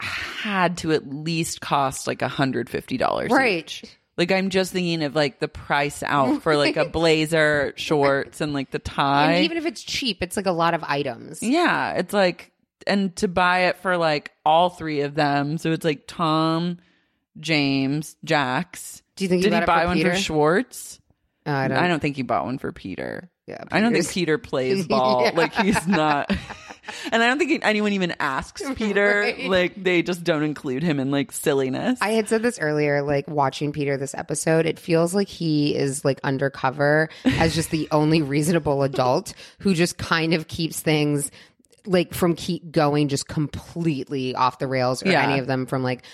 had 0.00 0.78
to 0.78 0.92
at 0.92 1.06
least 1.08 1.60
cost 1.60 2.08
like 2.08 2.22
a 2.22 2.28
hundred 2.28 2.68
fifty 2.68 2.96
dollars 2.96 3.30
Right. 3.30 3.82
Like 4.16 4.30
I'm 4.30 4.50
just 4.50 4.72
thinking 4.72 5.02
of 5.04 5.14
like 5.14 5.40
the 5.40 5.48
price 5.48 6.02
out 6.02 6.42
for 6.42 6.56
like 6.56 6.76
a 6.76 6.84
blazer, 6.88 7.72
shorts, 7.76 8.40
and 8.40 8.52
like 8.52 8.70
the 8.70 8.78
tie. 8.78 9.32
And 9.32 9.44
even 9.44 9.56
if 9.56 9.66
it's 9.66 9.82
cheap, 9.82 10.22
it's 10.22 10.36
like 10.36 10.46
a 10.46 10.52
lot 10.52 10.74
of 10.74 10.84
items. 10.84 11.42
yeah, 11.42 11.92
it's 11.92 12.12
like 12.12 12.52
and 12.86 13.14
to 13.16 13.28
buy 13.28 13.66
it 13.66 13.78
for 13.78 13.96
like 13.96 14.32
all 14.44 14.68
three 14.68 15.00
of 15.02 15.14
them. 15.14 15.56
So 15.58 15.72
it's 15.72 15.84
like 15.84 16.04
Tom, 16.06 16.78
James, 17.40 18.16
Jax. 18.24 19.02
Do 19.16 19.24
you 19.24 19.28
think 19.28 19.42
he 19.44 19.50
did 19.50 19.52
bought 19.52 19.62
he 19.62 19.66
buy 19.66 19.80
for 19.82 19.86
one 19.88 19.96
Peter? 19.96 20.10
for 20.12 20.16
Schwartz? 20.18 21.00
Uh, 21.46 21.50
I 21.50 21.68
don't. 21.68 21.78
I 21.78 21.88
don't 21.88 22.00
think 22.00 22.16
he 22.16 22.22
bought 22.22 22.44
one 22.44 22.58
for 22.58 22.72
Peter. 22.72 23.30
Yeah, 23.46 23.64
I 23.72 23.80
don't 23.80 23.92
think 23.92 24.08
Peter 24.10 24.38
plays 24.38 24.86
ball. 24.88 25.24
Yeah. 25.24 25.32
Like 25.34 25.54
he's 25.54 25.86
not. 25.86 26.30
and 27.12 27.22
I 27.22 27.26
don't 27.26 27.38
think 27.38 27.60
anyone 27.64 27.92
even 27.92 28.14
asks 28.20 28.62
Peter. 28.74 29.20
Right. 29.20 29.48
Like 29.48 29.82
they 29.82 30.02
just 30.02 30.24
don't 30.24 30.42
include 30.42 30.82
him 30.82 30.98
in 31.00 31.10
like 31.10 31.32
silliness. 31.32 31.98
I 32.02 32.10
had 32.10 32.28
said 32.28 32.42
this 32.42 32.58
earlier, 32.58 33.02
like 33.02 33.28
watching 33.28 33.72
Peter 33.72 33.96
this 33.96 34.14
episode, 34.14 34.66
it 34.66 34.78
feels 34.78 35.14
like 35.14 35.28
he 35.28 35.74
is 35.76 36.04
like 36.04 36.20
undercover 36.24 37.08
as 37.24 37.54
just 37.54 37.70
the 37.70 37.88
only 37.90 38.22
reasonable 38.22 38.82
adult 38.82 39.34
who 39.60 39.74
just 39.74 39.98
kind 39.98 40.34
of 40.34 40.48
keeps 40.48 40.80
things 40.80 41.30
like 41.86 42.14
from 42.14 42.34
keep 42.36 42.70
going 42.70 43.08
just 43.08 43.26
completely 43.28 44.34
off 44.34 44.58
the 44.58 44.66
rails 44.68 45.02
or 45.02 45.08
Yeah. 45.10 45.28
any 45.28 45.38
of 45.40 45.46
them 45.46 45.66
from 45.66 45.82
like 45.82 46.04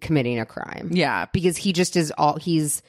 committing 0.00 0.38
a 0.40 0.46
crime. 0.46 0.88
yeah, 0.92 1.26
Because 1.32 1.56
he 1.56 1.72
just 1.72 1.96
is 1.96 2.12
all 2.18 2.36
he's 2.36 2.82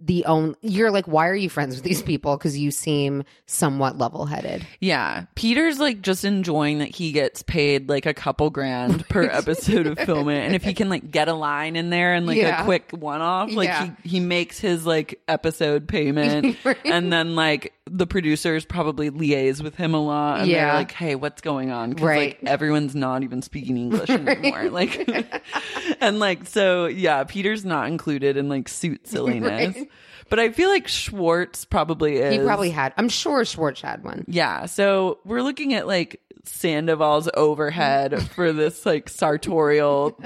the 0.00 0.24
own 0.26 0.54
you're 0.62 0.90
like 0.90 1.06
why 1.06 1.28
are 1.28 1.34
you 1.34 1.48
friends 1.50 1.74
with 1.76 1.84
these 1.84 2.02
people 2.02 2.36
because 2.36 2.56
you 2.58 2.70
seem 2.70 3.24
somewhat 3.46 3.98
level-headed 3.98 4.66
Yeah. 4.80 5.26
Peter's 5.34 5.78
like 5.78 6.02
just 6.02 6.24
enjoying 6.24 6.78
that 6.78 6.88
he 6.88 7.12
gets 7.12 7.42
paid 7.42 7.88
like 7.88 8.06
a 8.06 8.14
couple 8.14 8.50
grand 8.50 9.08
per 9.08 9.24
episode 9.24 9.86
of 9.86 9.98
filming. 9.98 10.36
And 10.40 10.54
if 10.54 10.62
he 10.64 10.74
can 10.74 10.88
like 10.88 11.10
get 11.10 11.28
a 11.28 11.34
line 11.34 11.76
in 11.76 11.90
there 11.90 12.14
and 12.14 12.26
like 12.26 12.36
Yeah. 12.38 12.62
a 12.62 12.64
quick 12.64 12.90
one 12.92 13.20
off, 13.20 13.52
like 13.52 13.68
Yeah. 13.68 13.90
he, 14.02 14.08
he 14.10 14.20
makes 14.20 14.58
his 14.58 14.86
like 14.86 15.20
episode 15.28 15.88
payment. 15.88 16.56
Right. 16.64 16.76
And 16.84 17.12
then 17.12 17.36
like 17.36 17.72
the 17.88 18.06
producers 18.06 18.64
probably 18.64 19.10
liaise 19.10 19.62
with 19.62 19.76
him 19.76 19.94
a 19.94 20.02
lot. 20.04 20.40
And 20.40 20.48
Yeah. 20.48 20.66
they're 20.66 20.74
like, 20.74 20.92
hey, 20.92 21.14
what's 21.14 21.40
going 21.40 21.70
on? 21.70 21.92
Right. 21.92 22.38
like 22.42 22.50
everyone's 22.50 22.94
not 22.96 23.22
even 23.22 23.42
speaking 23.42 23.76
English 23.76 24.10
anymore. 24.10 24.70
Like, 24.70 25.08
and 26.00 26.18
like, 26.18 26.46
so 26.46 26.86
yeah, 26.86 27.22
Peter's 27.24 27.64
not 27.64 27.88
included 27.88 28.36
in 28.36 28.48
like 28.48 28.68
suit 28.68 29.06
silliness. 29.06 29.75
But 30.28 30.40
I 30.40 30.50
feel 30.50 30.68
like 30.70 30.88
Schwartz 30.88 31.64
probably 31.64 32.16
is. 32.16 32.32
he 32.32 32.40
probably 32.40 32.70
had 32.70 32.92
i'm 32.96 33.08
sure 33.08 33.44
schwartz 33.44 33.80
had 33.80 34.02
one 34.02 34.24
Yeah. 34.26 34.66
So 34.66 35.18
we're 35.24 35.42
looking 35.42 35.74
at 35.74 35.86
like 35.86 36.20
Sandoval's 36.44 37.28
overhead 37.34 38.22
for 38.34 38.52
this 38.52 38.84
like 38.86 39.08
sartorial 39.08 40.18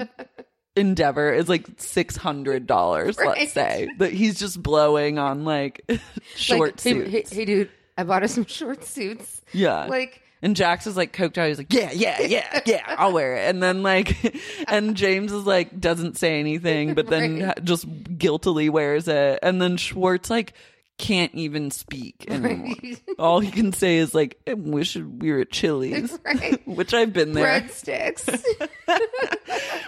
endeavor 0.75 1.33
is 1.33 1.49
like 1.49 1.65
six 1.77 2.15
hundred 2.15 2.65
dollars, 2.67 3.17
Right. 3.17 3.39
let's 3.39 3.53
say. 3.53 3.89
That 3.99 4.13
he's 4.13 4.39
just 4.39 4.61
blowing 4.61 5.19
on 5.19 5.43
like 5.45 5.81
short 6.35 6.71
like, 6.77 6.81
hey, 6.83 6.93
suits. 7.05 7.31
hey, 7.31 7.35
hey, 7.37 7.45
dude, 7.45 7.69
I 7.97 8.03
bought 8.03 8.23
us 8.23 8.33
some 8.33 8.45
short 8.45 8.83
suits. 8.85 9.41
Yeah. 9.51 9.85
Like, 9.85 10.21
and 10.41 10.55
Jax 10.55 10.87
is 10.87 10.97
like 10.97 11.13
coked 11.15 11.37
out. 11.37 11.47
He's 11.47 11.57
like, 11.57 11.71
yeah, 11.73 11.91
yeah, 11.91 12.21
yeah, 12.21 12.61
yeah, 12.65 12.95
I'll 12.97 13.11
wear 13.13 13.35
it. 13.37 13.49
And 13.49 13.61
then 13.61 13.83
like, 13.83 14.35
and 14.67 14.95
James 14.97 15.31
is 15.31 15.45
like, 15.45 15.79
doesn't 15.79 16.17
say 16.17 16.39
anything, 16.39 16.93
but 16.93 17.07
then 17.07 17.43
Right. 17.43 17.63
just 17.63 17.85
guiltily 18.17 18.69
wears 18.69 19.07
it. 19.07 19.39
And 19.43 19.61
then 19.61 19.77
Schwartz 19.77 20.29
like 20.29 20.53
can't 21.01 21.33
even 21.33 21.71
speak 21.71 22.25
anymore. 22.29 22.75
All 23.19 23.39
he 23.39 23.49
can 23.51 23.73
say 23.73 23.97
is 23.97 24.13
like, 24.13 24.37
I 24.47 24.53
wish 24.53 24.95
we 24.95 25.31
were 25.33 25.39
at 25.39 25.51
Chili's, 25.51 26.17
Right. 26.25 26.61
which 26.67 26.93
I've 26.93 27.11
been 27.11 27.33
there. 27.33 27.61
breadsticks. 27.61 28.43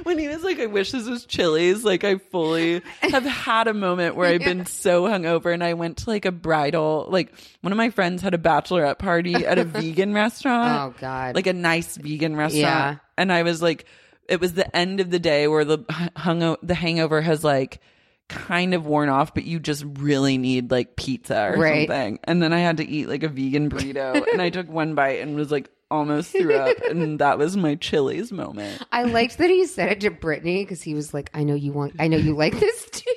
when 0.03 0.17
he 0.17 0.27
was 0.27 0.43
like, 0.43 0.59
I 0.59 0.65
wish 0.65 0.91
this 0.91 1.07
was 1.07 1.25
Chili's, 1.25 1.83
like 1.83 2.03
I 2.03 2.17
fully 2.17 2.81
have 3.01 3.23
had 3.23 3.67
a 3.67 3.73
moment 3.73 4.15
where 4.15 4.27
I've 4.27 4.41
been 4.41 4.65
so 4.65 5.03
hungover 5.03 5.53
and 5.53 5.63
I 5.63 5.73
went 5.75 5.97
to 5.99 6.09
like 6.09 6.25
a 6.25 6.31
bridal, 6.31 7.07
like 7.09 7.31
one 7.61 7.71
of 7.71 7.77
my 7.77 7.89
friends 7.91 8.21
had 8.21 8.33
a 8.33 8.37
bachelorette 8.39 8.97
party 8.99 9.35
at 9.35 9.57
a 9.57 9.63
vegan 9.63 10.13
restaurant. 10.13 10.95
Oh, 10.95 10.99
God. 10.99 11.35
Like 11.35 11.47
a 11.47 11.53
nice 11.53 11.95
vegan 11.95 12.35
restaurant. 12.35 12.63
Yeah. 12.63 12.95
And 13.17 13.31
I 13.31 13.43
was 13.43 13.61
like, 13.61 13.85
it 14.27 14.39
was 14.41 14.53
the 14.53 14.75
end 14.75 14.99
of 14.99 15.09
the 15.11 15.19
day 15.19 15.47
where 15.47 15.65
the 15.65 15.79
hung 16.15 16.57
the 16.63 16.75
hangover 16.75 17.21
has 17.21 17.43
like 17.43 17.79
kind 18.29 18.73
of 18.73 18.85
worn 18.85 19.09
off, 19.09 19.33
but 19.33 19.43
you 19.43 19.59
just 19.59 19.85
really 19.99 20.37
need 20.37 20.71
like 20.71 20.95
pizza 20.95 21.51
or 21.51 21.57
Right. 21.59 21.87
something. 21.87 22.19
And 22.23 22.41
then 22.41 22.53
I 22.53 22.59
had 22.59 22.77
to 22.77 22.87
eat 22.87 23.07
like 23.07 23.23
a 23.23 23.27
vegan 23.29 23.69
burrito 23.69 24.25
and 24.31 24.41
I 24.41 24.49
took 24.49 24.67
one 24.69 24.95
bite 24.95 25.19
and 25.19 25.35
was 25.35 25.51
like 25.51 25.69
almost 25.91 26.31
threw 26.31 26.55
up. 26.55 26.75
And 26.89 27.19
that 27.19 27.37
was 27.37 27.55
my 27.57 27.75
Chili's 27.75 28.31
moment. 28.31 28.81
I 28.91 29.03
liked 29.03 29.37
that 29.37 29.49
he 29.49 29.65
said 29.67 29.91
it 29.91 29.99
to 30.01 30.09
Brittany 30.09 30.63
because 30.63 30.81
he 30.81 30.93
was 30.95 31.13
like, 31.13 31.29
I 31.33 31.43
know 31.43 31.53
you 31.55 31.71
want, 31.73 31.93
I 31.99 32.07
know 32.07 32.17
you 32.17 32.35
like 32.35 32.59
this 32.59 32.89
too. 32.89 33.11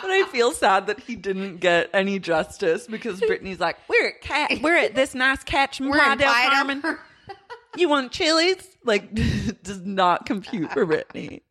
But 0.00 0.10
I 0.10 0.24
feel 0.32 0.50
sad 0.50 0.88
that 0.88 0.98
he 0.98 1.14
didn't 1.14 1.58
get 1.58 1.88
any 1.94 2.18
justice 2.18 2.88
because 2.88 3.20
Brittany's 3.20 3.60
like, 3.60 3.76
we're 3.88 4.08
at 4.08 4.20
cat, 4.20 4.52
we're 4.60 4.76
at 4.76 4.96
this 4.96 5.14
nice 5.14 5.44
catch 5.44 5.80
in 5.80 5.88
We're 5.88 5.98
Playa 5.98 6.16
del 6.16 6.32
Carmen. 6.34 6.98
You 7.76 7.88
want 7.88 8.10
Chili's? 8.10 8.66
Like, 8.84 9.14
does 9.62 9.80
not 9.80 10.26
compute 10.26 10.72
for 10.72 10.84
Brittany. 10.84 11.42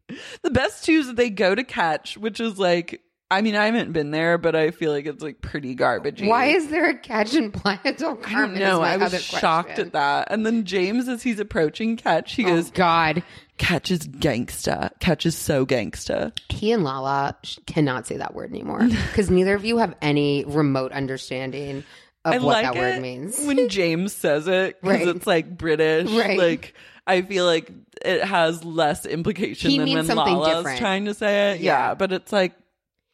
The 0.41 0.51
best 0.51 0.85
too 0.85 0.93
is 0.93 1.07
that 1.07 1.15
they 1.15 1.29
go 1.29 1.53
to 1.55 1.63
catch, 1.63 2.17
which 2.17 2.39
is 2.39 2.57
like, 2.59 3.01
I 3.29 3.41
mean, 3.41 3.55
I 3.55 3.67
haven't 3.67 3.93
been 3.93 4.11
there, 4.11 4.37
but 4.37 4.55
I 4.57 4.71
feel 4.71 4.91
like 4.91 5.05
it's 5.05 5.23
like 5.23 5.39
pretty 5.41 5.73
garbagey. 5.73 6.27
Why 6.27 6.47
is 6.47 6.67
there 6.67 6.89
a 6.89 6.97
catch 6.97 7.33
in 7.33 7.53
I 7.65 7.77
Carmen? 7.77 8.23
don't 8.25 8.53
is 8.55 8.59
know. 8.59 8.81
my 8.81 8.93
I 8.93 8.97
was 8.97 9.23
shocked 9.23 9.67
question. 9.69 9.87
at 9.87 9.93
that. 9.93 10.27
And 10.31 10.45
then 10.45 10.65
James, 10.65 11.07
as 11.07 11.23
he's 11.23 11.39
approaching 11.39 11.95
Catch, 11.95 12.33
he 12.33 12.43
Oh, 12.45 12.49
goes, 12.49 12.71
God. 12.71 13.23
Catch 13.57 13.89
is 13.91 14.05
gangsta. 14.07 14.89
Catch 14.99 15.25
is 15.25 15.37
so 15.37 15.65
gangsta. 15.65 16.37
He 16.49 16.71
and 16.73 16.83
Lala 16.83 17.37
cannot 17.67 18.05
say 18.07 18.17
that 18.17 18.33
word 18.35 18.49
anymore 18.49 18.85
because 18.87 19.29
neither 19.29 19.55
of 19.55 19.63
you 19.63 19.77
have 19.77 19.95
any 20.01 20.43
remote 20.45 20.91
understanding 20.91 21.83
of 22.25 22.33
I 22.33 22.37
what 22.39 22.63
like 22.63 22.63
that 22.65 22.75
word 22.75 23.01
means. 23.01 23.39
when 23.45 23.69
James 23.69 24.13
says 24.13 24.47
it 24.47 24.81
because 24.81 24.99
Right. 25.05 25.15
it's 25.15 25.27
like 25.27 25.57
British. 25.57 26.09
Right. 26.11 26.37
Like 26.37 26.73
I 27.07 27.21
feel 27.23 27.45
like 27.45 27.71
it 28.05 28.23
has 28.23 28.63
less 28.63 29.05
implication 29.05 29.71
He 29.71 29.77
than 29.79 29.91
when 29.93 30.05
something 30.05 30.35
Lala's 30.35 30.57
different. 30.57 30.79
trying 30.79 31.05
to 31.05 31.13
say 31.13 31.51
it. 31.53 31.61
Yeah, 31.61 31.89
Yeah. 31.89 31.93
but 31.95 32.11
it's 32.11 32.31
like 32.31 32.53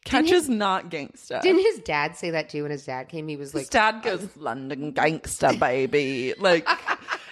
Catch 0.06 0.26
Didn't 0.28 0.38
is 0.38 0.50
not 0.50 0.90
gangster. 0.90 1.40
Didn't 1.44 1.64
his 1.64 1.80
dad 1.80 2.16
say 2.16 2.30
that 2.30 2.48
too? 2.48 2.62
When 2.64 2.72
his 2.72 2.86
dad 2.86 3.10
came, 3.10 3.28
he 3.28 3.36
was 3.36 3.54
like, 3.54 3.64
His 3.64 3.70
dad 3.70 4.04
goes 4.04 4.26
London 4.38 4.92
gangster, 4.92 5.52
baby, 5.60 6.34
like, 6.40 6.66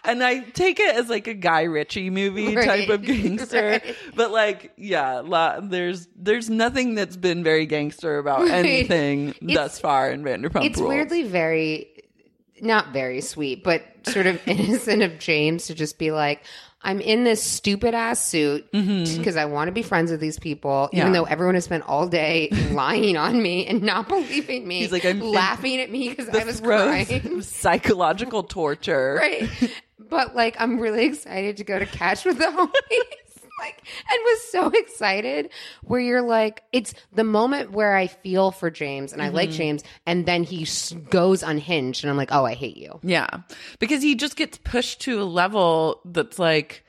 and 0.03 0.22
I 0.22 0.40
take 0.40 0.82
it 0.82 0.94
as 0.94 1.07
like 1.10 1.27
a 1.27 1.34
Guy 1.34 1.64
Ritchie 1.64 2.10
movie 2.10 2.53
Right. 2.53 2.65
type 2.65 2.90
of 2.90 3.03
gangster, 3.03 3.80
Right. 3.84 3.95
but 4.14 4.32
like, 4.32 4.73
yeah, 4.76 5.22
la- 5.22 5.61
there's 5.61 6.10
there's 6.18 6.49
nothing 6.49 6.95
that's 6.95 7.15
been 7.15 7.45
very 7.45 7.65
gangster 7.65 8.18
about 8.18 8.41
Right. 8.41 8.52
anything 8.52 9.30
It's- 9.30 9.53
thus 9.56 9.80
far 9.80 10.11
in 10.11 10.23
Vanderpump 10.23 10.65
it's 10.65 10.77
Rules. 10.77 10.90
weirdly 10.90 11.23
very 11.23 11.88
not 12.61 12.94
very 12.94 13.22
sweet 13.22 13.64
but 13.64 13.84
sort 14.03 14.27
of 14.27 14.40
innocent 14.48 15.02
of 15.02 15.18
james 15.19 15.68
to 15.68 15.73
just 15.76 15.98
be 15.99 16.11
like 16.11 16.44
i'm 16.82 17.02
in 17.02 17.23
this 17.23 17.44
stupid 17.44 17.94
ass 17.94 18.23
suit 18.26 18.69
because 18.72 19.36
i 19.36 19.45
want 19.45 19.68
to 19.68 19.72
be 19.72 19.82
friends 19.82 20.11
with 20.11 20.19
these 20.19 20.40
people 20.40 20.90
even 20.94 21.07
Mm-hmm. 21.07 21.14
Yeah. 21.15 21.19
though 21.22 21.26
everyone 21.26 21.56
has 21.56 21.65
spent 21.65 21.84
all 21.88 22.07
day 22.07 22.49
lying 22.72 23.18
on 23.18 23.41
me 23.41 23.65
and 23.68 23.82
not 23.84 24.07
believing 24.07 24.68
me 24.68 24.80
He's 24.80 24.91
like, 24.91 25.06
I'm 25.06 25.19
laughing 25.19 25.80
at 25.80 25.91
me 25.91 26.10
because 26.10 26.30
i 26.30 26.44
was 26.44 26.61
crying 26.61 27.41
psychological 27.41 28.44
torture. 28.44 29.15
right 29.19 29.49
but 29.99 30.36
like 30.36 30.56
i'm 30.60 30.80
really 30.80 31.06
excited 31.06 31.57
to 31.57 31.64
go 31.64 31.80
to 31.80 31.86
catch 31.86 32.23
with 32.26 32.38
the 32.38 32.45
homies 32.45 33.24
like 33.60 33.77
and 34.10 34.19
was 34.23 34.41
so 34.52 34.69
excited 34.69 35.49
where 35.84 35.99
you're 36.02 36.22
like 36.22 36.64
it's 36.73 36.94
the 37.14 37.23
moment 37.23 37.72
where 37.72 37.95
i 37.95 38.07
feel 38.07 38.52
for 38.52 38.69
james 38.69 39.14
and 39.14 39.22
i 39.22 39.30
like 39.30 39.49
Mm-hmm. 39.49 39.57
james 39.57 39.84
and 40.06 40.26
then 40.26 40.44
he 40.44 40.68
goes 41.10 41.44
unhinged 41.44 42.03
and 42.03 42.11
i'm 42.11 42.18
like 42.18 42.30
oh 42.32 42.45
i 42.45 42.53
hate 42.53 42.77
you 42.77 42.99
Yeah. 43.03 43.27
Because 43.80 44.02
he 44.03 44.15
just 44.15 44.36
gets 44.36 44.57
pushed 44.57 45.02
to 45.02 45.22
a 45.22 45.26
level 45.26 46.02
that's 46.06 46.38
like 46.40 46.84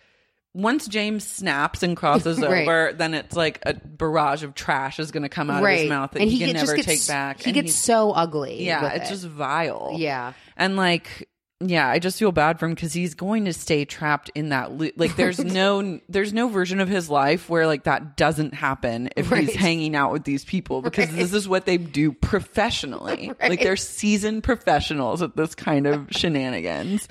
once 0.54 0.88
James 0.88 1.22
snaps 1.26 1.82
and 1.82 1.94
crosses 1.98 2.38
Right. 2.40 2.62
over, 2.62 2.94
then 2.94 3.12
it's 3.12 3.36
like 3.36 3.58
a 3.66 3.74
barrage 3.74 4.42
of 4.42 4.54
trash 4.54 4.98
is 4.98 5.10
going 5.10 5.22
to 5.24 5.28
come 5.28 5.50
out 5.50 5.62
of 5.62 5.68
his 5.68 5.86
mouth 5.86 6.12
that 6.12 6.22
and 6.22 6.30
he, 6.30 6.38
he, 6.38 6.44
can 6.46 6.54
never 6.54 6.74
gets, 6.74 6.86
take 6.86 7.06
back. 7.06 7.40
He 7.42 7.50
and 7.50 7.54
gets 7.54 7.74
so 7.74 8.12
ugly. 8.12 8.64
yeah, 8.64 8.94
it's 8.94 9.10
it. 9.10 9.12
just 9.12 9.26
vile. 9.26 9.92
Yeah. 9.98 10.32
and 10.56 10.76
like 10.76 11.28
yeah, 11.60 11.88
I 11.88 11.98
just 11.98 12.18
feel 12.18 12.32
bad 12.32 12.58
for 12.58 12.66
him 12.66 12.74
because 12.74 12.92
he's 12.92 13.14
going 13.14 13.46
to 13.46 13.52
stay 13.52 13.84
trapped 13.86 14.30
in 14.34 14.50
that 14.50 14.72
loop. 14.72 14.94
Like, 14.96 15.16
there's 15.16 15.38
no, 15.44 16.00
there's 16.08 16.32
no 16.34 16.48
version 16.48 16.80
of 16.80 16.88
his 16.88 17.08
life 17.08 17.48
where 17.48 17.66
like 17.66 17.84
that 17.84 18.16
doesn't 18.16 18.52
happen 18.54 19.08
if 19.16 19.30
Right. 19.30 19.44
he's 19.44 19.54
hanging 19.56 19.96
out 19.96 20.12
with 20.12 20.24
these 20.24 20.44
people 20.44 20.82
because 20.82 21.10
this 21.14 21.32
is 21.32 21.48
what 21.48 21.64
they 21.64 21.78
do 21.78 22.12
professionally. 22.12 23.32
Like, 23.40 23.62
they're 23.62 23.76
seasoned 23.76 24.42
professionals 24.44 25.22
at 25.22 25.36
this 25.36 25.54
kind 25.54 25.86
of 25.86 26.08
shenanigans. 26.10 27.08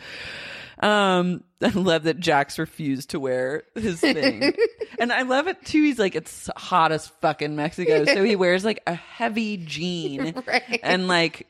Um, 0.80 1.44
I 1.62 1.70
love 1.70 2.04
that 2.04 2.20
Jax 2.20 2.60
refused 2.60 3.12
to 3.12 3.20
wear 3.20 3.64
his 3.76 4.02
thing. 4.02 4.54
and 5.00 5.12
I 5.14 5.22
love 5.22 5.48
it 5.48 5.64
too. 5.66 5.82
He's 5.82 5.98
like, 5.98 6.16
it's 6.16 6.50
hot 6.58 6.92
as 6.92 7.08
fuck 7.08 7.42
in 7.42 7.56
Mexico. 7.56 8.04
So 8.06 8.24
he 8.24 8.36
wears 8.36 8.66
like 8.66 8.84
a 8.86 8.94
heavy 8.94 9.58
jean 9.58 10.34
Right. 10.46 10.80
and 10.84 11.08
like 11.08 11.48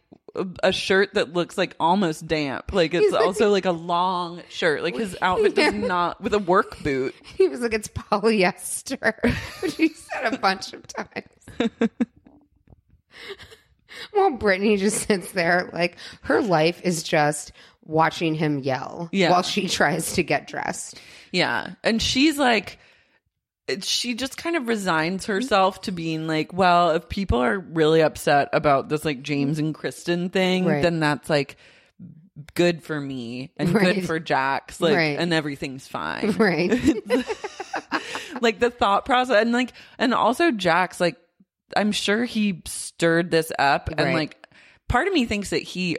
a- 0.64 0.72
shirt 0.72 1.14
that 1.16 1.34
looks 1.34 1.57
like 1.57 1.76
almost 1.80 2.28
damp. 2.28 2.74
Like 2.74 2.94
it's 2.94 3.14
also 3.14 3.49
like 3.49 3.66
a 3.66 3.72
long 3.72 4.41
shirt. 4.49 4.84
Like 4.84 4.95
his 4.95 5.18
outfit 5.22 5.56
does 5.56 5.74
not 5.74 6.22
with 6.22 6.34
a 6.34 6.40
work 6.40 6.82
boot. 6.84 7.16
He 7.38 7.48
was 7.48 7.62
like, 7.62 7.74
it's 7.74 7.88
polyester, 7.88 9.14
which 9.62 9.76
he 9.78 9.90
said 9.90 10.34
a 10.34 10.38
bunch 10.38 10.74
of 10.74 10.86
times. 10.88 11.28
well, 14.14 14.32
Brittany 14.32 14.78
just 14.78 15.07
sits 15.07 15.32
there 15.32 15.70
like 15.74 15.98
her 16.22 16.41
life 16.41 16.82
is 16.84 17.03
just 17.03 17.52
watching 17.84 18.34
him 18.36 18.60
yell 18.60 19.10
Yeah. 19.12 19.30
while 19.32 19.44
she 19.44 19.68
tries 19.68 20.14
to 20.14 20.24
get 20.24 20.48
dressed. 20.48 20.99
Yeah. 21.32 21.74
And 21.84 22.02
she's 22.02 22.38
like, 22.38 22.80
she 23.82 24.14
just 24.14 24.38
kind 24.38 24.56
of 24.56 24.68
resigns 24.68 25.24
mm-hmm. 25.24 25.34
herself 25.34 25.82
to 25.82 25.92
being 25.92 26.28
like, 26.28 26.54
well, 26.54 26.92
if 26.92 27.10
people 27.10 27.40
are 27.40 27.60
really 27.60 28.02
upset 28.02 28.50
about 28.54 28.90
this 28.90 29.04
like 29.06 29.22
James 29.24 29.60
and 29.60 29.74
Kristen 29.74 30.30
thing, 30.30 30.66
Right. 30.66 30.82
then 30.84 31.00
that's 31.00 31.30
like 31.30 31.58
good 32.54 32.84
for 32.84 33.00
me 33.00 33.52
and 33.58 33.74
Right. 33.74 33.96
good 33.96 34.06
for 34.06 34.20
Jax. 34.20 34.80
Like, 34.82 34.96
Right. 34.96 35.18
and 35.18 35.34
everything's 35.34 35.88
fine. 35.88 36.32
Right. 36.38 36.70
like 38.42 38.60
the 38.60 38.70
thought 38.70 39.06
process 39.06 39.42
and 39.42 39.52
like, 39.52 39.72
and 39.98 40.14
also 40.14 40.52
Jax, 40.52 41.00
like, 41.00 41.18
I'm 41.76 41.92
sure 41.92 42.26
he 42.26 42.62
stirred 42.66 43.32
this 43.32 43.52
up 43.58 43.90
and 43.98 44.14
like, 44.14 44.38
part 44.88 45.08
of 45.08 45.14
me 45.14 45.26
thinks 45.26 45.50
that 45.50 45.64
he 45.64 45.98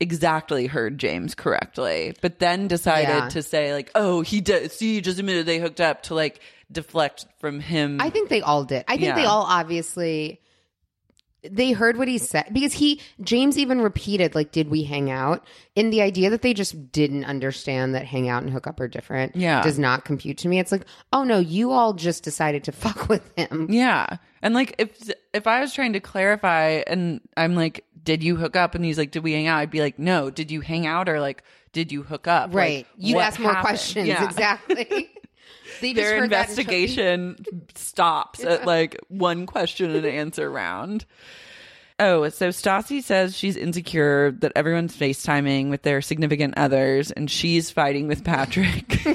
exactly 0.00 0.66
heard 0.66 0.98
James 0.98 1.34
correctly, 1.34 2.14
but 2.20 2.38
then 2.38 2.68
decided 2.68 3.08
Yeah. 3.08 3.28
to 3.30 3.42
say 3.42 3.72
like, 3.72 3.90
"Oh, 3.94 4.22
he 4.22 4.40
did." 4.40 4.72
See, 4.72 4.94
he 4.94 5.00
just 5.00 5.18
admitted 5.18 5.46
they 5.46 5.58
hooked 5.58 5.80
up 5.80 6.04
to 6.04 6.14
like 6.14 6.40
deflect 6.74 7.26
from 7.38 7.60
him. 7.60 8.00
I 8.00 8.10
think 8.10 8.28
they 8.28 8.42
all 8.42 8.64
did. 8.64 8.84
I 8.88 8.92
think 8.96 9.08
Yeah. 9.08 9.14
they 9.16 9.24
all 9.24 9.44
obviously 9.48 10.40
they 11.50 11.72
heard 11.72 11.98
what 11.98 12.08
he 12.08 12.16
said 12.16 12.46
because 12.54 12.72
he 12.72 13.02
James 13.20 13.58
even 13.58 13.82
repeated 13.82 14.34
like 14.34 14.50
did 14.50 14.70
we 14.70 14.82
hang 14.84 15.10
out 15.10 15.44
in 15.76 15.90
the 15.90 16.00
idea 16.00 16.30
that 16.30 16.40
they 16.40 16.54
just 16.54 16.90
didn't 16.90 17.26
understand 17.26 17.94
that 17.94 18.06
hang 18.06 18.30
out 18.30 18.42
and 18.42 18.50
hook 18.50 18.66
up 18.66 18.80
are 18.80 18.88
different 18.88 19.36
Yeah. 19.36 19.62
does 19.62 19.78
not 19.78 20.06
compute 20.06 20.38
to 20.38 20.48
me 20.48 20.58
it's 20.58 20.72
like 20.72 20.86
oh 21.12 21.22
no 21.22 21.38
you 21.38 21.70
all 21.72 21.92
just 21.92 22.24
decided 22.24 22.64
to 22.64 22.72
fuck 22.84 23.10
with 23.10 23.30
him 23.36 23.66
yeah, 23.70 24.06
and 24.40 24.54
like 24.54 24.74
if 24.78 25.10
if 25.34 25.46
I 25.46 25.60
was 25.60 25.74
trying 25.74 25.92
to 25.94 26.00
clarify, 26.00 26.82
and 26.86 27.20
I'm 27.36 27.54
like, 27.54 27.84
"Did 28.02 28.22
you 28.22 28.36
hook 28.36 28.56
up?" 28.56 28.74
and 28.74 28.84
he's 28.84 28.96
like, 28.98 29.10
"Did 29.10 29.22
we 29.24 29.32
hang 29.32 29.46
out?" 29.46 29.58
I'd 29.58 29.70
be 29.70 29.80
like, 29.80 29.98
"No, 29.98 30.30
did 30.30 30.50
you 30.50 30.60
hang 30.60 30.86
out 30.86 31.08
or 31.08 31.18
like 31.20 31.42
did 31.72 31.90
you 31.92 32.02
hook 32.04 32.26
up?" 32.28 32.54
right 32.54 32.86
Like, 32.98 33.14
what 33.16 33.24
ask 33.24 33.40
more 33.40 33.54
questions 33.56 34.06
Yeah. 34.06 34.22
exactly 34.24 35.10
Their 35.80 36.20
heard 36.20 36.30
that 36.30 36.48
and 36.48 36.56
took- 36.56 36.64
investigation 36.66 37.44
stops 37.74 38.42
at 38.44 38.66
like 38.66 38.98
one 39.08 39.46
question 39.46 39.94
and 39.94 40.06
answer 40.06 40.50
round. 40.50 41.04
Oh, 42.00 42.28
so 42.28 42.48
Stassi 42.48 43.00
says 43.02 43.36
she's 43.36 43.56
insecure 43.56 44.32
that 44.40 44.50
everyone's 44.56 44.96
FaceTiming 44.96 45.70
with 45.70 45.82
their 45.82 46.02
significant 46.02 46.54
others 46.56 47.12
and 47.12 47.30
she's 47.30 47.70
fighting 47.70 48.08
with 48.08 48.24
Patrick. 48.24 49.06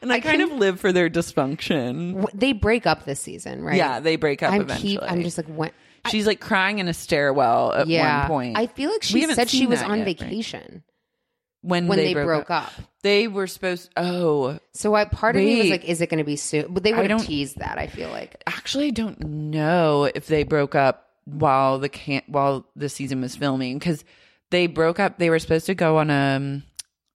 and 0.00 0.12
I, 0.12 0.20
kind 0.20 0.42
of 0.42 0.52
live 0.52 0.78
for 0.80 0.92
their 0.92 1.10
dysfunction. 1.10 2.14
W- 2.14 2.28
they 2.32 2.52
break 2.52 2.86
up 2.86 3.04
this 3.06 3.20
season 3.20 3.62
right 3.62 3.76
Yeah, 3.76 3.98
they 4.00 4.14
break 4.16 4.42
up 4.42 4.52
I'm 4.52 4.60
eventually. 4.62 4.90
keep 4.92 5.00
I'm 5.02 5.22
just 5.22 5.36
like 5.36 5.46
when 5.48 5.70
she's 6.10 6.26
like 6.28 6.40
crying 6.40 6.78
in 6.78 6.86
a 6.88 6.94
stairwell 6.94 7.72
at 7.72 7.88
yeah 7.88 8.20
one 8.20 8.28
point. 8.28 8.56
I 8.58 8.66
feel 8.68 8.90
like 8.92 9.02
she 9.02 9.26
said 9.34 9.50
she 9.50 9.66
was 9.66 9.82
on 9.82 10.06
yet, 10.06 10.20
right? 10.20 10.82
When, 11.68 11.86
when 11.86 11.98
they, 11.98 12.14
they 12.14 12.24
broke 12.24 12.50
up. 12.50 12.72
They 13.02 13.28
were 13.28 13.46
supposed 13.46 13.90
Oh, 13.96 14.58
So 14.74 14.94
I 14.94 15.04
part 15.04 15.36
of 15.36 15.42
me 15.42 15.58
was 15.60 15.70
like, 15.70 15.84
is 15.84 16.00
it 16.00 16.08
going 16.10 16.18
to 16.18 16.24
be 16.24 16.36
soon? 16.36 16.72
But 16.74 16.82
they 16.82 16.92
would 16.92 17.10
have 17.10 17.24
teased 17.24 17.58
that. 17.58 17.78
I 17.78 17.86
feel 17.86 18.10
like 18.10 18.42
actually 18.46 18.88
I 18.88 18.90
don't 18.90 19.20
know 19.20 20.04
if 20.12 20.26
they 20.26 20.42
broke 20.42 20.74
up 20.74 21.06
while 21.24 21.78
the 21.78 21.88
can 21.88 22.22
while 22.26 22.66
the 22.74 22.88
season 22.88 23.20
was 23.20 23.36
filming 23.36 23.78
because 23.78 24.04
they 24.50 24.66
broke 24.66 24.98
up. 24.98 25.18
They 25.18 25.30
were 25.30 25.38
supposed 25.38 25.66
to 25.66 25.74
go 25.74 25.98
on 25.98 26.10
a 26.10 26.62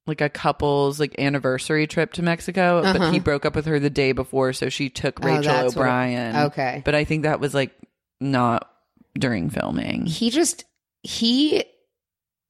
like 0.05 0.21
a 0.21 0.30
couple's 0.30 0.99
like 0.99 1.15
anniversary 1.19 1.88
trip 1.88 2.13
to 2.13 2.21
Mexico, 2.21 2.81
but 2.84 3.13
he 3.13 3.19
broke 3.19 3.45
up 3.45 3.55
with 3.55 3.65
her 3.65 3.80
the 3.80 3.89
day 3.89 4.11
before, 4.11 4.53
so 4.53 4.69
she 4.69 4.89
took 4.89 5.19
Uh-huh. 5.19 5.30
Oh, 5.34 5.38
Rachel 5.38 5.53
what- 5.55 5.65
O'Brien. 5.77 6.35
okay. 6.47 6.81
but 6.85 6.93
I 6.95 7.03
think 7.05 7.23
that 7.23 7.39
was 7.39 7.53
like 7.53 7.71
not 8.19 8.69
during 9.17 9.49
filming. 9.49 10.05
he 10.05 10.30
just 10.30 10.65
he 11.03 11.63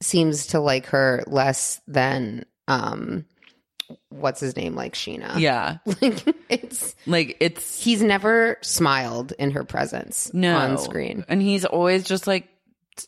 seems 0.04 0.48
to 0.48 0.60
like 0.60 0.88
her 0.88 1.24
less 1.28 1.82
than 1.88 2.46
um, 2.68 3.26
what's 4.10 4.40
his 4.40 4.56
name? 4.56 4.76
Like 4.76 4.94
Scheana. 4.94 5.40
yeah, 5.40 5.78
like 6.02 6.24
it's 6.50 6.96
like 7.08 7.38
it's 7.40 7.82
he's 7.84 8.02
never 8.02 8.58
smiled 8.62 9.34
in 9.40 9.52
her 9.52 9.64
presence 9.64 10.32
no 10.34 10.56
on 10.56 10.78
screen. 10.78 11.26
and 11.28 11.42
he's 11.42 11.66
always 11.66 12.04
just 12.04 12.28
like 12.28 12.48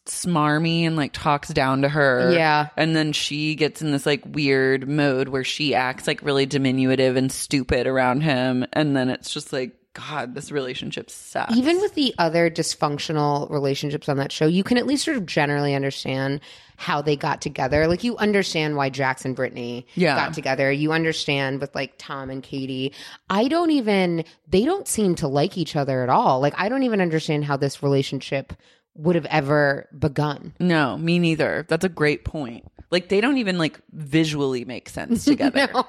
smarmy 0.08 0.82
and 0.82 0.96
like 0.96 1.14
talks 1.14 1.50
down 1.50 1.84
to 1.84 1.90
her 1.90 2.32
Yeah. 2.34 2.70
and 2.76 2.96
then 2.96 3.12
she 3.14 3.54
gets 3.54 3.84
in 3.84 3.92
this 3.92 4.06
like 4.06 4.24
weird 4.26 4.88
mode 4.90 5.28
where 5.30 5.44
she 5.44 5.76
acts 5.76 6.08
like 6.08 6.24
really 6.24 6.48
diminutive 6.48 7.16
and 7.16 7.32
stupid 7.32 7.86
around 7.86 8.22
him 8.22 8.66
and 8.74 8.96
then 8.98 9.10
it's 9.10 9.32
just 9.32 9.54
like 9.54 9.76
god 9.96 10.36
this 10.36 10.52
relationship 10.52 11.10
sucks 11.10 11.56
Even 11.56 11.80
with 11.82 11.96
the 11.96 12.14
other 12.20 12.50
dysfunctional 12.52 13.50
relationships 13.50 14.08
on 14.08 14.18
that 14.18 14.32
show, 14.32 14.46
you 14.46 14.64
can 14.64 14.78
at 14.78 14.86
least 14.86 15.06
sort 15.06 15.18
of 15.18 15.26
generally 15.26 15.74
understand 15.74 16.42
how 16.78 17.02
they 17.02 17.16
got 17.16 17.40
together. 17.42 17.88
Like 17.88 18.04
you 18.04 18.18
understand 18.18 18.76
why 18.76 18.90
Jax 18.90 19.24
and 19.24 19.34
Brittany 19.36 19.88
Yeah. 19.96 20.16
got 20.18 20.34
together. 20.34 20.70
You 20.72 20.92
understand 20.92 21.62
with 21.62 21.74
like 21.74 21.94
Tom 21.98 22.30
and 22.30 22.44
Katie. 22.44 22.92
I 23.30 23.48
don't 23.48 23.72
even 23.72 24.26
they 24.48 24.66
don't 24.66 24.88
seem 24.88 25.16
to 25.16 25.28
like 25.30 25.58
each 25.58 25.76
other 25.78 26.04
at 26.04 26.10
all. 26.10 26.42
Like 26.42 26.54
I 26.58 26.68
don't 26.70 26.84
even 26.84 27.00
understand 27.02 27.46
how 27.46 27.56
this 27.58 27.82
relationship 27.82 28.52
would 28.96 29.16
have 29.16 29.26
ever 29.28 29.88
begun. 29.98 30.54
no 30.60 30.98
me 30.98 31.20
neither 31.20 31.66
that's 31.68 31.84
a 31.84 31.90
great 31.90 32.24
point 32.24 32.64
like 32.92 33.10
they 33.10 33.20
don't 33.20 33.38
even 33.38 33.58
like 33.58 33.78
visually 33.92 34.64
make 34.64 34.88
sense 34.88 35.26
together 35.32 35.68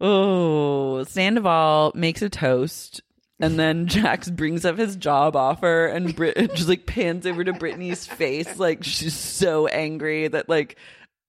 Oh, 0.00 1.04
Sandoval 1.04 1.92
makes 1.94 2.22
a 2.22 2.28
toast. 2.28 3.02
And 3.40 3.58
then 3.58 3.86
Jax 3.88 4.28
brings 4.30 4.64
up 4.64 4.78
his 4.78 4.96
job 4.96 5.36
offer 5.36 5.86
and 5.86 6.14
Brit 6.14 6.36
just 6.54 6.68
like 6.68 6.86
pans 6.86 7.26
over 7.26 7.44
to 7.44 7.52
Brittany's 7.52 8.06
face. 8.06 8.58
Like 8.58 8.84
she's 8.84 9.14
so 9.14 9.66
angry 9.66 10.28
that 10.28 10.48
like 10.48 10.76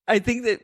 I 0.08 0.20
think 0.20 0.46
that 0.46 0.62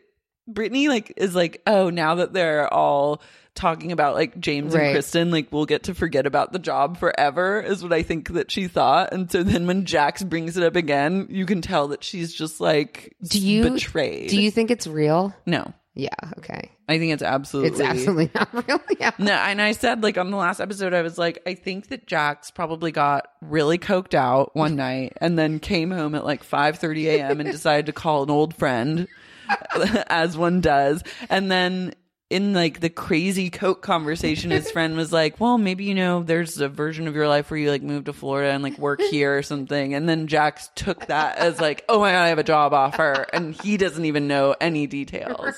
Brittany 0.48 0.88
like 0.90 1.14
is 1.18 1.36
like, 1.36 1.62
oh, 1.68 1.90
now 1.90 2.16
that 2.16 2.34
they're 2.34 2.72
all 2.74 3.22
talking 3.54 3.92
about 3.92 4.16
like 4.16 4.38
James 4.40 4.74
Right. 4.76 4.86
and 4.88 4.94
Kristen, 4.96 5.32
like 5.32 5.52
we'll 5.52 5.66
get 5.66 5.84
to 5.84 5.94
forget 5.96 6.26
about 6.26 6.52
the 6.52 6.60
job 6.60 6.98
forever, 6.98 7.62
is 7.62 7.82
what 7.84 7.94
I 7.94 8.02
think 8.04 8.30
that 8.34 8.50
she 8.52 8.68
thought. 8.68 9.14
And 9.14 9.32
so 9.32 9.44
then 9.44 9.66
when 9.68 9.86
Jax 9.86 10.24
brings 10.24 10.58
it 10.58 10.64
up 10.64 10.76
again, 10.76 11.28
you 11.30 11.46
can 11.46 11.62
tell 11.62 11.88
that 11.90 12.04
she's 12.04 12.34
just 12.34 12.60
like 12.60 13.16
Do 13.28 13.40
you 13.40 13.70
betrayed. 13.70 14.30
Do 14.30 14.42
you 14.42 14.52
think 14.52 14.72
it's 14.72 14.88
real? 14.88 15.34
No. 15.46 15.74
Yeah, 15.94 16.10
okay. 16.40 16.72
I 16.88 17.00
think 17.00 17.14
it's 17.14 17.24
absolutely 17.24 17.72
It's 17.72 17.80
absolutely 17.80 18.32
not 18.36 18.68
real. 18.68 18.80
Yeah. 19.00 19.12
no, 19.18 19.34
and 19.34 19.62
I 19.62 19.72
said 19.72 20.04
like 20.04 20.18
on 20.18 20.32
the 20.32 20.38
last 20.38 20.60
episode, 20.60 20.94
I 20.94 21.02
was 21.02 21.18
like, 21.18 21.42
I 21.46 21.56
think 21.56 21.88
that 21.88 22.06
Jax 22.08 22.52
probably 22.52 22.92
got 22.92 23.28
really 23.42 23.78
coked 23.78 24.14
out 24.14 24.56
one 24.56 24.76
night 24.78 25.14
and 25.20 25.38
then 25.38 25.60
came 25.60 25.92
home 25.92 26.16
at 26.16 26.26
like 26.26 26.44
five 26.44 26.78
thirty 26.78 27.10
a.m. 27.10 27.40
and 27.40 27.52
decided 27.52 27.88
to 27.88 27.94
call 27.94 28.24
an 28.24 28.30
old 28.30 28.56
friend, 28.56 29.08
as 30.08 30.38
one 30.38 30.62
does, 30.62 31.04
and 31.30 31.52
then 31.52 31.94
in 32.32 32.54
like 32.54 32.80
the 32.80 32.90
crazy 32.90 33.52
coke 33.52 33.84
conversation, 33.84 34.50
his 34.50 34.72
friend 34.72 34.98
was 34.98 35.14
like, 35.14 35.40
"Well, 35.40 35.58
maybe 35.60 35.84
you 35.86 35.94
know, 35.94 36.24
there's 36.24 36.60
a 36.60 36.68
version 36.68 37.08
of 37.08 37.14
your 37.16 37.28
life 37.28 37.52
where 37.52 37.60
you 37.60 37.70
like 37.70 37.84
move 37.84 38.06
to 38.06 38.14
Florida 38.14 38.52
and 38.52 38.64
like 38.64 38.78
work 38.80 39.00
here 39.00 39.38
or 39.38 39.44
something." 39.44 39.94
And 39.94 40.10
then 40.10 40.26
Jax 40.28 40.70
took 40.76 41.06
that 41.08 41.38
as 41.38 41.62
like, 41.62 41.86
"Oh 41.88 42.00
my 42.00 42.12
god, 42.12 42.24
I 42.24 42.28
have 42.30 42.40
a 42.40 42.44
job 42.44 42.74
offer," 42.74 43.28
and 43.32 43.54
he 43.54 43.78
doesn't 43.78 44.06
even 44.06 44.28
know 44.28 44.56
any 44.60 44.88
details. 44.88 45.56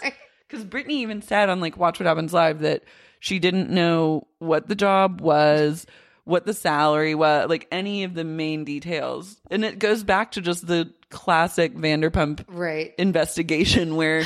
Because 0.48 0.64
Brittany 0.66 1.02
even 1.02 1.22
said 1.22 1.50
on 1.50 1.60
like 1.60 1.78
Watch 1.78 2.00
What 2.00 2.08
Happens 2.08 2.34
Live 2.34 2.60
that 2.60 2.84
she 3.20 3.40
didn't 3.40 3.70
know 3.70 4.28
what 4.40 4.68
the 4.68 4.76
job 4.76 5.22
was, 5.22 5.86
what 6.24 6.46
the 6.46 6.54
salary 6.54 7.16
was, 7.16 7.50
like 7.50 7.68
any 7.72 8.04
of 8.04 8.14
the 8.14 8.24
main 8.24 8.64
details. 8.64 9.38
And 9.52 9.66
it 9.66 9.80
goes 9.80 10.04
back 10.04 10.32
to 10.34 10.42
just 10.42 10.68
the 10.68 10.92
classic 11.10 11.76
Vanderpump 11.76 12.44
Right. 12.48 12.94
investigation 12.98 13.96
where 13.96 14.24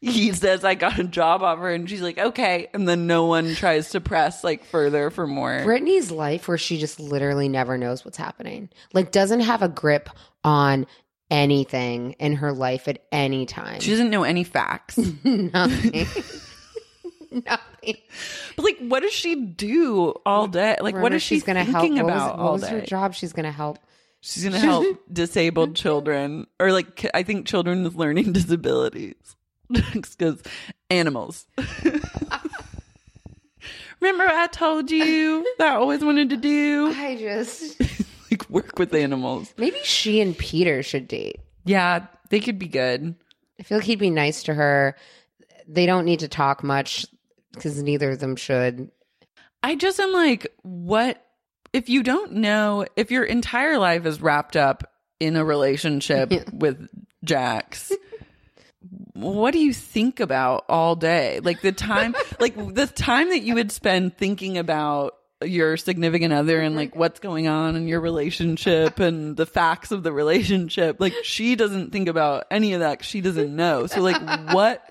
he 0.00 0.32
says, 0.32 0.64
I 0.64 0.74
got 0.76 0.98
a 0.98 1.04
job 1.04 1.42
offer. 1.42 1.68
And 1.68 1.88
she's 1.90 2.00
like, 2.02 2.18
okay. 2.18 2.68
And 2.72 2.88
then 2.88 3.06
no 3.06 3.26
one 3.26 3.54
tries 3.54 3.90
to 3.90 4.00
press 4.00 4.42
like 4.42 4.64
further 4.64 5.10
for 5.10 5.26
more. 5.26 5.62
Brittany's 5.64 6.10
life 6.10 6.48
where 6.48 6.56
she 6.58 6.78
just 6.78 6.98
literally 6.98 7.48
never 7.48 7.76
knows 7.76 8.04
what's 8.04 8.16
happening. 8.16 8.70
Like 8.94 9.12
doesn't 9.12 9.40
have 9.40 9.60
a 9.62 9.68
grip 9.68 10.08
on 10.42 10.86
anything 11.30 12.12
in 12.12 12.36
her 12.36 12.52
life 12.52 12.88
at 12.88 13.02
any 13.12 13.46
time. 13.46 13.80
She 13.80 13.90
doesn't 13.90 14.10
know 14.10 14.24
any 14.24 14.44
facts. 14.44 14.98
Nothing. 15.24 16.06
Nothing. 17.30 17.96
But 18.56 18.64
like, 18.64 18.78
what 18.80 19.00
does 19.00 19.12
she 19.12 19.36
do 19.36 20.14
all 20.26 20.48
day? 20.48 20.76
Like, 20.80 20.94
what 20.94 20.94
Remember, 20.94 21.16
is 21.16 21.22
she 21.22 21.40
gonna 21.40 21.64
thinking 21.64 21.96
help? 21.96 22.06
What 22.06 22.12
about 22.14 22.32
was, 22.36 22.38
all 22.38 22.44
what 22.44 22.52
was 22.54 22.62
day? 22.62 22.70
her 22.70 22.80
job? 22.80 23.14
She's 23.14 23.32
gonna 23.32 23.52
help. 23.52 23.78
She's 24.20 24.44
gonna 24.44 24.58
help 24.58 24.98
disabled 25.12 25.76
children, 25.76 26.46
or 26.58 26.72
like 26.72 27.06
I 27.14 27.22
think 27.22 27.46
children 27.46 27.84
with 27.84 27.94
learning 27.94 28.32
disabilities, 28.32 29.14
because 29.70 30.42
animals. 30.90 31.46
Remember, 34.00 34.24
I 34.26 34.46
told 34.46 34.90
you 34.90 35.46
that 35.58 35.72
I 35.72 35.76
always 35.76 36.02
wanted 36.02 36.30
to 36.30 36.36
do 36.38 36.90
I 36.96 37.16
just 37.16 37.80
work 38.64 38.78
with 38.78 38.94
animals. 38.94 39.52
maybe 39.56 39.78
she 39.82 40.20
and 40.20 40.36
Peter 40.36 40.82
should 40.82 41.08
date. 41.08 41.40
Yeah, 41.64 42.06
they 42.30 42.40
could 42.40 42.58
be 42.58 42.68
good. 42.68 43.14
I 43.58 43.62
feel 43.62 43.78
like 43.78 43.86
he'd 43.86 43.98
be 43.98 44.10
nice 44.10 44.44
to 44.44 44.54
her. 44.54 44.96
They 45.68 45.86
don't 45.86 46.04
need 46.04 46.20
to 46.20 46.28
talk 46.28 46.62
much 46.64 47.06
because 47.52 47.82
neither 47.82 48.12
of 48.12 48.20
them 48.20 48.36
should. 48.36 48.90
I 49.62 49.74
just 49.76 50.00
am 50.00 50.12
like, 50.12 50.46
what 50.62 51.24
if 51.72 51.88
you 51.88 52.02
don't 52.02 52.32
know 52.32 52.86
if 52.96 53.10
your 53.10 53.24
entire 53.24 53.78
life 53.78 54.06
is 54.06 54.20
wrapped 54.22 54.56
up 54.56 54.90
in 55.20 55.36
a 55.36 55.44
relationship 55.44 56.32
with 56.52 56.88
Jax? 57.24 57.92
What 59.12 59.50
do 59.52 59.58
you 59.58 59.74
think 59.74 60.20
about 60.20 60.64
all 60.68 60.96
day? 60.96 61.40
Like 61.40 61.60
the 61.60 61.72
time, 61.72 62.16
like 62.40 62.56
the 62.74 62.86
time 62.86 63.28
that 63.28 63.42
you 63.42 63.54
would 63.54 63.70
spend 63.70 64.16
thinking 64.16 64.56
about 64.56 65.14
your 65.42 65.76
significant 65.76 66.32
other 66.32 66.60
and 66.60 66.76
like 66.76 66.90
mm-hmm. 66.90 66.98
what's 66.98 67.20
going 67.20 67.48
on 67.48 67.76
in 67.76 67.88
your 67.88 68.00
relationship 68.00 68.98
and 68.98 69.36
the 69.36 69.46
facts 69.46 69.90
of 69.90 70.02
the 70.02 70.12
relationship. 70.12 71.00
Like 71.00 71.14
she 71.22 71.56
doesn't 71.56 71.92
think 71.92 72.08
about 72.08 72.44
any 72.50 72.74
of 72.74 72.80
that. 72.80 73.04
She 73.04 73.20
doesn't 73.20 73.54
know. 73.54 73.86
So 73.86 74.00
like, 74.00 74.20
what 74.52 74.82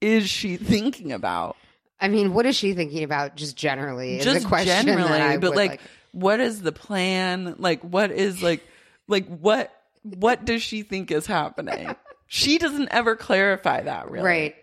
is 0.00 0.28
she 0.28 0.56
thinking 0.56 1.12
about? 1.12 1.56
I 2.00 2.08
mean, 2.08 2.34
what 2.34 2.46
is 2.46 2.56
she 2.56 2.74
thinking 2.74 3.04
about 3.04 3.36
just 3.36 3.56
generally? 3.56 4.18
Is 4.18 4.24
just 4.24 4.44
a 4.44 4.48
question 4.48 4.74
that 4.74 4.84
generally, 4.84 5.38
but 5.38 5.50
would 5.50 5.56
like, 5.56 5.80
what 6.10 6.40
is 6.40 6.60
the 6.60 6.72
plan? 6.72 7.54
Like, 7.58 7.82
what 7.82 8.10
is 8.10 8.42
like, 8.42 8.66
like 9.06 9.26
what 9.26 9.72
what 10.02 10.44
does 10.44 10.62
she 10.62 10.82
think 10.82 11.12
is 11.12 11.26
happening? 11.26 11.94
she 12.26 12.58
doesn't 12.58 12.88
ever 12.90 13.14
clarify 13.14 13.82
that 13.82 14.10
really. 14.10 14.26
right. 14.26 14.54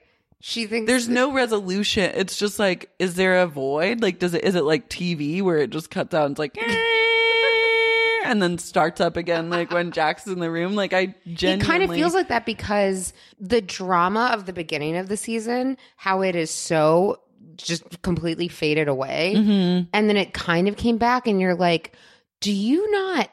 She 0.41 0.67
thinks 0.67 0.87
There's 0.87 1.09
no 1.09 1.33
resolution. 1.33 2.11
It's 2.15 2.37
just 2.37 2.59
like, 2.59 2.89
is 2.97 3.15
there 3.15 3.41
a 3.41 3.47
void? 3.47 4.01
Like, 4.01 4.19
does 4.19 4.33
it 4.33 4.43
is 4.43 4.55
it 4.55 4.63
like 4.63 4.89
TV 4.89 5.41
where 5.41 5.57
it 5.57 5.69
just 5.69 5.91
cuts 5.91 6.13
out 6.13 6.25
and 6.25 6.33
it's 6.33 6.39
like, 6.39 6.57
and 8.25 8.41
then 8.41 8.57
starts 8.57 9.01
up 9.01 9.17
again, 9.17 9.49
like 9.49 9.71
when 9.71 9.91
Jax's 9.91 10.27
in 10.27 10.39
the 10.39 10.49
room? 10.49 10.75
Like, 10.75 10.93
I 10.93 11.15
It 11.25 11.33
genuinely 11.33 11.65
kind 11.65 11.83
of 11.83 11.89
feels 11.91 12.13
like 12.13 12.29
that 12.29 12.45
because 12.45 13.13
the 13.39 13.61
drama 13.61 14.31
of 14.33 14.45
the 14.45 14.53
beginning 14.53 14.95
of 14.95 15.09
the 15.09 15.17
season, 15.17 15.77
how 15.97 16.21
it 16.21 16.35
is 16.35 16.51
so 16.51 17.19
just 17.57 18.01
completely 18.01 18.47
faded 18.47 18.87
away. 18.87 19.33
Mm-hmm. 19.35 19.89
And 19.93 20.09
then 20.09 20.17
it 20.17 20.33
kind 20.33 20.67
of 20.67 20.77
came 20.77 20.97
back, 20.97 21.27
and 21.27 21.41
you're 21.41 21.55
like, 21.55 21.95
do 22.39 22.51
you 22.51 22.89
not, 22.91 23.29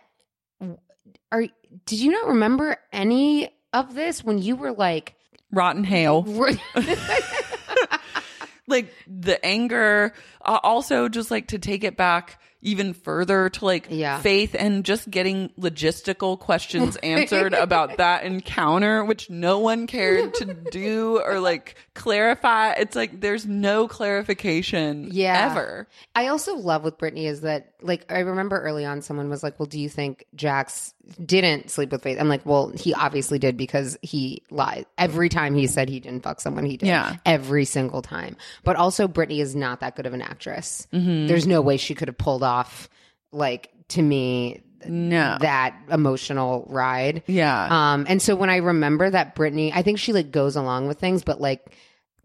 are, 1.30 1.46
did 1.84 2.00
you 2.00 2.10
not 2.10 2.28
remember 2.28 2.76
any 2.92 3.50
of 3.72 3.94
this 3.94 4.24
when 4.24 4.38
you 4.38 4.56
were 4.56 4.72
like, 4.72 5.15
rotten 5.56 5.82
hail. 5.84 6.22
like 8.68 8.92
the 9.06 9.44
anger 9.44 10.12
uh, 10.44 10.58
also 10.62 11.08
just 11.08 11.30
like 11.30 11.48
to 11.48 11.58
take 11.58 11.84
it 11.84 11.96
back 11.96 12.40
even 12.62 12.94
further 12.94 13.48
to 13.48 13.64
like 13.64 13.86
Yeah. 13.90 14.18
faith 14.20 14.56
and 14.58 14.84
just 14.84 15.08
getting 15.08 15.50
logistical 15.50 16.36
questions 16.36 16.96
answered 16.96 17.54
about 17.54 17.98
that 17.98 18.24
encounter 18.24 19.04
which 19.04 19.30
no 19.30 19.60
one 19.60 19.86
cared 19.86 20.34
to 20.34 20.46
do 20.72 21.20
or 21.24 21.38
like 21.38 21.76
clarify 21.94 22.72
it's 22.72 22.96
like 22.96 23.20
there's 23.20 23.46
no 23.46 23.86
clarification 23.86 25.10
Yeah. 25.12 25.48
ever 25.52 25.86
I 26.16 26.26
also 26.26 26.56
love 26.56 26.82
with 26.82 26.98
Brittany 26.98 27.26
is 27.26 27.42
that 27.42 27.70
like 27.82 28.04
I 28.10 28.20
remember 28.20 28.58
early 28.60 28.84
on 28.84 29.00
someone 29.00 29.28
was 29.28 29.44
like, 29.44 29.60
"Well, 29.60 29.66
do 29.66 29.78
you 29.78 29.88
think 29.88 30.24
Jax 30.34 30.92
didn't 31.24 31.70
sleep 31.70 31.92
with 31.92 32.02
Faith?" 32.02 32.18
I'm 32.20 32.28
like, 32.28 32.44
"Well, 32.44 32.72
he 32.74 32.92
obviously 32.94 33.38
did 33.38 33.56
because 33.56 33.96
he 34.02 34.42
lied 34.50 34.86
every 34.98 35.28
time 35.28 35.54
he 35.54 35.66
said 35.66 35.88
he 35.88 36.00
didn't 36.00 36.22
fuck 36.22 36.40
someone. 36.40 36.64
He 36.66 36.76
did, 36.76 36.86
Yeah. 36.88 37.16
every 37.24 37.64
single 37.64 38.02
time." 38.02 38.36
But 38.64 38.76
also, 38.76 39.06
Brittany 39.08 39.40
is 39.40 39.54
not 39.56 39.80
that 39.80 39.96
good 39.96 40.06
of 40.06 40.14
an 40.14 40.22
actress. 40.22 40.86
Mm-hmm. 40.92 41.26
There's 41.26 41.46
no 41.46 41.60
way 41.60 41.76
she 41.76 41.94
could 41.94 42.08
have 42.08 42.18
pulled 42.18 42.42
off 42.42 42.88
like 43.32 43.70
to 43.88 44.02
me 44.02 44.62
no 44.88 45.36
that 45.40 45.74
emotional 45.90 46.64
ride. 46.68 47.22
yeah 47.26 47.92
Um, 47.92 48.06
and 48.08 48.20
so 48.22 48.36
when 48.36 48.50
I 48.50 48.56
remember 48.56 49.08
that 49.10 49.34
Brittany, 49.34 49.72
I 49.72 49.82
think 49.82 49.98
she 49.98 50.12
like 50.12 50.30
goes 50.30 50.54
along 50.54 50.86
with 50.86 50.98
things, 51.00 51.24
but 51.24 51.40
like 51.40 51.74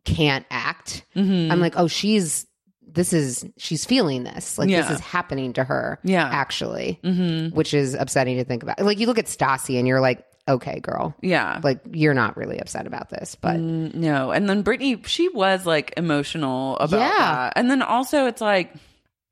can't 0.06 0.46
act. 0.52 1.06
Mm-hmm. 1.16 1.52
I'm 1.52 1.60
like, 1.60 1.74
oh, 1.78 1.88
she's 1.88 2.46
this 2.94 3.14
is 3.14 3.46
she's 3.58 3.86
feeling 3.86 4.24
this. 4.24 4.58
Like 4.58 4.70
this 4.70 4.90
is 4.90 5.00
happening 5.00 5.54
to 5.54 5.64
her. 5.64 6.00
Yeah. 6.04 6.28
actually, 6.32 7.00
mm-hmm. 7.04 7.56
which 7.56 7.74
is 7.74 7.94
upsetting 7.94 8.38
to 8.38 8.44
think 8.44 8.64
about. 8.64 8.80
Like 8.82 9.00
you 9.00 9.08
look 9.08 9.20
at 9.20 9.26
Stassi 9.26 9.78
and 9.80 9.88
you're 9.88 10.02
like, 10.02 10.26
okay, 10.48 10.80
girl, 10.80 11.16
yeah 11.22 11.60
like 11.64 11.80
you're 11.92 12.16
not 12.16 12.36
really 12.36 12.60
upset 12.60 12.88
about 12.88 13.10
this, 13.10 13.36
but 13.36 13.56
Mm, 13.58 13.94
No. 13.94 14.32
And 14.32 14.50
then 14.50 14.64
Brittany, 14.64 15.02
she 15.06 15.30
was 15.30 15.66
like 15.66 15.94
emotional 15.98 16.78
about 16.80 17.00
Yeah. 17.00 17.10
that. 17.18 17.54
And 17.56 17.70
then 17.70 17.82
also 17.82 18.26
it's 18.26 18.42
like, 18.42 18.74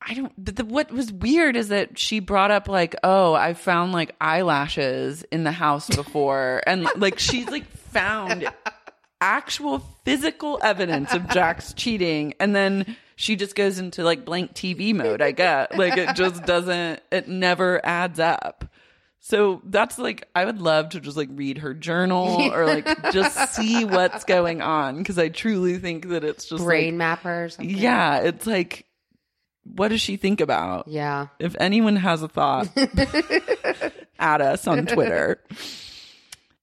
I 0.02 0.14
don't, 0.14 0.32
the, 0.46 0.52
the, 0.54 0.66
what 0.66 0.92
was 0.92 1.12
weird 1.12 1.58
is 1.58 1.70
that 1.70 1.98
she 2.00 2.20
brought 2.22 2.52
up 2.52 2.70
like, 2.70 2.96
oh, 3.04 3.34
I 3.34 3.54
found 3.54 3.92
like 3.92 4.16
eyelashes 4.22 5.24
in 5.32 5.44
the 5.44 5.52
house 5.52 5.90
before. 5.96 6.62
and 6.68 6.88
like, 6.96 7.20
she's 7.20 7.50
like 7.50 7.66
found 7.66 8.48
actual 9.22 9.80
physical 10.06 10.60
evidence 10.62 11.14
of 11.14 11.24
Jax's 11.24 11.74
cheating. 11.74 12.34
And 12.40 12.56
then 12.56 12.96
she 13.20 13.36
just 13.36 13.54
goes 13.54 13.80
into 13.80 14.02
like 14.04 14.24
blank 14.24 14.54
TV 14.54 14.96
mode, 14.96 15.22
I 15.22 15.32
get. 15.32 15.78
Like, 15.78 15.98
it 15.98 16.16
just 16.16 16.46
doesn't, 16.46 17.02
it 17.12 17.28
never 17.28 17.86
adds 17.86 18.18
up. 18.18 18.64
So 19.20 19.62
that's 19.66 20.00
like 20.00 20.30
I 20.34 20.46
would 20.46 20.62
love 20.62 20.90
to 20.90 21.02
just 21.02 21.18
like 21.18 21.28
read 21.34 21.58
her 21.58 21.74
journal 21.74 22.42
or 22.54 22.66
like 22.66 23.12
just 23.12 23.54
see 23.54 23.84
what's 23.84 24.24
going 24.24 24.62
on 24.62 25.00
because 25.00 25.20
I 25.20 25.28
truly 25.28 25.78
think 25.78 26.08
that 26.08 26.24
it's 26.24 26.46
just 26.46 26.64
brain 26.64 26.94
like, 26.94 26.98
mapper 26.98 27.44
or 27.44 27.50
something. 27.50 27.76
yeah, 27.76 28.20
it's 28.20 28.48
like 28.48 28.86
what 29.66 29.90
does 29.90 30.00
she 30.00 30.16
think 30.16 30.40
about? 30.40 30.88
yeah. 30.88 31.28
If 31.38 31.58
anyone 31.60 31.98
has 31.98 32.24
a 32.24 32.30
thought, 32.30 32.70
at 34.20 34.42
us 34.42 34.66
on 34.66 34.86
Twitter. 34.86 35.44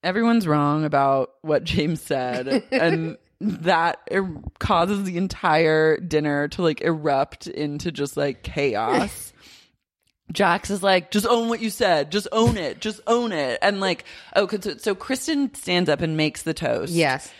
Everyone's 0.02 0.46
wrong 0.46 0.84
about 0.84 1.32
what 1.42 1.64
James 1.64 2.00
said 2.00 2.64
and 2.70 3.18
that 3.40 3.98
er- 4.12 4.40
causes 4.58 5.04
the 5.04 5.16
entire 5.16 5.98
dinner 5.98 6.48
to 6.48 6.62
like 6.62 6.80
erupt 6.80 7.46
into 7.46 7.92
just 7.92 8.16
like 8.16 8.42
chaos. 8.42 9.32
Jax 10.32 10.70
is 10.70 10.82
like, 10.82 11.12
just 11.12 11.26
own 11.26 11.48
what 11.48 11.60
you 11.60 11.70
said. 11.70 12.10
Just 12.10 12.26
own 12.32 12.56
it. 12.56 12.80
Just 12.80 13.00
own 13.06 13.30
it. 13.30 13.58
And 13.62 13.78
like, 13.80 14.04
oh, 14.34 14.46
'cause 14.46 14.64
so, 14.64 14.76
so 14.76 14.94
Kristen 14.94 15.54
stands 15.54 15.88
up 15.88 16.00
and 16.00 16.16
makes 16.16 16.42
the 16.42 16.54
toast. 16.54 16.92
Yes. 16.92 17.32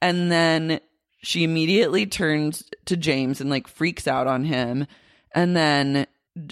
And 0.00 0.32
then 0.32 0.80
she 1.22 1.44
immediately 1.44 2.06
turns 2.06 2.64
to 2.86 2.96
James 2.96 3.42
and 3.42 3.50
like 3.50 3.68
freaks 3.68 4.08
out 4.08 4.26
on 4.26 4.44
him. 4.44 4.86
And 5.34 5.54
then 5.54 6.06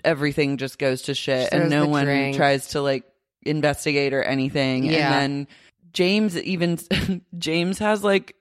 everything 0.05 0.59
just 0.59 0.79
goes 0.79 1.03
to 1.03 1.15
shit 1.15 1.49
and 1.53 1.71
no 1.71 1.87
one 1.87 2.05
drink. 2.05 2.37
tries 2.37 2.69
to 2.69 2.83
like 2.83 3.05
investigate 3.47 4.13
or 4.13 4.23
anything. 4.23 4.85
Yeah. 4.85 5.07
And 5.07 5.15
then 5.15 5.49
James 5.95 6.37
even, 6.37 6.79
James 7.39 7.79
has 7.79 8.05
like 8.05 8.35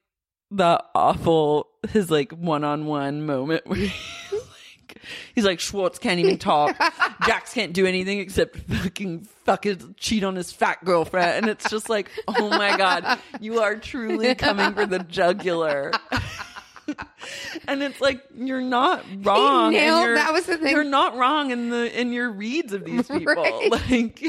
the 0.51 0.83
awful, 0.95 1.67
his 1.89 2.09
like 2.11 2.31
one 2.31 2.63
on 2.63 2.85
one 2.85 3.25
moment 3.25 3.65
where 3.67 3.77
he's 4.29 4.31
like, 4.31 5.01
he's 5.35 5.45
like, 5.45 5.59
Schwartz 5.59 5.99
can't 5.99 6.19
even 6.19 6.37
talk. 6.37 6.75
Jax 7.25 7.53
can't 7.53 7.73
do 7.73 7.85
anything 7.85 8.19
except 8.19 8.57
fucking 8.57 9.27
fucking 9.45 9.95
cheat 9.97 10.23
on 10.23 10.35
his 10.35 10.51
fat 10.51 10.83
girlfriend. 10.85 11.37
And 11.37 11.47
it's 11.47 11.69
just 11.69 11.89
like, 11.89 12.09
oh 12.27 12.49
my 12.49 12.77
God, 12.77 13.19
you 13.39 13.59
are 13.61 13.75
truly 13.75 14.35
coming 14.35 14.73
for 14.73 14.85
the 14.85 14.99
jugular. 14.99 15.91
and 17.67 17.83
it's 17.83 17.99
like 17.99 18.23
you're 18.35 18.61
not 18.61 19.03
wrong. 19.23 19.73
nailed- 19.73 20.03
you're- 20.05 20.15
that 20.15 20.31
was 20.33 20.45
the 20.45 20.57
thing. 20.57 20.73
You're 20.73 20.83
not 20.85 21.17
wrong 21.17 21.51
in 21.51 21.69
the 21.69 21.99
in 21.99 22.13
your 22.13 22.31
reads 22.31 22.71
of 22.73 22.85
these 22.85 23.07
people. 23.07 23.33
Right. 23.35 23.69
Like 23.71 24.23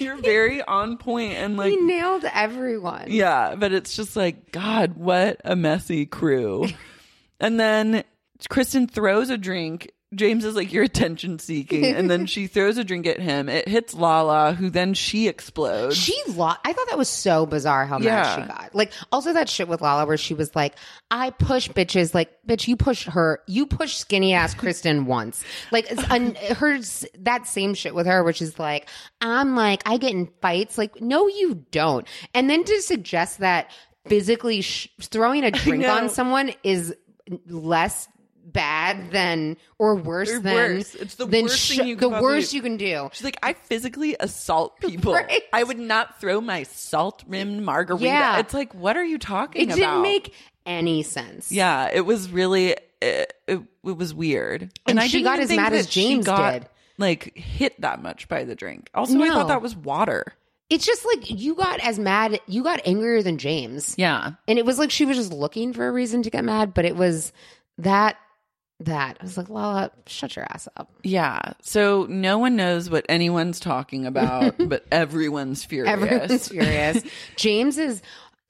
you're 0.00 0.16
very 0.16 0.62
on 0.62 0.96
point 0.96 1.34
and 1.34 1.56
like 1.56 1.70
he 1.70 1.80
nailed 1.80 2.24
everyone. 2.32 3.06
yeah, 3.08 3.54
but 3.54 3.72
it's 3.72 3.96
just 3.96 4.16
like, 4.16 4.52
God, 4.52 4.96
what 4.96 5.40
a 5.44 5.56
messy 5.56 6.06
crew. 6.06 6.66
and 7.40 7.58
then 7.58 8.04
Kristen 8.48 8.86
throws 8.86 9.30
a 9.30 9.38
drink 9.38 9.90
James 10.16 10.44
is 10.44 10.54
like, 10.56 10.72
you're 10.72 10.82
attention 10.84 11.38
seeking. 11.38 11.84
and 11.84 12.10
then 12.10 12.26
she 12.26 12.46
throws 12.46 12.78
a 12.78 12.84
drink 12.84 13.06
at 13.06 13.20
him. 13.20 13.48
It 13.48 13.68
hits 13.68 13.94
Lala, 13.94 14.52
who 14.54 14.70
then 14.70 14.94
she 14.94 15.28
explodes. 15.28 15.96
She 15.96 16.14
lost. 16.28 16.58
I 16.64 16.72
thought 16.72 16.88
that 16.88 16.98
was 16.98 17.08
so 17.08 17.46
bizarre 17.46 17.86
how 17.86 17.98
Yeah. 18.00 18.22
mad 18.22 18.34
she 18.42 18.48
got. 18.48 18.74
Like 18.74 18.92
also 19.12 19.32
that 19.34 19.48
shit 19.48 19.68
with 19.68 19.80
Lala 19.80 20.06
where 20.06 20.16
she 20.16 20.34
was 20.34 20.54
like, 20.56 20.74
"I 21.10 21.30
push 21.30 21.68
bitches." 21.68 22.14
Like, 22.14 22.30
bitch, 22.48 22.66
you 22.66 22.76
push 22.76 23.04
her. 23.06 23.40
You 23.46 23.66
push 23.66 23.94
skinny 23.96 24.32
ass 24.34 24.54
Kristen 24.54 25.06
once. 25.06 25.44
Like 25.70 25.86
un- 26.10 26.34
her 26.56 26.78
that 27.20 27.46
same 27.46 27.74
shit 27.74 27.94
with 27.94 28.06
her, 28.06 28.24
which 28.24 28.42
is 28.42 28.58
like, 28.58 28.88
I'm 29.20 29.54
like, 29.54 29.82
I 29.86 29.98
get 29.98 30.12
in 30.12 30.28
fights. 30.42 30.76
Like, 30.78 31.00
no, 31.00 31.28
you 31.28 31.64
don't. 31.70 32.06
And 32.34 32.48
then 32.50 32.64
to 32.64 32.82
suggest 32.82 33.38
that 33.38 33.70
physically 34.08 34.60
sh- 34.62 34.88
throwing 35.00 35.44
a 35.44 35.50
drink 35.50 35.84
on 35.84 36.08
someone 36.08 36.52
is 36.62 36.94
less 37.48 38.08
bad 38.46 39.10
than 39.10 39.56
or 39.78 39.96
worse 39.96 40.30
Or 40.30 40.40
than 40.40 40.54
worse. 40.54 40.94
It's 40.94 41.16
the 41.16 41.26
than 41.26 41.42
worst 41.42 41.68
thing 41.68 41.86
you 41.86 41.96
the 41.96 42.08
worst 42.08 42.52
you 42.54 42.62
can 42.62 42.76
do. 42.76 43.10
She's 43.12 43.24
like, 43.24 43.38
I 43.42 43.52
physically 43.52 44.16
assault 44.18 44.80
people. 44.80 45.14
Right. 45.14 45.42
I 45.52 45.62
would 45.62 45.78
not 45.78 46.20
throw 46.20 46.40
my 46.40 46.62
salt 46.62 47.24
rimmed 47.26 47.62
margarita. 47.62 48.04
Yeah. 48.06 48.38
It's 48.38 48.54
like, 48.54 48.74
what 48.74 48.96
are 48.96 49.04
you 49.04 49.18
talking 49.18 49.62
It 49.62 49.64
about? 49.66 49.76
didn't 49.76 50.02
make 50.02 50.34
any 50.64 51.02
sense. 51.02 51.50
Yeah, 51.52 51.90
it 51.92 52.02
was 52.02 52.30
really 52.30 52.76
it, 53.00 53.32
it, 53.46 53.60
it 53.84 53.96
was 53.96 54.14
weird. 54.14 54.70
And 54.86 54.98
I 54.98 55.06
she 55.06 55.22
got 55.22 55.38
as 55.38 55.50
mad 55.50 55.72
as 55.72 55.86
James 55.86 56.26
got, 56.26 56.52
did. 56.52 56.68
Like 56.98 57.36
hit 57.36 57.80
that 57.82 58.02
much 58.02 58.28
by 58.28 58.44
the 58.44 58.54
drink. 58.54 58.88
Also, 58.94 59.20
I 59.20 59.28
thought 59.28 59.48
that 59.48 59.62
was 59.62 59.76
water. 59.76 60.32
It's 60.68 60.84
just 60.84 61.04
like 61.04 61.30
you 61.30 61.54
got 61.54 61.78
as 61.80 61.98
mad, 61.98 62.40
you 62.48 62.64
got 62.64 62.80
angrier 62.84 63.22
than 63.22 63.38
James. 63.38 63.94
Yeah. 63.96 64.32
And 64.48 64.58
it 64.58 64.64
was 64.66 64.78
like 64.78 64.90
she 64.90 65.04
was 65.04 65.16
just 65.16 65.32
looking 65.32 65.72
for 65.72 65.86
a 65.86 65.92
reason 65.92 66.22
to 66.24 66.30
get 66.30 66.44
mad, 66.44 66.74
but 66.74 66.84
it 66.84 66.96
was 66.96 67.32
that, 67.78 68.16
that. 68.80 69.16
I 69.20 69.24
was 69.24 69.36
like, 69.38 69.48
Lala, 69.48 69.90
shut 70.06 70.36
your 70.36 70.44
ass 70.50 70.68
up. 70.76 70.90
Yeah. 71.02 71.40
So 71.62 72.06
no 72.10 72.38
one 72.38 72.56
knows 72.56 72.90
what 72.90 73.06
anyone's 73.08 73.58
talking 73.60 74.06
about, 74.06 74.54
but 74.68 74.84
everyone's 74.92 75.64
furious. 75.64 75.92
Everyone's 75.92 76.48
furious. 76.50 77.02
James 77.36 77.78
is, 77.78 78.02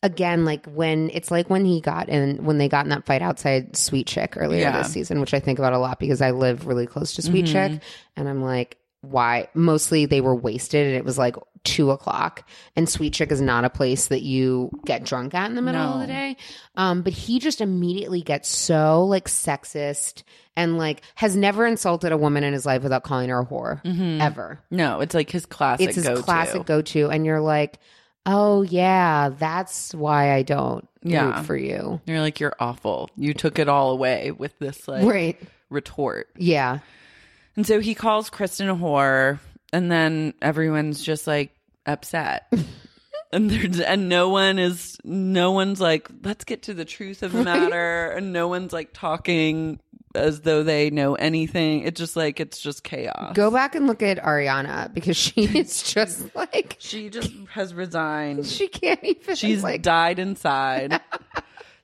again, 0.02 0.44
like 0.44 0.66
when 0.66 1.10
it's 1.12 1.30
like 1.30 1.48
when 1.48 1.64
he 1.64 1.80
got 1.80 2.08
in, 2.08 2.44
when 2.44 2.58
they 2.58 2.68
got 2.68 2.84
in 2.86 2.90
that 2.90 3.06
fight 3.06 3.22
outside 3.22 3.76
Sweet 3.76 4.06
Chick 4.06 4.34
earlier 4.36 4.60
Yeah. 4.62 4.78
this 4.78 4.92
season, 4.92 5.20
which 5.20 5.32
I 5.34 5.40
think 5.40 5.58
about 5.58 5.72
a 5.72 5.78
lot 5.78 5.98
because 6.00 6.20
I 6.20 6.32
live 6.32 6.66
really 6.66 6.86
close 6.86 7.14
to 7.14 7.22
Sweet 7.22 7.44
Mm-hmm. 7.46 7.74
Chick. 7.74 7.82
And 8.16 8.28
I'm 8.28 8.42
like, 8.42 8.78
why? 9.10 9.48
Mostly 9.54 10.06
they 10.06 10.20
were 10.20 10.34
wasted 10.34 10.86
and 10.86 10.96
it 10.96 11.04
was 11.04 11.18
like 11.18 11.36
two 11.64 11.90
o'clock. 11.90 12.48
And 12.76 12.88
Sweet 12.88 13.12
Chick 13.12 13.32
is 13.32 13.40
not 13.40 13.64
a 13.64 13.70
place 13.70 14.06
that 14.08 14.22
you 14.22 14.70
get 14.84 15.04
drunk 15.04 15.34
at 15.34 15.48
in 15.50 15.56
the 15.56 15.62
middle 15.62 15.82
of 15.82 16.00
the 16.00 16.06
day. 16.06 16.36
Um, 16.76 17.02
but 17.02 17.12
he 17.12 17.38
just 17.40 17.60
immediately 17.60 18.22
gets 18.22 18.48
so 18.48 19.04
like 19.04 19.26
sexist 19.26 20.22
and 20.54 20.78
like 20.78 21.02
has 21.16 21.34
never 21.36 21.66
insulted 21.66 22.12
a 22.12 22.16
woman 22.16 22.44
in 22.44 22.52
his 22.52 22.64
life 22.66 22.82
without 22.82 23.02
calling 23.02 23.28
her 23.30 23.40
a 23.40 23.46
whore 23.46 23.80
ever 24.20 24.60
No, 24.70 25.00
it's 25.00 25.14
like 25.14 25.30
his 25.30 25.44
classic 25.46 25.88
it's 25.88 25.96
his 25.96 26.06
go-to. 26.06 26.22
classic 26.22 26.66
go 26.66 26.82
to, 26.82 27.10
and 27.10 27.26
you're 27.26 27.40
like, 27.40 27.78
oh 28.26 28.62
yeah, 28.62 29.30
that's 29.30 29.92
why 29.94 30.32
I 30.34 30.42
don't 30.42 30.86
Yeah. 31.02 31.36
root 31.36 31.46
for 31.46 31.56
you. 31.56 32.00
You're 32.06 32.20
like, 32.20 32.38
you're 32.40 32.54
awful. 32.60 33.10
You 33.16 33.34
took 33.34 33.58
it 33.58 33.68
all 33.68 33.90
away 33.90 34.30
with 34.30 34.56
this 34.60 34.86
like 34.88 35.04
Right. 35.04 35.38
retort. 35.68 36.28
Yeah. 36.36 36.78
And 37.56 37.66
so 37.66 37.80
he 37.80 37.94
calls 37.94 38.30
Kristen 38.30 38.68
a 38.68 38.76
whore, 38.76 39.38
and 39.72 39.90
then 39.90 40.34
everyone's 40.42 41.02
just 41.02 41.26
like 41.26 41.50
upset. 41.86 42.52
and 43.32 43.50
there's 43.50 43.80
and 43.80 44.08
no 44.08 44.28
one 44.28 44.58
is 44.58 44.98
no 45.04 45.52
one's 45.52 45.80
like, 45.80 46.08
let's 46.22 46.44
get 46.44 46.62
to 46.64 46.74
the 46.74 46.84
truth 46.84 47.22
of 47.22 47.32
the 47.32 47.42
matter. 47.42 48.10
And 48.10 48.32
no 48.32 48.48
one's 48.48 48.72
like 48.72 48.90
talking 48.92 49.80
as 50.14 50.40
though 50.40 50.62
they 50.62 50.90
know 50.90 51.14
anything. 51.14 51.82
It's 51.82 51.98
just 51.98 52.16
like 52.16 52.40
it's 52.40 52.60
just 52.60 52.82
chaos. 52.84 53.34
Go 53.34 53.50
back 53.50 53.74
and 53.74 53.86
look 53.86 54.02
at 54.02 54.18
Ariana 54.18 54.92
because 54.92 55.16
she 55.16 55.44
is 55.58 55.82
just 55.82 56.34
like 56.34 56.76
She 56.78 57.08
just 57.10 57.32
has 57.50 57.74
resigned. 57.74 58.46
she 58.46 58.68
can't 58.68 59.02
even. 59.02 59.36
She's 59.36 59.62
like 59.62 59.82
died 59.82 60.18
inside. 60.18 61.00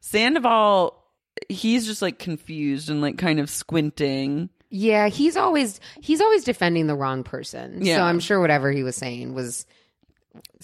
Sandoval, 0.00 1.02
he's 1.48 1.86
just 1.86 2.02
like 2.02 2.18
confused 2.18 2.90
and 2.90 3.00
like 3.00 3.18
kind 3.18 3.40
of 3.40 3.48
squinting. 3.48 4.50
Yeah. 4.72 5.08
He's 5.08 5.36
always 5.36 5.78
he's 6.00 6.20
always 6.20 6.42
defending 6.44 6.86
the 6.88 6.94
wrong 6.96 7.22
person. 7.22 7.84
Yeah. 7.84 7.96
So 7.98 8.02
I'm 8.02 8.18
sure 8.18 8.40
whatever 8.40 8.72
he 8.72 8.82
was 8.82 8.96
saying 8.96 9.34
was 9.34 9.66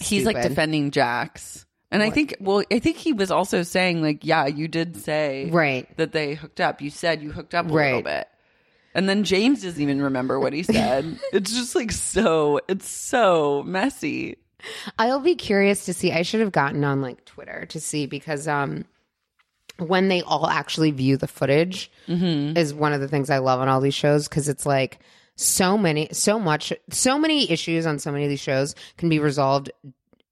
he's 0.01 0.25
like 0.25 0.41
defending 0.41 0.91
Jax. 0.91 1.65
And 1.91 2.03
I 2.03 2.11
think, 2.11 2.35
well, 2.39 2.63
I 2.71 2.77
think 2.77 2.97
he 2.97 3.13
was 3.13 3.31
also 3.31 3.63
saying, 3.63 4.03
like, 4.03 4.23
yeah, 4.23 4.45
you 4.45 4.67
did 4.67 4.95
say 4.97 5.49
Right. 5.49 5.87
that 5.97 6.11
they 6.11 6.35
hooked 6.35 6.59
up. 6.61 6.81
You 6.81 6.91
said 6.91 7.21
you 7.23 7.31
hooked 7.31 7.55
up 7.55 7.65
a 7.65 7.73
little 7.73 7.93
Right. 7.95 8.03
bit. 8.03 8.27
And 8.93 9.09
then 9.09 9.23
James 9.23 9.63
doesn't 9.63 9.81
even 9.81 10.01
remember 10.01 10.39
what 10.39 10.53
he 10.53 10.61
said. 10.61 11.19
it's 11.33 11.51
just 11.51 11.73
like 11.75 11.91
so, 11.91 12.59
it's 12.67 12.87
so 12.87 13.63
messy. 13.63 14.37
I'll 14.99 15.19
be 15.19 15.33
curious 15.35 15.85
to 15.85 15.93
see. 15.95 16.11
I 16.11 16.21
should 16.21 16.41
have 16.41 16.51
gotten 16.51 16.83
on 16.83 17.01
like 17.01 17.25
Twitter 17.25 17.65
to 17.69 17.79
see 17.79 18.05
because 18.05 18.47
um 18.47 18.85
when 19.81 20.07
they 20.07 20.21
all 20.21 20.47
actually 20.47 20.91
view 20.91 21.17
the 21.17 21.27
footage 21.27 21.91
mm-hmm. 22.07 22.57
is 22.57 22.73
one 22.73 22.93
of 22.93 23.01
the 23.01 23.07
things 23.07 23.29
I 23.29 23.39
love 23.39 23.59
on 23.59 23.67
all 23.67 23.81
these 23.81 23.93
shows 23.93 24.27
because 24.27 24.49
it's 24.49 24.65
like 24.65 24.99
so 25.35 25.77
many 25.77 26.09
so 26.11 26.37
much 26.39 26.73
so 26.89 27.17
many 27.17 27.49
issues 27.49 27.85
on 27.85 27.97
so 27.97 28.11
many 28.11 28.25
of 28.25 28.29
these 28.29 28.41
shows 28.41 28.75
can 28.97 29.07
be 29.07 29.19
resolved 29.19 29.71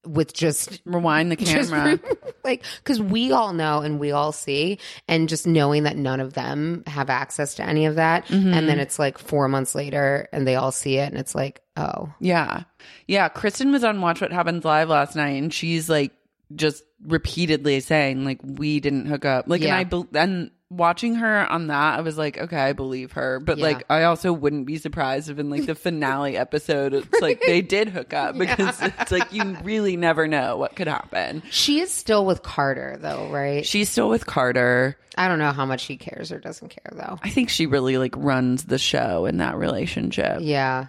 with 0.05 0.33
just 0.33 0.81
Rewind 0.85 1.31
the 1.31 1.35
just 1.37 1.71
camera. 1.71 1.99
like 2.43 2.63
because 2.83 3.01
we 3.01 3.31
all 3.31 3.53
know 3.53 3.79
and 3.79 3.99
we 3.99 4.11
all 4.11 4.31
see 4.31 4.79
and 5.07 5.29
just 5.29 5.45
knowing 5.47 5.83
that 5.83 5.97
none 5.97 6.19
of 6.19 6.33
them 6.33 6.83
have 6.87 7.09
access 7.09 7.55
to 7.55 7.63
any 7.63 7.85
of 7.85 7.95
that 7.95 8.29
and 8.29 8.45
mm-hmm. 8.45 8.67
then 8.67 8.79
it's 8.79 8.99
like 8.99 9.17
four 9.17 9.47
months 9.47 9.75
later 9.75 10.27
and 10.31 10.47
they 10.47 10.55
all 10.55 10.71
see 10.71 10.97
it 10.97 11.09
and 11.09 11.17
it's 11.17 11.35
like 11.35 11.61
oh 11.75 12.13
Yeah. 12.19 12.63
Yeah. 13.05 13.29
Kristen 13.29 13.71
was 13.71 13.83
on 13.83 14.01
Watch 14.01 14.21
What 14.21 14.31
Happens 14.31 14.65
Live 14.65 14.89
last 14.89 15.15
night 15.15 15.41
and 15.41 15.53
she's 15.53 15.89
like 15.89 16.11
just 16.55 16.83
repeatedly 17.05 17.79
saying, 17.79 18.23
like, 18.23 18.39
we 18.43 18.79
didn't 18.79 19.05
hook 19.05 19.25
up. 19.25 19.45
Like, 19.47 19.61
Yeah. 19.61 19.67
and 19.69 19.75
I, 19.75 19.83
bel 19.83 20.07
and 20.13 20.51
watching 20.69 21.15
her 21.15 21.49
on 21.49 21.67
that, 21.67 21.97
I 21.97 22.01
was 22.01 22.17
like, 22.17 22.37
okay, 22.37 22.57
I 22.57 22.73
believe 22.73 23.13
her. 23.13 23.39
But 23.39 23.57
Yeah. 23.57 23.63
like, 23.65 23.83
I 23.89 24.03
also 24.03 24.33
wouldn't 24.33 24.65
be 24.65 24.77
surprised 24.77 25.29
if 25.29 25.39
in 25.39 25.49
like 25.49 25.65
the 25.65 25.75
finale 25.87 26.35
episode, 26.37 26.93
it's 26.93 27.21
like 27.21 27.41
they 27.45 27.61
did 27.61 27.87
hook 27.89 28.13
up 28.13 28.37
because 28.37 28.81
it's 28.81 29.11
like 29.11 29.31
you 29.31 29.57
really 29.63 29.95
never 29.95 30.27
know 30.27 30.57
what 30.57 30.75
could 30.75 30.87
happen. 30.87 31.41
she 31.51 31.79
is 31.79 31.91
still 31.91 32.25
with 32.25 32.43
carter 32.43 32.97
though 32.99 33.29
right 33.29 33.65
She's 33.65 33.89
still 33.89 34.09
with 34.09 34.25
Carter. 34.25 34.97
I 35.17 35.27
don't 35.29 35.39
know 35.39 35.51
how 35.51 35.65
much 35.65 35.83
he 35.85 35.95
cares 35.97 36.31
or 36.33 36.39
doesn't 36.39 36.69
care 36.69 36.91
though. 36.91 37.17
I 37.23 37.29
think 37.29 37.49
she 37.49 37.65
really 37.65 37.97
like 37.97 38.13
runs 38.17 38.65
the 38.65 38.77
show 38.77 39.25
in 39.25 39.37
that 39.37 39.55
relationship. 39.57 40.39
Yeah. 40.41 40.87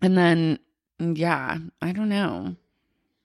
And 0.00 0.16
then, 0.16 0.58
yeah, 0.98 1.58
I 1.82 1.92
don't 1.92 2.08
know. 2.08 2.56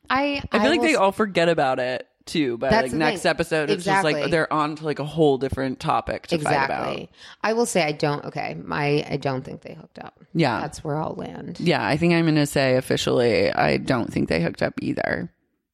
I 0.09 0.41
I 0.51 0.59
feel 0.59 0.69
like 0.71 0.81
they 0.81 0.95
all 0.95 1.11
forget 1.11 1.49
about 1.49 1.79
it 1.79 2.07
too. 2.25 2.57
But 2.57 2.71
That's 2.71 2.83
like 2.83 2.91
the 2.91 2.97
next 2.97 3.21
thing. 3.21 3.29
episode, 3.31 3.69
it's 3.69 3.83
just 3.85 4.03
like 4.03 4.31
they're 4.31 4.51
on 4.51 4.75
to 4.77 4.85
like 4.85 4.99
a 4.99 5.05
whole 5.05 5.37
different 5.37 5.79
topic 5.79 6.27
to 6.27 6.37
fight 6.37 6.65
about. 6.65 6.87
exactly. 6.89 7.09
I 7.41 7.53
will 7.53 7.65
say 7.65 7.83
I 7.83 7.91
don't 7.91 8.23
okay. 8.25 8.55
My 8.55 9.05
I 9.09 9.17
don't 9.17 9.43
think 9.43 9.61
they 9.61 9.73
hooked 9.73 9.99
up. 9.99 10.19
Yeah. 10.33 10.61
That's 10.61 10.83
where 10.83 10.95
I'll 10.97 11.15
land. 11.15 11.59
Yeah, 11.59 11.85
I 11.85 11.97
think 11.97 12.13
I'm 12.13 12.25
going 12.25 12.35
to 12.35 12.45
say 12.45 12.75
officially, 12.75 13.51
I 13.51 13.77
don't 13.77 14.11
think 14.11 14.29
they 14.29 14.41
hooked 14.41 14.61
up 14.61 14.73
either, 14.81 15.31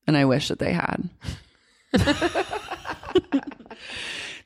and 0.07 0.17
I 0.17 0.25
wish 0.25 0.47
that 0.49 0.59
they 0.59 0.73
had. 0.73 1.09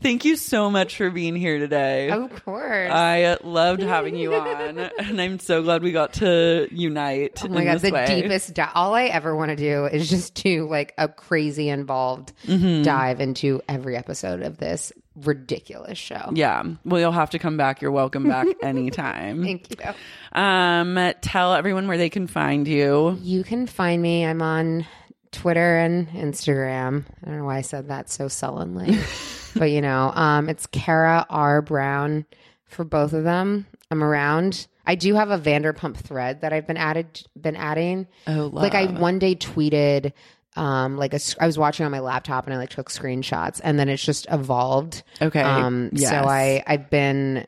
Thank 0.04 0.26
you 0.26 0.36
so 0.36 0.70
much 0.70 0.98
for 0.98 1.10
being 1.10 1.36
here 1.36 1.58
today. 1.60 2.10
Of 2.12 2.44
course. 2.44 2.92
I 2.92 3.38
loved 3.44 3.82
having 3.82 4.16
you 4.16 4.36
on, 4.36 4.78
and 5.00 5.22
I'm 5.22 5.40
so 5.40 5.64
glad 5.64 5.82
we 5.82 5.92
got 5.94 6.14
to 6.16 6.68
unite. 6.72 7.42
Oh 7.44 7.48
my 7.48 7.62
in 7.62 7.68
god, 7.68 7.80
the 7.80 7.92
way. 7.92 8.22
deepest 8.22 8.54
di- 8.54 8.70
all 8.76 8.94
I 8.94 9.06
ever 9.06 9.36
want 9.36 9.50
to 9.50 9.56
do 9.56 9.86
is 9.86 10.10
just 10.10 10.36
do 10.36 10.68
like 10.70 10.94
a 10.98 11.08
crazy 11.08 11.70
involved 11.70 12.34
Mm-hmm. 12.46 12.84
dive 12.84 13.22
into 13.22 13.62
every 13.70 13.96
episode 13.96 14.42
of 14.42 14.58
this 14.58 14.92
ridiculous 15.16 15.98
show. 15.98 16.32
Yeah. 16.34 16.64
Well, 16.84 17.00
you'll 17.00 17.12
have 17.14 17.30
to 17.32 17.40
come 17.40 17.56
back. 17.56 17.82
You're 17.82 17.92
welcome 17.92 18.28
back 18.28 18.48
anytime. 18.62 19.44
Thank 19.44 19.70
you. 19.72 20.40
Um, 20.40 21.14
tell 21.22 21.54
everyone 21.54 21.88
where 21.88 21.98
they 21.98 22.10
can 22.10 22.28
find 22.28 22.68
you. 22.68 23.18
You 23.22 23.44
can 23.44 23.68
find 23.68 24.02
me. 24.02 24.26
I'm 24.26 24.42
on 24.42 24.86
Twitter 25.32 25.78
and 25.78 26.10
Instagram. 26.10 27.06
I 27.24 27.30
don't 27.30 27.38
know 27.40 27.46
why 27.46 27.58
I 27.58 27.62
said 27.62 27.88
that 27.88 28.10
so 28.10 28.28
sullenly. 28.28 28.98
but 29.56 29.72
you 29.72 29.82
know, 29.82 30.12
um, 30.14 30.50
it's 30.50 30.66
Kara 30.68 31.26
R. 31.30 31.62
Brown 31.62 32.26
for 32.66 32.84
both 32.84 33.14
of 33.14 33.24
them. 33.24 33.66
I'm 33.92 34.04
around. 34.04 34.68
I 34.86 34.96
do 34.96 35.14
have 35.16 35.32
a 35.32 35.38
Vanderpump 35.40 35.98
thread 35.98 36.42
that 36.42 36.52
I've 36.52 36.68
been 36.68 36.78
added 36.78 37.22
been 37.40 37.56
adding. 37.56 38.08
Oh, 38.28 38.44
love. 38.52 38.54
like 38.54 38.76
I 38.76 38.86
one 38.88 39.20
day 39.20 39.36
tweeted 39.36 40.14
um 40.56 40.98
like 40.98 41.14
a, 41.14 41.20
I 41.40 41.46
was 41.48 41.58
watching 41.58 41.86
on 41.86 41.92
my 41.92 42.00
laptop 42.00 42.46
and 42.46 42.54
I 42.54 42.58
like 42.58 42.70
took 42.70 42.90
screenshots 42.90 43.62
and 43.64 43.80
then 43.80 43.90
it's 43.90 44.04
just 44.04 44.28
evolved. 44.32 45.04
Okay. 45.22 45.42
Um 45.42 45.90
Yes. 45.94 46.10
so 46.10 46.16
I 46.18 46.64
I've 46.68 46.90
been 46.90 47.48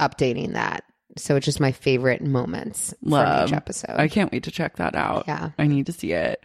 updating 0.00 0.52
that. 0.52 0.84
So 1.22 1.36
it's 1.36 1.44
just 1.44 1.60
my 1.60 1.72
favorite 1.72 2.22
moments 2.22 2.94
from 3.02 3.10
Love. 3.10 3.48
each 3.48 3.54
episode. 3.54 3.96
I 3.96 4.08
can't 4.08 4.32
wait 4.32 4.44
to 4.44 4.50
check 4.50 4.76
that 4.76 4.94
out. 4.94 5.24
Yeah. 5.28 5.50
I 5.58 5.66
need 5.66 5.86
to 5.86 5.92
see 5.92 6.12
it. 6.12 6.42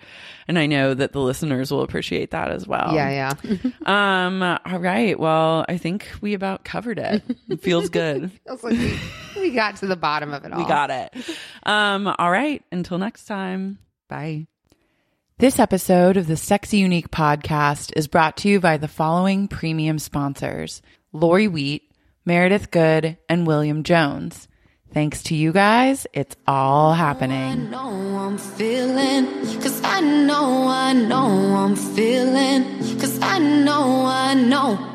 And 0.47 0.59
I 0.59 0.65
know 0.67 0.93
that 0.93 1.11
the 1.13 1.19
listeners 1.21 1.71
will 1.71 1.81
appreciate 1.81 2.31
that 2.31 2.51
as 2.51 2.67
well. 2.67 2.93
yeah, 2.93 3.33
yeah. 3.43 3.71
Um, 3.85 4.41
all 4.43 4.79
right. 4.79 5.19
Well, 5.19 5.65
I 5.67 5.77
think 5.77 6.07
we 6.21 6.33
about 6.33 6.63
covered 6.65 6.99
it. 6.99 7.23
It 7.49 7.61
feels 7.61 7.89
good. 7.89 8.31
Feels 8.45 8.63
like 8.63 8.77
we, 8.77 8.99
we 9.39 9.51
got 9.51 9.77
to 9.77 9.87
the 9.87 9.95
bottom 9.95 10.33
of 10.33 10.43
it 10.45 10.51
all. 10.51 10.59
We 10.59 10.67
got 10.67 10.89
it. 10.91 11.13
Um, 11.63 12.07
all 12.07 12.31
right. 12.31 12.63
Until 12.71 12.97
next 12.97 13.25
time. 13.25 13.79
Bye. 14.07 14.47
This 15.37 15.59
episode 15.59 16.15
of 16.17 16.27
the 16.27 16.37
Sexy 16.37 16.77
Unique 16.77 17.11
podcast 17.11 17.91
is 17.97 18.07
brought 18.07 18.37
to 18.37 18.49
you 18.49 18.59
by 18.59 18.77
the 18.77 18.87
following 18.87 19.47
premium 19.47 19.99
sponsors 19.99 20.81
Lori 21.11 21.47
Wheat, 21.47 21.91
Meredith 22.25 22.71
Good, 22.71 23.17
and 23.27 23.45
William 23.45 23.83
Jones. 23.83 24.47
Thanks 24.95 25.23
to 25.23 25.35
you 25.35 25.51
guys, 25.51 26.07
it's 26.13 26.37
all 26.47 26.93
happening. 26.93 27.69
know 27.69 27.89
I'm 28.17 28.37
feeling, 28.37 29.25
cause 29.59 29.81
I 29.83 29.99
know, 29.99 30.69
I 30.69 30.93
know 30.93 31.27
I'm 31.27 31.75
feeling, 31.75 32.63
cause 32.97 33.19
I 33.21 33.37
know, 33.39 34.05
I 34.05 34.35
know. 34.35 34.94